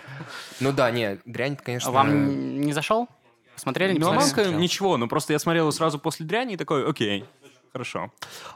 Ну 0.59 0.71
да, 0.71 0.89
не, 0.91 1.19
дрянь, 1.25 1.55
конечно... 1.57 1.89
А 1.89 1.93
Вам 1.93 2.61
не 2.61 2.71
зашел? 2.73 3.07
Посмотрели? 3.55 3.93
не 3.93 3.99
посмотрели? 3.99 4.53
ничего, 4.55 4.97
но 4.97 5.07
просто 5.07 5.33
я 5.33 5.39
смотрел 5.39 5.71
сразу 5.71 5.97
после 5.99 6.25
дряни 6.25 6.53
и 6.53 6.57
такой, 6.57 6.89
окей, 6.89 7.25
хорошо. 7.71 8.11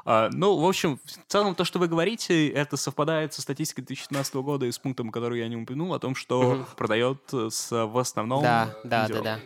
А, 0.06 0.30
ну, 0.32 0.58
в 0.58 0.66
общем, 0.68 0.98
в 1.06 1.32
целом 1.32 1.56
то, 1.56 1.66
что 1.66 1.80
вы 1.80 1.88
говорите, 1.88 2.48
это 2.50 2.78
совпадает 2.78 3.34
со 3.34 3.42
статистикой 3.42 3.84
2015 3.86 4.36
года 4.36 4.66
и 4.66 4.72
с 4.72 4.78
пунктом, 4.80 5.12
который 5.12 5.40
я 5.40 5.48
не 5.50 5.58
упомянул, 5.58 5.94
о 5.94 6.00
том, 6.00 6.16
что 6.16 6.66
продает 6.78 7.18
э, 7.34 7.50
с, 7.52 7.70
в 7.86 7.98
основном 7.98 8.44
Да, 8.44 8.70
да, 8.84 8.90
да, 8.90 9.04
инди-рок. 9.06 9.24
да. 9.24 9.40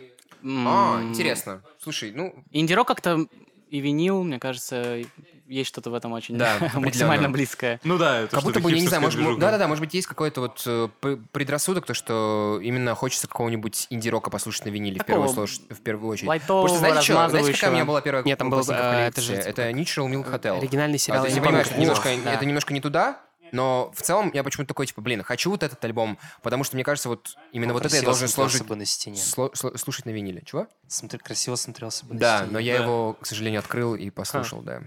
А, 0.44 1.00
интересно. 1.02 1.62
Слушай, 1.82 2.12
ну, 2.14 2.34
Инди-рок 2.52 2.86
как-то 2.86 3.26
и 3.70 3.80
винил, 3.80 4.22
мне 4.22 4.38
кажется, 4.38 5.00
есть 5.48 5.68
что-то 5.68 5.90
в 5.90 5.94
этом 5.94 6.12
очень 6.12 6.36
Да, 6.38 6.58
максимально 6.74 7.28
близкое. 7.28 7.80
Ну 7.82 7.98
да, 7.98 8.20
это 8.20 8.36
как 8.36 8.44
будто 8.44 8.60
бы, 8.60 8.70
я 8.70 8.80
не 8.80 8.86
знаю, 8.86 9.02
может, 9.02 9.20
да-да-да, 9.38 9.66
может 9.66 9.80
быть, 9.80 9.92
есть 9.94 10.06
какой-то 10.06 10.42
вот 10.42 10.62
э, 10.66 10.88
предрассудок, 11.32 11.84
то, 11.84 11.92
что 11.94 12.60
именно 12.62 12.94
хочется 12.94 13.26
какого-нибудь 13.26 13.88
инди-рока 13.90 14.30
послушать 14.30 14.66
на 14.66 14.70
виниле 14.70 15.00
в 15.00 15.04
первую, 15.04 15.28
Такого 15.28 15.46
слож- 15.46 15.60
в 15.74 15.80
первую 15.82 16.12
очередь. 16.12 16.28
лайтового, 16.28 16.62
Потому 16.62 16.78
что 16.78 16.86
знаете, 16.88 17.02
что? 17.12 17.28
знаете, 17.30 17.52
какая 17.52 17.70
у 17.70 17.74
меня 17.74 17.84
была 17.84 18.00
первая 18.00 18.22
Нет, 18.24 18.38
там 18.38 18.50
был, 18.50 18.58
пластинка 18.58 18.80
в 18.80 18.94
э, 18.94 19.06
это 19.08 19.20
же, 19.20 19.34
Это 19.34 19.70
Neutral 19.70 20.08
Milk 20.10 20.30
Hotel. 20.32 20.58
Оригинальный 20.58 20.96
А, 20.96 20.98
сериал. 20.98 21.24
я 21.24 21.30
я 21.30 21.40
не 21.40 21.64
что 21.64 21.80
немножко, 21.80 22.08
да. 22.24 22.32
это 22.34 22.46
немножко 22.46 22.72
не 22.72 22.80
туда, 22.80 23.20
но 23.54 23.90
в 23.94 24.02
целом 24.02 24.30
я 24.34 24.42
почему-то 24.44 24.68
такой, 24.68 24.86
типа, 24.86 25.00
блин, 25.00 25.22
хочу 25.22 25.50
вот 25.50 25.62
этот 25.62 25.82
альбом, 25.84 26.18
потому 26.42 26.64
что 26.64 26.76
мне 26.76 26.84
кажется, 26.84 27.08
вот 27.08 27.36
именно 27.52 27.72
Он 27.72 27.78
вот 27.78 27.86
это 27.86 27.96
я 27.96 28.02
должен 28.02 28.28
сложить, 28.28 28.66
бы 28.66 28.76
на 28.76 28.84
стене. 28.84 29.16
сло- 29.16 29.54
слушать 29.78 30.04
на 30.04 30.10
виниле. 30.10 30.42
Чего? 30.44 30.66
Смотри, 30.88 31.18
красиво 31.18 31.54
смотрелся 31.56 32.04
бы 32.04 32.14
на 32.14 32.20
Да, 32.20 32.36
стене. 32.38 32.52
но 32.52 32.58
я 32.58 32.78
Да. 32.78 32.84
его, 32.84 33.14
к 33.14 33.26
сожалению, 33.26 33.60
открыл 33.60 33.94
и 33.94 34.10
послушал, 34.10 34.60
да. 34.62 34.82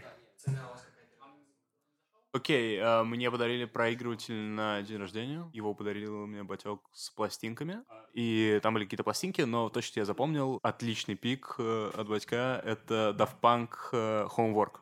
Окей, 2.34 2.78
а, 2.80 3.04
мне 3.04 3.32
подарили 3.32 3.66
проигрыватель 3.66 4.36
на 4.36 4.82
день 4.84 4.98
рождения. 4.98 5.50
Его 5.54 5.74
подарил 5.74 6.28
мне 6.28 6.44
батек 6.44 6.80
с 6.94 7.10
пластинками. 7.10 7.80
И 8.14 8.60
там 8.62 8.74
были 8.76 8.84
какие-то 8.84 9.04
пластинки, 9.04 9.42
но 9.42 9.70
то, 9.70 9.82
что 9.82 10.00
я 10.00 10.06
запомнил, 10.06 10.60
отличный 10.62 11.16
пик 11.16 11.56
э, 11.58 11.92
от 11.96 12.08
батька— 12.08 12.62
это 12.66 13.16
Daft 13.18 13.40
Punk 13.42 13.70
э, 13.94 14.28
Homework. 14.38 14.74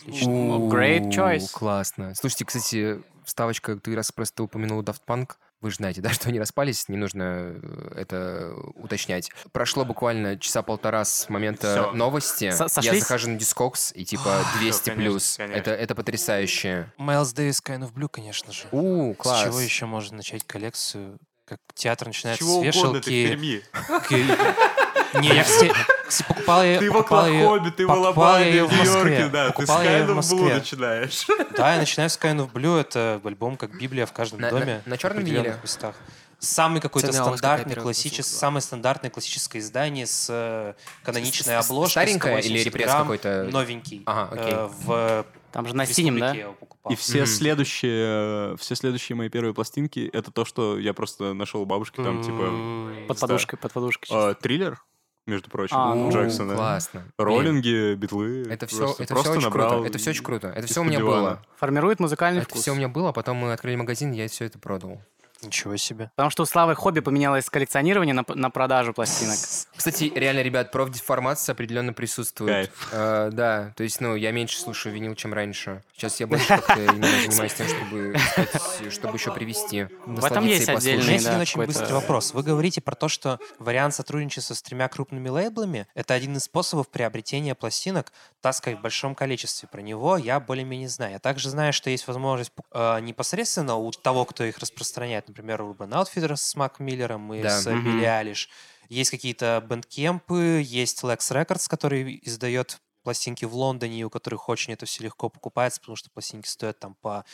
Отлично. 0.00 0.28
Great 0.30 1.08
choice. 1.10 1.50
Классно. 1.52 2.14
Слушайте, 2.14 2.44
кстати, 2.44 3.02
вставочка, 3.24 3.76
ты 3.76 3.94
раз 3.94 4.12
просто 4.12 4.42
упомянул 4.42 4.82
Daft 4.82 5.00
Punk. 5.06 5.32
Вы 5.60 5.70
же 5.70 5.76
знаете, 5.76 6.00
да, 6.00 6.10
что 6.12 6.28
они 6.28 6.38
распались, 6.38 6.88
не 6.88 6.96
нужно 6.96 7.56
э, 7.60 7.92
это 7.96 8.52
уточнять. 8.76 9.30
Прошло 9.50 9.84
буквально 9.84 10.38
часа 10.38 10.62
полтора 10.62 11.04
с 11.04 11.28
момента 11.28 11.72
Всё. 11.72 11.92
новости. 11.92 12.50
Со- 12.52 12.64
Я 12.64 12.68
сошлись? 12.68 13.00
захожу 13.02 13.30
на 13.30 13.36
Discogs, 13.36 13.92
и 13.94 14.04
типа 14.04 14.44
200 14.60 14.90
конечно, 14.90 14.94
плюс. 15.10 15.36
конечно. 15.36 15.58
Это, 15.58 15.70
это 15.72 15.94
потрясающе. 15.96 16.92
Майлз 16.96 17.32
Дэвис 17.32 17.60
Kind 17.60 17.80
of 17.80 17.92
Blue, 17.92 18.08
конечно 18.08 18.52
же. 18.52 18.68
У, 18.70 19.14
С 19.14 19.16
класс. 19.16 19.42
чего 19.44 19.60
еще 19.60 19.86
можно 19.86 20.18
начать 20.18 20.44
коллекцию? 20.44 21.18
как 21.44 21.60
театр 21.74 22.08
начинается 22.08 22.44
Чего 22.44 22.62
с 22.62 22.76
угодно 22.76 23.00
ты 23.00 23.10
в 23.10 23.12
вешалки. 23.14 23.26
Перми. 23.28 23.62
к- 25.14 25.18
Не, 25.20 25.28
я, 25.28 25.42
кстати, 25.44 25.72
покупал 26.26 26.62
ее... 26.64 26.78
Ты 26.78 26.90
в 26.90 26.96
Оклахоме, 26.96 27.70
ты 27.70 27.86
в 27.86 27.90
Алабаме, 27.90 28.64
в. 28.64 28.72
Нью-Йорке, 28.72 29.28
да. 29.28 29.50
Ты 29.50 29.62
Sky 29.62 29.84
of 29.86 30.06
Blue 30.06 30.14
Москве. 30.14 30.54
начинаешь. 30.54 31.26
Да, 31.56 31.72
я 31.74 31.78
начинаю 31.80 32.10
с 32.10 32.18
Kind 32.18 32.38
of 32.38 32.52
Blue. 32.52 32.80
Это 32.80 33.20
альбом 33.24 33.56
как 33.56 33.78
Библия 33.78 34.06
в 34.06 34.12
каждом 34.12 34.40
На- 34.40 34.50
доме. 34.50 34.82
на- 34.86 34.94
определенных 34.94 35.26
виниле? 35.26 35.58
местах. 35.62 35.94
Самый 36.40 36.80
какой-то 36.80 37.12
стандартный, 37.12 37.74
классический, 37.74 38.22
самое 38.22 38.62
стандартное 38.62 39.10
классическое 39.10 39.60
издание 39.60 40.06
с 40.06 40.28
э, 40.30 40.74
каноничной 41.02 41.56
обложкой. 41.56 41.90
старенькое 41.90 42.34
или 42.34 42.60
180 42.60 42.66
репресс 42.66 42.92
какой-то? 42.92 43.48
Новенький. 43.50 44.02
Ага, 44.06 44.28
окей. 44.40 44.52
Э, 44.54 44.68
в 44.84 45.26
Там 45.50 45.66
же 45.66 45.74
на 45.74 45.84
синем, 45.84 46.14
да? 46.20 46.26
Республике 46.26 46.38
я 46.38 46.44
его 46.44 46.52
покупал. 46.54 46.92
И 46.92 46.96
все 46.96 47.26
следующие, 47.26 48.56
все 48.56 48.74
следующие 48.76 49.16
мои 49.16 49.28
первые 49.28 49.52
пластинки, 49.54 50.08
это 50.12 50.30
то, 50.30 50.44
что 50.44 50.78
я 50.78 50.94
просто 50.94 51.34
нашел 51.34 51.62
у 51.62 51.66
бабушки 51.66 51.96
там, 51.96 52.22
типа... 52.22 53.06
Под 53.08 53.18
подушкой, 53.18 53.58
под 53.58 53.72
подушкой. 53.72 54.08
а, 54.12 54.34
Триллер, 54.34 54.80
между 55.28 55.50
прочим, 55.50 55.76
А, 55.76 55.92
у 55.92 55.94
ну, 55.94 56.10
Джексона. 56.10 56.54
Классно. 56.54 57.04
Роллинги, 57.18 57.94
битлы. 57.94 58.46
Это 58.48 58.66
все, 58.66 58.78
просто, 58.78 59.02
это 59.04 59.14
просто 59.14 59.30
все 59.30 59.38
очень 59.40 59.50
круто. 59.50 59.84
Это 59.86 59.98
все 59.98 60.10
очень 60.10 60.24
круто. 60.24 60.48
Это 60.48 60.66
все 60.66 60.80
у 60.80 60.84
меня 60.84 61.00
было. 61.00 61.42
Формирует 61.56 62.00
музыкальный 62.00 62.40
Это 62.40 62.50
вкус. 62.50 62.62
все 62.62 62.72
у 62.72 62.74
меня 62.74 62.88
было, 62.88 63.10
а 63.10 63.12
потом 63.12 63.36
мы 63.36 63.52
открыли 63.52 63.76
магазин, 63.76 64.12
я 64.12 64.26
все 64.28 64.46
это 64.46 64.58
продал. 64.58 65.00
Ничего 65.42 65.76
себе. 65.76 66.10
Потому 66.16 66.30
что 66.30 66.42
у 66.42 66.46
Славы 66.46 66.74
хобби 66.74 67.00
поменялось 67.00 67.44
с 67.44 67.50
коллекционирования 67.50 68.12
на, 68.12 68.24
на 68.26 68.50
продажу 68.50 68.92
пластинок. 68.92 69.36
Кстати, 69.76 70.10
реально, 70.14 70.40
ребят, 70.40 70.72
профдеформация 70.72 71.52
определенно 71.52 71.92
присутствует. 71.92 72.68
Кайф. 72.68 72.88
Э, 72.92 73.30
да, 73.32 73.72
то 73.76 73.84
есть, 73.84 74.00
ну, 74.00 74.16
я 74.16 74.32
меньше 74.32 74.58
слушаю 74.58 74.94
винил, 74.94 75.14
чем 75.14 75.32
раньше. 75.32 75.82
Сейчас 75.96 76.18
я 76.18 76.26
больше 76.26 76.48
как-то 76.48 76.72
именно 76.82 77.06
занимаюсь 77.06 77.54
тем, 77.54 77.68
чтобы, 77.68 78.16
сказать, 78.18 78.92
чтобы 78.92 79.16
еще 79.16 79.32
привести. 79.32 79.86
В 80.06 80.24
этом 80.24 80.44
есть 80.44 80.68
отдельный, 80.68 81.20
да, 81.20 81.38
очень 81.38 81.52
какой-то- 81.60 81.78
быстрый 81.78 81.92
вопрос. 81.92 82.34
Вы 82.34 82.42
говорите 82.42 82.80
про 82.80 82.96
то, 82.96 83.08
что 83.08 83.38
вариант 83.58 83.94
сотрудничества 83.94 84.54
с 84.54 84.62
тремя 84.62 84.88
крупными 84.88 85.28
лейблами— 85.28 85.86
это 85.94 86.14
один 86.14 86.36
из 86.36 86.44
способов 86.44 86.88
приобретения 86.88 87.54
пластинок, 87.54 88.12
так 88.40 88.54
сказать, 88.54 88.78
в 88.80 88.82
большом 88.82 89.14
количестве. 89.14 89.68
Про 89.70 89.82
него 89.82 90.16
я 90.16 90.40
более-менее 90.40 90.88
знаю. 90.88 91.12
Я 91.12 91.18
также 91.20 91.48
знаю, 91.50 91.72
что 91.72 91.90
есть 91.90 92.06
возможность 92.08 92.50
э, 92.72 93.00
непосредственно 93.00 93.76
у 93.76 93.90
того, 93.92 94.24
кто 94.24 94.44
их 94.44 94.58
распространяет, 94.58 95.27
например, 95.28 95.60
Urban 95.62 95.90
Outfitters 95.90 96.36
с 96.36 96.54
Мак 96.56 96.80
Миллером 96.80 97.32
и 97.34 97.42
Да. 97.42 97.60
с 97.60 97.66
Мгм. 97.66 97.84
Билли 97.84 98.04
Алиш. 98.04 98.48
Есть 98.88 99.10
какие-то 99.10 99.62
бэндкемпы, 99.68 100.62
есть 100.64 101.02
Lex 101.04 101.18
Records, 101.18 101.68
который 101.68 102.20
издает 102.22 102.78
пластинки 103.02 103.44
в 103.44 103.54
Лондоне, 103.54 104.04
у 104.04 104.10
которых 104.10 104.48
очень 104.48 104.72
это 104.72 104.86
все 104.86 105.04
легко 105.04 105.28
покупается, 105.30 105.80
потому 105.80 105.96
что 105.96 106.10
пластинки 106.10 106.48
стоят 106.48 106.78
там 106.78 106.94
по 107.00 107.24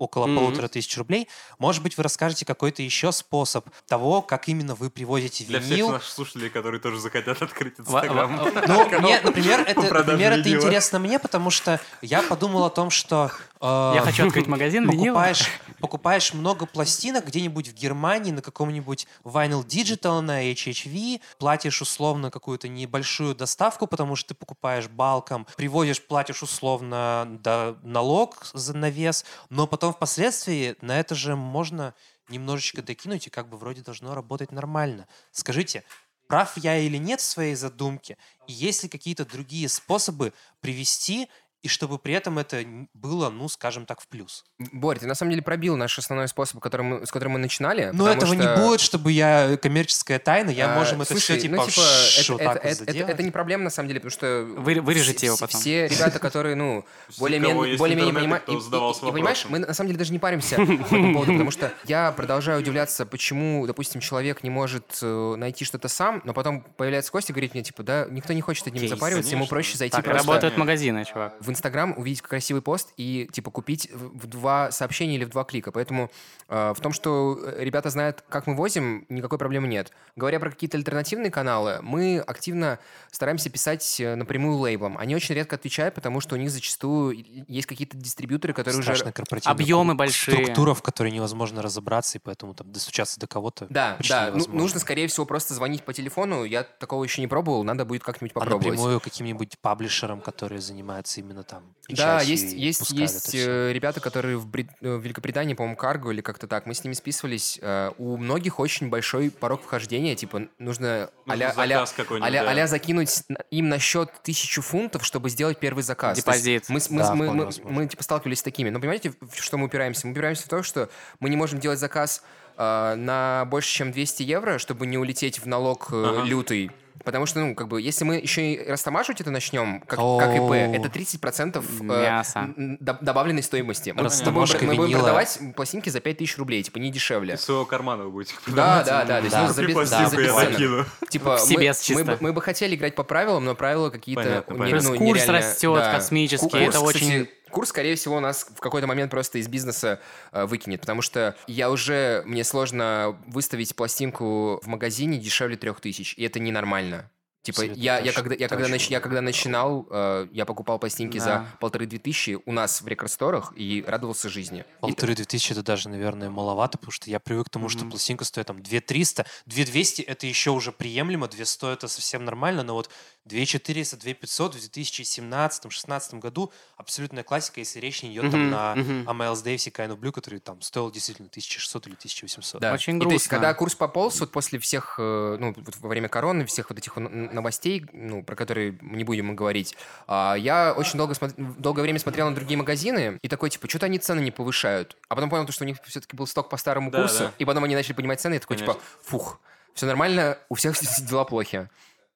около 0.00 0.26
Мгм. 0.26 0.36
полутора 0.36 0.68
тысяч 0.68 0.96
рублей. 0.96 1.28
Может 1.58 1.82
быть, 1.82 1.96
вы 1.96 2.02
расскажете 2.02 2.44
какой-то 2.46 2.82
еще 2.82 3.12
способ 3.12 3.68
того, 3.86 4.22
как 4.22 4.48
именно 4.48 4.74
вы 4.74 4.88
привозите 4.90 5.44
Для 5.44 5.60
всех 5.60 5.70
винил. 5.72 5.90
наших 5.90 6.08
слушателей, 6.08 6.48
которые 6.48 6.80
тоже 6.80 6.98
захотят 6.98 7.42
открыть 7.42 7.78
Инстаграм. 7.78 8.34
Ну, 8.66 8.88
мне, 9.00 9.20
например, 9.20 9.60
это, 9.60 9.80
например, 9.94 10.32
это 10.32 10.50
интересно 10.50 10.98
мне, 10.98 11.18
потому 11.18 11.50
что 11.50 11.78
я 12.00 12.22
подумал 12.22 12.64
о 12.64 12.70
том, 12.70 12.88
что 12.90 13.30
э, 13.60 13.92
Я 13.94 14.00
хочу 14.02 14.26
открыть 14.26 14.46
магазин 14.48 14.86
покупаешь, 14.90 15.48
покупаешь 15.80 16.32
много 16.32 16.64
пластинок 16.64 17.26
где-нибудь 17.26 17.68
в 17.68 17.74
Германии 17.74 18.32
на 18.32 18.40
каком-нибудь 18.40 19.06
Vinyl 19.24 19.64
Digital 19.66 20.20
на 20.22 20.50
HHV, 20.50 21.20
платишь 21.38 21.82
условно 21.82 22.30
какую-то 22.30 22.68
небольшую 22.68 23.34
доставку, 23.34 23.86
потому 23.86 24.16
что 24.16 24.30
ты 24.30 24.34
покупаешь 24.34 24.88
балком, 24.88 25.46
привозишь, 25.56 26.00
платишь 26.02 26.42
условно 26.42 27.38
да, 27.42 27.74
налог 27.82 28.46
за 28.54 28.74
навес, 28.74 29.24
но 29.50 29.66
потом 29.66 29.89
впоследствии 29.92 30.76
на 30.80 30.98
это 31.00 31.14
же 31.14 31.36
можно 31.36 31.94
немножечко 32.28 32.82
докинуть, 32.82 33.26
и 33.26 33.30
как 33.30 33.48
бы 33.48 33.56
вроде 33.56 33.82
должно 33.82 34.14
работать 34.14 34.52
нормально. 34.52 35.08
Скажите, 35.32 35.84
прав 36.28 36.56
я 36.56 36.78
или 36.78 36.96
нет 36.96 37.20
в 37.20 37.24
своей 37.24 37.54
задумке, 37.54 38.16
и 38.46 38.52
есть 38.52 38.82
ли 38.82 38.88
какие-то 38.88 39.24
другие 39.24 39.68
способы 39.68 40.32
привести, 40.60 41.28
и 41.62 41.68
чтобы 41.68 41.98
при 41.98 42.14
этом 42.14 42.38
это 42.38 42.64
было, 42.94 43.28
ну, 43.30 43.48
скажем 43.48 43.84
так, 43.86 44.00
в 44.00 44.08
плюс? 44.08 44.44
Борь, 44.72 44.98
ты 44.98 45.06
на 45.06 45.14
самом 45.14 45.30
деле 45.32 45.42
пробил 45.42 45.76
наш 45.76 45.98
основной 45.98 46.26
способ, 46.28 46.60
который 46.60 46.82
мы- 46.82 47.06
с 47.06 47.10
которым 47.10 47.32
мы 47.32 47.38
начинали. 47.38 47.90
Но 47.92 48.08
этого 48.08 48.34
что, 48.34 48.34
не 48.34 48.56
будет, 48.56 48.80
чтобы 48.80 49.12
я 49.12 49.58
коммерческая 49.60 50.18
тайна, 50.18 50.50
я 50.50 50.72
а, 50.74 50.78
можем 50.78 51.02
это 51.02 51.12
слушай, 51.12 51.38
все 51.38 51.48
ну, 51.48 51.56
типа, 51.58 51.70
типа, 51.70 51.82
ш- 51.82 52.20
это, 52.20 52.32
вот 52.32 52.40
это- 52.40 52.50
вот 52.50 52.88
это- 52.88 52.90
это- 52.90 53.12
это 53.12 53.22
не 53.22 53.30
проблема, 53.30 53.64
на 53.64 53.70
самом 53.70 53.88
деле, 53.88 54.00
потому 54.00 54.10
что... 54.12 54.44
Вы- 54.56 54.80
вырежете 54.80 55.26
его 55.26 55.36
все- 55.36 55.46
потом. 55.46 55.60
Все 55.60 55.86
ребята, 55.88 56.18
которые, 56.18 56.54
ну, 56.54 56.84
более-менее 57.18 57.76
понимают... 57.78 58.48
И, 58.48 58.54
и- 58.56 58.60
задавался 58.60 59.06
и 59.06 59.12
понимаешь, 59.12 59.44
мы 59.48 59.58
на 59.58 59.74
самом 59.74 59.88
деле 59.88 59.98
даже 59.98 60.12
не 60.12 60.18
паримся 60.18 60.56
по 60.56 60.62
этому 60.62 61.12
поводу, 61.12 61.32
потому 61.32 61.50
что 61.50 61.72
я 61.84 62.12
продолжаю 62.12 62.60
удивляться, 62.60 63.04
почему, 63.06 63.66
допустим, 63.66 64.00
человек 64.00 64.42
не 64.42 64.50
может 64.50 64.98
э, 65.02 65.34
найти 65.36 65.64
что-то 65.64 65.88
сам, 65.88 66.22
но 66.24 66.32
потом 66.32 66.62
появляется 66.62 67.12
Костя 67.12 67.32
и 67.32 67.34
говорит 67.34 67.54
мне, 67.54 67.62
типа, 67.62 67.82
да, 67.82 68.06
никто 68.10 68.32
не 68.32 68.40
хочет 68.40 68.66
этим 68.66 68.88
запариваться, 68.88 69.30
ему 69.32 69.46
проще 69.46 69.76
зайти 69.76 69.92
Так 69.96 70.04
просто 70.04 70.26
работают 70.26 70.56
магазины, 70.56 71.04
чувак. 71.04 71.34
В 71.50 71.52
Инстаграм 71.52 71.94
увидеть 71.96 72.22
красивый 72.22 72.62
пост 72.62 72.92
и 72.96 73.28
типа 73.32 73.50
купить 73.50 73.90
в 73.92 74.26
два 74.26 74.70
сообщения 74.70 75.16
или 75.16 75.24
в 75.24 75.30
два 75.30 75.44
клика. 75.44 75.72
Поэтому 75.72 76.10
э, 76.48 76.72
в 76.76 76.80
том, 76.80 76.92
что 76.92 77.38
э, 77.42 77.64
ребята 77.64 77.90
знают, 77.90 78.24
как 78.28 78.46
мы 78.46 78.54
возим, 78.54 79.04
никакой 79.08 79.38
проблемы 79.38 79.68
нет. 79.68 79.92
Говоря 80.16 80.40
про 80.40 80.50
какие-то 80.50 80.76
альтернативные 80.76 81.30
каналы, 81.30 81.78
мы 81.82 82.18
активно 82.18 82.78
стараемся 83.10 83.50
писать 83.50 84.00
э, 84.00 84.14
напрямую 84.14 84.56
лейблам. 84.58 84.96
Они 84.98 85.14
очень 85.16 85.34
редко 85.34 85.56
отвечают, 85.56 85.94
потому 85.94 86.20
что 86.20 86.36
у 86.36 86.38
них 86.38 86.50
зачастую 86.50 87.24
есть 87.48 87.66
какие-то 87.66 87.96
дистрибьюторы, 87.96 88.54
которые 88.54 88.78
уже 88.78 88.90
Страшная 88.90 89.12
корпоративная 89.12 89.54
Объемы 89.54 89.94
большие. 89.94 90.36
Структура, 90.36 90.74
в 90.74 90.82
которой 90.82 91.10
невозможно 91.10 91.62
разобраться, 91.62 92.18
и 92.18 92.20
поэтому 92.22 92.54
там 92.54 92.72
достучаться 92.72 93.18
до 93.18 93.26
кого-то 93.26 93.66
да, 93.70 93.94
почти 93.96 94.12
да, 94.12 94.20
ну, 94.26 94.30
невозможно. 94.32 94.60
нужно, 94.60 94.80
скорее 94.80 95.08
всего, 95.08 95.26
просто 95.26 95.54
звонить 95.54 95.84
по 95.84 95.92
телефону. 95.92 96.44
Я 96.44 96.62
такого 96.62 97.04
еще 97.04 97.20
не 97.20 97.26
пробовал, 97.26 97.64
надо 97.64 97.84
будет 97.84 98.02
как-нибудь 98.02 98.32
А 98.34 98.40
попробовать. 98.40 98.66
напрямую 98.66 99.00
каким-нибудь 99.00 99.58
паблишерам, 99.58 100.20
которые 100.20 100.60
занимаются 100.60 101.20
именно 101.20 101.39
там 101.42 101.62
Да, 101.88 102.20
есть, 102.20 102.52
есть, 102.52 102.90
есть 102.90 103.34
э, 103.34 103.72
ребята, 103.72 104.00
которые 104.00 104.36
в, 104.38 104.46
Брит- 104.46 104.70
э, 104.80 104.94
в 104.96 105.00
Великобритании, 105.02 105.54
по-моему, 105.54 105.76
Карго 105.76 106.10
или 106.10 106.20
как-то 106.20 106.46
так. 106.46 106.66
Мы 106.66 106.74
с 106.74 106.84
ними 106.84 106.94
списывались. 106.94 107.58
Э, 107.60 107.90
У 107.98 108.16
многих 108.16 108.60
очень 108.60 108.88
большой 108.88 109.30
порог 109.30 109.62
вхождения. 109.62 110.14
Типа, 110.14 110.42
нужно 110.58 111.10
а-ля, 111.26 111.52
а-ля- 111.56 111.84
а-ля- 112.20 112.42
да. 112.44 112.50
а-ля 112.50 112.66
закинуть 112.66 113.22
им 113.50 113.68
на 113.68 113.78
счет 113.78 114.10
тысячу 114.22 114.62
фунтов, 114.62 115.04
чтобы 115.04 115.30
сделать 115.30 115.58
первый 115.58 115.82
заказ. 115.82 116.16
Депозит. 116.16 116.68
Мы, 116.68 116.80
мы, 116.90 116.98
Да, 117.02 117.14
мы, 117.14 117.32
мы- 117.32 117.44
возможно. 117.46 117.70
мы, 117.72 117.86
типа 117.88 118.02
сталкивались 118.02 118.38
с 118.38 118.42
такими. 118.42 118.70
Но 118.70 118.78
понимаете, 118.78 119.12
в 119.20 119.34
что 119.42 119.56
мы 119.58 119.66
упираемся? 119.66 120.06
Мы 120.06 120.12
упираемся 120.12 120.44
в 120.44 120.48
то, 120.48 120.62
что 120.62 120.88
мы 121.18 121.28
не 121.30 121.36
можем 121.36 121.58
делать 121.58 121.78
заказ 121.80 122.22
на 122.56 123.46
больше, 123.50 123.72
чем 123.72 123.90
200 123.92 124.22
евро, 124.22 124.58
чтобы 124.58 124.86
не 124.86 124.98
улететь 124.98 125.38
в 125.40 125.46
налог 125.46 125.88
Ага. 125.90 126.24
лютый. 126.24 126.70
Потому 127.04 127.26
что, 127.26 127.40
ну, 127.40 127.54
как 127.54 127.68
бы, 127.68 127.80
если 127.80 128.04
мы 128.04 128.16
еще 128.16 128.52
и 128.52 128.68
растамаживать 128.70 129.20
это 129.20 129.30
начнем, 129.30 129.80
как, 129.80 129.98
как 129.98 130.34
ИП, 130.36 130.50
это 130.52 130.88
30% 130.88 131.64
э, 131.80 131.82
Мясо. 131.84 132.50
м, 132.56 132.76
д- 132.80 132.98
добавленной 133.00 133.42
стоимости. 133.42 133.90
Мы, 133.96 134.02
мы 134.02 134.08
будем- 134.32 134.66
мы 134.66 134.74
будем 134.74 134.98
продавать 134.98 135.38
пластинки 135.56 135.88
за 135.88 136.00
5000 136.00 136.36
рублей, 136.38 136.62
типа, 136.62 136.78
не 136.78 136.90
дешевле. 136.90 137.34
Из 137.34 137.40
своего 137.40 137.64
кармана 137.64 138.04
вы 138.04 138.10
будете 138.10 138.34
Да, 138.46 138.82
продавать. 138.82 138.86
да, 138.86 139.04
да. 139.04 139.18
То 139.18 139.24
есть, 139.24 139.30
Да. 139.36 139.42
ну, 139.42 139.84
за, 139.84 140.08
за 140.08 140.32
закину. 140.32 140.84
Типа, 141.08 141.38
мы, 141.40 141.74
себе 141.74 142.04
мы, 142.04 142.16
мы 142.20 142.32
бы 142.32 142.42
хотели 142.42 142.74
играть 142.76 142.94
по 142.94 143.02
правилам, 143.02 143.44
но 143.44 143.54
правила 143.54 143.90
какие-то 143.90 144.22
Понятно, 144.22 144.52
не- 144.52 144.58
понятно. 144.58 144.90
ну, 144.90 144.98
Курс 144.98 145.26
растет 145.26 145.74
да. 145.76 145.92
космически, 145.92 146.42
Курс, 146.48 146.54
это 146.62 146.70
кстати, 146.72 146.84
очень- 146.96 147.28
Курс, 147.50 147.70
скорее 147.70 147.94
всего, 147.96 148.20
нас 148.20 148.46
в 148.54 148.60
какой-то 148.60 148.86
момент 148.86 149.10
просто 149.10 149.38
из 149.38 149.48
бизнеса 149.48 150.00
э, 150.32 150.44
выкинет, 150.46 150.80
потому 150.80 151.02
что 151.02 151.36
я 151.46 151.70
уже, 151.70 152.22
мне 152.26 152.44
сложно 152.44 153.18
выставить 153.26 153.74
пластинку 153.74 154.60
в 154.62 154.66
магазине 154.66 155.18
дешевле 155.18 155.56
трех 155.56 155.80
тысяч, 155.80 156.14
и 156.16 156.24
это 156.24 156.38
ненормально. 156.40 157.10
Типа, 157.42 157.62
Абсолютно 157.62 157.80
я, 157.80 157.98
я, 158.00 158.12
когда, 158.12 158.34
я, 158.34 158.48
когда, 158.48 158.68
нач- 158.68 158.90
я 158.90 159.00
когда 159.00 159.22
начинал, 159.22 159.86
э, 159.90 160.28
я 160.30 160.44
покупал 160.44 160.78
пластинки 160.78 161.16
Да. 161.16 161.24
за 161.24 161.46
полторы-две 161.58 161.98
тысячи 161.98 162.38
у 162.44 162.52
нас 162.52 162.82
в 162.82 162.86
рекорд-сторах 162.86 163.54
и 163.56 163.82
радовался 163.86 164.28
жизни. 164.28 164.60
И 164.60 164.80
Полторы 164.82 165.14
две 165.14 165.24
тысячи 165.24 165.52
это 165.52 165.62
даже, 165.62 165.88
наверное, 165.88 166.28
маловато, 166.28 166.76
потому 166.76 166.92
что 166.92 167.08
я 167.08 167.18
привык 167.18 167.46
к 167.46 167.50
тому, 167.50 167.70
что 167.70 167.86
пластинка 167.86 168.26
стоит 168.26 168.46
там 168.46 168.62
2 168.62 168.80
300, 168.80 169.24
2 169.46 169.64
200 169.64 170.02
это 170.02 170.26
еще 170.26 170.50
уже 170.50 170.70
приемлемо, 170.70 171.28
2 171.28 171.46
100 171.46 171.72
это 171.72 171.88
совсем 171.88 172.26
нормально, 172.26 172.62
но 172.62 172.74
вот 172.74 172.90
2 173.26 173.44
400, 173.44 173.96
2 173.98 174.14
500 174.14 174.54
в 174.54 174.58
2017-16 174.58 176.18
году 176.18 176.52
абсолютная 176.76 177.22
классика, 177.22 177.60
если 177.60 177.78
речь 177.80 178.02
не 178.02 178.12
идет 178.12 178.30
там 178.30 178.40
Мгм, 178.46 178.50
на 178.50 178.72
о 178.72 179.14
Miles 179.14 179.44
Davis 179.44 179.68
и 179.68 179.70
Kind 179.70 179.90
of 179.90 179.98
Blue, 179.98 180.10
который 180.12 180.40
там 180.40 180.60
стоил 180.62 180.90
действительно 180.90 181.28
1600 181.28 181.86
или 181.86 181.94
1800. 181.94 182.60
Да. 182.60 182.72
Очень 182.72 182.96
И 182.96 183.00
то 183.00 183.04
есть, 183.10 183.26
грустно. 183.26 183.30
когда 183.30 183.54
курс 183.54 183.74
пополз, 183.74 184.20
вот 184.20 184.32
после 184.32 184.58
всех, 184.58 184.96
э, 184.98 185.36
ну, 185.38 185.54
вот 185.56 185.76
во 185.76 185.88
время 185.88 186.08
короны, 186.08 186.46
всех 186.46 186.70
вот 186.70 186.78
этих 186.78 186.96
новостей, 186.96 187.86
ну, 187.92 188.22
про 188.24 188.34
которые 188.36 188.78
не 188.80 189.04
будем 189.04 189.36
говорить, 189.36 189.76
а, 190.06 190.34
я 190.34 190.72
очень 190.76 190.96
долго 190.98 191.14
долгое 191.36 191.82
время 191.82 191.98
смотрел 191.98 192.28
на 192.28 192.34
другие 192.34 192.56
магазины 192.56 193.18
и 193.22 193.28
такой, 193.28 193.50
типа, 193.50 193.68
что-то 193.68 193.86
они 193.86 193.98
цены 193.98 194.20
не 194.20 194.30
повышают. 194.30 194.96
А 195.08 195.14
потом 195.14 195.30
понял, 195.30 195.46
то, 195.46 195.52
что 195.52 195.64
у 195.64 195.66
них 195.66 195.76
все-таки 195.84 196.16
был 196.16 196.26
сток 196.26 196.48
по 196.48 196.56
старому 196.56 196.90
Да, 196.90 197.02
курсу, 197.02 197.18
да. 197.24 197.32
и 197.38 197.44
потом 197.44 197.64
они 197.64 197.74
начали 197.74 197.92
понимать 197.92 198.20
цены, 198.20 198.36
и 198.36 198.38
такой, 198.38 198.56
типа, 198.56 198.72
Конечно. 198.74 198.90
фух, 199.04 199.40
все 199.74 199.86
нормально, 199.86 200.38
у 200.48 200.54
всех 200.54 200.74
дела 201.08 201.24
плохи. 201.24 201.68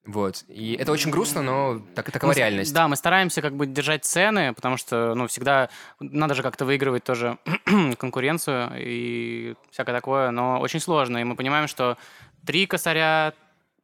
Вот. 0.06 0.44
И 0.48 0.76
это 0.78 0.92
очень 0.92 1.10
грустно, 1.10 1.42
но 1.42 1.80
так, 1.94 2.10
такова 2.10 2.30
Мы 2.30 2.36
реальность. 2.36 2.74
Да, 2.74 2.88
мы 2.88 2.96
стараемся 2.96 3.40
как 3.40 3.54
бы 3.54 3.66
держать 3.66 4.04
цены, 4.04 4.52
потому 4.52 4.76
что, 4.76 5.14
ну, 5.14 5.26
всегда 5.28 5.70
надо 5.98 6.34
же 6.34 6.42
как-то 6.42 6.66
выигрывать 6.66 7.04
тоже 7.04 7.38
конкуренцию 7.98 8.70
и 8.76 9.54
всякое 9.70 9.92
такое, 9.92 10.30
но 10.30 10.60
очень 10.60 10.80
сложно. 10.80 11.18
И 11.18 11.24
мы 11.24 11.36
понимаем, 11.36 11.68
что 11.68 11.96
три 12.44 12.66
косаря, 12.66 13.32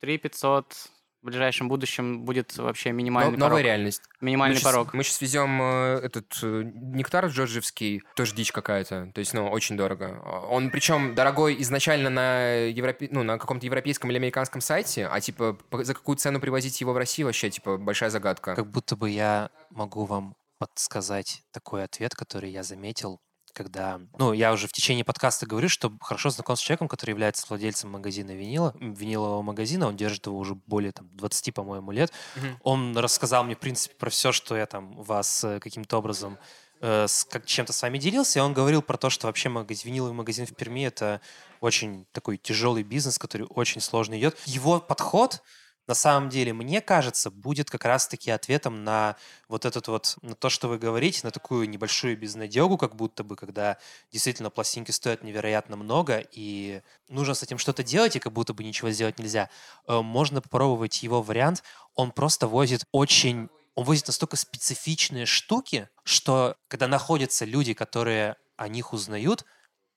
три 0.01 0.18
пятьсот 0.18 0.75
в 1.23 1.27
ближайшем 1.27 1.68
будущем 1.68 2.25
будет 2.25 2.57
вообще 2.57 2.91
Но- 2.91 2.97
минимальный 2.97 3.33
новая 3.37 3.51
порог. 3.51 3.64
реальность. 3.64 4.03
Минимальный 4.21 4.55
мы 4.55 4.61
щас- 4.61 4.73
порог. 4.73 4.95
Мы 4.95 5.05
сейчас 5.05 5.21
везем 5.21 5.61
э, 5.61 6.01
этот 6.03 6.39
э, 6.43 6.62
нектар 6.75 7.27
джорджевский, 7.27 8.03
тоже 8.16 8.35
дичь 8.35 8.53
какая-то. 8.53 9.11
То 9.14 9.18
есть, 9.18 9.35
ну, 9.35 9.49
очень 9.51 9.77
дорого. 9.77 10.21
Он 10.49 10.71
причем 10.71 11.14
дорогой 11.14 11.61
изначально 11.62 12.09
на, 12.11 12.53
европе... 12.68 13.09
ну, 13.11 13.23
на 13.23 13.39
каком-то 13.39 13.66
европейском 13.66 14.11
или 14.11 14.16
американском 14.18 14.61
сайте, 14.61 15.07
а 15.07 15.21
типа 15.21 15.55
по- 15.68 15.85
за 15.85 15.93
какую 15.95 16.16
цену 16.16 16.41
привозить 16.41 16.81
его 16.81 16.93
в 16.93 16.97
Россию 16.97 17.27
вообще, 17.27 17.51
типа, 17.51 17.77
большая 17.77 18.11
загадка. 18.11 18.55
Как 18.55 18.71
будто 18.71 18.97
бы 18.97 19.11
я 19.11 19.51
могу 19.71 20.05
вам 20.07 20.35
подсказать 20.59 21.43
такой 21.53 21.85
ответ, 21.85 22.14
который 22.14 22.51
я 22.51 22.62
заметил, 22.62 23.18
когда... 23.53 24.01
Ну, 24.18 24.32
я 24.32 24.53
уже 24.53 24.66
в 24.68 24.72
течение 24.72 25.05
подкаста 25.05 25.46
говорю, 25.46 25.68
что 25.68 25.92
хорошо 26.01 26.30
знаком 26.30 26.57
с 26.57 26.61
человеком, 26.61 26.88
который 26.88 27.11
является 27.11 27.46
владельцем 27.48 27.90
магазина 27.90 28.32
винила, 28.32 28.74
винилового 28.80 29.42
магазина, 29.42 29.88
он 29.88 29.96
держит 29.96 30.26
его 30.26 30.38
уже 30.38 30.55
более 30.55 30.92
там, 30.92 31.09
20, 31.12 31.55
по-моему, 31.55 31.92
лет. 31.92 32.12
Мгм. 32.36 32.59
Он 32.62 32.96
рассказал 32.96 33.44
мне, 33.44 33.55
в 33.55 33.59
принципе, 33.59 33.94
про 33.94 34.11
все, 34.11 34.32
что 34.32 34.57
я 34.57 34.66
там 34.66 34.94
вас 35.03 35.44
э, 35.44 35.61
каким-то 35.61 35.98
образом 35.98 36.38
э, 36.80 37.07
с, 37.07 37.24
как, 37.24 37.46
чем-то 37.46 37.72
с 37.72 37.82
вами 37.82 37.98
делился, 37.98 38.38
и 38.38 38.42
он 38.42 38.53
говорил 38.53 38.82
про 38.82 38.96
то, 38.96 39.11
что 39.11 39.26
вообще 39.26 39.48
магазин, 39.48 39.90
виниловый 39.90 40.14
магазин 40.14 40.46
в 40.46 40.55
Перми— 40.55 40.84
это 40.86 41.20
очень 41.61 42.07
такой 42.12 42.36
тяжелый 42.36 42.82
бизнес, 42.82 43.18
который 43.18 43.46
очень 43.51 43.80
сложно 43.80 44.18
идет. 44.18 44.38
Его 44.46 44.80
подход, 44.80 45.42
на 45.91 45.95
самом 45.95 46.28
деле, 46.28 46.53
мне 46.53 46.80
кажется, 46.80 47.32
будет 47.32 47.68
как 47.68 47.84
раз-таки 47.84 48.30
ответом 48.30 48.84
на 48.84 49.16
вот 49.49 49.64
этот 49.64 49.88
вот, 49.88 50.18
на 50.22 50.36
то, 50.36 50.49
что 50.49 50.68
вы 50.68 50.78
говорите, 50.78 51.22
на 51.24 51.32
такую 51.32 51.68
небольшую 51.68 52.16
безнадегу, 52.16 52.78
как 52.78 52.95
будто 52.95 53.24
бы, 53.24 53.34
когда 53.34 53.76
действительно 54.12 54.51
пластинки 54.51 54.93
стоят 54.93 55.24
невероятно 55.24 55.74
много, 55.76 56.24
и 56.30 56.82
нужно 57.09 57.34
с 57.34 57.43
этим 57.43 57.59
что-то 57.59 57.82
делать, 57.82 58.14
и 58.14 58.20
как 58.20 58.32
будто 58.32 58.55
бы 58.55 58.62
ничего 58.62 58.91
сделать 58.91 59.18
нельзя. 59.18 59.51
Э, 59.88 60.01
Можно 60.01 60.41
попробовать 60.41 61.03
его 61.03 61.22
вариант. 61.22 61.64
Он 61.97 62.12
просто 62.12 62.47
возит 62.47 62.84
очень... 62.93 63.49
Он 63.74 63.84
возит 63.84 64.07
настолько 64.07 64.36
специфичные 64.36 65.26
штуки, 65.26 65.88
что 66.05 66.55
когда 66.68 66.86
находятся 66.86 67.45
люди, 67.45 67.74
которые 67.74 68.36
о 68.57 68.68
них 68.68 68.93
узнают, 68.93 69.45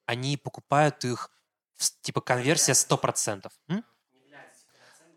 они 0.08 0.38
покупают 0.38 1.06
их 1.06 1.30
в 1.76 2.02
типа 2.02 2.22
конверсия 2.22 2.74
100%. 2.74 3.52
М? 3.68 3.86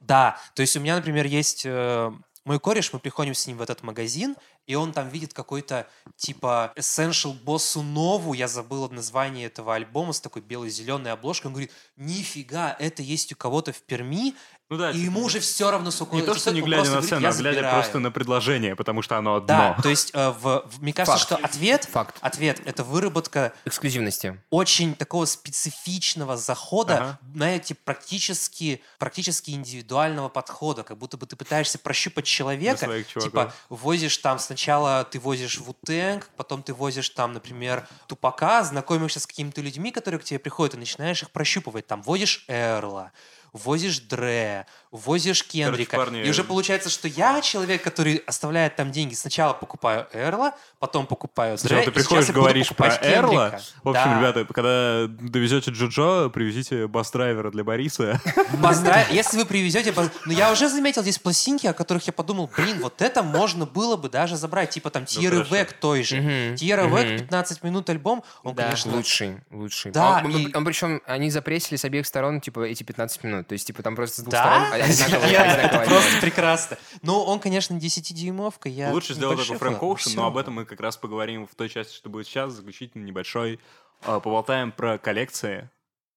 Да, 0.06 0.38
то 0.54 0.62
есть 0.62 0.76
у 0.76 0.80
меня, 0.80 0.94
например, 0.94 1.26
есть 1.26 1.62
э, 1.64 2.12
мой 2.44 2.60
кореш, 2.60 2.92
мы 2.92 3.00
приходим 3.00 3.34
с 3.34 3.44
ним 3.48 3.56
в 3.56 3.62
этот 3.62 3.82
магазин, 3.82 4.36
и 4.68 4.76
он 4.76 4.92
там 4.92 5.08
видит 5.08 5.32
какой-то 5.32 5.88
типа 6.14 6.72
Essential 6.76 7.34
Боссу 7.42 7.82
Нову, 7.82 8.32
я 8.32 8.46
забыл 8.46 8.88
название 8.88 9.46
этого 9.46 9.74
альбома 9.74 10.12
с 10.12 10.20
такой 10.20 10.42
белой-зеленой 10.42 11.10
обложкой, 11.10 11.48
он 11.48 11.54
говорит, 11.54 11.72
нифига, 11.96 12.76
это 12.78 13.02
есть 13.02 13.32
у 13.32 13.36
кого-то 13.36 13.72
в 13.72 13.82
Перми, 13.82 14.36
Ну 14.68 14.76
да, 14.78 14.90
и 14.90 14.98
ему 14.98 15.22
уже 15.22 15.38
все 15.38 15.70
равно, 15.70 15.92
сколько 15.92 16.16
Не 16.16 16.22
то, 16.22 16.32
это 16.32 16.40
что 16.40 16.50
не 16.50 16.60
глядя 16.60 16.90
на 16.90 17.00
цену, 17.02 17.20
«Я 17.20 17.28
а 17.28 17.32
глядя 17.32 17.54
забираю». 17.56 17.74
просто 17.74 17.98
на 18.00 18.10
предложение, 18.10 18.74
потому 18.74 19.00
что 19.00 19.16
оно 19.16 19.36
одно. 19.36 19.46
Да, 19.46 19.78
то 19.80 19.88
есть 19.88 20.10
э, 20.12 20.30
в, 20.30 20.64
в- 20.68 20.82
мне 20.82 20.92
кажется, 20.92 21.18
Факт. 21.18 21.22
что 21.24 21.36
ответ, 21.36 21.84
Факт. 21.84 22.16
ответ 22.20 22.60
это 22.64 22.82
выработка 22.82 23.52
Эксклюзивности. 23.64 24.40
очень 24.50 24.96
такого 24.96 25.24
специфичного 25.26 26.36
захода, 26.36 26.96
Ага. 26.96 27.18
знаете, 27.34 27.76
практически, 27.76 28.82
практически 28.98 29.50
индивидуального 29.52 30.28
подхода, 30.28 30.82
как 30.82 30.98
будто 30.98 31.16
бы 31.16 31.26
ты 31.26 31.36
пытаешься 31.36 31.78
прощупать 31.78 32.24
человека, 32.26 32.88
типа 33.04 33.52
возишь 33.68 34.16
там 34.18 34.38
сначала 34.38 35.04
ты 35.04 35.20
возишь 35.20 35.58
Вутенг, 35.58 36.28
потом 36.36 36.62
ты 36.62 36.74
возишь 36.74 37.08
там, 37.10 37.32
например, 37.34 37.86
Тупака, 38.08 38.64
знакомишься 38.64 39.20
с 39.20 39.26
какими-то 39.26 39.60
людьми, 39.60 39.92
которые 39.92 40.20
к 40.20 40.24
тебе 40.24 40.38
приходят, 40.38 40.74
и 40.74 40.78
начинаешь 40.78 41.22
их 41.22 41.30
прощупывать, 41.30 41.86
там 41.86 42.02
возишь 42.02 42.44
Эрла, 42.48 43.12
возишь 43.56 44.00
Дре, 44.00 44.66
возишь 44.96 45.44
Кендрика. 45.44 45.96
парни, 45.96 46.22
И 46.22 46.30
уже 46.30 46.44
получается, 46.44 46.90
что 46.90 47.08
я 47.08 47.40
человек, 47.40 47.82
который 47.82 48.16
оставляет 48.26 48.76
там 48.76 48.90
деньги. 48.92 49.14
Сначала 49.14 49.52
покупаю 49.52 50.06
Эрла, 50.12 50.54
потом 50.78 51.06
покупаю 51.06 51.58
Сначала 51.58 51.82
Дре, 51.82 51.90
ты 51.92 51.94
приходишь, 52.00 52.30
говоришь 52.30 52.68
про 52.68 52.88
покупать 52.88 53.00
Эрла. 53.02 53.50
Кендрика. 53.50 53.62
В 53.84 53.88
общем, 53.90 54.04
Да. 54.04 54.18
ребята, 54.20 54.52
когда 54.52 55.06
довезете 55.08 55.70
Джоджо, 55.70 56.28
привезите 56.30 56.86
бас-драйвера 56.86 57.50
для 57.50 57.64
Бориса. 57.64 58.20
Если 59.10 59.36
вы 59.38 59.44
привезете... 59.46 59.94
Но 60.26 60.32
я 60.32 60.52
уже 60.52 60.68
заметил 60.68 61.02
здесь 61.02 61.18
пластинки, 61.18 61.66
о 61.66 61.72
которых 61.72 62.06
я 62.06 62.12
подумал, 62.12 62.50
блин, 62.56 62.80
вот 62.80 63.02
это 63.02 63.22
можно 63.22 63.66
было 63.66 63.96
бы 63.96 64.08
даже 64.08 64.36
забрать. 64.36 64.70
Типа 64.70 64.90
там 64.90 65.04
Тьеры. 65.04 65.44
Век 65.50 65.72
той 65.72 66.02
же. 66.02 66.16
Мгм. 66.16 66.56
Век, 66.56 67.20
15 67.20 67.62
минут 67.62 67.88
альбом, 67.90 68.22
он, 68.42 68.54
конечно... 68.54 68.92
Лучший, 68.92 69.38
лучший. 69.50 69.92
Да, 69.92 70.20
и- 70.28 70.48
причем 70.66 71.00
они 71.06 71.30
запресили 71.30 71.76
с 71.76 71.84
обеих 71.84 72.06
сторон, 72.06 72.40
типа, 72.40 72.60
эти 72.66 72.82
15 72.82 73.22
минут. 73.24 73.46
То 73.46 73.52
есть, 73.52 73.66
типа, 73.66 73.82
там 73.82 73.94
просто 73.94 74.20
с 74.20 74.24
двух 74.24 74.34
сторон 74.34 74.62
одинаково 74.72 74.85
Это 74.90 75.84
просто 75.86 76.20
прекрасно. 76.20 76.78
Ну, 77.02 77.20
он, 77.20 77.40
конечно, 77.40 77.74
10-дюймовка. 77.74 78.68
Я 78.68 78.90
Лучше 78.90 79.14
сделать 79.14 79.34
небольшой 79.36 79.56
такой 79.56 79.68
Фрэнк. 79.68 79.82
Оушен, 79.82 80.12
но 80.14 80.26
об 80.26 80.36
этом 80.36 80.54
мы 80.54 80.64
как 80.64 80.80
раз 80.80 80.96
поговорим 80.96 81.46
в 81.46 81.54
той 81.54 81.68
части, 81.68 81.94
что 81.94 82.08
будет 82.08 82.26
сейчас, 82.26 82.52
заключительно 82.52 83.04
небольшой. 83.04 83.60
А, 84.02 84.20
Поболтаем 84.20 84.72
про 84.72 84.98
коллекции, 84.98 85.70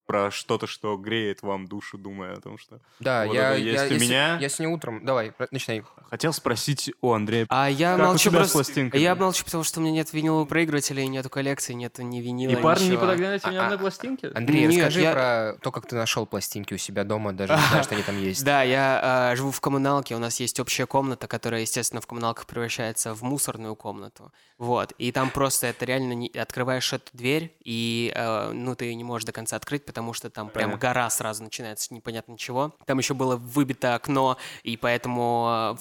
про 0.10 0.32
что-то, 0.32 0.66
что 0.66 0.98
греет 0.98 1.44
вам 1.44 1.68
душу, 1.68 2.00
думая 2.00 2.34
о 2.34 2.42
том, 2.42 2.58
что... 2.58 2.80
Да, 3.00 3.28
Вот 3.28 3.36
я, 3.36 3.52
это 3.52 3.60
я, 3.62 3.72
есть 3.84 3.92
у 3.92 4.00
се- 4.00 4.06
меня. 4.08 4.40
я 4.40 4.50
сегодня 4.50 4.74
утром... 4.76 5.06
Давай, 5.06 5.34
начинай. 5.52 5.84
Хотел 6.10 6.34
спросить 6.34 6.92
у 7.02 7.12
Андрея. 7.14 7.46
А 7.50 7.70
я 7.70 7.92
Как 7.96 8.00
у 8.00 8.08
молчу 8.08 8.30
тебя 8.32 8.40
с 8.44 8.52
просто... 8.52 8.54
пластинками? 8.74 9.00
Я 9.00 9.14
молчу, 9.14 9.46
потому 9.46 9.64
что 9.64 9.80
у 9.80 9.84
меня 9.84 9.92
нет 9.94 10.12
винилового 10.12 10.46
проигрывателя, 10.46 11.04
и 11.04 11.08
нету 11.08 11.30
коллекции, 11.30 11.74
нету 11.74 12.02
ни 12.02 12.22
винила, 12.22 12.54
И 12.54 12.56
парни 12.56 12.86
не 12.86 12.90
ничего. 12.90 13.02
подогнали 13.02 13.40
ни 13.52 13.56
А- 13.56 13.64
одной 13.66 13.78
пластинки? 13.78 14.32
Андрей, 14.34 14.66
Нет, 14.66 14.78
расскажи 14.78 15.02
я- 15.02 15.12
про 15.14 15.58
то, 15.62 15.72
как 15.72 15.86
ты 15.86 15.96
нашел 15.96 16.26
пластинки 16.26 16.74
у 16.74 16.78
себя 16.80 17.04
дома, 17.04 17.32
даже 17.34 17.54
не 17.54 17.84
что 17.84 17.94
они 17.94 18.02
там 18.04 18.18
есть. 18.20 18.44
Да, 18.44 18.64
я 18.64 19.30
э, 19.32 19.36
живу 19.36 19.52
в 19.52 19.62
коммуналке, 19.62 20.16
у 20.16 20.20
нас 20.20 20.40
есть 20.40 20.60
общая 20.60 20.88
комната, 20.88 21.28
которая, 21.28 21.62
естественно, 21.62 22.02
в 22.02 22.08
коммуналках 22.08 22.48
превращается 22.48 23.14
в 23.14 23.22
мусорную 23.22 23.76
комнату. 23.76 24.32
Вот, 24.58 24.92
и 24.98 25.12
там 25.12 25.30
просто 25.30 25.68
это 25.68 25.86
реально 25.86 26.14
не... 26.14 26.30
открываешь 26.30 26.92
эту 26.94 27.06
дверь, 27.14 27.56
и, 27.64 28.12
э, 28.16 28.52
ну, 28.54 28.74
ты 28.76 28.86
ее 28.86 28.96
не 28.96 29.04
можешь 29.04 29.26
до 29.26 29.34
конца 29.34 29.56
открыть, 29.56 29.86
потому 29.86 29.99
что 30.14 30.30
там 30.30 30.50
прям 30.50 30.72
Понятно. 30.72 30.88
гора 30.88 31.10
сразу 31.10 31.44
начинается 31.44 31.94
непонятно 31.94 32.38
чего. 32.38 32.76
Там 32.86 32.98
еще 32.98 33.14
было 33.14 33.36
выбито 33.36 33.96
окно, 33.96 34.38
и 34.64 34.78
поэтому 34.78 35.78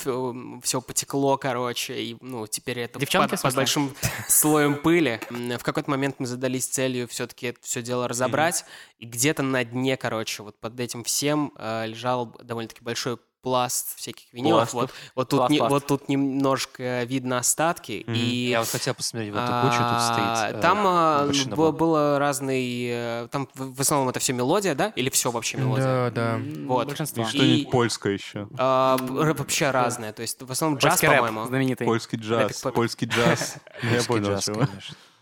все 0.62 0.80
потекло, 0.80 1.36
короче, 1.36 2.00
и, 2.00 2.16
ну, 2.20 2.46
теперь 2.46 2.80
это 2.80 2.98
Девчонки, 2.98 3.30
под, 3.30 3.42
под 3.42 3.54
большим 3.54 3.94
слоем 4.28 4.76
пыли. 4.76 5.20
В 5.30 5.62
какой-то 5.62 5.90
момент 5.90 6.16
мы 6.18 6.26
задались 6.26 6.66
целью 6.66 7.08
все-таки 7.08 7.48
это 7.48 7.60
все 7.62 7.82
дело 7.82 8.08
разобрать, 8.08 8.64
и 8.98 9.06
где-то 9.06 9.42
на 9.42 9.64
дне, 9.64 9.96
короче, 9.96 10.42
вот 10.42 10.58
под 10.58 10.78
этим 10.80 11.04
всем 11.04 11.52
э, 11.56 11.86
лежал 11.86 12.26
довольно-таки 12.42 12.82
большой 12.82 13.18
пласт 13.48 13.96
всяких 13.96 14.24
винилов. 14.34 14.74
Вот, 14.74 14.90
Пластов. 14.90 15.12
вот, 15.14 15.28
тут, 15.30 15.38
Пласт, 15.38 15.50
не- 15.50 15.58
пласт. 15.58 15.70
вот 15.72 15.86
тут 15.86 16.08
немножко 16.10 17.04
видно 17.04 17.38
остатки, 17.38 17.92
и... 17.92 18.48
Я 18.50 18.60
вот 18.60 18.68
хотел 18.68 18.92
посмотреть 18.94 19.32
в 19.32 19.36
эту 19.36 19.46
кучу, 19.62 19.78
тут 19.78 19.86
а, 19.88 20.36
стоит... 20.36 20.56
э, 20.56 20.60
Там 20.60 20.78
а, 20.86 21.24
большой 21.24 21.44
б- 21.46 21.50
набор. 21.50 21.72
было 21.72 22.18
разный... 22.18 22.86
э, 22.90 23.28
Там 23.32 23.48
в 23.54 23.80
основном 23.80 24.10
это 24.10 24.20
все 24.20 24.34
мелодия, 24.34 24.74
да? 24.74 24.92
Или 24.96 25.08
все 25.08 25.30
вообще 25.30 25.56
мелодия? 25.56 25.84
Да, 25.84 26.10
да. 26.10 26.40
Вот. 26.66 26.88
Большинство. 26.88 27.22
И- 27.24 27.26
Что-нибудь 27.26 27.70
польское 27.70 28.12
еще. 28.12 28.48
А, 28.58 28.98
вообще 29.00 29.70
разное. 29.70 30.12
То 30.12 30.20
есть 30.20 30.42
в 30.42 30.50
основном 30.52 30.78
джаз, 30.78 31.00
по-моему. 31.00 31.46
знаменитый. 31.46 31.86
Польский 31.86 32.18
джаз, 32.18 32.60
польский 32.74 33.06
джаз. 33.08 33.56
Ну, 33.82 33.90
Я 33.94 34.02
понял, 34.02 34.28
джаз, 34.28 34.44
чего. 34.44 34.66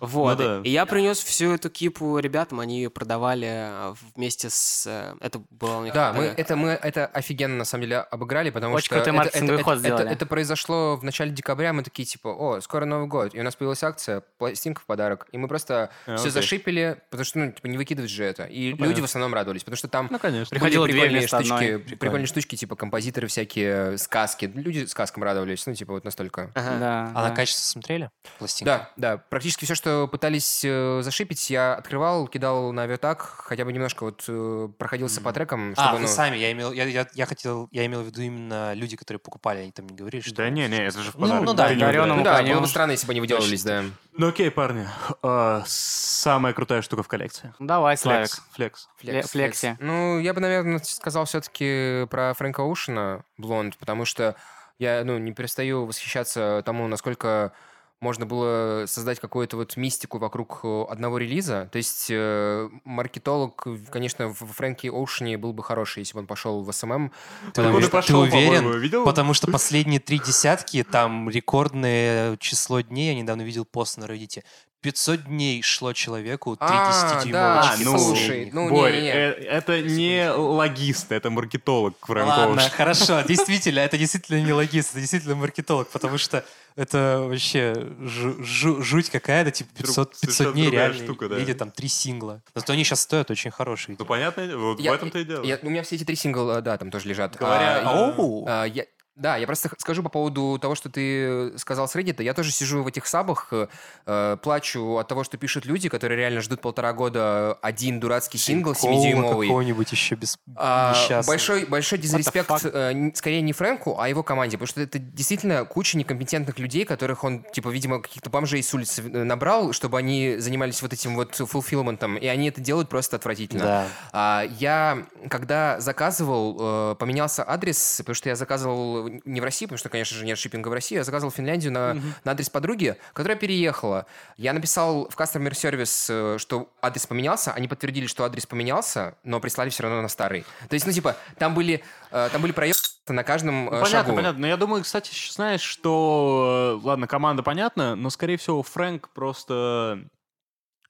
Вот. 0.06 0.38
Ну 0.38 0.44
да. 0.44 0.60
И 0.64 0.70
я 0.70 0.86
принес 0.86 1.18
всю 1.18 1.52
эту 1.52 1.70
кипу 1.70 2.18
ребятам, 2.18 2.60
они 2.60 2.76
ее 2.78 2.90
продавали 2.90 3.48
э, 3.50 3.94
вместе 4.14 4.50
с... 4.50 4.86
э, 4.86 5.14
Это 5.20 5.42
было 5.50 5.78
у 5.78 5.84
них... 5.84 5.94
Да, 5.94 6.12
мы 6.12 6.24
это, 6.24 6.56
мы 6.56 6.70
это 6.70 7.06
офигенно, 7.06 7.56
на 7.56 7.64
самом 7.64 7.82
деле, 7.84 7.98
обыграли, 7.98 8.50
потому 8.50 8.74
Очень 8.74 8.86
что... 8.86 8.94
крутой 9.02 9.26
это- 9.26 9.38
это, 9.38 9.62
ход 9.62 9.72
это- 9.74 9.80
сделали. 9.80 10.02
Это, 10.04 10.12
это 10.12 10.26
произошло 10.26 10.96
в 10.96 11.04
начале 11.04 11.30
декабря, 11.30 11.72
мы 11.72 11.82
такие, 11.82 12.04
типа, 12.04 12.28
о, 12.28 12.60
скоро 12.60 12.84
Новый 12.84 13.06
год. 13.08 13.34
И 13.34 13.40
у 13.40 13.42
нас 13.42 13.56
появилась 13.56 13.82
акция, 13.82 14.22
пластинка 14.38 14.80
в 14.80 14.86
подарок. 14.86 15.26
И 15.32 15.38
мы 15.38 15.48
просто 15.48 15.90
А, 16.06 16.16
все 16.16 16.28
окей. 16.28 16.30
зашипели, 16.30 17.00
потому 17.10 17.24
что, 17.24 17.38
ну, 17.38 17.52
типа, 17.52 17.66
не 17.66 17.76
выкидывать 17.78 18.10
же 18.10 18.24
это. 18.24 18.44
И 18.44 18.68
люди 18.70 18.78
понятно. 18.80 19.02
в 19.02 19.04
основном 19.04 19.34
радовались, 19.34 19.62
потому 19.62 19.76
что 19.76 19.88
там 19.88 20.08
Ну, 20.10 20.18
конечно. 20.18 20.50
были 20.54 20.60
Приходило 20.60 20.86
две 20.86 20.94
прикольные 21.00 21.26
штучки, 21.26 21.52
одной. 21.52 21.78
прикольные 21.96 22.26
штучки, 22.26 22.56
типа 22.56 22.76
композиторы 22.76 23.26
всякие, 23.28 23.98
сказки. 23.98 24.50
Люди 24.54 24.84
сказкам 24.86 25.22
радовались, 25.22 25.66
ну, 25.66 25.74
типа, 25.74 25.94
вот 25.94 26.04
настолько. 26.04 26.50
ага. 26.54 26.76
Да, 26.78 27.10
А 27.14 27.22
на 27.22 27.28
да. 27.30 27.34
качество 27.34 27.62
смотрели? 27.62 28.10
Пластинку? 28.38 28.66
Да, 28.66 28.90
да, 28.96 29.16
практически 29.16 29.64
все, 29.64 29.74
что 29.74 29.95
пытались 30.10 30.62
э, 30.64 31.00
зашипить, 31.02 31.50
я 31.50 31.74
открывал, 31.74 32.28
кидал 32.28 32.72
на 32.72 32.82
авиатак, 32.82 33.20
хотя 33.22 33.64
бы 33.64 33.72
немножко 33.72 34.04
вот 34.04 34.24
э, 34.28 34.68
проходился 34.78 35.20
по 35.20 35.32
трекам, 35.32 35.72
чтобы, 35.74 35.88
А, 35.88 35.92
вы 35.94 36.00
ну, 36.00 36.06
сами, 36.06 36.36
я 36.36 36.52
имел, 36.52 36.72
я, 36.72 36.84
я, 36.84 37.06
я 37.14 37.26
хотел, 37.26 37.68
я 37.72 37.86
имел 37.86 38.02
в 38.02 38.06
виду 38.06 38.20
именно 38.22 38.74
люди, 38.74 38.96
которые 38.96 39.18
покупали, 39.20 39.60
они 39.60 39.72
там 39.72 39.86
не 39.86 39.96
говорили, 39.96 40.20
что... 40.22 40.34
Да 40.34 40.50
не, 40.50 40.68
не, 40.68 40.78
это 40.86 41.00
же 41.02 41.10
в 41.10 41.14
Ну, 41.14 41.20
подарок. 41.22 41.44
ну 41.46 41.54
да, 41.54 41.68
ну 42.06 42.22
да, 42.22 42.42
было 42.42 42.60
бы 42.60 42.66
странно, 42.68 42.92
если 42.92 43.06
бы 43.06 43.12
они 43.12 43.20
выделывались, 43.20 43.62
да. 43.64 43.84
Ну 44.18 44.28
окей, 44.28 44.50
парни. 44.50 44.86
А, 45.22 45.62
самая 45.66 46.52
крутая 46.54 46.82
штука 46.82 47.02
в 47.02 47.08
коллекции. 47.08 47.52
Давай, 47.58 47.96
Славик. 47.96 48.28
Флекс. 48.52 48.88
Флекс. 48.98 49.26
Фле- 49.26 49.30
Флекси. 49.30 49.76
Ну, 49.80 50.18
я 50.18 50.32
бы, 50.34 50.40
наверное, 50.40 50.78
сказал 50.78 51.24
все-таки 51.26 52.06
про 52.10 52.32
Фрэнка 52.34 52.62
Оушена, 52.62 53.24
Блонд, 53.36 53.76
потому 53.76 54.04
что 54.04 54.34
я, 54.78 55.04
ну, 55.04 55.18
не 55.18 55.32
перестаю 55.32 55.84
восхищаться 55.86 56.62
тому, 56.64 56.86
насколько 56.88 57.52
можно 58.00 58.26
было 58.26 58.84
создать 58.86 59.20
какую-то 59.20 59.56
вот 59.56 59.76
мистику 59.76 60.18
вокруг 60.18 60.60
э, 60.64 60.84
одного 60.90 61.18
релиза. 61.18 61.68
То 61.72 61.78
есть 61.78 62.08
э, 62.10 62.68
маркетолог, 62.84 63.66
конечно, 63.90 64.28
в 64.28 64.34
Фрэнке 64.34 64.90
Оушене 64.90 65.38
был 65.38 65.52
бы 65.52 65.62
хороший, 65.62 66.00
если 66.00 66.14
бы 66.14 66.20
он 66.20 66.26
пошел 66.26 66.62
в 66.62 66.70
SMM. 66.70 67.10
Ты, 67.54 67.62
уверен- 67.62 67.82
ты 67.82 67.88
пошел, 67.88 68.26
по-моему, 68.26 68.68
уверен? 68.68 68.80
видел? 68.80 69.04
Потому 69.04 69.32
что 69.32 69.50
последние 69.50 70.00
три 70.00 70.18
десятки, 70.18 70.82
там 70.82 71.30
рекордное 71.30 72.36
число 72.36 72.80
дней, 72.80 73.08
я 73.08 73.14
недавно 73.14 73.42
видел 73.42 73.64
пост 73.64 73.96
на 73.96 74.04
Reddit. 74.04 74.42
500 74.82 75.24
дней 75.24 75.62
шло 75.62 75.92
человеку 75.94 76.54
3 76.54 76.66
А, 76.70 77.22
10-дюймовых 77.24 77.32
да, 77.32 77.72
часы 77.72 77.84
ну, 77.84 77.98
слушай, 77.98 78.50
ну, 78.52 78.68
Борь, 78.68 78.92
не-не-не. 78.92 79.10
э, 79.10 79.30
это 79.32 79.82
не 79.82 80.30
логист, 80.30 81.10
это 81.10 81.30
маркетолог 81.30 81.94
Фрэнк 82.02 82.28
Ладно, 82.28 82.62
хорошо, 82.70 83.22
действительно, 83.22 83.80
это 83.80 83.98
действительно 83.98 84.40
не 84.42 84.52
логист, 84.52 84.90
это 84.90 85.00
действительно 85.00 85.34
маркетолог, 85.34 85.88
потому 85.88 86.18
что 86.18 86.44
это 86.76 87.20
вообще 87.28 87.72
жу- 87.72 88.38
жу- 88.40 88.82
жуть 88.82 89.10
какая-то, 89.10 89.50
типа 89.50 89.70
500, 89.78 90.10
500 90.12 90.30
совершенно 90.32 90.52
дней 90.52 90.64
другая 90.66 90.88
реально, 90.88 91.04
штука, 91.04 91.28
да. 91.28 91.38
или 91.38 91.52
там 91.54 91.70
три 91.70 91.88
сингла. 91.88 92.42
Зато 92.54 92.72
они 92.74 92.84
сейчас 92.84 93.00
стоят 93.00 93.30
очень 93.30 93.50
хорошие. 93.50 93.96
Ну, 93.98 94.04
понятно, 94.04 94.56
вот 94.58 94.78
Я- 94.78 94.92
в 94.92 94.94
этом-то 94.94 95.18
и 95.18 95.24
дело. 95.24 95.42
я- 95.44 95.58
у 95.62 95.70
меня 95.70 95.82
все 95.82 95.96
эти 95.96 96.04
три 96.04 96.16
сингла, 96.16 96.60
да, 96.60 96.76
там 96.78 96.90
тоже 96.90 97.08
лежат. 97.08 97.34
Говоря- 97.36 97.82
А, 97.84 98.10
Оу. 98.16 98.44
А, 98.46 98.64
я- 98.66 98.84
да, 99.16 99.38
я 99.38 99.46
просто 99.46 99.70
скажу 99.78 100.02
по 100.02 100.10
поводу 100.10 100.58
того, 100.60 100.74
что 100.74 100.90
ты 100.90 101.58
сказал 101.58 101.88
с 101.88 101.96
Reddit. 101.96 102.22
Я 102.22 102.34
тоже 102.34 102.52
сижу 102.52 102.82
в 102.82 102.86
этих 102.86 103.06
сабах, 103.06 103.48
э, 103.50 103.66
э, 104.04 104.36
плачу 104.42 104.98
от 104.98 105.08
того, 105.08 105.24
что 105.24 105.38
пишут 105.38 105.64
люди, 105.64 105.88
которые 105.88 106.18
реально 106.18 106.42
ждут 106.42 106.60
полтора 106.60 106.92
года 106.92 107.54
один 107.62 107.98
дурацкий 107.98 108.36
сингл 108.36 108.74
Коула 108.74 108.92
7-дюймовый. 108.92 109.46
какого-нибудь 109.46 109.90
еще 109.90 110.16
без 110.16 110.38
А, 110.54 110.94
большой, 111.26 111.64
большой 111.64 111.98
дизреспект 111.98 112.50
э, 112.64 113.10
скорее 113.14 113.40
не 113.40 113.54
Фрэнку, 113.54 113.98
а 113.98 114.06
его 114.08 114.22
команде, 114.22 114.58
потому 114.58 114.68
что 114.68 114.82
это 114.82 114.98
действительно 114.98 115.64
куча 115.64 115.96
некомпетентных 115.96 116.58
людей, 116.58 116.84
которых 116.84 117.24
он, 117.24 117.42
типа, 117.42 117.70
видимо, 117.70 118.02
каких-то 118.02 118.28
бомжей 118.28 118.62
с 118.62 118.74
улицы 118.74 119.00
э, 119.00 119.24
набрал, 119.24 119.72
чтобы 119.72 119.96
они 119.96 120.36
занимались 120.36 120.82
вот 120.82 120.92
этим 120.92 121.16
вот 121.16 121.34
фулфилментом, 121.34 122.18
и 122.18 122.26
они 122.26 122.48
это 122.48 122.60
делают 122.60 122.90
просто 122.90 123.16
отвратительно. 123.16 123.64
Да. 123.64 123.86
А, 124.12 124.44
я, 124.58 125.06
когда 125.30 125.80
заказывал, 125.80 126.92
э, 126.92 126.94
поменялся 126.96 127.48
адрес, 127.48 127.96
потому 127.98 128.14
что 128.14 128.28
я 128.28 128.36
заказывал 128.36 129.05
не 129.08 129.40
в 129.40 129.44
России, 129.44 129.66
потому 129.66 129.78
что, 129.78 129.88
конечно 129.88 130.16
же, 130.16 130.24
нет 130.24 130.38
шиппинга 130.38 130.68
в 130.68 130.72
России, 130.72 130.96
я 130.96 131.04
заказывал 131.04 131.32
в 131.32 131.36
Финляндию 131.36 131.72
на, 131.72 131.94
на 132.24 132.32
адрес 132.32 132.50
подруги, 132.50 132.96
которая 133.12 133.38
переехала. 133.38 134.06
Я 134.36 134.52
написал 134.52 135.08
в 135.08 135.16
customer 135.16 135.50
service, 135.52 136.06
э, 136.36 136.38
что 136.38 136.70
адрес 136.82 137.06
поменялся, 137.06 137.52
они 137.52 137.68
подтвердили, 137.68 138.06
что 138.06 138.24
адрес 138.24 138.46
поменялся, 138.46 139.16
но 139.24 139.40
прислали 139.40 139.70
все 139.70 139.82
равно 139.84 140.02
на 140.02 140.08
старый. 140.08 140.44
То 140.68 140.74
есть, 140.74 140.86
ну, 140.86 140.92
типа, 140.92 141.16
там 141.38 141.54
были, 141.54 141.82
э, 142.10 142.28
там 142.32 142.42
были 142.42 142.52
проебы 142.52 142.74
на 143.08 143.22
каждом 143.22 143.68
э, 143.68 143.70
Ну, 143.70 143.70
понятно, 143.70 143.88
шагу. 143.88 144.16
понятно. 144.16 144.40
Но 144.40 144.46
я 144.46 144.56
думаю, 144.56 144.82
кстати, 144.82 145.10
знаешь, 145.30 145.60
что... 145.60 146.80
э, 146.82 146.86
Ладно, 146.86 147.06
команда 147.06 147.42
понятна, 147.42 147.94
но, 147.94 148.10
скорее 148.10 148.36
всего, 148.36 148.62
Фрэнк 148.62 149.08
просто 149.10 150.00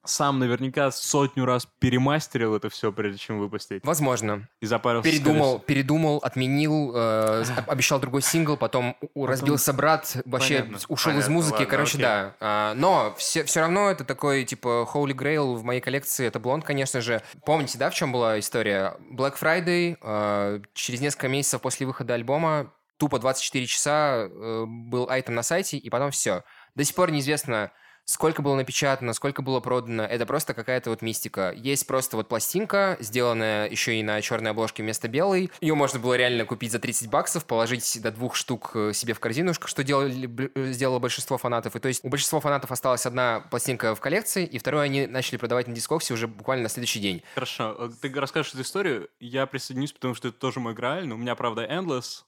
сам 0.07 0.39
наверняка 0.39 0.91
сотню 0.91 1.45
раз 1.45 1.67
перемастерил 1.79 2.55
это 2.55 2.69
все, 2.71 2.93
прежде 2.93 3.19
чем 3.19 3.39
выпустить. 3.39 3.85
Возможно. 3.85 4.49
И 4.61 4.67
запарился. 4.67 5.09
Передумал, 5.11 5.59
передумал, 5.59 6.19
отменил, 6.23 6.93
э, 6.95 7.45
обещал 7.67 8.01
другой 8.01 8.23
сингл, 8.23 8.57
потом 8.57 8.97
у- 9.15 9.27
разбился 9.27 9.73
брат, 9.73 10.17
вообще 10.25 10.61
Понятно, 10.63 10.79
ушел 10.89 11.13
из 11.13 11.15
понятно, 11.17 11.33
музыки, 11.35 11.53
ладно, 11.55 11.67
короче, 11.67 11.93
окей. 11.95 12.03
да. 12.03 12.35
А, 12.41 12.75
но 12.75 13.15
все, 13.19 13.45
все 13.45 13.61
равно 13.61 13.91
это 13.91 14.05
такой, 14.05 14.45
типа, 14.45 14.89
Holy 14.93 15.13
Grail 15.13 15.55
в 15.55 15.65
моей 15.65 15.81
коллекции, 15.81 16.27
это 16.27 16.39
Блонд, 16.41 16.65
конечно 16.65 17.01
же. 17.01 17.23
Помните, 17.45 17.79
да, 17.79 17.91
в 17.91 17.95
чем 17.95 18.13
была 18.13 18.39
история? 18.39 18.95
Black 19.13 19.35
Friday, 19.41 19.97
э, 20.01 20.61
через 20.75 21.01
несколько 21.01 21.29
месяцев 21.29 21.61
после 21.61 21.87
выхода 21.87 22.15
альбома, 22.15 22.73
тупо 22.99 23.19
24 23.19 23.67
часа 23.67 24.27
э, 24.31 24.65
был 24.67 25.09
айтем 25.11 25.35
на 25.35 25.43
сайте, 25.43 25.77
и 25.77 25.91
потом 25.91 26.11
все. 26.11 26.45
До 26.75 26.85
сих 26.85 26.95
пор 26.95 27.11
неизвестно, 27.11 27.71
сколько 28.07 28.41
было 28.41 28.55
напечатано, 28.55 29.13
сколько 29.13 29.43
было 29.43 29.61
продано. 29.61 30.05
Это 30.05 30.25
просто 30.27 30.55
какая-то 30.55 30.91
вот 30.91 31.03
мистика. 31.03 31.53
Есть 31.53 31.87
просто 31.87 32.17
вот 32.17 32.29
пластинка, 32.29 32.97
сделанная 33.01 33.69
еще 33.69 33.97
и 33.97 34.03
на 34.03 34.23
черной 34.23 34.53
обложке 34.53 34.83
вместо 34.83 35.09
белой. 35.09 35.51
Ее 35.61 35.75
можно 35.75 35.99
было 35.99 36.15
реально 36.15 36.45
купить 36.45 36.73
за 36.73 36.79
30 36.79 37.11
баксов, 37.11 37.45
положить 37.45 38.01
до 38.01 38.13
двух 38.13 38.37
штук 38.37 38.71
э, 38.75 38.93
себе 38.95 39.13
в 39.13 39.21
корзинушку, 39.21 39.67
что 39.67 39.83
делали, 39.83 40.51
э, 40.55 40.73
сделало 40.73 41.01
большинство 41.01 41.37
фанатов. 41.37 41.75
И 41.77 41.81
то 41.81 41.89
есть 41.89 42.05
у 42.05 42.09
большинства 42.09 42.41
фанатов 42.41 42.71
осталась 42.71 43.05
одна 43.07 43.41
пластинка 43.51 43.95
в 43.95 44.01
коллекции, 44.01 44.47
и 44.47 44.59
вторую 44.59 44.83
они 44.83 45.07
начали 45.07 45.37
продавать 45.37 45.67
на 45.67 45.75
дискоксе 45.75 46.15
уже 46.15 46.29
буквально 46.29 46.65
на 46.65 46.69
следующий 46.69 47.01
день. 47.01 47.23
Хорошо, 47.35 47.77
э, 47.79 47.91
ты 48.01 48.13
расскажешь 48.15 48.53
эту 48.53 48.63
историю, 48.63 49.09
я 49.19 49.47
присоединюсь, 49.47 49.93
потому 49.93 50.15
что 50.15 50.29
это 50.29 50.39
тоже 50.39 50.61
мой 50.61 50.75
грааль, 50.75 51.07
но 51.09 51.17
у 51.17 51.19
меня, 51.19 51.35
правда, 51.35 51.67
Endless, 51.67 52.23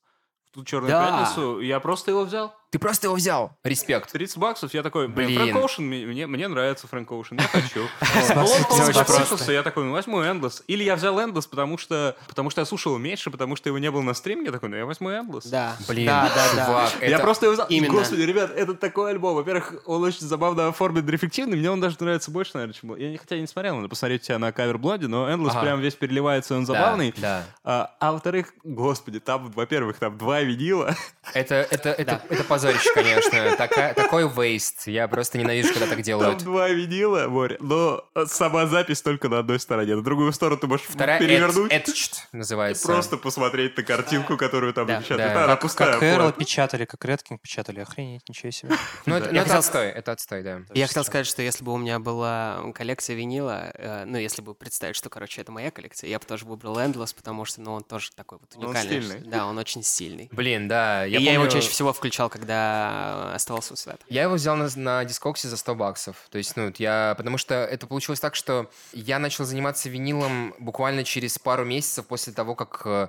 в 0.50 0.55
ту 0.55 0.64
черную 0.64 0.90
Да. 0.90 1.06
пятницу, 1.06 1.60
я 1.60 1.78
просто 1.78 2.10
его 2.10 2.24
взял. 2.24 2.55
Ты 2.70 2.78
просто 2.78 3.06
его 3.06 3.14
взял. 3.16 3.52
Респект. 3.64 4.12
30 4.12 4.36
баксов, 4.36 4.74
я 4.74 4.82
такой, 4.82 5.08
блин, 5.08 5.28
Блин. 5.28 5.40
Фрэнк 5.40 5.56
Оушен, 5.56 5.84
мне, 5.86 6.26
мне- 6.26 6.48
нравится 6.48 6.86
Фрэнк 6.86 7.10
Оушен, 7.10 7.38
я 7.38 7.44
хочу. 7.48 7.80
баксов, 8.00 8.36
Он 8.36 8.44
30 8.44 8.68
полностью 8.68 8.94
баксов. 8.94 9.08
закончился, 9.08 9.52
я 9.52 9.62
такой, 9.62 9.84
ну 9.84 9.92
возьму 9.92 10.20
Endless. 10.20 10.62
Или 10.66 10.84
я 10.84 10.96
взял 10.96 11.18
Endless, 11.18 11.48
потому 11.48 11.78
что, 11.78 12.14
потому 12.28 12.50
что 12.50 12.60
я 12.60 12.64
слушал 12.66 12.96
меньше, 12.98 13.30
потому 13.30 13.56
что 13.56 13.68
его 13.70 13.78
не 13.78 13.90
было 13.90 14.02
на 14.02 14.12
стриме, 14.14 14.44
я 14.46 14.52
такой, 14.52 14.68
ну 14.68 14.76
я 14.76 14.84
возьму 14.84 15.08
Endless. 15.10 15.48
Да. 15.48 15.76
Блин, 15.88 16.06
да, 16.06 16.30
да, 16.34 16.90
да. 17.00 17.06
Я 17.06 17.18
просто 17.20 17.46
его 17.46 17.54
взял. 17.54 17.66
Именно. 17.68 17.94
Господи, 17.94 18.20
ребят, 18.22 18.50
это 18.54 18.74
такой 18.74 19.12
альбом. 19.12 19.34
Во-первых, 19.36 19.74
он 19.86 20.02
очень 20.02 20.26
забавно 20.26 20.68
оформлен, 20.68 21.08
эффективный. 21.14 21.56
Мне 21.56 21.70
он 21.70 21.80
даже 21.80 21.96
нравится 22.00 22.30
больше, 22.30 22.50
наверное, 22.54 22.74
чем... 22.74 22.94
Я 22.96 23.10
не- 23.10 23.16
хотя 23.16 23.36
я 23.36 23.40
не 23.40 23.46
смотрел, 23.46 23.76
надо 23.76 23.88
посмотреть 23.88 24.22
тебя 24.22 24.38
на 24.38 24.52
кавер 24.52 24.76
Блоди, 24.78 25.06
но 25.06 25.30
Endless 25.30 25.50
Ага. 25.52 25.62
прям 25.62 25.80
весь 25.80 25.94
переливается, 25.94 26.54
он 26.54 26.64
Да, 26.66 26.74
забавный. 26.74 27.14
Да. 27.16 27.44
А, 27.64 27.94
а 27.98 28.12
во-вторых, 28.12 28.52
господи, 28.62 29.20
там, 29.20 29.50
во-первых, 29.52 29.98
там 29.98 30.18
два 30.18 30.40
винила. 30.42 30.94
Это, 31.32 31.54
это, 31.56 31.90
это, 31.90 32.22
это 32.28 32.44
позорище, 32.59 32.90
конечно. 32.94 33.56
Такая, 33.56 33.94
такой 33.94 34.28
вейст. 34.28 34.86
Я 34.86 35.09
просто 35.09 35.39
ненавижу, 35.39 35.68
когда 35.68 35.86
так 35.86 35.94
Там 35.97 36.02
делают. 36.02 36.39
два 36.39 36.68
винила, 36.68 37.26
море. 37.28 37.56
Но 37.60 38.05
сама 38.26 38.66
запись 38.66 39.02
только 39.02 39.28
на 39.28 39.39
одной 39.39 39.60
стороне. 39.60 39.97
На 39.97 40.02
другую 40.02 40.32
сторону 40.32 40.60
ты 40.60 40.66
можешь 40.66 40.86
Вторая 40.89 41.18
перевернуть. 41.18 41.72
эт- 41.72 41.86
etched 41.86 42.14
называется. 42.32 42.86
Просто 42.86 43.16
посмотреть 43.16 43.76
на 43.76 43.82
картинку, 43.82 44.36
которую 44.36 44.72
там 44.74 44.86
Да, 44.86 44.97
напечатали. 44.97 45.18
да. 45.28 45.35
Да, 45.35 45.44
она 45.44 45.52
Как, 45.55 45.60
пустая. 45.62 45.93
как 45.94 46.02
Эрл 46.02 46.32
печатали, 46.32 46.85
как 46.85 47.05
Редкинг 47.05 47.40
печатали, 47.40 47.80
охренеть, 47.80 48.28
ничего 48.28 48.51
себе. 48.51 48.72
Ну, 49.06 49.14
это, 49.16 49.32
ну, 49.32 49.40
это 49.40 49.59
отстой, 49.59 49.86
это 49.89 50.12
отстой, 50.12 50.43
да. 50.43 50.60
Я 50.74 50.86
хотел 50.86 51.05
сказать, 51.05 51.26
что 51.26 51.43
если 51.43 51.64
бы 51.64 51.72
у 51.72 51.76
меня 51.76 51.98
была 51.98 52.62
коллекция 52.74 53.16
винила, 53.16 53.70
э, 53.74 54.05
ну, 54.05 54.18
если 54.18 54.43
бы 54.43 54.55
представить, 54.55 54.97
что, 54.97 55.09
короче, 55.09 55.40
это 55.40 55.52
моя 55.52 55.70
коллекция, 55.70 56.10
я 56.10 56.18
бы 56.18 56.24
тоже 56.26 56.44
выбрал 56.44 56.78
Endless, 56.78 57.14
потому 57.14 57.44
что, 57.44 57.60
ну, 57.60 57.72
он 57.74 57.82
тоже 57.85 58.10
такой 58.14 58.39
вот 58.39 58.51
Он 58.56 58.66
уникальный. 58.70 59.20
Да, 59.20 59.47
он 59.47 59.56
очень 59.59 59.82
стильный. 59.82 60.28
Блин, 60.32 60.68
да. 60.68 61.06
И 61.06 61.12
Я, 61.12 61.18
я 61.20 61.32
его 61.35 61.47
чаще 61.47 61.68
всего 61.70 61.93
включал, 61.93 62.28
когда 62.28 62.47
оставался 62.52 63.74
у 63.74 63.76
Света. 63.76 64.00
Я 64.08 64.22
его 64.22 64.34
взял 64.34 64.56
на, 64.56 64.68
на 64.76 65.04
дискоксе 65.04 65.48
за 65.48 65.56
100 65.56 65.74
баксов. 65.74 66.16
То 66.30 66.38
есть, 66.38 66.56
ну, 66.56 66.72
я... 66.78 67.14
Потому 67.16 67.38
что 67.38 67.54
это 67.54 67.86
получилось 67.86 68.20
так, 68.20 68.34
что 68.34 68.70
я 68.92 69.18
начал 69.18 69.44
заниматься 69.44 69.88
винилом 69.88 70.54
буквально 70.58 71.04
через 71.04 71.38
пару 71.38 71.64
месяцев 71.64 72.06
после 72.06 72.32
того, 72.32 72.54
как 72.54 72.82
э, 72.84 73.08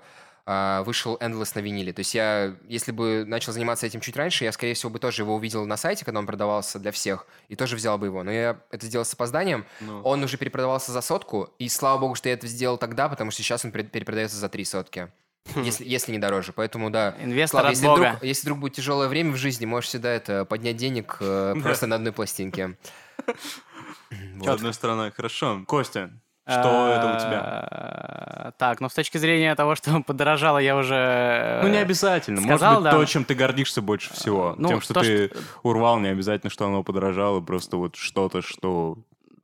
а, 0.52 0.82
вышел 0.82 1.16
Endless 1.18 1.52
на 1.53 1.60
виниле. 1.60 1.94
То 1.94 1.99
есть 1.99 2.16
я, 2.16 2.56
если 2.68 2.91
бы 2.91 3.24
начал 3.24 3.53
заниматься 3.53 3.86
этим 3.86 4.02
чуть 4.02 4.18
раньше, 4.18 4.45
я, 4.45 4.52
скорее 4.52 4.74
всего, 4.74 4.90
бы 4.90 4.98
тоже 4.98 5.22
его 5.22 5.36
увидел 5.36 5.64
на 5.68 5.78
сайте, 5.78 6.03
когда 6.03 6.18
он 6.20 6.26
продавался 6.26 6.80
для 6.80 6.91
всех, 6.91 7.28
и 7.49 7.56
тоже 7.56 7.76
взял 7.76 7.99
бы 7.99 8.07
его. 8.07 8.24
Но 8.24 8.32
я 8.32 8.60
это 8.72 8.84
сделал 8.88 9.06
с 9.06 9.14
опозданием. 9.14 9.64
Ну. 9.80 10.02
Он 10.02 10.24
уже 10.24 10.38
перепродавался 10.38 10.91
за 10.91 11.02
сотку, 11.02 11.53
и 11.60 11.70
слава 11.70 11.99
богу, 11.99 12.16
что 12.16 12.30
я 12.30 12.34
это 12.34 12.48
сделал 12.48 12.80
тогда, 12.80 13.10
потому 13.10 13.30
что 13.30 13.44
сейчас 13.44 13.64
он 13.64 13.72
пере- 13.72 13.84
перепродается 13.84 14.38
за 14.38 14.49
три 14.49 14.66
сотки. 14.66 15.11
Если, 15.56 15.86
если 15.86 16.11
не 16.11 16.20
дороже. 16.20 16.53
Поэтому, 16.53 16.90
да. 16.90 17.16
Инвестор 17.20 17.61
Слав, 17.61 17.66
от 17.66 17.72
если 17.72 17.86
Бога. 17.86 17.99
вдруг, 17.99 18.24
если 18.24 18.41
вдруг 18.44 18.60
будет 18.60 18.74
тяжелое 18.74 19.07
время 19.07 19.32
в 19.32 19.36
жизни, 19.38 19.66
можешь 19.66 19.90
всегда 19.90 20.10
это 20.11 20.45
поднять 20.45 20.78
денег 20.78 21.18
э, 21.20 21.56
просто 21.64 21.88
на 21.88 21.95
одной 21.95 22.11
пластинке. 22.11 22.78
С 24.44 24.48
одной 24.48 24.74
стороны, 24.74 25.11
хорошо. 25.11 25.64
Костя, 25.68 26.11
что 26.49 26.94
это 26.95 27.16
у 27.16 27.20
тебя? 27.20 28.53
Так, 28.57 28.82
ну 28.82 28.90
с 28.90 28.94
точки 28.94 29.18
зрения 29.18 29.53
того, 29.56 29.76
что 29.76 30.02
подорожало, 30.06 30.57
я 30.57 30.76
уже... 30.76 31.60
Ну, 31.61 31.70
не 31.70 31.78
обязательно. 31.78 32.41
сказал, 32.41 32.76
Может 32.76 32.84
быть, 32.84 32.91
да. 32.91 32.98
то, 32.98 33.06
чем 33.06 33.24
ты 33.24 33.36
гордишься 33.36 33.82
больше 33.82 34.14
всего. 34.14 34.56
ну, 34.57 34.68
Тем, 34.68 34.82
что 34.82 34.95
то, 34.95 35.02
ты 35.02 35.32
урвал, 35.64 35.99
не 35.99 36.10
обязательно, 36.10 36.49
что 36.49 36.66
оно 36.66 36.84
подорожало, 36.84 37.40
просто 37.41 37.78
вот 37.78 37.95
что-то, 37.95 38.41
что... 38.41 38.98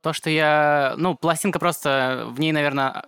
То, 0.06 0.12
что 0.12 0.30
я... 0.30 0.94
Ну, 0.98 1.16
пластинка 1.16 1.58
просто... 1.58 2.28
В 2.28 2.38
ней, 2.38 2.52
наверное... 2.52 3.06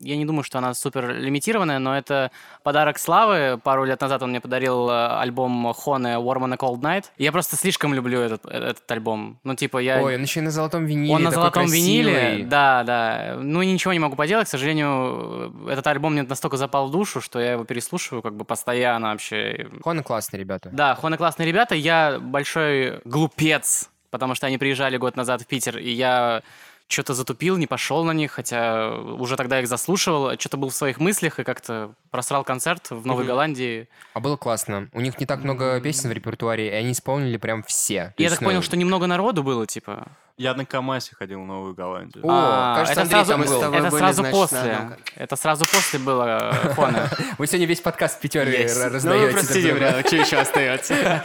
Я 0.00 0.16
не 0.16 0.24
думаю, 0.24 0.42
что 0.42 0.56
она 0.56 0.72
супер 0.72 1.14
лимитированная, 1.14 1.78
но 1.78 1.94
это 1.94 2.30
подарок 2.62 2.98
Славы. 2.98 3.60
Пару 3.62 3.84
лет 3.84 4.00
назад 4.00 4.22
он 4.22 4.30
мне 4.30 4.40
подарил 4.40 4.88
э, 4.88 5.18
альбом 5.18 5.70
Хоне 5.74 6.14
Warm 6.14 6.44
on 6.44 6.54
a 6.54 6.56
Cold 6.56 6.80
Night. 6.80 7.04
Я 7.18 7.30
просто 7.30 7.56
слишком 7.56 7.92
люблю 7.92 8.20
этот, 8.20 8.46
этот 8.46 8.90
альбом. 8.90 9.38
Ну, 9.44 9.54
типа, 9.54 9.76
я... 9.76 10.02
Ой, 10.02 10.16
он 10.16 10.22
еще 10.22 10.40
и 10.40 10.42
на 10.42 10.50
золотом 10.50 10.86
виниле. 10.86 11.14
Он 11.14 11.22
на 11.24 11.30
золотом 11.30 11.66
виниле, 11.66 12.14
красивый. 12.14 12.42
да, 12.44 12.84
да. 12.84 13.36
Ну, 13.38 13.62
ничего 13.62 13.92
не 13.92 13.98
могу 13.98 14.16
поделать. 14.16 14.46
К 14.46 14.50
сожалению, 14.50 15.68
этот 15.68 15.86
альбом 15.88 16.14
мне 16.14 16.22
настолько 16.22 16.56
запал 16.56 16.88
в 16.88 16.90
душу, 16.90 17.20
что 17.20 17.38
я 17.38 17.52
его 17.52 17.64
переслушиваю 17.64 18.22
как 18.22 18.34
бы 18.34 18.46
постоянно 18.46 19.08
вообще. 19.08 19.68
Хоны 19.84 20.02
классные 20.02 20.40
ребята. 20.40 20.70
Да, 20.72 20.94
Хоны 20.94 21.18
классные 21.18 21.46
ребята. 21.46 21.74
Я 21.74 22.18
большой 22.18 23.02
глупец, 23.04 23.90
потому 24.10 24.34
что 24.34 24.46
они 24.46 24.58
приезжали 24.58 24.96
год 24.96 25.16
назад 25.16 25.42
в 25.42 25.46
Питер, 25.46 25.78
и 25.78 25.90
я 25.90 26.42
что-то 26.90 27.14
затупил, 27.14 27.56
не 27.56 27.68
пошел 27.68 28.02
на 28.04 28.10
них, 28.10 28.32
хотя 28.32 28.90
уже 28.92 29.36
тогда 29.36 29.60
их 29.60 29.68
заслушивал, 29.68 30.32
что-то 30.38 30.56
был 30.56 30.70
в 30.70 30.74
своих 30.74 30.98
мыслях 30.98 31.38
и 31.38 31.44
как-то 31.44 31.92
просрал 32.10 32.42
концерт 32.42 32.90
в 32.90 33.06
Новой 33.06 33.20
Мгм. 33.22 33.28
Голландии. 33.28 33.88
А 34.12 34.18
было 34.18 34.36
классно. 34.36 34.88
У 34.92 35.00
них 35.00 35.18
не 35.20 35.26
так 35.26 35.44
много 35.44 35.80
песен 35.80 36.08
в 36.10 36.12
репертуаре, 36.12 36.66
и 36.68 36.72
они 36.72 36.90
исполнили 36.92 37.36
прям 37.36 37.62
все. 37.62 38.12
Я 38.18 38.28
так 38.30 38.40
понял, 38.40 38.56
ну, 38.56 38.62
что 38.62 38.76
немного 38.76 39.06
народу 39.06 39.44
было, 39.44 39.68
типа. 39.68 40.08
Я 40.36 40.54
на 40.54 40.64
Камасе 40.64 41.14
ходил 41.14 41.42
в 41.42 41.46
Новую 41.46 41.74
Голландию. 41.74 42.24
О, 42.26 42.30
А, 42.32 42.74
кажется, 42.76 42.92
это 42.92 43.02
Андрей 43.02 43.24
сразу, 43.24 43.30
там 43.30 43.40
был. 43.42 43.62
Это 43.62 43.90
были, 43.90 44.00
сразу 44.00 44.14
значит, 44.22 44.32
на 44.32 44.40
после. 44.40 44.98
Это 45.16 45.36
сразу 45.36 45.64
после 45.66 45.98
было 46.00 46.50
э, 46.64 46.74
Хоны. 46.74 47.08
Вы 47.38 47.46
сегодня 47.46 47.66
весь 47.66 47.80
подкаст. 47.82 48.18
Ну, 48.22 48.30
раздаете. 48.40 49.26
вы 49.26 49.32
простите, 49.32 50.02
что 50.06 50.16
еще 50.16 50.36
остается? 50.38 51.22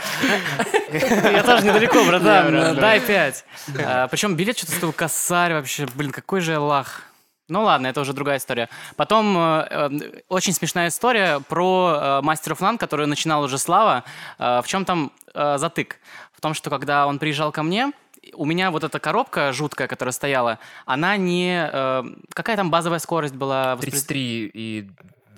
Я 0.91 1.43
тоже 1.43 1.63
недалеко, 1.65 2.03
братан. 2.05 2.75
Дай 2.75 2.99
пять. 2.99 3.45
Причем 4.11 4.35
билет 4.35 4.57
что-то 4.57 4.73
стоил 4.73 4.93
косарь 4.93 5.53
вообще. 5.53 5.87
Блин, 5.95 6.11
какой 6.11 6.41
же 6.41 6.57
лах. 6.59 7.03
Ну 7.47 7.61
ладно, 7.61 7.85
это 7.87 8.01
уже 8.01 8.13
другая 8.13 8.37
история. 8.37 8.69
Потом 8.95 9.37
э, 9.37 9.67
э, 9.69 9.89
очень 10.29 10.51
смешная 10.51 10.87
история 10.87 11.39
про 11.47 12.21
э, 12.23 12.25
of 12.25 12.57
None, 12.59 12.79
которую 12.79 13.07
начинал 13.07 13.43
уже 13.43 13.59
Слава. 13.59 14.03
Э, 14.39 14.61
в 14.63 14.67
чем 14.67 14.83
там 14.83 15.11
э, 15.35 15.57
затык? 15.59 15.99
В 16.33 16.41
том, 16.41 16.55
что 16.55 16.71
когда 16.71 17.05
он 17.05 17.19
приезжал 17.19 17.51
ко 17.51 17.61
мне, 17.61 17.91
у 18.33 18.45
меня 18.45 18.71
вот 18.71 18.83
эта 18.83 18.99
коробка 18.99 19.53
жуткая, 19.53 19.87
которая 19.87 20.11
стояла, 20.11 20.57
она 20.87 21.17
не... 21.17 21.69
э, 21.71 22.03
какая 22.33 22.55
там 22.55 22.71
базовая 22.71 22.97
скорость 22.97 23.35
была? 23.35 23.75
воспроиз- 23.75 23.91
33 24.07 24.51
и 24.51 24.89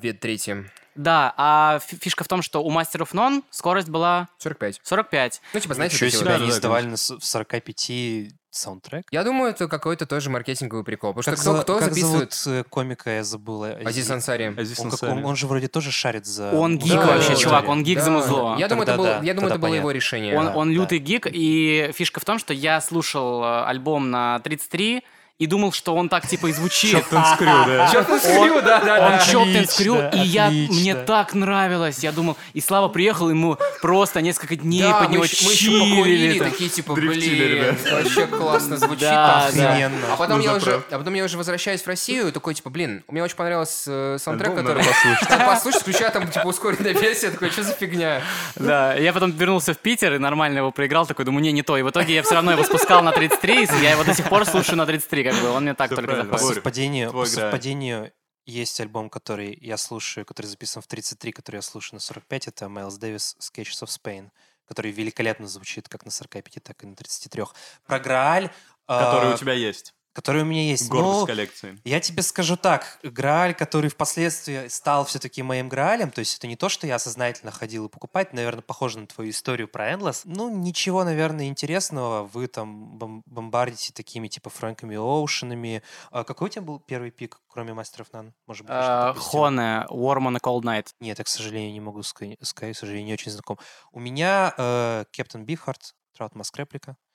2 0.02 0.14
трети. 0.14 0.66
Да, 0.98 1.34
а 1.38 1.80
фи- 1.80 1.98
фишка 2.02 2.24
в 2.24 2.28
том, 2.28 2.42
что 2.42 2.64
у 2.64 2.72
Master 2.72 3.02
of 3.08 3.12
None 3.14 3.44
скорость 3.52 3.88
была 3.90 4.28
45. 4.40 4.82
45. 4.84 5.42
Ну, 5.54 5.60
типа, 5.60 5.74
знаете, 5.76 5.96
Ничего 5.96 6.06
вот 6.08 6.14
эти 6.14 6.18
себе, 6.20 6.30
вот- 6.32 6.36
они 6.42 6.50
да, 6.50 6.56
издавали 6.58 6.86
на 6.88 6.98
с- 6.98 7.16
в 7.18 7.24
45 7.24 8.32
саундтрек. 8.50 9.06
Я 9.12 9.24
думаю, 9.24 9.52
это 9.52 9.68
какой-то 9.68 10.08
тоже 10.08 10.30
маркетинговый 10.32 10.84
прикол. 10.84 11.14
Потому 11.14 11.36
Как, 11.36 11.42
что 11.42 11.42
кто, 11.44 11.52
зова- 11.52 11.62
кто 11.64 11.80
как 11.80 11.90
записывает... 11.90 12.34
зовут 12.34 12.66
э, 12.66 12.70
комика, 12.70 13.10
я 13.12 13.24
забыл. 13.24 13.66
э, 13.66 13.84
Азиз 13.86 14.06
Ази- 14.10 14.14
Ансари. 14.14 14.56
Азиз 14.58 14.80
Он, 14.80 14.88
Ансари. 14.88 15.12
он- 15.12 15.26
он 15.26 15.36
же 15.36 15.46
вроде 15.46 15.68
тоже 15.68 15.92
шарит 15.92 16.26
за... 16.26 16.52
Он 16.54 16.80
гик 16.80 16.94
Да, 16.94 17.06
вообще, 17.06 17.30
да, 17.30 17.36
чувак, 17.36 17.66
да. 17.66 17.72
он 17.72 17.84
гик 17.84 18.00
за 18.00 18.06
Да. 18.06 18.12
музло. 18.12 18.56
Я 18.58 18.68
думаю, 18.68 18.84
это 18.84 18.92
Тогда 18.94 18.98
было, 18.98 19.20
да, 19.20 19.26
я 19.26 19.34
думаю, 19.36 19.52
это 19.52 19.60
было 19.60 19.74
его 19.76 19.92
решение. 19.92 20.36
Он, 20.38 20.46
Да, 20.48 20.56
он 20.56 20.70
да. 20.70 20.74
лютый 20.74 20.98
гик, 20.98 21.28
и 21.32 21.92
фишка 21.94 22.20
в 22.20 22.26
том, 22.26 22.40
что 22.40 22.52
я 22.54 22.82
слушал 22.82 23.44
э, 23.44 23.66
альбом 23.66 24.10
на 24.10 24.40
33 24.40 25.04
и 25.40 25.46
думал, 25.46 25.72
что 25.72 25.96
он 25.96 26.10
так 26.10 26.28
типа 26.28 26.48
и 26.48 26.52
звучит. 26.52 26.92
Чоптен 26.92 27.24
скрю, 27.36 27.48
да? 27.68 27.88
Скрю, 28.20 28.62
да, 28.62 28.82
да, 28.84 29.06
Он 29.06 29.12
да. 29.12 29.20
Чоптен 29.20 29.68
скрю, 29.68 30.10
и 30.12 30.20
я, 30.20 30.50
мне 30.50 30.96
так 30.96 31.36
нравилось. 31.36 32.00
Я 32.00 32.12
думал, 32.12 32.38
и 32.54 32.62
Слава 32.62 32.90
приехал, 32.90 33.30
ему 33.30 33.58
просто 33.82 34.22
несколько 34.22 34.56
дней 34.56 34.92
под 34.92 35.12
него 35.12 35.28
чилили 35.28 36.40
такие, 36.40 36.70
типа, 36.70 36.94
блин, 36.94 37.78
вообще 37.92 38.26
классно 38.28 38.78
звучит. 38.78 39.02
Да. 39.02 39.48
Охрененно. 39.48 40.14
А 40.14 40.18
потом, 40.18 40.40
Ну, 40.40 40.44
я 40.44 40.56
уже, 40.56 40.82
а 40.90 40.98
потом 40.98 41.14
я 41.14 41.24
уже 41.24 41.38
возвращаюсь 41.38 41.82
в 41.82 41.88
Россию, 41.88 42.32
такой, 42.32 42.56
типа, 42.56 42.70
блин, 42.70 43.04
мне 43.08 43.24
очень 43.24 43.36
понравился 43.36 43.92
э, 43.92 44.18
саундтрек, 44.20 44.56
который... 44.56 44.84
послушать. 44.84 45.28
Послушать, 45.48 45.82
включаю 45.82 46.12
там, 46.12 46.28
типа, 46.30 46.48
ускоренная 46.48 46.94
версия, 47.00 47.30
такой, 47.30 47.52
что 47.52 47.64
за 47.64 47.74
фигня? 47.74 48.22
Да, 48.56 48.96
я 48.96 49.14
потом 49.14 49.32
вернулся 49.32 49.74
в 49.74 49.78
Питер 49.78 50.16
и 50.16 50.18
нормально 50.18 50.60
его 50.60 50.72
проиграл, 50.72 51.06
такой, 51.06 51.26
думаю, 51.26 51.44
не, 51.44 51.52
не 51.52 51.62
то. 51.62 51.78
И 51.78 51.84
в 51.84 51.90
итоге 51.90 52.16
я 52.16 52.24
все 52.24 52.34
равно 52.34 52.52
его 52.52 52.64
спускал 52.64 53.04
на 53.04 53.12
33, 53.12 53.64
и 53.64 53.84
я 53.84 53.92
его 53.92 54.04
до 54.04 54.14
сих 54.14 54.28
пор 54.28 54.46
слушаю 54.46 54.78
на 54.78 54.86
33, 54.86 55.27
как 55.32 55.42
бы, 55.42 55.50
он 55.50 55.64
мне 55.64 55.74
так 55.74 55.90
только 55.90 56.04
правильно. 56.04 56.32
По 56.32 56.38
совпадению, 56.38 57.12
по 57.12 57.26
совпадению 57.26 58.14
есть 58.46 58.80
альбом, 58.80 59.10
который 59.10 59.58
я 59.62 59.78
слушаю, 59.78 60.26
который 60.26 60.48
записан 60.48 60.82
в 60.82 60.88
33, 60.88 61.32
который 61.32 61.58
я 61.58 61.62
слушаю 61.62 61.96
на 61.96 62.00
45. 62.00 62.48
Это 62.48 62.70
Майлз 62.70 62.98
Дэвис 62.98 63.36
Sketches 63.40 63.84
of 63.84 63.88
Spain, 63.88 64.30
который 64.68 64.92
великолепно 64.92 65.48
звучит 65.48 65.90
как 65.90 66.06
на 66.06 66.12
45, 66.12 66.64
так 66.64 66.84
и 66.84 66.88
на 66.88 66.96
33. 66.96 67.44
Про 67.86 68.00
Грааль, 68.00 68.52
Который 68.88 69.32
а, 69.32 69.36
у 69.36 69.38
тебя 69.38 69.52
есть. 69.52 69.94
Который 70.18 70.42
у 70.42 70.46
меня 70.46 70.64
есть. 70.64 70.90
Гордость 70.90 71.20
Ну, 71.20 71.26
коллекции. 71.28 71.78
Я 71.84 72.00
тебе 72.00 72.24
скажу 72.24 72.58
так, 72.58 72.98
Грааль, 73.04 73.54
который 73.54 73.92
впоследствии 73.92 74.68
стал 74.68 75.06
все-таки 75.06 75.44
моим 75.44 75.70
Граалем, 75.70 76.10
то 76.10 76.18
есть 76.18 76.40
это 76.40 76.48
не 76.48 76.56
то, 76.56 76.70
что 76.70 76.88
я 76.88 76.98
сознательно 76.98 77.52
ходил 77.52 77.86
и 77.86 77.90
покупать, 77.90 78.34
наверное, 78.34 78.64
похоже 78.64 78.98
на 78.98 79.06
твою 79.06 79.30
историю 79.30 79.68
про 79.68 79.92
Endless. 79.94 80.22
Ну, 80.26 80.50
ничего, 80.50 81.04
наверное, 81.04 81.46
интересного. 81.46 82.24
Вы 82.24 82.48
там 82.48 82.98
бом- 82.98 83.22
бомбардите 83.28 83.94
такими 83.94 84.28
типа 84.28 84.50
Фрэнками 84.50 84.96
Оушенами. 84.96 85.84
А 86.10 86.24
какой 86.24 86.48
у 86.48 86.50
тебя 86.50 86.64
был 86.64 86.80
первый 86.80 87.12
пик, 87.12 87.40
кроме 87.48 87.76
Мастеров 87.76 88.12
Нан? 88.12 88.34
Может 88.48 88.64
быть, 88.66 88.74
пропустил? 89.12 89.40
Хоне, 89.42 89.86
Warm 89.92 90.30
on 90.30 90.36
a 90.36 90.40
Cold 90.40 90.64
Night. 90.64 90.88
Нет, 91.00 91.20
я, 91.20 91.24
к 91.24 91.28
сожалению, 91.28 91.74
не 91.74 91.80
могу 91.80 92.02
сказать, 92.02 92.40
к 92.40 92.74
сожалению, 92.74 93.06
не 93.06 93.14
очень 93.14 93.32
знаком. 93.32 93.60
У 93.92 94.00
меня 94.00 94.52
э, 94.58 95.06
Captain 95.12 95.46
Beefheart, 95.46 95.94
Trout 96.16 96.34
Mask 96.34 96.58
Replica. 96.58 96.92
Э, 96.92 97.07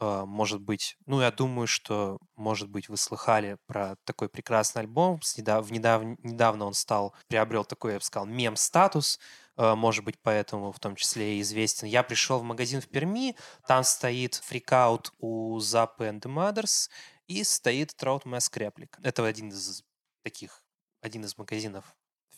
Может 0.00 0.60
быть, 0.60 0.96
ну, 1.06 1.20
я 1.20 1.30
думаю, 1.30 1.66
что, 1.66 2.18
может 2.36 2.68
быть, 2.68 2.88
вы 2.88 2.96
слыхали 2.96 3.56
про 3.66 3.96
такой 4.04 4.28
прекрасный 4.28 4.80
альбом. 4.82 5.22
С 5.22 5.36
недав- 5.38 5.70
недав- 5.70 6.02
Недавно 6.22 6.66
он 6.66 6.74
стал, 6.74 7.14
приобрел 7.28 7.64
такой, 7.64 7.92
я 7.92 7.98
бы 7.98 8.04
сказал, 8.04 8.26
мем-статус. 8.26 9.18
Э, 9.56 9.74
Может 9.76 10.04
быть, 10.04 10.16
поэтому 10.20 10.72
в 10.72 10.80
том 10.80 10.96
числе 10.96 11.38
и 11.38 11.40
известен. 11.40 11.86
Я 11.86 12.02
пришел 12.02 12.40
в 12.40 12.42
магазин 12.42 12.80
в 12.80 12.88
Перми, 12.88 13.36
там 13.68 13.84
стоит 13.84 14.34
Freak 14.34 14.83
Out 14.83 15.12
у 15.18 15.58
Zappa 15.58 15.98
and 16.10 16.20
the 16.20 16.28
Mothers 16.32 16.90
и 17.28 17.44
стоит 17.44 17.94
Trout 17.96 18.24
Mask 18.24 18.56
Replica. 18.56 19.00
Это 19.02 19.24
один 19.24 19.50
из 19.50 19.84
таких, 20.24 20.62
один 21.02 21.24
из 21.24 21.38
магазинов 21.38 21.84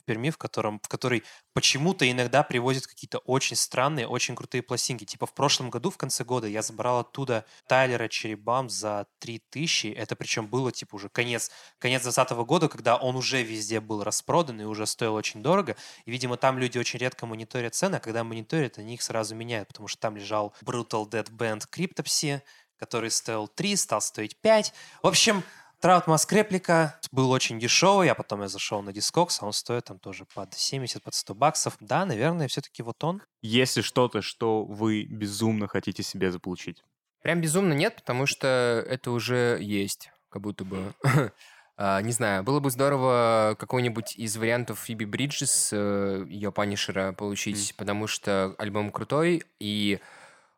Перми, 0.06 0.30
в, 0.30 0.38
котором, 0.38 0.80
в 0.82 0.88
который 0.88 1.24
почему-то 1.52 2.10
иногда 2.10 2.42
привозят 2.42 2.86
какие-то 2.86 3.18
очень 3.18 3.56
странные, 3.56 4.08
очень 4.08 4.34
крутые 4.34 4.62
пластинки. 4.62 5.04
Типа 5.04 5.26
в 5.26 5.34
прошлом 5.34 5.68
году, 5.68 5.90
в 5.90 5.98
конце 5.98 6.24
года, 6.24 6.46
я 6.46 6.62
забрал 6.62 7.00
оттуда 7.00 7.44
Тайлера 7.68 8.08
Черебам 8.08 8.70
за 8.70 9.06
3000. 9.18 9.88
Это 9.88 10.16
причем 10.16 10.46
было 10.46 10.72
типа 10.72 10.94
уже 10.94 11.08
конец, 11.08 11.50
конец 11.78 12.02
2020 12.02 12.46
года, 12.46 12.68
когда 12.68 12.96
он 12.96 13.16
уже 13.16 13.42
везде 13.42 13.80
был 13.80 14.02
распродан 14.02 14.60
и 14.60 14.64
уже 14.64 14.86
стоил 14.86 15.14
очень 15.14 15.42
дорого. 15.42 15.76
И, 16.04 16.10
видимо, 16.10 16.36
там 16.36 16.58
люди 16.58 16.78
очень 16.78 16.98
редко 16.98 17.26
мониторят 17.26 17.74
цены, 17.74 17.96
а 17.96 18.00
когда 18.00 18.24
мониторят, 18.24 18.78
они 18.78 18.94
их 18.94 19.02
сразу 19.02 19.34
меняют, 19.34 19.68
потому 19.68 19.88
что 19.88 20.00
там 20.00 20.16
лежал 20.16 20.54
Brutal 20.64 21.08
Dead 21.10 21.28
Band 21.30 21.64
Cryptopsy, 21.70 22.40
который 22.78 23.10
стоил 23.10 23.48
3, 23.48 23.76
стал 23.76 24.00
стоить 24.00 24.40
5. 24.40 24.72
В 25.02 25.06
общем, 25.06 25.42
Траут 25.80 26.06
Маск 26.06 26.32
реплика 26.32 26.98
был 27.12 27.30
очень 27.30 27.60
дешевый, 27.60 28.08
а 28.08 28.14
потом 28.14 28.40
я 28.40 28.48
зашел 28.48 28.82
на 28.82 28.90
Discogs, 28.90 29.38
а 29.40 29.46
он 29.46 29.52
стоит 29.52 29.84
там 29.84 29.98
тоже 29.98 30.24
под 30.34 30.54
70, 30.54 31.02
под 31.02 31.14
100 31.14 31.34
баксов. 31.34 31.76
Да, 31.80 32.06
наверное, 32.06 32.48
все-таки 32.48 32.82
вот 32.82 33.02
он. 33.04 33.22
Есть 33.42 33.76
ли 33.76 33.82
что-то, 33.82 34.22
что 34.22 34.64
вы 34.64 35.04
безумно 35.04 35.68
хотите 35.68 36.02
себе 36.02 36.32
заполучить? 36.32 36.82
Прям 37.22 37.40
безумно 37.40 37.74
нет, 37.74 37.96
потому 37.96 38.26
что 38.26 38.84
это 38.88 39.10
уже 39.10 39.58
есть, 39.60 40.10
как 40.30 40.42
будто 40.42 40.64
бы. 40.64 40.94
А, 41.78 42.00
Не 42.00 42.10
знаю, 42.12 42.42
было 42.42 42.58
бы 42.58 42.70
здорово 42.70 43.54
какой-нибудь 43.58 44.16
из 44.16 44.34
вариантов 44.38 44.78
Фиби 44.78 45.04
Бриджес, 45.04 45.68
э, 45.74 46.24
ее 46.26 46.50
панишера, 46.50 47.12
получить, 47.12 47.74
потому 47.76 48.06
что 48.06 48.54
альбом 48.56 48.90
крутой, 48.90 49.42
и 49.60 50.00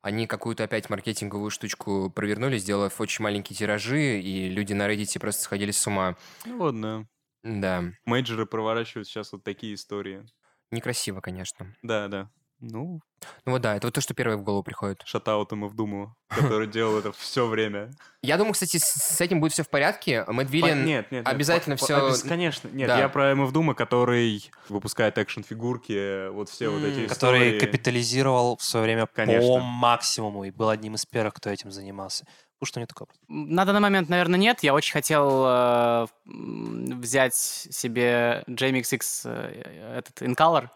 они 0.01 0.27
какую-то 0.27 0.65
опять 0.65 0.91
маркетинговую 0.91 1.51
штучку 1.51 2.11
провернули, 2.11 2.59
сделав 2.59 3.01
очень 3.01 3.23
маленькие 3.23 3.57
тиражи, 3.57 4.21
и 4.21 4.49
люди 4.49 4.73
на 4.73 4.89
Reddit 4.89 5.19
просто 5.21 5.43
сходили 5.43 5.71
с 5.71 5.87
ума. 5.87 6.17
Ну 6.45 6.59
вот, 6.59 6.75
да. 7.43 7.83
Мейджоры 8.05 8.47
проворачивают 8.47 9.09
сейчас 9.09 9.33
вот 9.33 9.45
такие 9.45 9.75
истории. 9.75 10.27
некрасиво, 10.71 11.21
конечно. 11.21 11.75
Да, 11.83 12.09
да. 12.09 12.31
Ну, 12.61 13.01
Ну 13.45 13.53
вот 13.53 13.63
да, 13.63 13.77
это 13.77 13.87
вот 13.87 13.95
то, 13.95 14.01
что 14.01 14.15
первое 14.15 14.37
в 14.37 14.43
голову 14.43 14.63
приходит. 14.63 15.03
шатаут 15.05 15.53
ему 15.53 15.69
в 15.69 15.75
Думу, 15.75 16.17
который 16.29 16.67
делал 16.67 16.99
это 16.99 17.13
все 17.13 17.47
время. 17.47 17.91
Я 18.23 18.37
думаю, 18.37 18.53
кстати, 18.53 18.79
с 18.79 19.21
этим 19.21 19.41
будет 19.41 19.53
все 19.53 19.63
в 19.63 19.69
порядке. 19.71 20.25
Мэтт 20.27 20.51
Виллиан 20.51 20.85
Нет, 20.85 21.13
нет, 21.13 21.27
обязательно 21.27 21.77
обяз- 21.77 22.23
Конечно, 22.23 22.69
нет, 22.69 22.89
я 22.89 23.09
про 23.09 23.35
МФ 23.35 23.53
Дума, 23.53 23.75
который 23.75 24.51
выпускает 24.69 25.19
экшн-фигурки, 25.19 26.31
вот 26.31 26.49
все 26.49 26.69
вот 26.69 26.83
эти 26.83 27.07
Который 27.07 27.61
капитализировал 27.61 28.57
в 28.57 28.63
свое 28.65 28.85
время 28.85 29.07
по 29.07 29.61
максимуму 29.61 30.45
и 30.45 30.51
был 30.51 30.69
одним 30.69 30.97
из 30.97 31.07
первых, 31.07 31.35
кто 31.35 31.51
этим 31.51 31.71
занимался. 31.71 32.25
Потому 32.59 32.67
что 32.67 32.81
него 32.81 32.87
такое. 32.89 33.09
На 33.29 33.65
данный 33.65 33.81
момент, 33.81 34.09
наверное, 34.09 34.39
нет. 34.39 34.65
Я 34.65 34.75
очень 34.75 34.93
хотел 34.93 35.45
э, 35.47 36.07
взять 36.25 37.37
себе 37.37 38.43
JMX 38.49 38.95
X, 38.95 39.23
э, 39.27 39.95
этот 39.99 40.21
InColor, 40.23 40.69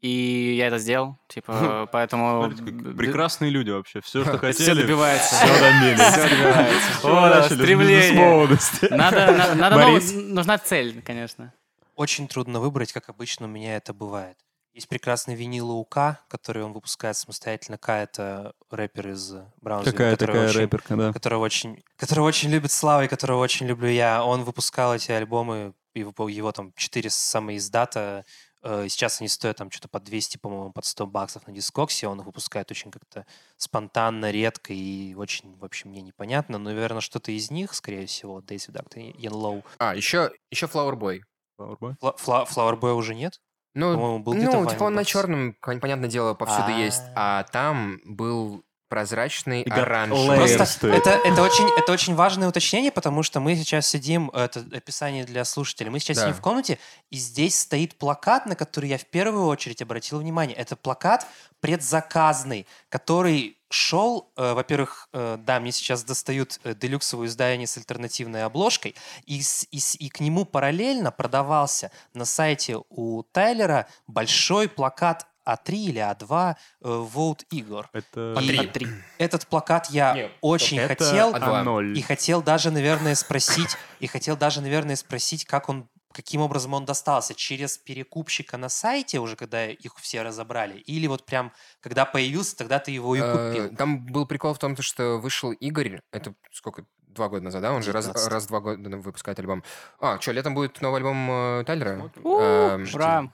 И 0.00 0.54
я 0.56 0.68
это 0.68 0.78
сделал, 0.78 1.16
типа, 1.26 1.88
поэтому... 1.92 2.50
Прекрасные 2.96 3.50
люди 3.50 3.70
вообще. 3.70 4.00
Все, 4.00 4.22
что 4.22 4.30
Все 4.30 4.38
хотели. 4.46 4.82
добивается. 4.82 5.34
Все 5.34 5.60
добились. 5.60 7.48
Все 7.48 7.54
стремление. 7.56 8.58
Надо, 8.90 9.54
надо, 9.54 10.00
нужна 10.14 10.58
цель, 10.58 11.02
конечно. 11.02 11.52
Очень 11.96 12.28
трудно 12.28 12.60
выбрать, 12.60 12.92
как 12.92 13.08
обычно 13.08 13.46
у 13.46 13.50
меня 13.50 13.76
это 13.76 13.92
бывает. 13.92 14.36
Есть 14.72 14.88
прекрасный 14.88 15.34
винил 15.34 15.70
у 15.72 15.84
К, 15.84 16.20
который 16.28 16.62
он 16.62 16.72
выпускает 16.72 17.16
самостоятельно. 17.16 17.78
К— 17.78 17.88
это 18.02 18.52
рэпер 18.70 19.08
из 19.08 19.34
Браунсвилля, 19.60 19.92
Какая 19.92 20.10
который 20.12 20.26
такая 20.34 20.48
очень- 20.50 20.60
рэперка, 20.60 20.96
да. 20.96 21.12
которого 21.12 21.42
очень, 21.42 21.82
которого 21.96 22.26
очень 22.26 22.50
любит 22.50 22.70
Слава 22.70 23.04
и 23.04 23.08
которого 23.08 23.40
очень 23.40 23.66
люблю 23.66 23.88
я. 23.88 24.22
Он 24.22 24.44
выпускал 24.44 24.94
эти 24.94 25.10
альбомы, 25.10 25.72
его, 25.94 26.28
его 26.28 26.52
там 26.52 26.72
четыре 26.76 27.10
самоиздата. 27.10 28.24
э, 28.24 28.30
и 28.30 28.47
Сейчас 28.62 29.20
они 29.20 29.28
стоят 29.28 29.56
там 29.56 29.70
что-то 29.70 29.88
по 29.88 30.00
200, 30.00 30.38
по-моему, 30.38 30.72
под 30.72 30.84
100 30.84 31.06
баксов 31.06 31.46
на 31.46 31.52
дискоксе. 31.52 32.08
Он 32.08 32.20
их 32.20 32.26
выпускает 32.26 32.70
очень 32.70 32.90
как-то 32.90 33.24
спонтанно, 33.56 34.30
редко 34.30 34.72
и 34.72 35.14
очень, 35.14 35.56
в 35.56 35.64
общем, 35.64 35.90
мне 35.90 36.02
непонятно. 36.02 36.58
Но, 36.58 36.64
наверное, 36.70 37.00
что-то 37.00 37.30
из 37.32 37.50
них, 37.50 37.74
скорее 37.74 38.06
всего, 38.06 38.40
Days 38.40 38.68
Without 38.70 38.92
Ian 38.96 39.32
Low. 39.32 39.64
А, 39.78 39.94
еще, 39.94 40.30
еще 40.50 40.66
Flower 40.66 40.94
Boy. 40.94 41.20
Фла- 41.58 42.16
Фла- 42.18 42.46
Flower 42.48 42.78
Boy 42.78 42.94
уже 42.94 43.14
нет? 43.14 43.40
Ну, 43.74 43.94
По-моему, 43.94 44.18
был 44.20 44.32
где-то 44.34 44.60
ну 44.60 44.68
типа 44.68 44.84
он 44.84 44.94
на 44.94 45.04
черном, 45.04 45.54
понятное 45.60 46.08
дело, 46.08 46.34
повсюду 46.34 46.70
есть. 46.70 47.02
А 47.14 47.44
там 47.44 47.98
был 48.04 48.64
прозрачный 48.88 49.62
И 49.62 49.70
оранжевый. 49.70 50.36
Просто 50.56 50.88
это, 50.88 51.10
это, 51.10 51.42
очень, 51.42 51.68
это 51.76 51.92
очень 51.92 52.14
важное 52.14 52.48
уточнение, 52.48 52.90
потому 52.90 53.22
что 53.22 53.40
мы 53.40 53.54
сейчас 53.56 53.86
сидим, 53.86 54.30
это 54.30 54.64
описание 54.72 55.24
для 55.24 55.44
слушателей, 55.44 55.90
мы 55.90 56.00
сейчас 56.00 56.16
Да. 56.18 56.22
сидим 56.24 56.34
в 56.34 56.40
комнате, 56.40 56.78
и 57.10 57.16
здесь 57.16 57.58
стоит 57.58 57.96
плакат, 57.96 58.46
на 58.46 58.54
который 58.56 58.88
я 58.88 58.98
в 58.98 59.04
первую 59.06 59.46
очередь 59.46 59.82
обратил 59.82 60.18
внимание. 60.18 60.56
Это 60.56 60.76
плакат 60.76 61.26
предзаказный, 61.60 62.66
который 62.88 63.56
шел, 63.70 64.30
э, 64.36 64.54
во-первых, 64.54 65.08
э, 65.12 65.36
да, 65.40 65.60
мне 65.60 65.72
сейчас 65.72 66.02
достают 66.02 66.58
э, 66.64 66.74
делюксовое 66.74 67.26
издание 67.28 67.66
с 67.66 67.76
альтернативной 67.76 68.44
обложкой, 68.44 68.94
и, 69.26 69.42
с- 69.42 69.66
и, 69.70 69.78
с- 69.78 69.94
и 69.96 70.08
к 70.08 70.20
нему 70.20 70.44
параллельно 70.46 71.12
продавался 71.12 71.90
на 72.14 72.24
сайте 72.24 72.78
у 72.88 73.22
Тайлера 73.24 73.86
большой 74.06 74.68
плакат 74.68 75.26
А3 75.48 75.74
или 75.74 76.00
А2 76.00 76.54
э, 76.82 76.88
Vote 76.88 77.44
Игор. 77.50 77.88
Это... 77.92 78.34
И 78.40 78.86
этот 79.18 79.46
плакат 79.46 79.88
я 79.90 80.14
Нет, 80.14 80.32
очень 80.40 80.78
Это 80.78 80.88
хотел 81.04 81.34
А2. 81.34 81.64
А0. 81.64 81.92
и 81.94 82.02
хотел 82.02 82.42
даже, 82.42 82.70
наверное, 82.70 83.14
спросить, 83.14 83.76
и 84.00 84.06
хотел 84.06 84.36
даже, 84.36 84.60
наверное, 84.60 84.96
спросить, 84.96 85.44
как 85.44 85.68
он, 85.68 85.88
каким 86.12 86.40
образом 86.40 86.74
он 86.74 86.84
достался 86.84 87.34
через 87.34 87.78
перекупщика 87.78 88.56
на 88.56 88.68
сайте 88.68 89.20
уже, 89.20 89.36
когда 89.36 89.66
их 89.66 89.96
все 89.98 90.22
разобрали, 90.22 90.78
или 90.80 91.06
вот 91.06 91.24
прям, 91.24 91.52
когда 91.80 92.04
появился, 92.04 92.56
тогда 92.56 92.78
ты 92.78 92.90
его 92.90 93.16
и 93.16 93.20
Э, 93.20 93.32
купил. 93.32 93.76
Там 93.76 94.04
был 94.06 94.26
прикол 94.26 94.54
в 94.54 94.58
том, 94.58 94.76
то, 94.76 94.82
что 94.82 95.18
вышел 95.18 95.52
Игорь, 95.52 96.00
это 96.12 96.34
сколько, 96.52 96.84
два 97.14 97.28
года 97.28 97.44
назад, 97.44 97.62
да? 97.62 97.72
Он 97.72 97.82
же 97.82 97.92
раз, 97.92 98.06
19. 98.06 98.32
раз 98.32 98.44
в 98.44 98.48
два 98.48 98.60
года 98.60 98.96
выпускает 98.96 99.38
альбом. 99.38 99.62
А, 100.00 100.20
что, 100.20 100.32
летом 100.32 100.54
будет 100.54 100.80
новый 100.80 100.98
альбом 100.98 101.28
э, 101.30 101.64
Тайлера? 101.66 102.10
Эм, 102.24 102.86
Ура! 102.94 103.28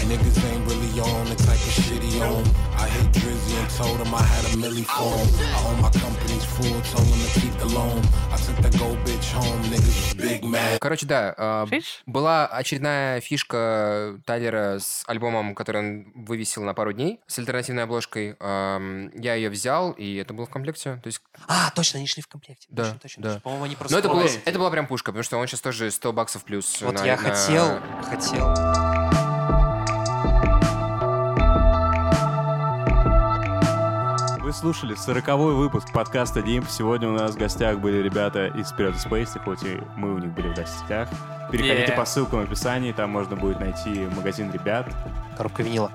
Niggas 0.00 0.38
ain't 0.44 0.66
really 0.66 1.00
on 1.00 1.26
the 1.26 1.36
type 1.36 1.60
of 1.60 1.72
shit 1.84 2.02
he 2.02 2.20
on. 2.20 2.42
I 2.78 2.88
hit 2.88 3.12
Drizzy 3.12 3.54
and 3.60 3.70
told 3.76 3.98
him 4.00 4.14
I 4.14 4.22
had 4.22 4.44
a 4.46 4.56
milli 4.56 4.84
for 4.84 5.12
him. 5.14 5.28
I 5.54 5.68
own 5.68 5.80
my 5.82 5.90
company's 5.92 6.44
full, 6.44 6.80
told 6.90 7.06
him 7.06 7.20
to 7.26 7.40
keep 7.40 7.54
the 7.58 7.66
loan. 7.66 8.00
I 8.32 8.36
took 8.38 8.56
that 8.64 8.76
gold 8.78 8.98
bitch 9.04 9.30
home, 9.32 9.62
niggas 9.70 9.94
was 10.00 10.14
big 10.14 10.42
mad. 10.42 10.78
Короче, 10.80 11.06
да, 11.06 11.34
э, 11.36 11.80
была 12.06 12.46
очередная 12.46 13.20
фишка 13.20 14.18
Тайлера 14.24 14.78
с 14.80 15.04
альбомом, 15.06 15.54
который 15.54 15.78
он 15.82 16.12
вывесил 16.14 16.62
на 16.64 16.72
пару 16.74 16.92
дней, 16.92 17.20
с 17.26 17.38
альтернативной 17.38 17.84
обложкой. 17.84 18.36
Эм, 18.40 19.10
Я 19.14 19.34
ее 19.34 19.50
взял, 19.50 19.92
и 19.92 20.16
это 20.16 20.32
было 20.32 20.46
в 20.46 20.50
комплекте. 20.50 20.98
То 21.02 21.06
есть, 21.08 21.20
А, 21.46 21.70
точно, 21.72 21.98
они 21.98 22.06
шли 22.06 22.22
в 22.22 22.26
комплекте. 22.26 22.66
Да, 22.70 22.84
Точно, 22.84 22.98
точно, 23.00 23.09
да. 23.16 23.28
точно. 23.34 23.40
По-моему, 23.40 23.64
они 23.64 23.76
просто... 23.76 23.94
ну, 23.94 23.98
это, 23.98 24.08
было, 24.08 24.28
это 24.44 24.58
была 24.58 24.70
прям 24.70 24.86
пушка, 24.86 25.10
потому 25.12 25.22
что 25.22 25.38
он 25.38 25.46
сейчас 25.46 25.60
тоже 25.60 25.90
100 25.90 26.12
баксов 26.12 26.44
плюс. 26.44 26.80
Вот 26.82 26.94
на- 26.94 27.04
я 27.04 27.16
на- 27.16 27.22
хотел, 27.22 27.80
хотел... 28.08 28.54
Вы 34.40 34.52
слушали 34.54 34.94
сороковой 34.96 35.54
выпуск 35.54 35.92
подкаста 35.92 36.42
Димп. 36.42 36.68
Сегодня 36.68 37.08
у 37.08 37.12
нас 37.12 37.32
в 37.34 37.38
гостях 37.38 37.78
были 37.78 37.98
ребята 38.02 38.46
из 38.48 38.72
Spirit 38.72 38.94
of 38.94 39.08
Space, 39.08 39.38
хоть 39.44 39.62
и 39.62 39.80
мы 39.96 40.14
у 40.14 40.18
них 40.18 40.32
были 40.32 40.48
в 40.48 40.56
гостях. 40.56 41.08
Переходите 41.52 41.92
Yeah. 41.92 41.96
по 41.96 42.04
ссылкам 42.04 42.40
в 42.40 42.42
описании, 42.44 42.92
там 42.92 43.10
можно 43.10 43.36
будет 43.36 43.60
найти 43.60 44.06
магазин 44.16 44.50
ребят. 44.50 44.88
Коробка 45.36 45.62
винила. 45.62 45.92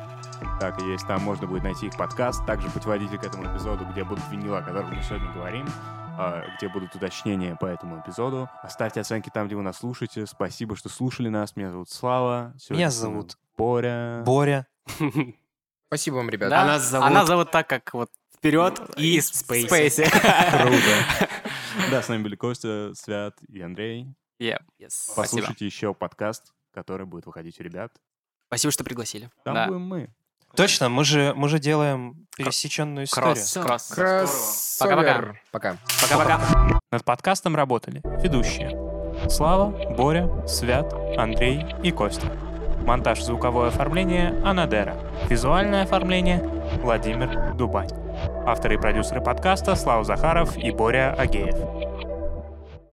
Так 0.59 0.81
и 0.81 0.85
есть, 0.85 1.07
там 1.07 1.21
можно 1.23 1.47
будет 1.47 1.63
найти 1.63 1.87
их 1.87 1.97
подкаст. 1.97 2.45
Также 2.45 2.69
путеводитель 2.69 3.17
к 3.17 3.23
этому 3.25 3.45
эпизоду, 3.45 3.85
где 3.85 4.03
будут 4.03 4.23
винила, 4.31 4.59
о 4.59 4.61
которых 4.61 4.89
мы 4.89 5.01
сегодня 5.01 5.29
говорим, 5.33 5.67
где 6.57 6.69
будут 6.69 6.95
уточнения 6.95 7.55
по 7.55 7.65
этому 7.65 7.99
эпизоду. 8.01 8.49
Оставьте 8.61 9.01
оценки 9.01 9.29
там, 9.33 9.47
где 9.47 9.55
вы 9.55 9.61
нас 9.63 9.77
слушаете. 9.77 10.25
Спасибо, 10.25 10.75
что 10.75 10.89
слушали 10.89 11.29
нас. 11.29 11.55
Меня 11.55 11.71
зовут 11.71 11.89
Слава. 11.89 12.53
Сегодня 12.59 12.83
Меня 12.83 12.91
зовут 12.91 13.37
Боря. 13.57 14.23
Боря. 14.25 14.67
Спасибо 15.87 16.15
вам, 16.15 16.29
ребята. 16.29 16.49
Да, 16.51 16.61
А 16.63 16.65
нас 16.65 16.83
зовут- 16.83 17.07
Она 17.07 17.25
зовут 17.25 17.51
так, 17.51 17.67
как 17.67 17.93
вот 17.93 18.09
Вперед 18.35 18.79
и 18.97 19.17
из 19.17 19.31
Space. 19.31 19.65
Спейси. 19.67 20.03
Круто. 20.51 21.29
Да, 21.91 22.01
с 22.01 22.07
нами 22.07 22.23
были 22.23 22.35
Костя, 22.37 22.93
Свят 22.95 23.35
и 23.49 23.59
Андрей. 23.61 24.07
Yeah. 24.41 24.59
Yes. 24.79 24.91
Спасибо. 24.91 25.41
Послушайте 25.41 25.65
еще 25.65 25.93
подкаст, 25.93 26.53
который 26.73 27.05
будет 27.05 27.25
выходить 27.25 27.59
у 27.59 27.63
ребят. 27.63 27.91
Спасибо, 28.47 28.71
что 28.71 28.83
пригласили. 28.85 29.29
Там 29.43 29.55
Да. 29.55 29.67
будем 29.67 29.81
мы. 29.81 30.13
Точно, 30.55 30.87
мы 30.87 31.03
же, 31.03 31.33
мы 31.35 31.49
же 31.49 31.59
делаем 31.59 32.27
пересеченную 32.37 33.05
историю. 33.05 33.33
Кросс. 33.33 33.53
Кросс. 33.53 33.87
Кроссовер. 33.93 35.41
Пока. 35.51 35.77
Пока-пока. 36.01 36.79
Над 36.91 37.03
подкастом 37.03 37.55
работали 37.55 38.01
ведущие 38.23 38.71
Слава, 39.29 39.69
Боря, 39.95 40.29
Свят, 40.47 40.93
Андрей 41.17 41.65
и 41.83 41.91
Костя. 41.91 42.27
Монтаж 42.85 43.21
звуковое 43.21 43.69
оформление 43.69 44.41
Анадера. 44.45 44.95
Визуальное 45.27 45.83
оформление 45.83 46.39
Владимир 46.81 47.53
Дубань. 47.55 47.89
Авторы 48.45 48.75
и 48.75 48.77
продюсеры 48.77 49.21
подкаста 49.21 49.75
Слава 49.75 50.03
Захаров 50.03 50.55
и 50.57 50.71
Боря 50.71 51.13
Агеев. 51.17 51.55